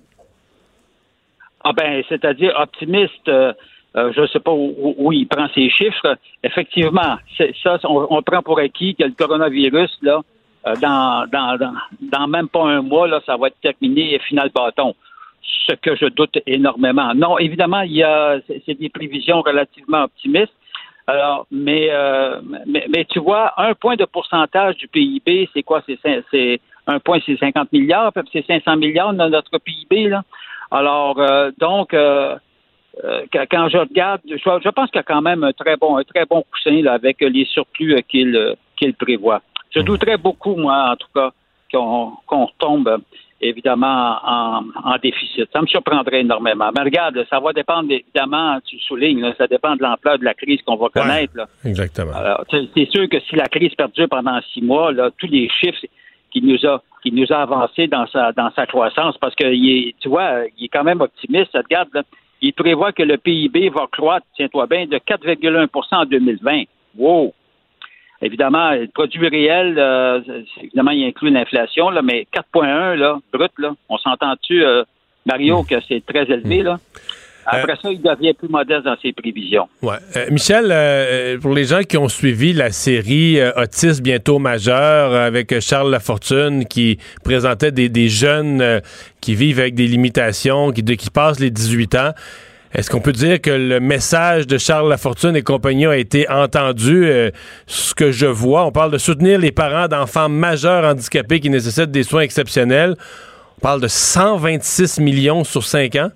Ah 1.64 1.72
ben, 1.72 2.02
c'est-à-dire 2.08 2.52
optimiste. 2.58 3.28
euh, 3.28 3.52
euh, 3.96 4.12
je 4.14 4.20
ne 4.20 4.26
sais 4.26 4.38
pas 4.40 4.52
où, 4.52 4.74
où- 4.78 4.94
où 4.98 5.12
il 5.12 5.26
prend 5.26 5.48
ses 5.54 5.70
chiffres. 5.70 6.16
Effectivement, 6.44 7.16
ça, 7.62 7.78
on, 7.84 8.06
on 8.10 8.22
prend 8.22 8.42
pour 8.42 8.58
acquis 8.58 8.94
que 8.94 9.02
le 9.04 9.12
coronavirus, 9.12 9.98
là, 10.02 10.20
euh, 10.66 10.74
dans, 10.76 11.26
dans, 11.32 11.56
dans, 11.56 11.72
dans 12.02 12.28
même 12.28 12.48
pas 12.48 12.64
un 12.64 12.82
mois, 12.82 13.08
là, 13.08 13.20
ça 13.24 13.36
va 13.36 13.48
être 13.48 13.58
terminé 13.60 14.14
et 14.14 14.18
final 14.20 14.50
bâton. 14.54 14.94
Ce 15.42 15.74
que 15.74 15.94
je 15.96 16.06
doute 16.06 16.38
énormément. 16.46 17.14
Non, 17.14 17.38
évidemment, 17.38 17.82
il 17.82 17.92
y 17.92 18.02
a 18.02 18.38
c'est 18.48 18.78
des 18.78 18.88
prévisions 18.88 19.42
relativement 19.42 20.04
optimistes. 20.04 20.52
Alors, 21.06 21.46
mais, 21.50 21.88
euh, 21.90 22.40
mais, 22.66 22.86
mais 22.94 23.04
tu 23.06 23.18
vois, 23.18 23.54
un 23.56 23.74
point 23.74 23.96
de 23.96 24.04
pourcentage 24.04 24.76
du 24.76 24.88
PIB, 24.88 25.48
c'est 25.54 25.62
quoi? 25.62 25.82
C'est 25.86 26.60
un 26.86 27.00
point, 27.00 27.18
c'est 27.24 27.38
50 27.38 27.72
milliards, 27.72 28.12
c'est 28.30 28.46
500 28.46 28.76
milliards 28.76 29.14
dans 29.14 29.30
notre 29.30 29.58
PIB, 29.58 30.08
là. 30.08 30.22
Alors, 30.70 31.18
euh, 31.18 31.50
donc, 31.58 31.94
euh, 31.94 32.36
quand 33.50 33.68
je 33.70 33.78
regarde, 33.78 34.20
je, 34.28 34.36
je 34.36 34.68
pense 34.68 34.90
qu'il 34.90 34.98
y 34.98 35.00
a 35.00 35.02
quand 35.02 35.22
même 35.22 35.44
un 35.44 35.52
très 35.52 35.76
bon, 35.76 35.96
un 35.96 36.04
très 36.04 36.26
bon 36.26 36.44
coussin 36.50 36.82
là, 36.82 36.92
avec 36.94 37.20
les 37.20 37.46
surplus 37.46 38.02
qu'il 38.08 38.94
prévoit. 38.98 39.40
Je 39.70 39.80
douterais 39.80 40.18
beaucoup, 40.18 40.56
moi, 40.56 40.90
en 40.92 40.96
tout 40.96 41.08
cas, 41.14 41.30
qu'on 41.72 42.44
retombe 42.46 42.88
euh, 42.88 42.98
évidemment 43.40 44.16
en, 44.24 44.64
en 44.84 44.96
déficit. 45.02 45.48
Ça 45.52 45.60
me 45.60 45.66
surprendrait 45.66 46.20
énormément. 46.20 46.70
Mais 46.76 46.82
regarde, 46.82 47.24
ça 47.30 47.38
va 47.40 47.52
dépendre, 47.52 47.90
évidemment, 47.92 48.58
tu 48.66 48.78
soulignes, 48.80 49.20
là, 49.20 49.32
ça 49.38 49.46
dépend 49.46 49.76
de 49.76 49.82
l'ampleur 49.82 50.18
de 50.18 50.24
la 50.24 50.34
crise 50.34 50.60
qu'on 50.62 50.76
va 50.76 50.88
connaître. 50.88 51.36
là. 51.36 51.46
Exactement. 51.64 52.12
C'est 52.74 52.90
sûr 52.90 53.08
que 53.08 53.20
si 53.20 53.36
la 53.36 53.46
crise 53.46 53.74
perdure 53.74 54.08
pendant 54.08 54.40
six 54.52 54.62
mois, 54.62 54.92
là, 54.92 55.10
tous 55.16 55.28
les 55.28 55.48
chiffres 55.48 55.86
qu'il 56.30 56.46
nous 56.46 56.66
a 56.66 56.82
qu'il 57.02 57.14
nous 57.14 57.32
a 57.32 57.36
avancés 57.42 57.86
dans 57.86 58.06
sa 58.08 58.32
dans 58.32 58.50
sa 58.56 58.66
croissance, 58.66 59.16
parce 59.18 59.34
que 59.36 59.46
il 59.46 59.70
est, 59.70 59.94
tu 60.00 60.08
vois, 60.08 60.40
il 60.58 60.64
est 60.64 60.68
quand 60.68 60.84
même 60.84 61.00
optimiste. 61.00 61.50
Regarde, 61.54 61.88
là, 61.94 62.02
il 62.40 62.52
prévoit 62.52 62.92
que 62.92 63.02
le 63.02 63.16
PIB 63.18 63.68
va 63.70 63.86
croître, 63.90 64.26
tiens-toi 64.36 64.66
bien, 64.66 64.86
de 64.86 64.96
4,1% 64.98 65.68
en 65.92 66.04
2020. 66.04 66.62
Wow! 66.96 67.32
Évidemment, 68.20 68.72
le 68.72 68.88
produit 68.88 69.28
réel, 69.28 69.76
euh, 69.78 70.20
évidemment, 70.60 70.90
il 70.90 71.04
inclut 71.06 71.30
l'inflation, 71.30 71.90
là, 71.90 72.02
mais 72.02 72.26
4,1 72.32 72.94
là, 72.96 73.18
brut, 73.32 73.52
là, 73.58 73.74
on 73.88 73.96
s'entend-tu, 73.98 74.64
euh, 74.64 74.82
Mario, 75.24 75.62
que 75.62 75.76
c'est 75.86 76.02
très 76.04 76.24
élevé, 76.24 76.62
là? 76.62 76.78
Après 77.50 77.76
ça, 77.80 77.90
il 77.90 78.02
devient 78.02 78.34
plus 78.34 78.48
modeste 78.50 78.84
dans 78.84 78.96
ses 79.00 79.12
prévisions. 79.14 79.68
Ouais. 79.80 79.94
Euh, 80.16 80.26
Michel, 80.30 80.66
euh, 80.70 81.38
pour 81.38 81.54
les 81.54 81.64
gens 81.64 81.80
qui 81.80 81.96
ont 81.96 82.08
suivi 82.08 82.52
la 82.52 82.70
série 82.72 83.40
euh, 83.40 83.52
Autisme 83.56 84.02
bientôt 84.02 84.38
majeur 84.38 85.12
euh, 85.12 85.26
avec 85.26 85.58
Charles 85.60 85.90
Lafortune 85.90 86.66
qui 86.66 86.98
présentait 87.24 87.72
des, 87.72 87.88
des 87.88 88.08
jeunes 88.10 88.60
euh, 88.60 88.80
qui 89.22 89.34
vivent 89.34 89.60
avec 89.60 89.74
des 89.74 89.86
limitations, 89.86 90.72
qui, 90.72 90.82
de- 90.82 90.92
qui 90.92 91.08
passent 91.08 91.40
les 91.40 91.50
18 91.50 91.94
ans, 91.94 92.10
est-ce 92.74 92.90
qu'on 92.90 93.00
peut 93.00 93.12
dire 93.12 93.40
que 93.40 93.50
le 93.50 93.80
message 93.80 94.46
de 94.46 94.58
Charles 94.58 94.88
Lafortune 94.90 95.34
et 95.36 95.42
compagnie 95.42 95.86
a 95.86 95.96
été 95.96 96.28
entendu? 96.28 97.06
Euh, 97.06 97.30
ce 97.66 97.94
que 97.94 98.12
je 98.12 98.26
vois, 98.26 98.66
on 98.66 98.72
parle 98.72 98.92
de 98.92 98.98
soutenir 98.98 99.38
les 99.38 99.52
parents 99.52 99.88
d'enfants 99.88 100.28
majeurs 100.28 100.84
handicapés 100.84 101.40
qui 101.40 101.48
nécessitent 101.50 101.90
des 101.90 102.02
soins 102.02 102.20
exceptionnels. 102.20 102.94
On 103.58 103.60
parle 103.60 103.80
de 103.80 103.88
126 103.88 105.00
millions 105.00 105.44
sur 105.44 105.62
5 105.62 105.96
ans. 105.96 106.10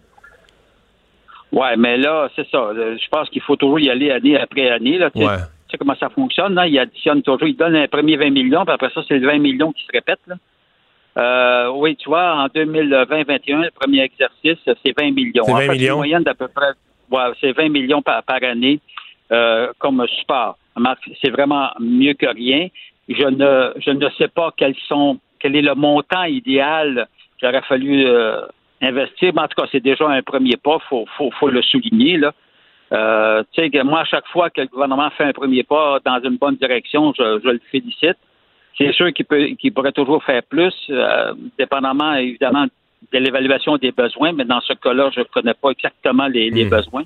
Ouais, 1.52 1.76
mais 1.76 1.96
là, 1.96 2.28
c'est 2.36 2.48
ça. 2.50 2.58
Euh, 2.58 2.96
Je 3.02 3.08
pense 3.10 3.28
qu'il 3.28 3.42
faut 3.42 3.56
toujours 3.56 3.80
y 3.80 3.90
aller 3.90 4.10
année 4.10 4.38
après 4.38 4.70
année. 4.70 4.98
Là, 4.98 5.10
tu 5.10 5.20
sais. 5.20 5.26
Ouais. 5.26 5.36
Tu 5.68 5.72
sais 5.72 5.78
comment 5.78 5.96
ça 5.98 6.10
fonctionne, 6.10 6.54
là? 6.54 6.66
Il 6.66 6.78
additionne 6.78 7.22
toujours, 7.22 7.48
il 7.48 7.56
donne 7.56 7.76
un 7.76 7.88
premier 7.88 8.16
20 8.16 8.30
millions, 8.30 8.64
puis 8.64 8.74
après 8.74 8.90
ça, 8.94 9.00
c'est 9.08 9.18
le 9.18 9.26
20 9.26 9.38
millions 9.38 9.72
qui 9.72 9.82
se 9.84 9.92
répète. 9.92 10.18
Là. 10.26 10.36
Euh, 11.18 11.70
oui, 11.74 11.96
tu 11.96 12.08
vois, 12.08 12.34
en 12.36 12.46
2020-21, 12.46 13.64
le 13.64 13.70
premier 13.70 14.00
exercice, 14.02 14.58
c'est 14.64 14.98
20 14.98 15.10
millions. 15.12 15.44
C'est 15.44 15.52
En 15.52 15.56
20 15.56 15.60
fait, 15.60 15.66
une 15.66 15.72
millions? 15.80 15.96
moyenne 15.96 16.22
d'à 16.22 16.34
peu 16.34 16.48
près, 16.48 16.72
ouais, 17.10 17.32
c'est 17.40 17.52
20 17.52 17.68
millions 17.68 18.02
par, 18.02 18.22
par 18.22 18.42
année 18.42 18.80
euh, 19.30 19.68
comme 19.78 20.04
support. 20.20 20.56
C'est 21.22 21.30
vraiment 21.30 21.68
mieux 21.80 22.14
que 22.14 22.26
rien. 22.26 22.68
Je 23.08 23.26
ne, 23.26 23.72
je 23.76 23.90
ne 23.90 24.08
sais 24.16 24.28
pas 24.28 24.52
quels 24.56 24.76
sont, 24.88 25.18
quel 25.38 25.54
est 25.56 25.62
le 25.62 25.74
montant 25.74 26.24
idéal 26.24 27.06
qu'il 27.38 27.48
aurait 27.48 27.62
fallu 27.62 28.06
euh, 28.06 28.46
investir. 28.80 29.32
Mais 29.34 29.42
en 29.42 29.48
tout 29.48 29.60
cas, 29.60 29.68
c'est 29.70 29.80
déjà 29.82 30.08
un 30.08 30.22
premier 30.22 30.56
pas, 30.56 30.78
faut, 30.88 31.04
faut, 31.18 31.30
faut 31.32 31.48
le 31.48 31.60
souligner. 31.60 32.16
Là. 32.16 32.32
Euh, 32.92 33.42
tu 33.52 33.62
sais, 33.62 33.70
que 33.70 33.82
moi, 33.82 34.00
à 34.00 34.04
chaque 34.04 34.26
fois 34.28 34.50
que 34.50 34.60
le 34.62 34.66
gouvernement 34.66 35.10
fait 35.10 35.24
un 35.24 35.32
premier 35.32 35.62
pas 35.62 35.98
dans 36.04 36.20
une 36.22 36.36
bonne 36.36 36.56
direction, 36.56 37.12
je, 37.18 37.40
je 37.42 37.48
le 37.50 37.60
félicite. 37.70 38.16
C'est 38.78 38.92
sûr 38.92 39.12
qu'il 39.12 39.26
peut 39.26 39.46
qu'il 39.58 39.72
pourrait 39.72 39.92
toujours 39.92 40.22
faire 40.24 40.42
plus, 40.42 40.74
euh, 40.90 41.34
dépendamment 41.58 42.14
évidemment 42.14 42.66
de 43.12 43.18
l'évaluation 43.18 43.76
des 43.76 43.92
besoins, 43.92 44.32
mais 44.32 44.44
dans 44.44 44.60
ce 44.60 44.72
cas-là, 44.74 45.10
je 45.14 45.20
ne 45.20 45.24
connais 45.24 45.54
pas 45.54 45.70
exactement 45.70 46.26
les, 46.28 46.50
les 46.50 46.64
besoins. 46.70 47.02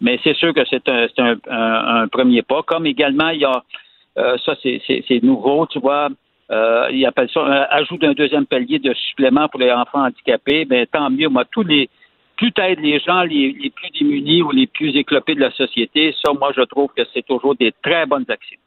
Mais 0.00 0.18
c'est 0.24 0.34
sûr 0.36 0.52
que 0.54 0.64
c'est 0.68 0.88
un, 0.88 1.06
c'est 1.08 1.22
un, 1.22 1.36
un- 1.50 2.02
un 2.02 2.08
premier 2.08 2.42
pas. 2.42 2.62
Comme 2.62 2.86
également, 2.86 3.30
il 3.30 3.40
y 3.40 3.44
a 3.44 3.62
euh, 4.18 4.36
ça, 4.44 4.54
c'est, 4.62 5.22
nouveau, 5.22 5.66
tu 5.66 5.78
vois. 5.80 6.08
Euh, 6.50 6.88
ils 6.92 7.04
appellent 7.06 7.30
ça 7.32 7.40
un 7.40 7.66
ajout 7.70 7.96
d'un 7.98 8.12
deuxième 8.12 8.46
palier 8.46 8.78
de 8.78 8.92
supplément 8.94 9.48
pour 9.48 9.60
les 9.60 9.72
enfants 9.72 10.04
handicapés. 10.04 10.64
Ben, 10.66 10.86
tant 10.86 11.10
mieux. 11.10 11.28
Moi, 11.28 11.44
tous 11.50 11.62
les 11.64 11.88
plus 12.36 12.52
t'aides 12.52 12.80
les 12.80 12.98
gens 13.00 13.22
les, 13.22 13.52
les 13.60 13.70
plus 13.70 13.90
démunis 13.90 14.42
ou 14.42 14.50
les 14.50 14.66
plus 14.66 14.94
éclopés 14.96 15.34
de 15.34 15.40
la 15.40 15.50
société, 15.52 16.14
ça, 16.24 16.32
moi, 16.32 16.52
je 16.56 16.62
trouve 16.62 16.90
que 16.96 17.02
c'est 17.12 17.24
toujours 17.26 17.54
des 17.54 17.72
très 17.82 18.06
bonnes 18.06 18.26
actions. 18.28 18.58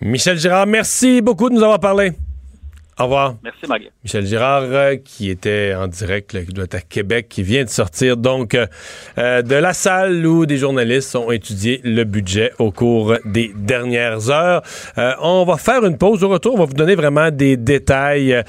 Michel 0.00 0.38
Girard, 0.38 0.66
merci 0.66 1.22
beaucoup 1.22 1.48
de 1.48 1.54
nous 1.54 1.62
avoir 1.62 1.80
parlé. 1.80 2.12
Au 2.98 3.04
revoir. 3.04 3.34
Merci, 3.42 3.66
Marie. 3.68 3.90
Michel 4.04 4.24
Girard, 4.24 4.62
euh, 4.62 4.96
qui 4.96 5.28
était 5.28 5.74
en 5.76 5.88
direct, 5.88 6.32
là, 6.32 6.42
qui 6.42 6.52
doit 6.52 6.64
être 6.64 6.76
à 6.76 6.80
Québec, 6.80 7.26
qui 7.28 7.42
vient 7.42 7.64
de 7.64 7.68
sortir 7.68 8.16
donc 8.16 8.54
euh, 8.54 8.66
euh, 9.18 9.42
de 9.42 9.56
la 9.56 9.72
salle 9.72 10.24
où 10.24 10.46
des 10.46 10.58
journalistes 10.58 11.16
ont 11.16 11.32
étudié 11.32 11.80
le 11.82 12.04
budget 12.04 12.52
au 12.60 12.70
cours 12.70 13.16
des 13.24 13.52
dernières 13.56 14.30
heures. 14.30 14.62
Euh, 14.96 15.12
on 15.20 15.44
va 15.44 15.56
faire 15.56 15.84
une 15.84 15.98
pause 15.98 16.22
au 16.22 16.28
retour. 16.28 16.54
On 16.54 16.58
va 16.58 16.66
vous 16.66 16.74
donner 16.74 16.94
vraiment 16.94 17.32
des 17.32 17.56
détails. 17.56 18.44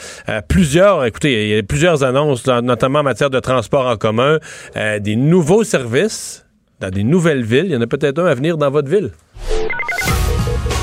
plusieurs, 0.47 1.05
écoutez, 1.05 1.49
il 1.49 1.55
y 1.55 1.57
a 1.57 1.63
plusieurs 1.63 2.03
annonces, 2.03 2.45
notamment 2.45 2.99
en 2.99 3.03
matière 3.03 3.31
de 3.31 3.39
transport 3.39 3.87
en 3.87 3.97
commun, 3.97 4.37
des 4.75 5.15
nouveaux 5.15 5.63
services 5.63 6.45
dans 6.79 6.91
des 6.91 7.03
nouvelles 7.03 7.43
villes. 7.43 7.65
Il 7.65 7.71
y 7.71 7.75
en 7.75 7.81
a 7.81 7.87
peut-être 7.87 8.19
un 8.19 8.25
à 8.25 8.35
venir 8.35 8.57
dans 8.57 8.69
votre 8.69 8.89
ville. 8.89 9.11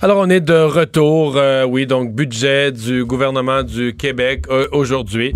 Alors, 0.00 0.18
on 0.18 0.30
est 0.30 0.40
de 0.40 0.52
retour, 0.54 1.36
euh, 1.36 1.64
oui, 1.64 1.84
donc 1.84 2.14
budget 2.14 2.70
du 2.70 3.04
gouvernement 3.04 3.64
du 3.64 3.96
Québec 3.96 4.44
euh, 4.48 4.68
aujourd'hui. 4.70 5.34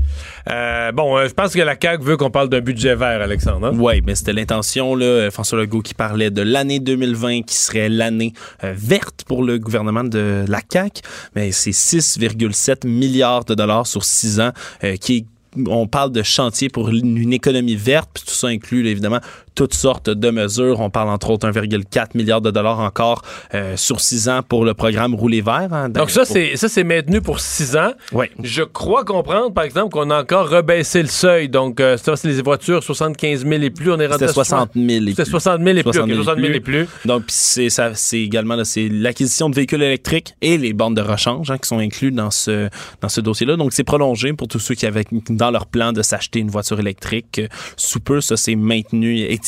Euh, 0.49 0.93
bon, 0.93 1.17
euh, 1.19 1.27
je 1.27 1.35
pense 1.35 1.53
que 1.53 1.59
la 1.61 1.75
CAQ 1.81 2.05
veut 2.05 2.17
qu'on 2.17 2.31
parle 2.31 2.49
d'un 2.49 2.61
budget 2.61 2.95
vert, 2.95 3.21
Alexandre. 3.21 3.67
hein? 3.67 3.73
Oui, 3.77 4.01
mais 4.07 4.15
c'était 4.15 4.33
l'intention, 4.33 4.95
là. 4.95 5.33
François 5.33 5.59
Legault 5.59 5.83
qui 5.83 5.95
parlait 5.95 6.31
de 6.31 6.43
l'année 6.43 6.79
2020 6.79 7.43
qui 7.43 7.57
serait 7.57 7.89
l'année 7.89 8.35
euh, 8.63 8.73
verte 8.77 9.25
pour 9.27 9.43
le 9.43 9.59
gouvernement 9.59 10.05
de 10.05 10.45
la 10.47 10.61
CAQ. 10.73 11.03
Mais 11.35 11.51
c'est 11.51 11.71
6,7 11.71 12.87
milliards 12.87 13.45
de 13.45 13.55
dollars 13.55 13.89
sur 13.89 14.05
six 14.05 14.39
ans 14.39 14.53
euh, 14.85 14.95
qui 14.95 15.27
on 15.69 15.87
parle 15.87 16.13
de 16.13 16.23
chantier 16.23 16.71
pour 16.71 16.89
une 16.89 17.31
économie 17.33 17.75
verte, 17.75 18.09
puis 18.15 18.25
tout 18.27 18.33
ça 18.33 18.47
inclut 18.47 18.87
évidemment 18.87 19.21
toutes 19.55 19.75
sortes 19.75 20.11
de 20.11 20.31
mesures. 20.31 20.81
On 20.81 20.91
parle 20.91 21.09
entre 21.09 21.31
autres 21.31 21.49
1,4 21.49 22.09
milliard 22.15 22.41
de 22.41 22.51
dollars 22.51 22.81
encore 22.81 23.23
euh, 23.55 23.77
sur 23.77 24.01
six 24.01 24.29
ans 24.29 24.41
pour 24.47 24.65
le 24.65 24.75
programme 24.75 25.15
Rouler 25.15 25.41
vert. 25.41 25.69
hein. 25.73 25.89
Donc 25.89 26.11
ça, 26.11 26.21
Pour- 26.25 26.29
c'est 26.35 26.57
ça 26.57 26.69
c'est 26.69 26.85
maintenu 26.85 27.21
pour 27.21 27.41
six 27.41 27.77
ans. 27.77 27.93
Oui. 28.13 28.27
Je 28.43 28.63
crois 28.63 29.05
comprendre, 29.05 29.53
par 29.53 29.65
exemple, 29.65 29.91
qu'on 29.91 30.11
a 30.11 30.21
encore 30.23 30.49
rebaissé 30.49 31.03
le 31.03 31.09
seuil. 31.09 31.49
Donc, 31.49 31.81
euh, 31.81 31.97
ça, 31.97 32.17
c'est 32.17 32.29
les 32.29 32.41
voitures 32.43 32.83
75 32.83 33.45
000 33.47 33.63
et 33.63 33.71
plus. 33.71 33.91
On 33.93 33.99
est 34.01 34.07
rendu 34.07 34.19
C'était 34.21 34.31
à 34.31 34.35
60 34.35 34.71
000 34.75 34.89
et 35.07 35.15
plus. 35.15 35.25
60 35.25 35.61
000 35.63 35.77
et 35.77 35.83
plus. 35.83 35.93
60 35.93 36.03
ok, 36.05 36.09
000 36.11 36.23
60 36.25 36.41
000 36.41 36.53
et 36.55 36.61
plus. 36.61 36.87
Donc, 37.05 37.25
c'est 37.29 37.71
ça, 37.71 37.91
c'est 37.95 38.21
également 38.21 38.55
là, 38.57 38.65
c'est 38.65 38.89
l'acquisition 38.89 39.51
de 39.51 39.55
véhicules 39.55 39.83
électriques 39.83 40.35
et 40.41 40.59
les 40.59 40.73
bornes 40.73 40.95
de 40.95 41.01
rechange 41.03 41.51
hein, 41.51 41.59
qui 41.59 41.69
sont 41.69 41.79
inclus 41.79 42.11
dans 42.13 42.31
ce 42.31 42.69
dans 43.01 43.09
ce 43.09 43.21
dossier-là. 43.21 43.57
Donc, 43.57 43.73
c'est 43.73 43.85
prolongé 43.85 44.33
pour 44.33 44.49
tous 44.49 44.59
ceux 44.59 44.75
qui 44.75 44.87
avaient 44.87 45.05
dans 45.31 45.51
leur 45.51 45.67
plan 45.67 45.93
de 45.93 46.03
s'acheter 46.03 46.39
une 46.41 46.51
voiture 46.51 46.79
électrique. 46.81 47.41
Sous 47.77 48.01
peu, 48.01 48.21
ça 48.21 48.37
c'est 48.37 48.57
maintenu 48.57 49.19
et 49.21 49.39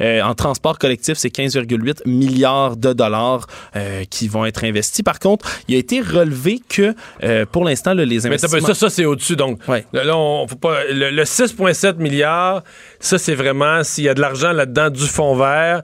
Euh, 0.00 0.22
en 0.22 0.34
transport 0.34 0.78
collectif, 0.78 1.16
c'est 1.18 1.28
15,8 1.28 2.06
milliards 2.06 2.76
de 2.76 2.92
dollars 2.92 3.46
euh, 3.76 4.04
qui 4.10 4.28
vont 4.28 4.44
être 4.44 4.64
investis. 4.64 5.02
Par 5.02 5.18
contre, 5.18 5.48
il 5.68 5.74
a 5.74 5.78
été 5.78 6.00
relevé 6.00 6.60
que 6.68 6.94
euh, 7.22 7.44
pour 7.50 7.64
l'instant, 7.64 7.94
là, 7.94 8.04
les 8.04 8.20
Mais 8.20 8.26
investissements... 8.26 8.66
ça, 8.66 8.74
ça 8.74 8.90
c'est 8.90 9.04
au-dessus. 9.04 9.36
Donc, 9.36 9.60
là, 9.92 10.16
on, 10.16 10.46
faut 10.46 10.56
pas, 10.56 10.84
le, 10.90 11.10
le 11.10 11.22
6,7 11.24 11.96
milliards, 11.96 12.62
ça, 13.00 13.18
c'est 13.18 13.34
vraiment 13.34 13.84
s'il 13.84 14.04
y 14.04 14.08
a 14.08 14.14
de 14.14 14.20
l'argent 14.20 14.52
là-dedans 14.52 14.90
du 14.90 15.06
fonds 15.06 15.36
vert 15.36 15.82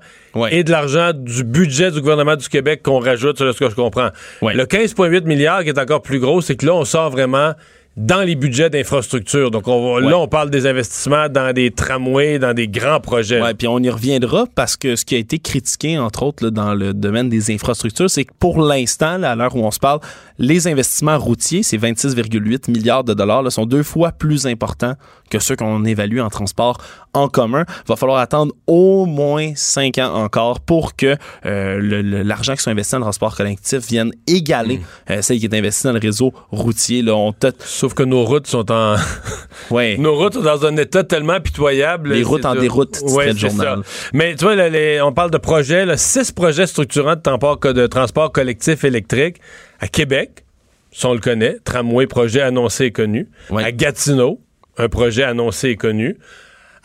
et 0.50 0.64
de 0.64 0.70
l'argent 0.70 1.12
du 1.14 1.44
budget 1.44 1.90
du 1.92 2.00
gouvernement 2.00 2.36
du 2.36 2.48
Québec 2.48 2.82
qu'on 2.82 2.98
rajoute, 2.98 3.38
c'est 3.38 3.52
ce 3.52 3.58
que 3.58 3.70
je 3.70 3.74
comprends. 3.76 4.08
Le 4.42 4.64
15,8 4.64 5.24
milliards 5.24 5.62
qui 5.62 5.68
est 5.68 5.78
encore 5.78 6.02
plus 6.02 6.18
gros, 6.18 6.40
c'est 6.40 6.56
que 6.56 6.66
là, 6.66 6.74
on 6.74 6.84
sort 6.84 7.10
vraiment 7.10 7.52
dans 7.96 8.22
les 8.22 8.34
budgets 8.34 8.70
d'infrastructure. 8.70 9.50
Donc, 9.50 9.68
on 9.68 9.98
là, 9.98 10.18
on 10.18 10.26
parle 10.26 10.50
des 10.50 10.66
investissements 10.66 11.28
dans 11.28 11.52
des 11.52 11.70
tramways, 11.70 12.38
dans 12.38 12.52
des 12.52 12.66
grands 12.66 13.00
projets. 13.00 13.40
Ouais, 13.40 13.54
puis 13.54 13.68
on 13.68 13.78
y 13.78 13.90
reviendra 13.90 14.46
parce 14.54 14.76
que 14.76 14.96
ce 14.96 15.04
qui 15.04 15.14
a 15.14 15.18
été 15.18 15.38
critiqué, 15.38 15.98
entre 15.98 16.24
autres, 16.24 16.44
là, 16.44 16.50
dans 16.50 16.74
le 16.74 16.92
domaine 16.92 17.28
des 17.28 17.52
infrastructures, 17.52 18.10
c'est 18.10 18.24
que 18.24 18.32
pour 18.38 18.60
l'instant, 18.60 19.22
à 19.22 19.36
l'heure 19.36 19.54
où 19.54 19.64
on 19.64 19.70
se 19.70 19.78
parle, 19.78 20.00
les 20.38 20.66
investissements 20.66 21.18
routiers, 21.18 21.62
ces 21.62 21.78
26,8 21.78 22.70
milliards 22.70 23.04
de 23.04 23.14
dollars, 23.14 23.42
là, 23.42 23.50
sont 23.50 23.66
deux 23.66 23.82
fois 23.82 24.12
plus 24.12 24.46
importants 24.46 24.94
que 25.30 25.38
ceux 25.38 25.56
qu'on 25.56 25.84
évalue 25.84 26.18
en 26.20 26.28
transport 26.28 26.78
en 27.12 27.28
commun. 27.28 27.64
Il 27.68 27.88
va 27.88 27.96
falloir 27.96 28.18
attendre 28.18 28.52
au 28.66 29.06
moins 29.06 29.52
cinq 29.54 29.98
ans 29.98 30.12
encore 30.14 30.60
pour 30.60 30.96
que 30.96 31.16
euh, 31.46 32.02
l'argent 32.24 32.54
qui 32.54 32.62
sont 32.62 32.70
investis 32.70 32.92
dans 32.92 32.98
le 32.98 33.04
transport 33.04 33.36
collectif 33.36 33.86
vienne 33.86 34.12
égaler 34.26 34.80
euh, 35.10 35.22
celle 35.22 35.38
qui 35.38 35.46
est 35.46 35.54
investie 35.54 35.84
dans 35.84 35.92
le 35.92 36.00
réseau 36.00 36.32
routier. 36.50 37.02
Là, 37.02 37.14
on 37.14 37.32
Sauf 37.60 37.94
que 37.94 38.02
nos 38.02 38.24
routes 38.24 38.46
sont 38.46 38.70
en... 38.72 38.96
ouais. 39.70 39.96
Nos 39.98 40.16
routes 40.16 40.34
sont 40.34 40.42
dans 40.42 40.66
un 40.66 40.76
état 40.76 41.04
tellement 41.04 41.40
pitoyable. 41.40 42.12
Les 42.12 42.22
routes 42.22 42.44
en 42.44 42.54
déroute, 42.54 43.00
Ouais, 43.04 43.32
le 43.32 43.38
journal. 43.38 43.82
ça. 43.84 44.10
Mais 44.12 44.34
tu 44.34 44.44
vois, 44.44 44.56
là, 44.56 44.68
les- 44.68 45.00
on 45.00 45.12
parle 45.12 45.30
de 45.30 45.38
projets, 45.38 45.84
là, 45.86 45.96
six 45.96 46.32
projets 46.32 46.66
structurants 46.66 47.14
de, 47.16 47.20
transport- 47.20 47.60
de 47.72 47.86
transport 47.86 48.32
collectif 48.32 48.84
électrique 48.84 49.36
à 49.84 49.88
Québec, 49.88 50.44
ça 50.92 51.08
on 51.10 51.12
le 51.14 51.20
connaît, 51.20 51.58
tramway, 51.62 52.06
projet 52.06 52.40
annoncé 52.40 52.86
et 52.86 52.90
connu. 52.90 53.28
À 53.54 53.70
Gatineau, 53.70 54.40
un 54.78 54.88
projet 54.88 55.24
annoncé 55.24 55.68
et 55.68 55.76
connu. 55.76 56.16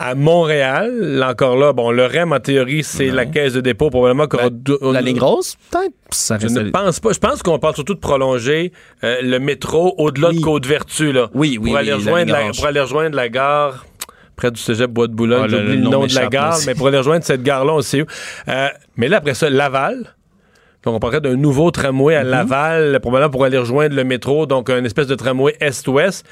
À 0.01 0.15
Montréal, 0.15 0.91
là, 0.97 1.31
encore 1.31 1.57
là, 1.57 1.73
bon, 1.73 1.91
le 1.91 2.05
REM, 2.05 2.31
en 2.33 2.39
théorie, 2.39 2.83
c'est 2.83 3.07
la 3.09 3.25
caisse 3.25 3.53
de 3.53 3.61
dépôt, 3.61 3.89
probablement. 3.89 4.27
qu'on 4.27 4.37
Ben, 4.49 4.93
la 4.93 5.01
ligne 5.01 5.17
grosse, 5.17 5.57
peut-être? 5.71 5.93
Ça 6.11 6.37
Je 6.39 6.47
ne 6.47 6.69
pense 6.71 6.99
pas. 6.99 7.11
Je 7.13 7.19
pense 7.19 7.41
qu'on 7.43 7.59
parle 7.59 7.75
surtout 7.75 7.95
de 7.95 7.99
prolonger 7.99 8.71
euh, 9.03 9.17
le 9.21 9.39
métro 9.39 9.93
au-delà 9.97 10.31
de 10.31 10.39
Côte-Vertu, 10.39 11.11
là. 11.11 11.29
Oui, 11.33 11.57
oui, 11.61 11.69
Pour 11.71 11.77
aller, 11.77 11.89
la 11.89 11.95
rejoindre 11.97 12.31
la, 12.31 12.51
pour 12.51 12.65
aller 12.65 12.79
rejoindre 12.79 13.15
la 13.15 13.27
gare 13.29 13.85
près 14.37 14.51
du 14.51 14.59
cégep 14.61 14.89
Bois 14.89 15.07
de 15.07 15.13
Boulogne. 15.13 15.41
Ah, 15.43 15.47
le- 15.47 15.57
J'oublie 15.57 15.69
le 15.71 15.75
le, 15.75 15.81
nom 15.81 15.91
nom 15.91 16.05
de 16.07 16.15
la 16.15 16.27
gare, 16.27 16.57
mais 16.65 16.75
pour 16.75 16.87
aller 16.87 16.97
rejoindre 16.97 17.25
cette 17.25 17.43
gare-là, 17.43 17.73
on 17.73 17.81
sait 17.81 18.01
où. 18.01 18.05
Euh, 18.47 18.67
mais 18.95 19.09
là, 19.09 19.17
après 19.17 19.33
ça, 19.33 19.49
Laval. 19.49 20.15
Donc, 20.85 20.95
on 20.95 20.99
parlerait 20.99 21.21
d'un 21.21 21.35
nouveau 21.35 21.71
tramway 21.71 22.13
Mhm. 22.15 22.19
à 22.21 22.23
Laval, 22.23 22.99
probablement 23.01 23.29
pour 23.31 23.43
aller 23.45 23.57
rejoindre 23.57 23.95
le 23.95 24.03
métro, 24.03 24.45
donc 24.45 24.69
un 24.69 24.83
espèce 24.85 25.07
de 25.07 25.15
tramway 25.15 25.55
est-ouest. 25.59 26.25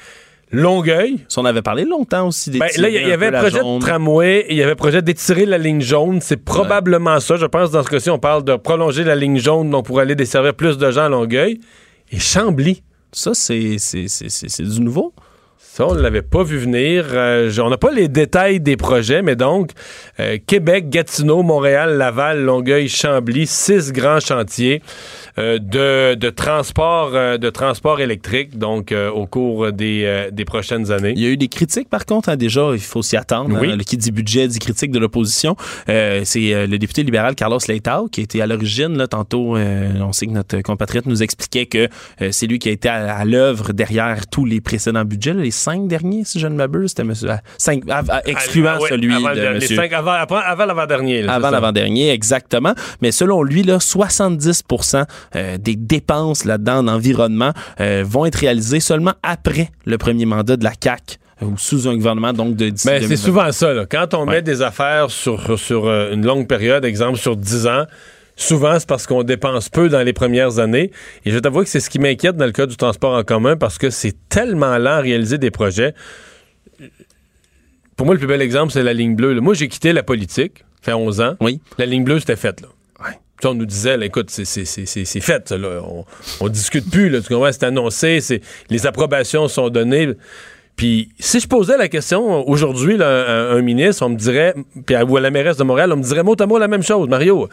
Longueuil. 0.50 1.18
on 1.36 1.44
avait 1.44 1.60
parlé 1.60 1.84
longtemps 1.84 2.28
aussi 2.28 2.50
Ben, 2.50 2.60
d'étirer 2.60 2.80
là, 2.82 2.88
il 2.88 3.06
y, 3.06 3.10
y 3.10 3.12
avait 3.12 3.30
projet 3.30 3.58
de 3.58 3.78
tramway, 3.80 4.46
il 4.48 4.56
y 4.56 4.62
avait 4.62 4.72
un 4.72 4.76
projet 4.76 5.02
d'étirer 5.02 5.44
la 5.44 5.58
ligne 5.58 5.82
jaune. 5.82 6.22
C'est 6.22 6.38
probablement 6.42 7.20
ça. 7.20 7.36
Je 7.36 7.44
pense 7.44 7.70
dans 7.70 7.82
ce 7.82 7.90
cas-ci, 7.90 8.08
on 8.08 8.18
parle 8.18 8.44
de 8.44 8.56
prolonger 8.56 9.04
la 9.04 9.14
ligne 9.14 9.38
jaune 9.38 9.68
donc 9.68 9.84
pour 9.84 10.00
aller 10.00 10.14
desservir 10.14 10.54
plus 10.54 10.78
de 10.78 10.90
gens 10.90 11.04
à 11.04 11.08
Longueuil. 11.10 11.60
Et 12.10 12.18
Chambly. 12.18 12.82
Ça, 13.12 13.32
c'est 13.34 13.76
du 13.76 14.80
nouveau. 14.80 15.12
On 15.80 15.94
ne 15.94 16.00
l'avait 16.00 16.22
pas 16.22 16.42
vu 16.42 16.58
venir. 16.58 17.06
Euh, 17.12 17.52
on 17.60 17.70
n'a 17.70 17.76
pas 17.76 17.90
les 17.90 18.08
détails 18.08 18.60
des 18.60 18.76
projets, 18.76 19.22
mais 19.22 19.36
donc, 19.36 19.70
euh, 20.18 20.38
Québec, 20.46 20.88
Gatineau, 20.88 21.42
Montréal, 21.42 21.96
Laval, 21.96 22.42
Longueuil, 22.42 22.88
Chambly, 22.88 23.46
six 23.46 23.92
grands 23.92 24.20
chantiers 24.20 24.82
de, 25.58 26.14
de 26.14 26.30
transport 26.30 27.10
euh, 27.14 27.38
de 27.38 27.50
transport 27.50 28.00
électrique, 28.00 28.58
donc 28.58 28.92
euh, 28.92 29.10
au 29.10 29.26
cours 29.26 29.72
des, 29.72 30.02
euh, 30.04 30.30
des 30.30 30.44
prochaines 30.44 30.90
années. 30.90 31.12
Il 31.16 31.22
y 31.22 31.26
a 31.26 31.28
eu 31.30 31.36
des 31.36 31.48
critiques, 31.48 31.88
par 31.88 32.06
contre, 32.06 32.28
hein, 32.28 32.36
déjà, 32.36 32.70
il 32.72 32.80
faut 32.80 33.02
s'y 33.02 33.16
attendre. 33.16 33.56
Oui. 33.60 33.70
hein. 33.70 33.76
le 33.76 33.84
qui 33.84 33.96
dit 33.96 34.10
budget 34.10 34.48
dit 34.48 34.58
critique 34.58 34.90
de 34.90 34.98
l'opposition. 34.98 35.56
Euh, 35.88 36.22
c'est 36.24 36.52
euh, 36.54 36.66
le 36.66 36.78
député 36.78 37.02
libéral 37.02 37.34
Carlos 37.34 37.58
Leitao 37.68 38.08
qui 38.08 38.20
a 38.20 38.24
été 38.24 38.42
à 38.42 38.46
l'origine. 38.46 38.96
Là, 38.98 39.06
tantôt, 39.06 39.56
euh, 39.56 39.90
on 40.00 40.12
sait 40.12 40.26
que 40.26 40.32
notre 40.32 40.60
compatriote 40.62 41.06
nous 41.06 41.22
expliquait 41.22 41.66
que 41.66 41.88
euh, 42.22 42.28
c'est 42.32 42.46
lui 42.46 42.58
qui 42.58 42.68
a 42.68 42.72
été 42.72 42.88
à, 42.88 43.14
à 43.16 43.24
l'œuvre 43.24 43.72
derrière 43.72 44.26
tous 44.26 44.44
les 44.44 44.60
précédents 44.60 45.04
budgets. 45.04 45.34
là, 45.34 45.42
les 45.42 45.50
cinq 45.50 45.86
derniers, 45.88 46.24
si 46.24 46.40
je 46.40 46.46
ne 46.46 46.54
m'abuse, 46.56 46.90
c'était 46.90 47.04
monsieur, 47.04 47.30
ah, 47.30 47.40
cinq, 47.58 47.82
ah, 47.90 48.02
ah, 48.08 48.22
excluant 48.26 48.72
Ah, 48.76 48.80
ouais, 48.80 48.88
celui 48.88 49.14
avant, 49.14 49.30
de 49.30 49.40
le- 49.40 49.48
les 49.48 49.54
monsieur. 49.56 49.76
cinq- 49.76 49.92
avant, 49.92 50.12
avant- 50.12 50.36
avant 50.44 50.64
l'avant-dernier. 50.66 51.28
Avant 51.28 51.50
l'avant-dernier, 51.50 52.10
exactement. 52.10 52.74
Mais 53.02 53.12
selon 53.12 53.42
lui, 53.42 53.62
là, 53.62 53.78
70 53.80 54.62
euh, 54.94 55.04
des 55.58 55.76
dépenses 55.76 56.44
là-dedans 56.44 56.78
en 56.78 56.88
environnement 56.88 57.52
euh, 57.80 58.04
vont 58.06 58.26
être 58.26 58.36
réalisées 58.36 58.80
seulement 58.80 59.14
après 59.22 59.70
le 59.86 59.98
premier 59.98 60.24
mandat 60.26 60.56
de 60.56 60.64
la 60.64 60.72
CAC 60.72 61.18
ou 61.42 61.56
sous 61.56 61.86
un 61.86 61.94
gouvernement 61.94 62.32
donc 62.32 62.56
de 62.56 62.68
d'ici 62.68 62.86
Ben, 62.88 62.94
c'est 62.94 63.08
2020. 63.08 63.16
souvent 63.24 63.52
ça. 63.52 63.72
là. 63.72 63.86
Quand 63.86 64.14
on 64.14 64.26
met 64.26 64.42
des 64.42 64.60
affaires 64.62 65.10
sur, 65.10 65.58
sur 65.58 65.86
euh, 65.86 66.12
une 66.12 66.26
longue 66.26 66.48
période, 66.48 66.84
exemple 66.84 67.18
sur 67.18 67.36
10 67.36 67.66
ans, 67.68 67.84
souvent 68.34 68.76
c'est 68.78 68.88
parce 68.88 69.06
qu'on 69.06 69.22
dépense 69.22 69.68
peu 69.68 69.88
dans 69.88 70.02
les 70.02 70.12
premières 70.12 70.58
années. 70.58 70.90
Et 71.24 71.30
je 71.30 71.38
t'avoue 71.38 71.62
que 71.62 71.68
c'est 71.68 71.80
ce 71.80 71.90
qui 71.90 71.98
m'inquiète 72.00 72.36
dans 72.36 72.46
le 72.46 72.52
cas 72.52 72.66
du 72.66 72.76
transport 72.76 73.16
en 73.16 73.22
commun 73.22 73.56
parce 73.56 73.78
que 73.78 73.90
c'est 73.90 74.14
tellement 74.28 74.78
lent 74.78 74.90
à 74.96 75.00
réaliser 75.00 75.38
des 75.38 75.50
projets. 75.52 75.94
Pour 77.96 78.06
moi, 78.06 78.14
le 78.14 78.18
plus 78.18 78.28
bel 78.28 78.40
exemple, 78.42 78.72
c'est 78.72 78.82
la 78.82 78.92
ligne 78.94 79.16
bleue. 79.16 79.38
Moi, 79.40 79.54
j'ai 79.54 79.68
quitté 79.68 79.92
la 79.92 80.02
politique, 80.04 80.58
ça 80.80 80.92
fait 80.92 80.92
11 80.92 81.20
ans. 81.20 81.36
Oui. 81.40 81.60
La 81.78 81.86
ligne 81.86 82.04
bleue, 82.04 82.20
c'était 82.20 82.36
faite. 82.36 82.60
Là. 82.62 82.68
On 83.44 83.54
nous 83.54 83.66
disait, 83.66 83.96
là, 83.96 84.06
écoute, 84.06 84.30
c'est- 84.30 85.20
fait. 85.20 85.50
là. 85.52 85.80
On, 86.40 86.48
discute 86.48 86.90
plus. 86.90 87.08
Là, 87.08 87.20
tu? 87.20 87.34
C'est 87.52 87.62
annoncé. 87.64 88.20
Les 88.68 88.86
approbations 88.86 89.46
sont 89.48 89.68
données. 89.68 90.14
Puis 90.78 91.10
si 91.18 91.40
je 91.40 91.48
posais 91.48 91.76
la 91.76 91.88
question 91.88 92.48
aujourd'hui 92.48 92.96
là, 92.96 93.50
à 93.50 93.52
un 93.52 93.60
ministre, 93.62 94.06
on 94.06 94.10
me 94.10 94.16
dirait, 94.16 94.54
puis 94.86 94.94
ou 94.96 95.16
à 95.16 95.20
la 95.20 95.30
mairesse 95.30 95.56
de 95.56 95.64
Montréal, 95.64 95.92
on 95.92 95.96
me 95.96 96.02
dirait 96.04 96.22
mot 96.22 96.36
à 96.40 96.46
mot 96.46 96.56
la 96.56 96.68
même 96.68 96.84
chose. 96.84 97.08
Mario, 97.08 97.48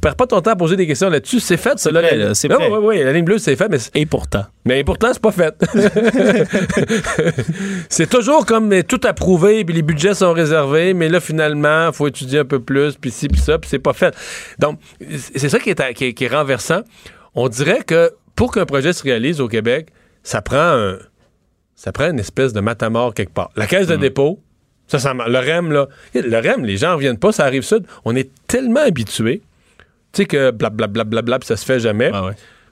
perds 0.00 0.14
pas 0.14 0.26
ton 0.26 0.42
temps 0.42 0.50
à 0.50 0.56
poser 0.56 0.76
des 0.76 0.86
questions 0.86 1.08
là-dessus. 1.08 1.40
C'est 1.40 1.56
fait, 1.56 1.78
ça. 1.78 1.90
là, 1.90 2.02
la- 2.02 2.34
c'est 2.34 2.52
oui, 2.54 2.64
oui, 2.82 3.02
la 3.02 3.12
ligne 3.14 3.24
bleue, 3.24 3.38
c'est 3.38 3.56
fait. 3.56 3.68
Mais 3.70 3.78
Et 3.94 4.04
pourtant. 4.04 4.44
mais 4.66 4.84
pourtant, 4.84 5.08
c'est 5.12 5.22
pas 5.22 5.32
fait. 5.32 5.54
c'est 7.88 8.08
toujours 8.10 8.44
comme 8.46 8.66
mais, 8.68 8.82
tout 8.82 9.00
approuvé, 9.04 9.64
puis 9.64 9.74
les 9.74 9.82
budgets 9.82 10.14
sont 10.14 10.32
réservés, 10.32 10.92
mais 10.94 11.08
là, 11.08 11.20
finalement, 11.20 11.88
il 11.88 11.94
faut 11.94 12.06
étudier 12.08 12.40
un 12.40 12.44
peu 12.44 12.60
plus, 12.60 12.94
puis 12.96 13.10
ci, 13.10 13.28
puis 13.28 13.40
ça, 13.40 13.58
puis 13.58 13.68
c'est 13.70 13.78
pas 13.78 13.92
fait. 13.94 14.14
Donc, 14.58 14.78
c'est 15.34 15.48
ça 15.48 15.58
qui 15.58 15.70
est, 15.70 15.80
à- 15.80 15.92
qui 15.92 16.06
est- 16.06 16.12
qui 16.12 16.24
est 16.24 16.28
renversant. 16.28 16.80
On 17.34 17.48
dirait 17.48 17.82
que 17.86 18.10
pour 18.36 18.52
qu'un 18.52 18.66
projet 18.66 18.92
se 18.92 19.02
réalise 19.02 19.40
au 19.40 19.48
Québec, 19.48 19.88
ça 20.22 20.42
prend 20.42 20.56
un, 20.58 20.98
ça 21.80 21.92
prend 21.92 22.10
une 22.10 22.18
espèce 22.18 22.52
de 22.52 22.60
matamor 22.60 23.14
quelque 23.14 23.32
part. 23.32 23.48
La 23.56 23.66
caisse 23.66 23.86
de 23.86 23.96
dépôt, 23.96 24.38
ça, 24.86 24.98
ça 24.98 25.14
le 25.14 25.38
REM, 25.38 25.72
là, 25.72 25.88
le 26.14 26.36
REM, 26.36 26.62
les 26.62 26.76
gens 26.76 26.94
reviennent 26.94 27.16
pas, 27.16 27.32
ça 27.32 27.46
arrive 27.46 27.62
sud. 27.62 27.84
On 28.04 28.14
est 28.14 28.28
tellement 28.46 28.80
habitués, 28.80 29.40
tu 30.12 30.20
sais, 30.20 30.24
que 30.26 30.50
blablabla, 30.50 31.04
bla, 31.04 31.22
bla, 31.22 31.38
ça 31.42 31.56
se 31.56 31.64
fait 31.64 31.80
jamais. 31.80 32.10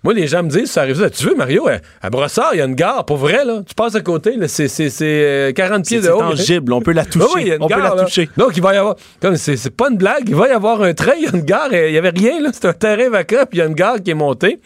Moi, 0.05 0.13
les 0.13 0.27
gens 0.27 0.43
me 0.43 0.51
disent, 0.51 0.71
ça 0.71 0.83
arrive 0.83 0.99
ça. 0.99 1.09
Tu 1.09 1.25
veux, 1.25 1.35
Mario, 1.35 1.67
à, 2.03 2.11
Brossard, 2.11 2.51
il 2.53 2.59
y 2.59 2.61
a 2.61 2.67
une 2.67 2.75
gare, 2.75 3.07
pour 3.07 3.17
vrai, 3.17 3.47
là. 3.47 3.63
Tu 3.67 3.75
passes 3.75 3.95
à 3.95 4.03
côté, 4.03 4.37
là, 4.37 4.47
c'est, 4.47 4.69
c'est, 4.69 4.91
c'est, 4.91 5.07
euh, 5.25 5.53
40 5.53 5.87
pieds 5.87 6.03
C'est 6.03 6.09
de 6.09 6.13
haut. 6.13 6.19
tangible, 6.19 6.75
on 6.75 6.83
peut 6.83 6.93
la 6.93 7.05
toucher. 7.07 7.27
Oui, 7.35 7.43
il 7.43 7.49
y 7.49 7.53
a 7.53 7.55
une 7.57 7.63
On 7.63 7.67
peut 7.67 7.75
gare, 7.77 7.95
la 7.97 8.03
là. 8.03 8.05
toucher. 8.05 8.29
Donc, 8.37 8.57
il 8.57 8.63
va 8.63 8.75
y 8.75 8.77
avoir. 8.77 8.97
Comme 9.23 9.37
c'est, 9.37 9.57
c'est 9.57 9.75
pas 9.75 9.89
une 9.91 9.97
blague, 9.97 10.29
il 10.29 10.35
va 10.37 10.49
y 10.49 10.51
avoir 10.53 10.83
un 10.83 10.93
train, 10.93 11.15
il 11.17 11.25
y 11.25 11.27
a 11.27 11.31
une 11.35 11.45
gare, 11.45 11.73
il 11.73 11.93
y 11.93 11.99
avait 11.99 12.11
rien, 12.11 12.43
là. 12.43 12.51
C'est 12.53 12.67
un 12.67 12.75
terrain 12.75 13.09
vacant, 13.09 13.45
puis 13.49 13.59
il 13.59 13.59
y 13.59 13.63
a 13.63 13.67
une 13.67 13.75
gare 13.75 14.03
qui 14.03 14.11
est 14.11 14.15
montée. 14.15 14.61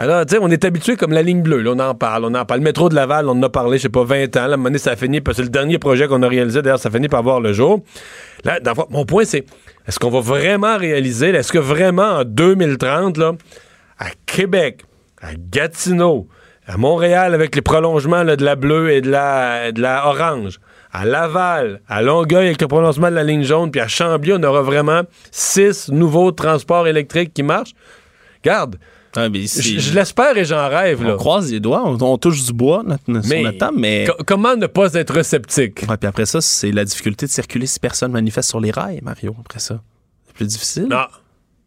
Alors, 0.00 0.24
tu 0.24 0.36
sais, 0.36 0.40
on 0.40 0.48
est 0.48 0.64
habitué 0.64 0.94
comme 0.94 1.12
la 1.12 1.22
ligne 1.22 1.42
bleue, 1.42 1.60
là, 1.60 1.72
on 1.74 1.78
en 1.80 1.92
parle, 1.92 2.24
on 2.24 2.32
en 2.32 2.44
parle. 2.44 2.60
Le 2.60 2.64
métro 2.64 2.88
de 2.88 2.94
Laval, 2.94 3.28
on 3.28 3.32
en 3.32 3.42
a 3.42 3.48
parlé, 3.48 3.78
je 3.78 3.82
sais 3.82 3.88
pas, 3.88 4.04
20 4.04 4.36
ans. 4.36 4.46
Là, 4.46 4.56
à 4.56 4.78
ça 4.78 4.92
a 4.92 4.96
fini, 4.96 5.20
parce 5.20 5.40
le 5.40 5.48
dernier 5.48 5.78
projet 5.78 6.06
qu'on 6.06 6.22
a 6.22 6.28
réalisé, 6.28 6.62
d'ailleurs, 6.62 6.78
ça 6.78 6.88
a 6.88 6.92
fini 6.92 7.08
par 7.08 7.24
voir 7.24 7.40
le 7.40 7.52
jour. 7.52 7.82
Là, 8.44 8.60
mon 8.90 9.04
point, 9.04 9.24
c'est, 9.24 9.44
est-ce 9.88 9.98
qu'on 9.98 10.10
va 10.10 10.20
vraiment 10.20 10.76
réaliser, 10.78 11.30
est-ce 11.30 11.50
que 11.50 11.58
vraiment 11.58 12.20
en 12.20 12.24
2030, 12.24 13.16
là, 13.16 13.32
à 13.98 14.06
Québec, 14.24 14.84
à 15.20 15.30
Gatineau, 15.34 16.28
à 16.68 16.76
Montréal 16.76 17.34
avec 17.34 17.56
les 17.56 17.62
prolongements 17.62 18.24
de 18.24 18.44
la 18.44 18.54
bleue 18.54 18.92
et 18.92 19.00
de 19.00 19.10
la, 19.10 19.72
de 19.72 19.82
la 19.82 20.06
orange, 20.06 20.60
à 20.92 21.06
Laval, 21.06 21.80
à 21.88 22.02
Longueuil 22.02 22.46
avec 22.46 22.60
le 22.60 22.68
prolongement 22.68 23.10
de 23.10 23.16
la 23.16 23.24
ligne 23.24 23.42
jaune, 23.42 23.72
puis 23.72 23.80
à 23.80 23.88
Chambly, 23.88 24.32
on 24.34 24.42
aura 24.44 24.62
vraiment 24.62 25.02
six 25.32 25.88
nouveaux 25.88 26.30
transports 26.30 26.86
électriques 26.86 27.34
qui 27.34 27.42
marchent? 27.42 27.74
Garde, 28.44 28.76
Ah, 29.16 29.28
mais 29.28 29.46
je 29.46 29.94
l'espère 29.94 30.36
et 30.36 30.44
j'en 30.44 30.68
rêve. 30.68 31.02
Là. 31.02 31.14
On 31.14 31.16
croise 31.16 31.50
les 31.50 31.60
doigts, 31.60 31.82
on, 31.86 32.00
on 32.00 32.18
touche 32.18 32.44
du 32.44 32.52
bois 32.52 32.82
notre, 32.86 33.02
notre- 33.08 33.26
sur 33.26 33.36
Mais 33.36 33.42
notre 33.42 33.58
table, 33.58 33.78
mais. 33.78 34.06
co- 34.06 34.22
comment 34.26 34.54
ne 34.56 34.66
pas 34.66 34.92
être 34.94 35.22
sceptique? 35.22 35.84
Ouais, 35.88 35.96
puis 35.96 36.06
après 36.08 36.26
ça, 36.26 36.40
c'est 36.40 36.70
la 36.72 36.84
difficulté 36.84 37.26
de 37.26 37.30
circuler 37.30 37.66
si 37.66 37.80
personne 37.80 38.12
manifeste 38.12 38.48
sur 38.50 38.60
les 38.60 38.70
rails, 38.70 39.00
Mario. 39.02 39.34
Après 39.40 39.58
ça, 39.60 39.80
c'est 40.26 40.34
plus 40.34 40.46
difficile. 40.46 40.86
Non. 40.90 41.04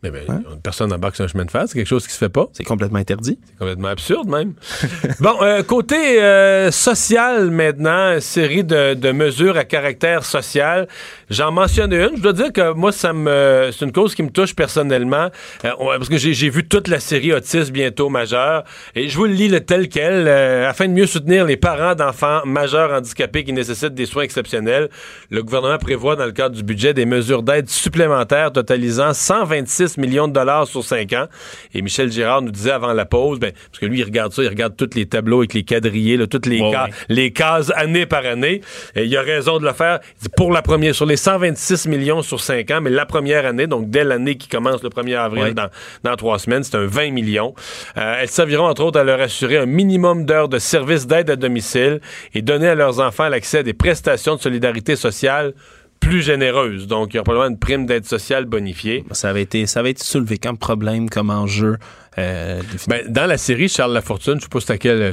Mais 0.03 0.09
ben, 0.09 0.43
personne 0.63 0.89
n'embarque 0.89 1.15
sur 1.15 1.25
un 1.25 1.27
chemin 1.27 1.45
de 1.45 1.51
fer, 1.51 1.63
c'est 1.67 1.75
quelque 1.77 1.87
chose 1.87 2.07
qui 2.07 2.13
se 2.13 2.17
fait 2.17 2.29
pas. 2.29 2.47
C'est 2.53 2.63
complètement 2.63 2.97
interdit. 2.97 3.37
C'est 3.45 3.57
complètement 3.57 3.89
absurde 3.89 4.27
même. 4.27 4.53
bon, 5.19 5.35
euh, 5.41 5.61
côté 5.61 6.21
euh, 6.23 6.71
social 6.71 7.51
maintenant, 7.51 8.19
série 8.19 8.63
de, 8.63 8.95
de 8.95 9.11
mesures 9.11 9.57
à 9.57 9.63
caractère 9.63 10.25
social. 10.25 10.87
J'en 11.29 11.51
mentionne 11.51 11.93
une. 11.93 12.17
Je 12.17 12.21
dois 12.21 12.33
dire 12.33 12.51
que 12.51 12.73
moi, 12.73 12.91
ça 12.91 13.13
me, 13.13 13.69
c'est 13.71 13.85
une 13.85 13.91
cause 13.91 14.15
qui 14.15 14.23
me 14.23 14.31
touche 14.31 14.55
personnellement 14.55 15.29
euh, 15.65 15.69
parce 15.77 16.09
que 16.09 16.17
j'ai, 16.17 16.33
j'ai 16.33 16.49
vu 16.49 16.67
toute 16.67 16.87
la 16.87 16.99
série 16.99 17.31
Autisme 17.31 17.71
bientôt 17.71 18.09
majeur 18.09 18.63
et 18.95 19.07
je 19.07 19.15
vous 19.15 19.25
le 19.25 19.33
lis 19.33 19.49
le 19.49 19.61
tel 19.61 19.87
quel 19.87 20.27
euh, 20.27 20.67
afin 20.67 20.87
de 20.87 20.93
mieux 20.93 21.05
soutenir 21.05 21.45
les 21.45 21.57
parents 21.57 21.93
d'enfants 21.93 22.41
majeurs 22.45 22.91
handicapés 22.91 23.43
qui 23.43 23.53
nécessitent 23.53 23.93
des 23.93 24.07
soins 24.07 24.23
exceptionnels. 24.23 24.89
Le 25.29 25.43
gouvernement 25.43 25.77
prévoit 25.77 26.15
dans 26.15 26.25
le 26.25 26.31
cadre 26.31 26.55
du 26.55 26.63
budget 26.63 26.95
des 26.95 27.05
mesures 27.05 27.43
d'aide 27.43 27.69
supplémentaires 27.69 28.51
totalisant 28.51 29.13
126 29.13 29.90
millions 29.97 30.27
de 30.27 30.33
dollars 30.33 30.67
sur 30.67 30.83
5 30.83 31.13
ans. 31.13 31.25
Et 31.73 31.81
Michel 31.81 32.11
Girard 32.11 32.41
nous 32.41 32.51
disait 32.51 32.71
avant 32.71 32.93
la 32.93 33.05
pause, 33.05 33.39
ben, 33.39 33.51
parce 33.71 33.79
que 33.79 33.85
lui, 33.85 33.99
il 33.99 34.03
regarde 34.03 34.31
ça, 34.33 34.43
il 34.43 34.49
regarde 34.49 34.75
tous 34.75 34.89
les 34.95 35.05
tableaux 35.05 35.39
avec 35.39 35.53
les 35.53 35.63
quadrillés, 35.63 36.17
là, 36.17 36.27
toutes 36.27 36.45
les, 36.45 36.61
Ouais, 36.61 36.71
ca- 36.71 36.85
ouais. 36.85 36.91
les 37.09 37.31
cases 37.31 37.71
année 37.75 38.05
par 38.05 38.25
année. 38.25 38.61
Et 38.95 39.05
il 39.05 39.17
a 39.17 39.21
raison 39.21 39.59
de 39.59 39.65
le 39.65 39.73
faire. 39.73 39.99
Il 40.19 40.23
dit 40.23 40.29
pour 40.35 40.51
la 40.51 40.61
première, 40.61 40.93
sur 40.95 41.05
les 41.05 41.17
126 41.17 41.87
millions 41.87 42.21
sur 42.21 42.39
5 42.41 42.69
ans, 42.71 42.81
mais 42.81 42.89
la 42.89 43.05
première 43.05 43.45
année, 43.45 43.67
donc 43.67 43.89
dès 43.89 44.03
l'année 44.03 44.35
qui 44.35 44.47
commence 44.47 44.83
le 44.83 44.89
1er 44.89 45.15
avril 45.17 45.43
Ouais. 45.43 45.53
dans, 45.53 45.67
dans 46.03 46.15
trois 46.15 46.37
semaines, 46.39 46.63
c'est 46.63 46.75
un 46.75 46.85
20 46.85 47.11
millions. 47.11 47.53
Euh, 47.97 48.17
elles 48.21 48.27
serviront 48.29 48.65
entre 48.67 48.83
autres 48.83 48.99
à 48.99 49.03
leur 49.03 49.19
assurer 49.21 49.57
un 49.57 49.65
minimum 49.65 50.25
d'heures 50.25 50.49
de 50.49 50.59
service 50.59 51.07
d'aide 51.07 51.29
à 51.29 51.35
domicile 51.35 51.99
et 52.33 52.41
donner 52.41 52.67
à 52.67 52.75
leurs 52.75 52.99
enfants 52.99 53.27
l'accès 53.29 53.59
à 53.59 53.63
des 53.63 53.73
prestations 53.73 54.35
de 54.35 54.41
solidarité 54.41 54.95
sociale 54.95 55.53
plus 56.01 56.21
généreuses. 56.21 56.87
Donc, 56.87 57.13
il 57.13 57.17
y 57.17 57.19
aura 57.19 57.23
probablement 57.23 57.51
une 57.53 57.59
prime 57.59 57.85
d'aide 57.85 58.05
sociale 58.05 58.43
bonifiée. 58.45 59.05
Ça 59.11 59.29
avait 59.29 59.43
été, 59.43 59.65
ça 59.67 59.79
avait 59.79 59.91
été 59.91 60.03
soulevé 60.03 60.37
comme 60.37 60.57
problème, 60.57 61.09
comme 61.09 61.29
enjeu. 61.29 61.77
euh, 62.17 62.61
Ben, 62.87 63.05
dans 63.07 63.27
la 63.27 63.37
série 63.37 63.69
Charles 63.69 63.93
Lafortune, 63.93 64.35
je 64.35 64.41
sais 64.41 64.65
pas 64.67 64.77
quel 64.77 65.01
euh, 65.01 65.11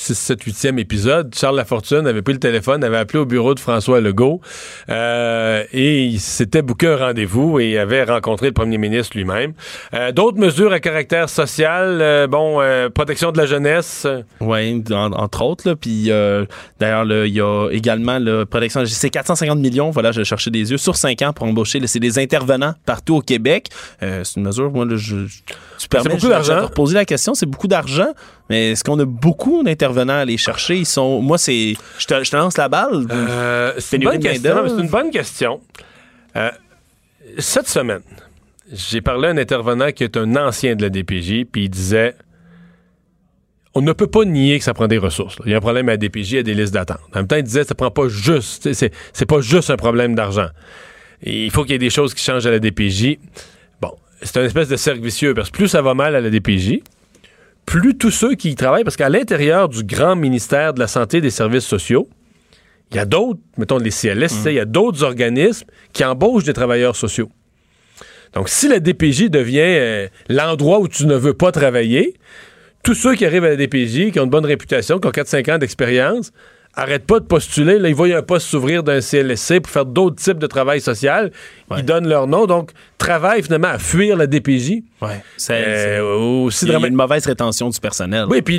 6, 0.00 0.14
7, 0.14 0.44
8e 0.46 0.78
épisode, 0.78 1.34
Charles 1.34 1.56
Lafortune 1.56 2.06
avait 2.06 2.22
pris 2.22 2.32
le 2.32 2.38
téléphone, 2.38 2.84
avait 2.84 2.98
appelé 2.98 3.18
au 3.18 3.24
bureau 3.26 3.54
de 3.54 3.58
François 3.60 4.00
Legault 4.00 4.40
euh, 4.90 5.64
et 5.72 6.04
il 6.04 6.20
s'était 6.20 6.62
booké 6.62 6.86
un 6.86 6.96
rendez-vous 6.96 7.58
et 7.58 7.78
avait 7.78 8.04
rencontré 8.04 8.46
le 8.46 8.52
premier 8.52 8.78
ministre 8.78 9.16
lui-même. 9.16 9.54
Euh, 9.94 10.12
D'autres 10.12 10.38
mesures 10.38 10.72
à 10.72 10.78
caractère 10.78 11.28
social, 11.28 11.98
euh, 12.00 12.26
bon, 12.28 12.60
protection 12.94 13.32
de 13.32 13.38
la 13.38 13.46
jeunesse. 13.46 14.06
Oui, 14.40 14.82
entre 14.92 15.42
autres. 15.42 15.68
Là, 15.68 15.74
puis 15.74 16.10
d'ailleurs, 16.78 17.04
il 17.26 17.32
y 17.34 17.40
a 17.40 17.68
également 17.72 18.18
la 18.20 18.46
protection. 18.46 18.84
C'est 18.86 19.10
450 19.10 19.58
millions, 19.58 19.90
voilà, 19.90 20.12
je 20.12 20.22
cherchais 20.22 20.50
des 20.50 20.70
yeux, 20.70 20.78
sur 20.78 20.94
5 20.96 21.22
ans 21.22 21.32
pour 21.32 21.46
embaucher. 21.46 21.80
C'est 21.86 21.98
des 22.00 22.18
intervenants 22.20 22.74
partout 22.86 23.16
au 23.16 23.20
Québec. 23.20 23.68
C'est 24.00 24.36
une 24.36 24.44
mesure, 24.44 24.70
moi, 24.70 24.84
là, 24.84 24.94
je, 24.96 25.16
tu 25.78 25.88
permets 25.88 26.10
beaucoup 26.10 26.22
je- 26.22 26.28
d'argent. 26.28 26.54
je 26.54 26.58
te 26.60 26.64
reposer 26.66 26.94
la 26.94 27.04
question, 27.04 27.34
c'est 27.34 27.46
beaucoup 27.46 27.66
d'argent, 27.68 28.08
mais 28.48 28.72
est-ce 28.72 28.84
qu'on 28.84 28.98
a 28.98 29.04
beaucoup 29.04 29.62
d'intervenants 29.62 30.14
à 30.14 30.18
aller 30.18 30.38
chercher? 30.38 30.76
Ils 30.76 30.86
sont. 30.86 31.20
Moi, 31.20 31.38
c'est. 31.38 31.74
Je 31.98 32.06
te, 32.06 32.24
je 32.24 32.30
te 32.30 32.36
lance 32.36 32.56
la 32.56 32.68
balle. 32.68 33.06
Euh, 33.10 33.72
c'est 33.78 33.96
une, 33.96 34.04
bonne 34.04 34.18
question, 34.18 34.54
main-d'œuvre. 34.54 34.74
c'est 34.74 34.82
une 34.82 34.88
bonne 34.88 35.10
question. 35.10 35.60
Euh, 36.36 36.50
cette 37.38 37.68
semaine, 37.68 38.02
j'ai 38.72 39.00
parlé 39.00 39.28
à 39.28 39.30
un 39.32 39.36
intervenant 39.38 39.90
qui 39.92 40.04
est 40.04 40.16
un 40.16 40.36
ancien 40.36 40.76
de 40.76 40.82
la 40.82 40.88
DPJ, 40.88 41.44
puis 41.50 41.64
il 41.64 41.68
disait 41.68 42.14
on 43.74 43.82
ne 43.82 43.92
peut 43.92 44.06
pas 44.06 44.24
nier 44.24 44.58
que 44.58 44.64
ça 44.64 44.74
prend 44.74 44.88
des 44.88 44.98
ressources. 44.98 45.38
là. 45.38 45.44
Il 45.46 45.52
y 45.52 45.54
a 45.54 45.58
un 45.58 45.60
problème 45.60 45.88
à 45.88 45.92
la 45.92 45.96
DPJ, 45.98 46.32
il 46.32 46.36
y 46.36 46.38
a 46.38 46.42
des 46.42 46.54
listes 46.54 46.74
d'attente. 46.74 47.00
En 47.14 47.18
même 47.18 47.26
temps, 47.28 47.36
il 47.36 47.44
disait 47.44 47.64
ça 47.64 47.74
prend 47.74 47.90
pas 47.90 48.08
juste, 48.08 48.72
c'est 48.72 49.26
pas 49.26 49.40
juste 49.40 49.70
un 49.70 49.76
problème 49.76 50.14
d'argent. 50.14 50.48
Il 51.22 51.50
faut 51.50 51.62
qu'il 51.62 51.72
y 51.72 51.74
ait 51.74 51.78
des 51.78 51.90
choses 51.90 52.14
qui 52.14 52.24
changent 52.24 52.46
à 52.46 52.50
la 52.50 52.58
DPJ. 52.58 53.18
Bon, 53.80 53.92
c'est 54.22 54.36
une 54.38 54.46
espèce 54.46 54.68
de 54.68 54.76
cercle 54.76 55.00
vicieux 55.00 55.34
parce 55.34 55.50
que 55.50 55.56
plus 55.56 55.68
ça 55.68 55.82
va 55.82 55.94
mal 55.94 56.16
à 56.16 56.20
la 56.20 56.30
DPJ, 56.30 56.80
plus 57.68 57.98
tous 57.98 58.10
ceux 58.10 58.34
qui 58.34 58.48
y 58.48 58.54
travaillent, 58.54 58.82
parce 58.82 58.96
qu'à 58.96 59.10
l'intérieur 59.10 59.68
du 59.68 59.84
grand 59.84 60.16
ministère 60.16 60.72
de 60.72 60.80
la 60.80 60.86
Santé 60.86 61.18
et 61.18 61.20
des 61.20 61.28
Services 61.28 61.66
sociaux, 61.66 62.08
il 62.90 62.96
y 62.96 62.98
a 62.98 63.04
d'autres, 63.04 63.40
mettons 63.58 63.76
les 63.76 63.90
CLSC, 63.90 64.46
il 64.46 64.54
y 64.54 64.58
a 64.58 64.64
d'autres 64.64 65.04
organismes 65.04 65.66
qui 65.92 66.02
embauchent 66.02 66.44
des 66.44 66.54
travailleurs 66.54 66.96
sociaux. 66.96 67.28
Donc, 68.32 68.48
si 68.48 68.68
la 68.68 68.80
DPJ 68.80 69.28
devient 69.28 69.60
euh, 69.60 70.08
l'endroit 70.30 70.80
où 70.80 70.88
tu 70.88 71.04
ne 71.04 71.14
veux 71.14 71.34
pas 71.34 71.52
travailler, 71.52 72.14
tous 72.82 72.94
ceux 72.94 73.14
qui 73.14 73.26
arrivent 73.26 73.44
à 73.44 73.50
la 73.50 73.56
DPJ, 73.56 74.12
qui 74.12 74.18
ont 74.18 74.24
une 74.24 74.30
bonne 74.30 74.46
réputation, 74.46 74.98
qui 74.98 75.06
ont 75.06 75.10
4-5 75.10 75.56
ans 75.56 75.58
d'expérience, 75.58 76.32
arrêtent 76.72 77.06
pas 77.06 77.20
de 77.20 77.26
postuler. 77.26 77.78
Là, 77.78 77.90
ils 77.90 77.94
voient 77.94 78.08
un 78.16 78.22
poste 78.22 78.46
s'ouvrir 78.46 78.82
d'un 78.82 79.02
CLSC 79.02 79.60
pour 79.60 79.70
faire 79.70 79.84
d'autres 79.84 80.16
types 80.16 80.38
de 80.38 80.46
travail 80.46 80.80
social. 80.80 81.32
Ils 81.76 81.84
donnent 81.84 82.08
leur 82.08 82.26
nom. 82.26 82.46
Donc, 82.46 82.70
travaillent 82.98 83.42
finalement 83.42 83.68
à 83.68 83.78
fuir 83.78 84.16
la 84.16 84.26
DPJ. 84.26 84.82
Ouais. 85.00 85.22
C'est, 85.36 85.54
Euh, 85.66 86.02
aussi 86.44 86.64
il 86.64 86.68
y 86.68 86.70
a 86.70 86.74
drama- 86.74 86.88
une 86.88 86.96
mauvaise 86.96 87.24
rétention 87.26 87.68
du 87.70 87.78
personnel. 87.78 88.24
Oui, 88.28 88.42
puis 88.42 88.58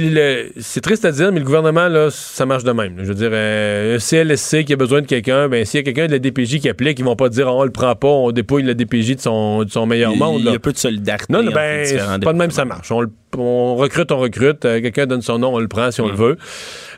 c'est 0.61 0.79
triste 0.81 1.03
à 1.03 1.11
dire, 1.11 1.31
mais 1.33 1.39
le 1.39 1.45
gouvernement, 1.45 1.89
là, 1.89 2.07
ça 2.09 2.45
marche 2.45 2.63
de 2.63 2.71
même. 2.71 2.93
Je 2.99 3.03
veux 3.05 3.13
dire, 3.15 3.29
euh, 3.33 3.97
un 3.97 3.99
CLSC 3.99 4.63
qui 4.63 4.71
a 4.73 4.75
besoin 4.77 5.01
de 5.01 5.07
quelqu'un, 5.07 5.49
ben 5.49 5.65
s'il 5.65 5.79
y 5.79 5.81
a 5.81 5.83
quelqu'un 5.83 6.07
de 6.07 6.13
la 6.13 6.19
DPJ 6.19 6.59
qui 6.59 6.69
applique, 6.69 6.97
ils 6.99 7.05
vont 7.05 7.17
pas 7.17 7.27
dire 7.29 7.47
on 7.53 7.63
le 7.65 7.71
prend 7.71 7.93
pas, 7.95 8.07
on 8.07 8.31
dépouille 8.31 8.63
la 8.63 8.73
DPJ 8.73 9.15
de 9.17 9.21
son, 9.21 9.63
de 9.65 9.69
son 9.69 9.85
meilleur 9.85 10.13
il, 10.13 10.19
monde. 10.19 10.41
il 10.45 10.51
y 10.51 10.55
a 10.55 10.59
peu 10.59 10.71
de 10.71 10.77
solidarité. 10.77 11.31
Non, 11.33 11.43
non, 11.43 11.51
ben, 11.51 11.85
c'est 11.85 11.97
pas 12.23 12.33
de 12.33 12.37
même 12.37 12.51
ça 12.51 12.63
marche. 12.63 12.89
On, 12.91 13.03
on 13.37 13.75
recrute, 13.75 14.11
on 14.13 14.17
recrute. 14.19 14.63
euh, 14.65 14.79
Quelqu'un 14.81 15.05
donne 15.05 15.21
son 15.21 15.37
nom, 15.39 15.53
on 15.53 15.59
le 15.59 15.67
prend 15.67 15.91
si 15.91 15.99
on 16.01 16.07
le 16.07 16.15
veut. 16.15 16.37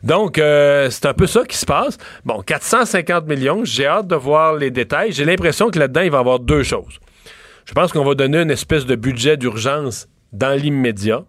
Donc, 0.04 0.38
euh, 0.38 0.90
c'est 0.92 1.08
un 1.08 1.14
peu 1.14 1.26
ça 1.28 1.44
qui 1.48 1.58
se 1.58 1.66
passe. 1.66 1.98
Bon, 2.24 2.42
450 2.42 3.28
millions, 3.28 3.66
j'ai 3.66 3.88
hâte 3.88 4.08
de 4.08 4.16
voir 4.16 4.56
les 4.56 4.70
détails. 4.72 5.12
J'ai 5.12 5.26
l'impression 5.26 5.70
que 5.72 5.80
là-dedans, 5.80 6.02
il 6.02 6.12
va 6.12 6.18
y 6.18 6.20
avoir 6.20 6.40
deux 6.40 6.64
choses. 6.64 7.00
Je 7.66 7.74
pense 7.74 7.92
qu'on 7.92 8.04
va 8.04 8.16
donner 8.16 8.40
une 8.40 8.52
espèce 8.52 8.86
de 8.86 8.96
budget 8.96 9.38
d'urgence 9.38 10.08
dans 10.34 10.58
l'immédiat. 10.60 11.24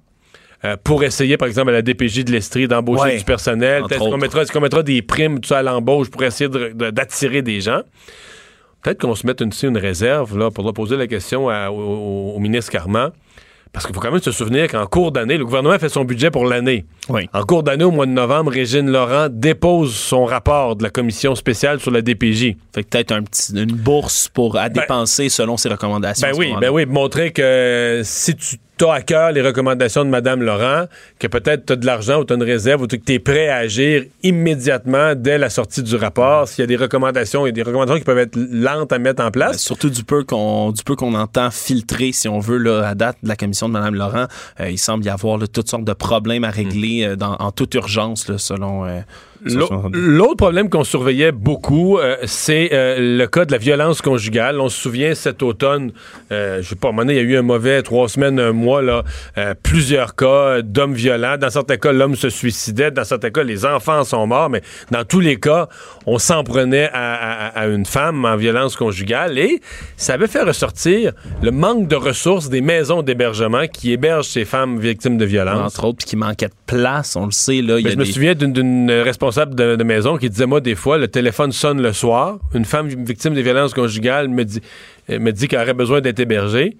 euh, 0.64 0.76
pour 0.84 1.02
essayer, 1.02 1.36
par 1.36 1.48
exemple, 1.48 1.70
à 1.70 1.72
la 1.72 1.82
DPJ 1.82 2.22
de 2.24 2.30
l'Estrie 2.30 2.68
d'embaucher 2.68 3.02
Ouais. 3.02 3.16
du 3.16 3.24
personnel. 3.24 3.82
Peut-être 3.88 3.98
qu'on 4.09 4.16
mettra, 4.16 4.60
mettra 4.60 4.84
des 4.84 5.02
primes 5.02 5.40
à 5.50 5.60
l'embauche 5.60 6.09
pour 6.09 6.22
essayer 6.22 6.48
de- 6.48 6.68
de- 6.72 6.90
d'attirer 6.90 7.42
des 7.42 7.60
gens? 7.60 7.80
Peut-être 8.80 9.00
qu'on 9.00 9.16
se 9.16 9.26
mette 9.26 9.40
une, 9.40 9.50
une 9.64 9.76
réserve 9.76 10.38
là, 10.38 10.52
pour 10.52 10.72
poser 10.72 10.96
la 10.96 11.09
question 11.09 11.48
à- 11.48 11.68
au- 11.70 12.34
au 12.36 12.38
ministre 12.38 12.70
Carman. 12.70 13.10
Parce 13.73 13.86
qu'il 13.86 13.94
faut 13.94 14.01
quand 14.01 14.12
même 14.12 14.20
se 14.20 14.32
souvenir 14.32 14.69
qu'en 14.69 14.86
cours 14.86 15.12
d'année, 15.12 15.39
le 15.39 15.47
gouvernement 15.47 15.78
fait 15.78 15.89
son 15.89 16.05
budget 16.05 16.31
pour 16.31 16.44
l'année. 16.44 16.85
Oui. 17.09 17.28
En 17.32 17.43
cours 17.43 17.62
d'année, 17.62 17.85
au 17.85 17.90
mois 17.90 18.05
de 18.05 18.11
novembre, 18.11 18.53
Régine 18.53 18.90
Laurent 18.90 19.28
dépose 19.31 19.94
son 19.94 20.27
rapport 20.27 20.77
de 20.77 20.82
la 20.82 20.90
commission 20.90 21.35
spéciale 21.35 21.81
sur 21.81 21.90
la 21.90 22.03
DPJ. 22.03 22.57
Fait 22.74 22.82
que 22.82 22.89
peut-être 22.89 23.12
un 23.12 23.23
petit, 23.23 23.53
une 23.55 23.73
bourse 23.73 24.28
pour 24.28 24.59
à 24.59 24.69
dépenser 24.69 25.31
selon 25.31 25.57
ses 25.57 25.70
recommandations. 25.70 26.28
Ben 26.28 26.36
oui, 26.36 26.53
ben 26.61 26.70
oui, 26.70 26.85
montrer 26.85 27.32
que 27.32 28.03
si 28.05 28.36
tu 28.36 28.57
as 28.84 28.92
à 28.92 29.00
cœur 29.02 29.32
les 29.32 29.42
recommandations 29.42 30.04
de 30.04 30.10
Mme 30.10 30.42
Laurent, 30.42 30.86
que 31.18 31.26
peut-être 31.26 31.66
tu 31.66 31.72
as 31.72 31.76
de 31.76 31.86
l'argent 31.86 32.20
ou 32.20 32.24
tu 32.24 32.32
as 32.32 32.36
une 32.36 32.42
réserve 32.42 32.82
ou 32.82 32.86
que 32.86 32.96
tu 32.96 33.12
es 33.12 33.18
prêt 33.18 33.48
à 33.48 33.56
agir 33.56 34.04
immédiatement 34.22 35.14
dès 35.14 35.38
la 35.38 35.50
sortie 35.50 35.82
du 35.82 35.96
rapport, 35.96 36.48
s'il 36.48 36.62
y 36.62 36.64
a 36.64 36.66
des 36.66 36.76
recommandations 36.76 37.46
et 37.46 37.52
des 37.52 37.62
recommandations 37.62 37.98
qui 37.98 38.04
peuvent 38.04 38.18
être 38.18 38.36
lentes 38.36 38.92
à 38.92 38.98
mettre 38.98 39.22
en 39.24 39.30
place. 39.30 39.52
Ben, 39.52 39.59
surtout 39.59 39.90
du 39.90 40.04
peu 40.04 40.24
qu'on 40.24 40.70
du 40.72 40.82
peu 40.82 40.96
qu'on 40.96 41.14
entend 41.14 41.50
filtrer, 41.50 42.12
si 42.12 42.28
on 42.28 42.38
veut, 42.38 42.59
là, 42.59 42.88
à 42.88 42.94
date 42.94 43.16
de 43.22 43.28
la 43.28 43.36
commission 43.36 43.68
de 43.68 43.74
Mme 43.74 43.94
Laurent, 43.94 44.26
euh, 44.60 44.70
il 44.70 44.78
semble 44.78 45.04
y 45.04 45.09
avoir 45.09 45.38
là, 45.38 45.46
toutes 45.46 45.68
sortes 45.68 45.84
de 45.84 45.92
problèmes 45.92 46.44
à 46.44 46.50
régler 46.50 47.04
euh, 47.04 47.16
dans, 47.16 47.36
en 47.36 47.52
toute 47.52 47.74
urgence, 47.74 48.28
là, 48.28 48.38
selon. 48.38 48.84
euh, 48.86 49.00
L'autre 49.93 50.36
problème 50.36 50.69
qu'on 50.70 50.85
surveillait 50.85 51.32
beaucoup, 51.32 51.98
euh, 51.98 52.16
c'est 52.24 52.70
euh, 52.73 53.16
le 53.19 53.27
cas 53.27 53.44
de 53.44 53.52
la 53.52 53.59
violence 53.59 54.01
conjugale. 54.02 54.60
On 54.60 54.69
se 54.69 54.81
souvient 54.81 55.14
cet 55.14 55.43
automne, 55.43 55.93
euh, 56.31 56.62
je 56.62 56.69
sais 56.69 56.74
pas, 56.77 56.89
à 56.89 56.90
un 56.90 56.93
moment 56.93 57.02
donné, 57.06 57.14
il 57.14 57.24
y 57.24 57.27
a 57.27 57.28
eu 57.35 57.36
un 57.36 57.43
mauvais 57.43 57.82
trois 57.82 58.09
semaines, 58.09 58.39
un 58.39 58.52
mois, 58.52 58.82
là, 58.82 59.02
euh, 59.39 59.55
plusieurs 59.62 60.14
cas 60.14 60.62
d'hommes 60.62 60.94
violents. 60.94 61.36
Dans 61.39 61.51
certains 61.51 61.77
cas, 61.77 61.93
l'homme 61.93 62.14
se 62.16 62.28
suicidait. 62.31 62.90
Dans 62.90 63.05
certains 63.05 63.31
cas, 63.31 63.43
les 63.43 63.64
enfants 63.66 64.05
sont 64.05 64.27
morts. 64.27 64.51
Mais 64.51 64.62
dans 64.90 65.05
tous 65.05 65.20
les 65.20 65.36
cas, 65.36 65.69
on 66.06 66.19
s'en 66.19 66.44
prenait 66.44 66.89
à, 66.93 67.14
à- 67.14 67.48
à 67.62 67.66
une 67.66 67.85
femme 67.86 68.24
en 68.24 68.36
violence 68.36 68.77
conjugale. 68.77 69.39
Et 69.39 69.60
ça 69.97 70.14
avait 70.14 70.27
fait 70.28 70.43
ressortir 70.43 71.12
le 71.43 71.51
manque 71.51 71.89
de 71.89 71.97
ressources 71.97 72.48
des 72.48 72.60
maisons 72.60 73.02
d'hébergement 73.02 73.66
qui 73.66 73.93
hébergent 73.93 74.28
ces 74.28 74.44
femmes 74.44 74.78
victimes 74.78 75.19
de 75.19 75.24
violence. 75.24 75.52
entre 75.77 75.85
autres, 75.86 75.98
puis 75.98 76.06
qui 76.06 76.16
manquait 76.16 76.47
de 76.48 76.52
place, 76.66 77.16
on 77.16 77.27
le 77.27 77.32
sait. 77.32 77.62
Là, 77.62 77.78
il 77.78 77.85
y 77.85 77.89
a 77.89 77.90
je 77.93 77.97
me 77.97 78.05
souviens 78.12 78.35
d'une- 78.35 78.52
d'une 78.52 78.90
responsable 79.32 79.54
de, 79.54 79.76
de 79.76 79.84
maison 79.84 80.18
qui 80.18 80.28
disait, 80.28 80.46
moi, 80.46 80.60
des 80.60 80.74
fois, 80.74 80.98
le 80.98 81.09
téléphone 81.09 81.52
sonne 81.52 81.80
le 81.80 81.92
soir, 81.92 82.38
une 82.54 82.64
femme 82.66 82.88
victime 82.88 83.34
de 83.34 83.40
violences 83.40 83.72
conjugales 83.72 84.28
me 84.28 84.44
dit, 84.44 84.60
euh, 85.10 85.18
me 85.18 85.32
dit 85.32 85.48
qu'elle 85.48 85.60
aurait 85.62 85.72
besoin 85.74 86.00
d'être 86.02 86.20
hébergée, 86.20 86.76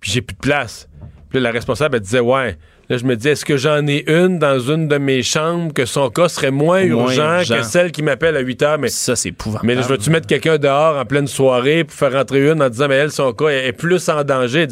puis 0.00 0.10
j'ai 0.10 0.20
plus 0.20 0.34
de 0.34 0.40
place. 0.40 0.88
Puis 1.30 1.38
là, 1.38 1.44
la 1.44 1.50
responsable, 1.52 1.96
elle 1.96 2.02
disait, 2.02 2.20
ouais. 2.20 2.56
Là, 2.88 2.98
je 2.98 3.04
me 3.04 3.16
dis, 3.16 3.28
est-ce 3.28 3.44
que 3.44 3.56
j'en 3.56 3.84
ai 3.88 4.04
une 4.08 4.38
dans 4.38 4.60
une 4.60 4.86
de 4.86 4.96
mes 4.96 5.24
chambres 5.24 5.72
que 5.72 5.86
son 5.86 6.08
cas 6.08 6.28
serait 6.28 6.52
moins, 6.52 6.86
Moins 6.86 7.04
urgent, 7.10 7.38
urgent. 7.38 7.56
que 7.56 7.62
celle 7.64 7.90
qui 7.90 8.02
m'appelle 8.02 8.36
à 8.36 8.40
8 8.40 8.62
heures? 8.62 8.78
Mais 8.78 8.88
ça, 8.88 9.16
c'est 9.16 9.30
épouvantable. 9.30 9.66
mais 9.66 9.74
là, 9.74 9.82
je 9.82 9.88
veux-tu 9.88 10.08
mettre 10.10 10.28
quelqu'un 10.28 10.56
dehors 10.58 10.96
en 10.96 11.04
pleine 11.04 11.26
soirée 11.26 11.82
pour 11.82 11.96
faire 11.96 12.12
rentrer 12.12 12.48
une 12.48 12.62
en 12.62 12.68
disant, 12.68 12.86
mais 12.88 12.94
elle, 12.96 13.10
son 13.10 13.32
cas 13.32 13.48
est 13.48 13.72
plus 13.72 14.08
en 14.08 14.22
danger? 14.22 14.68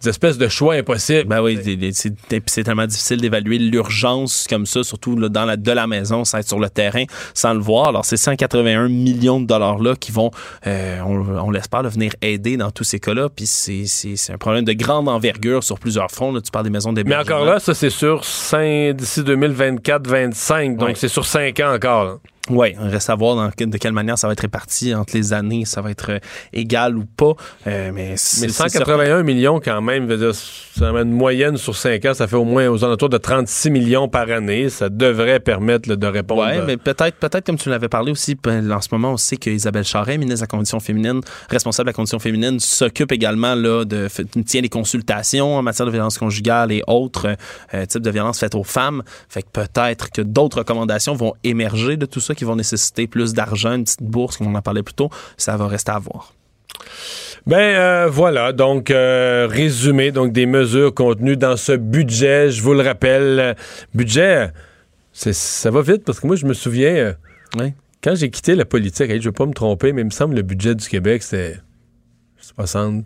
Des, 0.00 0.04
des 0.04 0.08
espèces 0.10 0.38
de 0.38 0.48
choix 0.48 0.74
impossibles. 0.74 1.24
Ben 1.28 1.42
oui, 1.42 1.56
des- 1.56 1.76
des- 1.76 1.92
c'est 1.92 2.62
tellement 2.64 2.86
difficile 2.86 3.20
d'évaluer 3.20 3.58
l'urgence 3.58 4.46
comme 4.48 4.66
ça, 4.66 4.82
surtout 4.84 5.16
là, 5.16 5.28
dans 5.28 5.44
la, 5.44 5.56
de 5.56 5.72
la 5.72 5.86
maison, 5.86 6.24
sans 6.24 6.38
être 6.38 6.48
sur 6.48 6.58
le 6.60 6.68
terrain, 6.70 7.04
sans 7.34 7.54
le 7.54 7.60
voir. 7.60 7.88
Alors, 7.88 8.04
ces 8.04 8.16
181 8.16 8.88
millions 8.88 9.40
de 9.40 9.46
dollars-là 9.46 9.94
qui 9.96 10.12
vont, 10.12 10.30
euh, 10.66 11.00
on, 11.00 11.46
on 11.46 11.50
l'espère, 11.50 11.82
venir 11.82 12.12
aider 12.22 12.56
dans 12.56 12.70
tous 12.70 12.84
ces 12.84 13.00
cas-là. 13.00 13.28
Puis 13.28 13.46
c'est- 13.46 13.86
un 14.32 14.38
problème 14.38 14.64
de 14.64 14.72
grande 14.72 15.08
envergure 15.08 15.62
sur 15.64 15.78
plusieurs 15.78 16.10
fronts. 16.10 16.32
Là. 16.32 16.40
Tu 16.40 16.50
parles 16.50 16.64
des 16.64 16.70
maisons 16.70 16.90
Mais 16.92 17.02
d'hébergement. 17.04 17.36
encore 17.36 17.46
là, 17.46 17.58
ça, 17.60 17.74
c'est 17.74 17.90
sur 17.90 18.20
d'ici 18.20 19.22
2024-25. 19.22 20.76
Donc, 20.76 20.88
Ouais. 20.88 20.94
c'est 20.96 21.08
sur 21.08 21.24
5 21.26 21.58
ans 21.60 21.74
encore. 21.74 22.04
là. 22.04 22.16
Oui, 22.50 22.74
on 22.80 22.88
reste 22.90 23.10
à 23.10 23.14
voir 23.14 23.36
dans 23.36 23.48
de 23.48 23.76
quelle 23.78 23.92
manière 23.92 24.16
ça 24.18 24.26
va 24.26 24.32
être 24.32 24.40
réparti 24.40 24.94
entre 24.94 25.14
les 25.16 25.32
années, 25.32 25.64
ça 25.64 25.80
va 25.82 25.90
être 25.90 26.12
euh, 26.12 26.18
égal 26.52 26.96
ou 26.96 27.04
pas. 27.04 27.32
Euh, 27.66 27.90
mais 27.94 28.16
c'est- 28.16 28.42
Mais 28.42 28.48
c'est 28.48 28.68
181 28.70 29.22
millions 29.22 29.60
quand 29.60 29.80
même, 29.82 30.08
ça 30.32 30.92
met 30.92 31.02
une 31.02 31.12
moyenne 31.12 31.56
sur 31.56 31.76
5 31.76 32.04
ans, 32.06 32.14
ça 32.14 32.26
fait 32.26 32.36
au 32.36 32.44
moins 32.44 32.68
aux 32.68 32.84
alentours 32.84 33.08
de 33.08 33.18
36 33.18 33.70
millions 33.70 34.08
par 34.08 34.30
année. 34.30 34.68
Ça 34.68 34.88
devrait 34.88 35.40
permettre 35.40 35.88
là, 35.88 35.96
de 35.96 36.06
répondre. 36.06 36.42
Ouais, 36.42 36.62
mais 36.66 36.76
peut-être, 36.76 37.16
peut-être 37.16 37.44
comme 37.44 37.58
tu 37.58 37.68
l'avais 37.68 37.88
parlé 37.88 38.12
aussi, 38.12 38.34
ben, 38.42 38.70
en 38.72 38.80
ce 38.80 38.88
moment, 38.92 39.12
on 39.12 39.16
sait 39.16 39.36
qu'Isabelle 39.36 39.84
Charret, 39.84 40.18
ministre 40.18 40.40
de 40.40 40.44
la 40.44 40.46
Condition 40.46 40.80
féminine, 40.80 41.20
responsable 41.50 41.86
de 41.86 41.90
la 41.90 41.94
Condition 41.94 42.18
féminine, 42.18 42.60
s'occupe 42.60 43.12
également 43.12 43.54
là, 43.54 43.84
de, 43.84 44.08
tient 44.46 44.60
des 44.62 44.68
consultations 44.68 45.56
en 45.56 45.62
matière 45.62 45.86
de 45.86 45.90
violence 45.90 46.18
conjugale 46.18 46.72
et 46.72 46.82
autres 46.86 47.36
euh, 47.74 47.86
types 47.86 48.02
de 48.02 48.10
violences 48.10 48.38
faites 48.38 48.54
aux 48.54 48.64
femmes. 48.64 49.02
Fait 49.28 49.42
que 49.42 49.48
peut-être 49.52 50.10
que 50.10 50.22
d'autres 50.22 50.58
recommandations 50.58 51.14
vont 51.14 51.34
émerger 51.44 51.96
de 51.96 52.06
tout 52.06 52.20
ça, 52.20 52.34
qui 52.38 52.44
vont 52.44 52.54
nécessiter 52.56 53.06
plus 53.08 53.32
d'argent, 53.34 53.74
une 53.74 53.82
petite 53.84 54.02
bourse, 54.02 54.36
comme 54.36 54.46
on 54.46 54.54
en 54.54 54.62
parlait 54.62 54.84
plus 54.84 54.94
tôt. 54.94 55.10
Ça 55.36 55.56
va 55.56 55.66
rester 55.66 55.90
à 55.90 55.98
voir. 55.98 56.32
Ben 57.46 57.56
euh, 57.58 58.08
voilà, 58.10 58.52
donc 58.52 58.90
euh, 58.90 59.48
résumé 59.50 60.12
donc 60.12 60.32
des 60.32 60.46
mesures 60.46 60.94
contenues 60.94 61.36
dans 61.36 61.56
ce 61.56 61.72
budget. 61.72 62.50
Je 62.50 62.62
vous 62.62 62.74
le 62.74 62.82
rappelle, 62.82 63.56
budget, 63.94 64.50
c'est- 65.12 65.32
ça 65.32 65.70
va 65.70 65.80
vite 65.82 66.04
parce 66.04 66.20
que 66.20 66.26
moi 66.26 66.36
je 66.36 66.46
me 66.46 66.52
souviens 66.54 66.94
euh, 66.94 67.12
Oui. 67.58 67.72
quand 68.04 68.14
j'ai 68.14 68.30
quitté 68.30 68.54
la 68.54 68.64
politique, 68.64 69.10
je 69.20 69.24
veux 69.28 69.32
pas 69.32 69.46
me 69.46 69.54
tromper, 69.54 69.92
mais 69.92 70.02
il 70.02 70.06
me 70.06 70.10
semble 70.10 70.34
que 70.34 70.36
le 70.36 70.42
budget 70.42 70.74
du 70.74 70.86
Québec 70.86 71.22
c'était 71.22 71.56
60, 72.40 73.04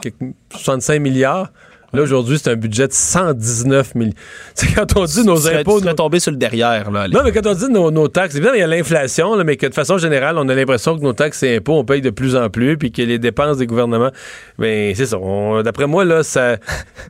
quelques- 0.00 0.34
65 0.56 0.98
milliards. 1.00 1.52
Là 1.92 2.02
aujourd'hui 2.02 2.38
c'est 2.38 2.50
un 2.50 2.56
budget 2.56 2.88
de 2.88 2.92
119 2.92 3.94
milliards. 3.94 4.14
C'est 4.54 4.72
quand 4.74 4.96
on 4.96 5.04
dit 5.04 5.24
nos 5.24 5.36
Tu 5.36 5.42
serais- 5.42 5.60
impôts, 5.60 5.80
tu 5.80 5.86
nos- 5.86 5.92
tombé 5.94 6.20
sur 6.20 6.30
le 6.30 6.36
derrière. 6.36 6.90
Là, 6.90 7.08
non, 7.08 7.20
mais 7.24 7.32
quand 7.32 7.46
on 7.46 7.54
dit 7.54 7.68
nos, 7.70 7.90
nos 7.90 8.08
taxes, 8.08 8.34
évidemment, 8.34 8.54
il 8.54 8.60
y 8.60 8.62
a 8.62 8.66
l'inflation, 8.66 9.34
là, 9.34 9.44
mais 9.44 9.56
que 9.56 9.66
de 9.66 9.74
façon 9.74 9.98
générale, 9.98 10.36
on 10.38 10.48
a 10.48 10.54
l'impression 10.54 10.96
que 10.98 11.02
nos 11.02 11.12
taxes 11.12 11.42
et 11.42 11.56
impôts, 11.56 11.74
on 11.78 11.84
paye 11.84 12.00
de 12.00 12.10
plus 12.10 12.36
en 12.36 12.48
plus, 12.50 12.76
puis 12.78 12.92
que 12.92 13.02
les 13.02 13.18
dépenses 13.18 13.58
des 13.58 13.66
gouvernements, 13.66 14.10
ben, 14.58 14.94
c'est 14.94 15.06
ça. 15.06 15.18
D'après 15.64 15.86
moi, 15.86 16.04
là, 16.04 16.22
ça, 16.22 16.56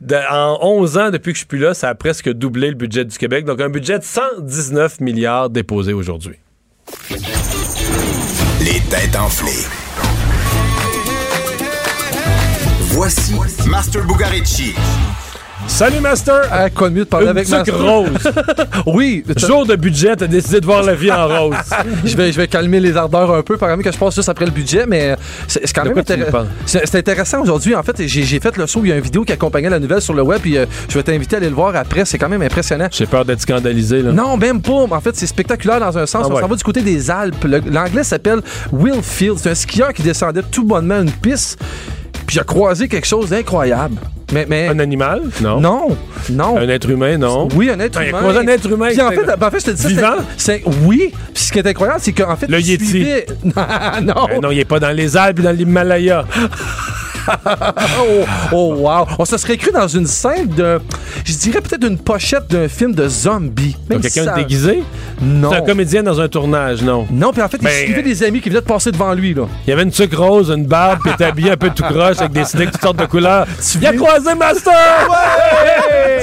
de- 0.01 0.15
en 0.31 0.57
11 0.61 0.97
ans, 0.97 1.09
depuis 1.11 1.31
que 1.31 1.35
je 1.37 1.39
suis 1.39 1.47
plus 1.47 1.59
là, 1.59 1.73
ça 1.73 1.89
a 1.89 1.95
presque 1.95 2.29
doublé 2.31 2.69
le 2.69 2.75
budget 2.75 3.05
du 3.05 3.17
Québec. 3.17 3.45
Donc, 3.45 3.61
un 3.61 3.69
budget 3.69 3.99
de 3.99 4.03
119 4.03 4.99
milliards 4.99 5.49
déposé 5.49 5.93
aujourd'hui. 5.93 6.35
Les 8.61 8.79
têtes 8.89 9.15
enflées. 9.17 9.65
Voici 12.93 13.33
Master 13.67 14.05
Bugarici. 14.05 14.73
Salut, 15.65 16.01
Master! 16.01 16.41
Ah, 16.51 16.69
quoi 16.69 16.89
de 16.89 16.95
mieux 16.95 17.05
de 17.05 17.09
parler 17.09 17.25
Une 17.27 17.31
avec 17.31 17.47
Master? 17.47 17.79
rose. 17.81 18.09
oui. 18.85 19.23
Jour 19.37 19.65
de 19.65 19.75
budget, 19.77 20.15
t'as 20.17 20.27
décidé 20.27 20.59
de 20.59 20.65
voir 20.65 20.83
la 20.83 20.93
vie 20.93 21.09
en 21.11 21.25
rose. 21.27 21.55
je, 22.05 22.17
vais, 22.17 22.31
je 22.33 22.37
vais 22.37 22.47
calmer 22.49 22.81
les 22.81 22.97
ardeurs 22.97 23.33
un 23.33 23.41
peu, 23.41 23.55
par 23.57 23.69
exemple, 23.69 23.85
que 23.85 23.91
je 23.93 23.97
passe 23.97 24.15
juste 24.15 24.27
après 24.27 24.43
le 24.45 24.51
budget, 24.51 24.85
mais 24.85 25.15
c'est 25.47 25.65
c'est 25.65 25.73
quand 25.73 25.85
même 25.85 25.93
quoi 25.93 26.03
tu 26.03 26.11
me 26.17 26.25
intér- 26.25 26.31
parles? 26.31 26.47
c'est 26.65 26.95
intéressant 26.95 27.41
aujourd'hui. 27.41 27.75
En 27.75 27.81
fait, 27.83 28.05
j'ai 28.05 28.39
fait 28.39 28.57
le 28.57 28.67
saut, 28.67 28.81
il 28.83 28.89
y 28.89 28.91
a 28.91 28.95
une 28.97 29.01
vidéo 29.01 29.23
qui 29.23 29.31
accompagnait 29.31 29.69
la 29.69 29.79
nouvelle 29.79 30.01
sur 30.01 30.13
le 30.13 30.21
web, 30.21 30.41
puis 30.41 30.57
euh, 30.57 30.65
je 30.89 30.93
vais 30.95 31.03
t'inviter 31.03 31.37
à 31.37 31.39
aller 31.39 31.49
le 31.49 31.55
voir 31.55 31.73
après. 31.75 32.03
C'est 32.03 32.17
quand 32.17 32.29
même 32.29 32.41
impressionnant. 32.41 32.89
J'ai 32.91 33.05
peur 33.05 33.23
d'être 33.23 33.41
scandalisé, 33.41 34.01
là. 34.01 34.11
Non, 34.11 34.35
même 34.37 34.61
pas. 34.61 34.73
En 34.91 35.01
fait, 35.01 35.15
c'est 35.15 35.27
spectaculaire 35.27 35.79
dans 35.79 35.97
un 35.97 36.05
sens. 36.05 36.25
Ah 36.25 36.29
On 36.29 36.35
ouais. 36.35 36.41
s'en 36.41 36.47
va 36.47 36.55
du 36.57 36.63
côté 36.63 36.81
des 36.81 37.09
Alpes. 37.09 37.45
L'anglais 37.71 38.03
s'appelle 38.03 38.41
Will 38.73 39.01
Field. 39.01 39.37
C'est 39.41 39.49
un 39.51 39.55
skieur 39.55 39.93
qui 39.93 40.01
descendait 40.03 40.43
tout 40.51 40.65
bonnement 40.65 40.99
une 41.01 41.11
piste, 41.11 41.57
puis 42.27 42.39
a 42.39 42.43
croisé 42.43 42.87
quelque 42.87 43.07
chose 43.07 43.29
d'incroyable. 43.29 43.95
Mais, 44.31 44.45
mais... 44.49 44.67
Un 44.67 44.79
animal? 44.79 45.21
Non. 45.41 45.59
Non, 45.59 45.97
non. 46.31 46.57
Un 46.57 46.67
être 46.69 46.89
humain? 46.89 47.17
Non. 47.17 47.47
Oui, 47.55 47.69
un 47.69 47.79
être 47.79 47.99
a 47.99 48.07
humain. 48.07 48.17
croisé 48.19 48.39
un 48.39 48.47
être 48.47 48.69
humain. 48.71 48.87
Puis 48.89 49.01
en 49.01 49.11
fait, 49.11 49.25
ben, 49.25 49.47
en 49.47 49.51
fait, 49.51 49.59
je 49.59 49.65
te 49.65 49.71
dis 49.71 49.81
ça, 49.83 49.87
Vivant? 49.89 50.15
c'est- 50.37 50.63
oui. 50.85 51.13
Puis 51.33 51.43
ce 51.43 51.51
qui 51.51 51.59
est 51.59 51.67
incroyable, 51.67 51.99
c'est 52.01 52.13
qu'en 52.13 52.35
fait, 52.35 52.47
Le 52.47 52.59
Yeti. 52.59 53.05
non. 53.43 53.53
Ben 54.27 54.41
non, 54.41 54.49
il 54.51 54.59
est 54.59 54.65
pas 54.65 54.79
dans 54.79 54.91
les 54.95 55.15
Alpes, 55.17 55.37
il 55.39 55.45
est 55.45 55.49
dans 55.49 55.55
l'Himalaya. 55.55 56.25
oh, 57.45 58.25
oh, 58.51 58.75
wow. 58.77 59.05
On 59.19 59.25
se 59.25 59.37
serait 59.37 59.57
cru 59.57 59.71
dans 59.71 59.87
une 59.87 60.07
scène 60.07 60.47
de, 60.47 60.79
je 61.25 61.33
dirais 61.35 61.61
peut-être 61.61 61.85
une 61.87 61.97
pochette 61.97 62.49
d'un 62.49 62.67
film 62.67 62.93
de 62.93 63.07
zombie. 63.07 63.75
Même 63.89 63.99
Donc, 63.99 64.11
quelqu'un 64.11 64.21
si 64.21 64.25
ça- 64.27 64.33
de 64.35 64.39
déguisé? 64.41 64.83
Non. 65.21 65.49
C'est 65.51 65.57
un 65.57 65.61
comédien 65.61 66.03
dans 66.03 66.19
un 66.19 66.27
tournage, 66.27 66.81
non? 66.81 67.05
Non, 67.11 67.31
puis 67.31 67.41
en 67.41 67.47
fait, 67.47 67.57
il 67.61 67.63
Ben, 67.63 67.85
suivait 67.85 68.01
des 68.03 68.23
amis 68.23 68.41
qui 68.41 68.49
venaient 68.49 68.61
de 68.61 68.65
passer 68.65 68.91
devant 68.91 69.13
lui, 69.13 69.33
là. 69.33 69.43
Il 69.65 69.69
y 69.69 69.73
avait 69.73 69.83
une 69.83 69.91
sucre 69.91 70.17
rose, 70.21 70.49
une 70.49 70.65
barbe, 70.65 70.99
puis 71.01 71.11
il 71.11 71.13
était 71.13 71.25
habillé 71.25 71.51
un 71.51 71.57
peu 71.57 71.69
tout 71.69 71.83
croche 71.83 72.19
avec 72.19 72.31
des 72.33 72.43
sneaks 72.45 72.71
toutes 72.71 72.81
sortes 72.81 72.97
de 72.99 73.05
couleurs. 73.05 73.45
Il 73.79 73.85
a 73.87 73.93
croisé 73.93 74.35
Master! 74.35 74.73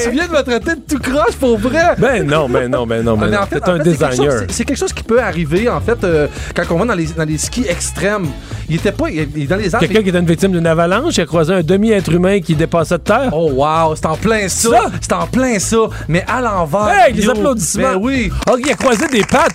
Tu 0.02 0.10
viens 0.10 0.26
de 0.26 0.32
me 0.32 0.42
traiter 0.42 0.74
de 0.74 0.80
tout 0.88 0.98
croche 0.98 1.34
pour 1.38 1.58
vrai? 1.58 1.94
Ben 1.98 2.26
non, 2.26 2.48
ben 2.48 2.68
non, 2.70 2.86
ben 2.86 3.02
non, 3.02 3.14
Ah, 3.16 3.20
ben 3.20 3.30
mais 3.30 3.36
non. 3.36 3.42
en 3.42 3.46
fait, 3.46 3.60
T'es 3.60 3.68
en 3.70 3.74
un 3.74 3.78
fait, 3.78 3.90
c'est 3.90 3.96
quelque 3.98 4.10
designer. 4.10 4.32
chose- 4.32 4.40
c'est- 4.48 4.60
C'est 4.60 4.64
quelque 4.66 4.78
chose 4.78 4.92
qui 4.92 5.02
peut 5.02 5.20
arriver, 5.22 5.68
en 5.70 5.80
fait, 5.80 6.04
euh, 6.04 6.26
quand 6.54 6.64
on 6.70 6.78
va 6.78 6.84
dans 6.86 6.94
les, 6.94 7.06
dans 7.06 7.24
les 7.24 7.38
skis 7.38 7.64
extrêmes. 7.68 8.26
Il 8.68 8.76
était 8.76 8.92
pas. 8.92 9.08
Il, 9.10 9.26
il 9.34 9.42
est 9.44 9.46
dans 9.46 9.56
les 9.56 9.74
Alpes. 9.74 9.80
Quelqu'un 9.86 10.02
qui 10.02 10.10
était 10.10 10.18
une 10.18 10.26
victime 10.26 10.52
d'une 10.52 10.66
avalanche, 10.92 11.16
il 11.16 11.20
a 11.22 11.26
croisé 11.26 11.52
un 11.54 11.62
demi-être 11.62 12.12
humain 12.12 12.40
qui 12.40 12.54
dépassait 12.54 12.98
de 12.98 13.02
terre. 13.02 13.30
Oh 13.32 13.50
wow, 13.52 13.94
c'est 13.94 14.06
en 14.06 14.16
plein 14.16 14.48
ça. 14.48 14.68
Ça? 14.70 14.90
C'est 15.00 15.12
en 15.12 15.26
plein 15.26 15.58
ça. 15.58 15.76
Mais 16.08 16.24
à 16.26 16.40
l'envers. 16.40 16.88
Hey, 17.06 17.14
les 17.14 17.28
applaudissements. 17.28 17.92
Ben 17.94 17.98
oui. 18.00 18.30
Oh, 18.50 18.56
il 18.58 18.70
a 18.70 18.74
croisé 18.74 19.06
des 19.08 19.22
pattes. 19.24 19.52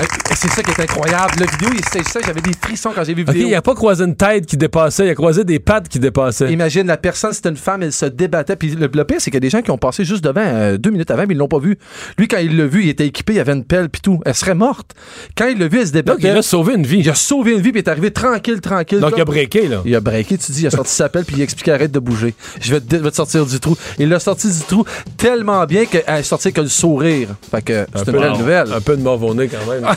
Euh, 0.00 0.04
C'est 0.34 0.48
ça 0.50 0.62
qui 0.62 0.70
est 0.70 0.80
incroyable. 0.80 1.32
La 1.40 1.46
vidéo, 1.46 1.70
il 1.74 1.80
c'est 1.92 2.06
ça, 2.06 2.20
j'avais 2.24 2.40
des 2.40 2.52
frissons 2.60 2.90
quand 2.94 3.02
j'ai 3.04 3.14
vu 3.14 3.24
la 3.24 3.30
OK, 3.30 3.34
vidéo. 3.36 3.48
il 3.50 3.54
a 3.54 3.62
pas 3.62 3.74
croisé 3.74 4.04
une 4.04 4.14
tête 4.16 4.46
qui 4.46 4.56
dépassait, 4.56 5.06
il 5.06 5.10
a 5.10 5.14
croisé 5.14 5.44
des 5.44 5.58
pattes 5.58 5.88
qui 5.88 5.98
dépassaient. 5.98 6.52
Imagine, 6.52 6.86
la 6.86 6.96
personne, 6.96 7.32
c'était 7.32 7.48
une 7.48 7.56
femme, 7.56 7.82
elle 7.82 7.92
se 7.92 8.06
débattait. 8.06 8.56
Puis 8.56 8.70
le, 8.76 8.88
le 8.92 9.04
pire, 9.04 9.16
c'est 9.20 9.30
qu'il 9.30 9.34
y 9.36 9.38
a 9.38 9.40
des 9.40 9.50
gens 9.50 9.62
qui 9.62 9.70
ont 9.70 9.78
passé 9.78 10.04
juste 10.04 10.22
devant 10.24 10.42
euh, 10.44 10.76
deux 10.78 10.90
minutes 10.90 11.10
avant, 11.10 11.24
mais 11.26 11.34
ils 11.34 11.38
l'ont 11.38 11.48
pas 11.48 11.58
vu. 11.58 11.78
Lui, 12.18 12.28
quand 12.28 12.38
il 12.38 12.56
l'a 12.56 12.66
vu, 12.66 12.82
il 12.84 12.88
était 12.88 13.06
équipé, 13.06 13.34
il 13.34 13.40
avait 13.40 13.52
une 13.52 13.64
pelle, 13.64 13.88
puis 13.88 14.00
tout. 14.00 14.20
Elle 14.24 14.34
serait 14.34 14.54
morte. 14.54 14.92
Quand 15.36 15.46
il 15.48 15.58
l'a 15.58 15.68
vu, 15.68 15.80
elle 15.80 15.86
se 15.86 15.92
Donc, 15.92 16.04
débattait. 16.18 16.28
il 16.34 16.36
a 16.38 16.42
sauvé 16.42 16.74
une 16.74 16.86
vie. 16.86 17.00
Il 17.00 17.10
a 17.10 17.14
sauvé 17.14 17.52
une 17.52 17.60
vie, 17.60 17.72
puis 17.72 17.80
il 17.80 17.84
est 17.84 17.88
arrivé 17.88 18.10
tranquille, 18.10 18.60
tranquille. 18.60 19.00
Donc, 19.00 19.12
il 19.16 19.20
a 19.20 19.24
breaké, 19.24 19.68
là. 19.68 19.82
Il 19.84 19.94
a 19.94 20.00
breaké, 20.00 20.38
tu 20.38 20.52
dis, 20.52 20.62
il 20.62 20.66
a 20.66 20.70
sorti 20.78 20.94
sa 20.94 21.08
pelle, 21.08 21.24
puis 21.24 21.36
il 21.36 21.40
a 21.40 21.44
expliqué 21.44 21.72
arrête 21.72 21.92
de 21.92 21.98
bouger. 21.98 22.34
Je 22.60 22.72
vais 22.72 22.80
te, 22.80 22.96
je 22.96 23.02
vais 23.02 23.10
te 23.10 23.16
sortir 23.16 23.44
du 23.46 23.58
trou. 23.60 23.76
Il 23.98 24.08
l'a 24.08 24.20
sorti 24.20 24.48
du 24.48 24.60
trou 24.60 24.84
tellement 25.16 25.64
bien 25.64 25.86
qu'elle 25.86 26.04
est 26.06 26.22
sortie 26.22 26.52
que 26.52 26.60
le 26.60 26.68
sourire. 26.68 27.28
Fait 27.50 27.62
que 27.62 27.86
c'est 27.94 28.08
une 28.08 28.18
belle 28.18 28.32
nouvelle. 28.32 28.72
Un 28.72 28.80
peu 28.80 28.96
de 28.96 29.02
mort 29.02 29.22
au 29.22 29.34
nez 29.34 29.48
quand 29.48 29.70
même. 29.70 29.86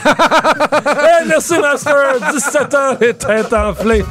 Hey, 0.83 1.27
merci, 1.27 1.57
Master! 1.59 2.15
17h 2.33 3.03
est 3.03 3.13
tête 3.13 3.53
enflée. 3.53 4.03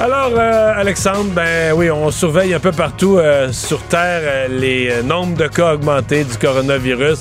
Alors, 0.00 0.30
euh, 0.36 0.72
Alexandre, 0.76 1.30
ben 1.34 1.72
oui, 1.74 1.90
on 1.90 2.10
surveille 2.10 2.54
un 2.54 2.60
peu 2.60 2.72
partout 2.72 3.18
euh, 3.18 3.52
sur 3.52 3.82
Terre 3.84 4.20
euh, 4.22 4.48
les 4.48 4.90
euh, 4.90 5.02
nombres 5.02 5.36
de 5.36 5.46
cas 5.48 5.74
augmentés 5.74 6.24
du 6.24 6.36
coronavirus. 6.38 7.18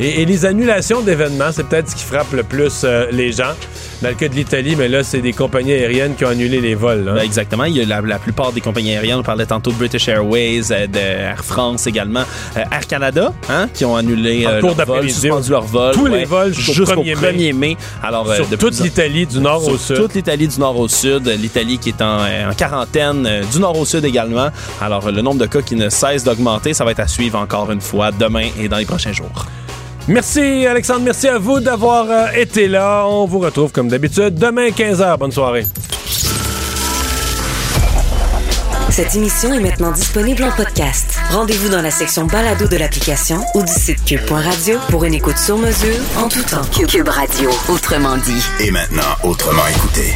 Et, 0.00 0.22
et 0.22 0.24
les 0.24 0.46
annulations 0.46 1.00
d'événements, 1.00 1.50
c'est 1.52 1.66
peut-être 1.66 1.90
ce 1.90 1.96
qui 1.96 2.04
frappe 2.04 2.32
le 2.32 2.42
plus 2.44 2.82
euh, 2.84 3.06
les 3.10 3.32
gens. 3.32 3.52
Dans 4.00 4.10
le 4.10 4.14
cas 4.14 4.28
de 4.28 4.34
l'Italie, 4.34 4.76
mais 4.76 4.86
là, 4.88 5.02
c'est 5.02 5.20
des 5.20 5.32
compagnies 5.32 5.72
aériennes 5.72 6.14
qui 6.14 6.24
ont 6.24 6.28
annulé 6.28 6.60
les 6.60 6.76
vols. 6.76 7.04
là. 7.04 7.14
Ben, 7.14 7.22
exactement. 7.22 7.64
Il 7.64 7.76
y 7.76 7.80
a 7.82 7.84
la, 7.84 8.00
la 8.00 8.18
plupart 8.20 8.52
des 8.52 8.60
compagnies 8.60 8.92
aériennes. 8.92 9.18
On 9.18 9.22
parlait 9.24 9.46
tantôt 9.46 9.72
de 9.72 9.76
British 9.76 10.06
Airways, 10.06 10.70
euh, 10.70 10.86
de 10.86 10.98
Air 10.98 11.44
France 11.44 11.88
également. 11.88 12.22
Euh, 12.56 12.60
Air 12.70 12.86
Canada, 12.86 13.32
hein, 13.50 13.68
qui 13.74 13.84
ont 13.84 13.96
annulé 13.96 14.46
En 14.46 14.50
euh, 14.50 14.60
cours 14.60 14.68
leur 14.68 14.76
vol, 14.76 14.86
d'après-midi, 14.86 15.14
suspendu 15.14 15.50
leur 15.50 15.64
vol. 15.64 15.94
tous 15.94 16.06
les 16.06 16.24
vols 16.24 16.54
jusqu'au 16.54 16.72
jusqu'au 16.74 17.02
1er 17.02 17.14
1er 17.16 17.32
mai. 17.36 17.52
mai. 17.52 17.76
Alors, 18.02 18.32
Sur 18.32 18.46
de 18.46 18.54
toute 18.54 18.78
l'Italie, 18.78 19.26
du 19.26 19.40
nord 19.40 19.62
sur 19.64 19.72
au 19.72 19.78
sud. 19.78 19.96
toute 19.96 20.14
l'Italie 20.14 20.46
du 20.46 20.60
nord 20.60 20.78
au 20.78 20.86
sud, 20.86 21.26
l'Italie 21.26 21.78
qui 21.78 21.88
est 21.88 22.00
en, 22.02 22.20
en 22.20 22.54
quarantaine, 22.56 23.28
du 23.52 23.58
nord 23.58 23.76
au 23.76 23.84
sud 23.84 24.04
également. 24.04 24.50
Alors, 24.80 25.10
le 25.10 25.22
nombre 25.22 25.40
de 25.40 25.46
cas 25.46 25.60
qui 25.62 25.74
ne 25.74 25.88
cesse 25.88 26.22
d'augmenter, 26.22 26.72
ça 26.72 26.84
va 26.84 26.92
être 26.92 27.00
à 27.00 27.08
suivre 27.08 27.36
encore 27.36 27.72
une 27.72 27.80
fois 27.80 28.12
demain 28.12 28.46
et 28.60 28.68
dans 28.68 28.76
les 28.76 28.86
prochains 28.86 29.12
jours. 29.12 29.46
Merci, 30.08 30.66
Alexandre. 30.66 31.02
Merci 31.04 31.28
à 31.28 31.38
vous 31.38 31.60
d'avoir 31.60 32.06
euh, 32.10 32.26
été 32.34 32.66
là. 32.66 33.04
On 33.06 33.26
vous 33.26 33.38
retrouve 33.40 33.72
comme 33.72 33.88
d'habitude 33.88 34.34
demain 34.34 34.68
15h. 34.68 35.18
Bonne 35.18 35.32
soirée. 35.32 35.66
Cette 38.90 39.14
émission 39.14 39.52
est 39.52 39.60
maintenant 39.60 39.92
disponible 39.92 40.42
en 40.42 40.50
podcast. 40.50 41.18
Rendez-vous 41.30 41.68
dans 41.68 41.82
la 41.82 41.90
section 41.90 42.24
balado 42.24 42.66
de 42.66 42.76
l'application 42.76 43.40
ou 43.54 43.62
du 43.62 43.72
site 43.72 44.04
cube.radio 44.04 44.78
pour 44.90 45.04
une 45.04 45.14
écoute 45.14 45.38
sur 45.38 45.58
mesure 45.58 46.00
en 46.16 46.28
tout 46.28 46.42
temps. 46.42 46.62
Cube 46.88 47.08
Radio, 47.08 47.50
autrement 47.68 48.16
dit. 48.16 48.42
Et 48.60 48.70
maintenant, 48.70 49.14
autrement 49.22 49.66
écouté. 49.68 50.14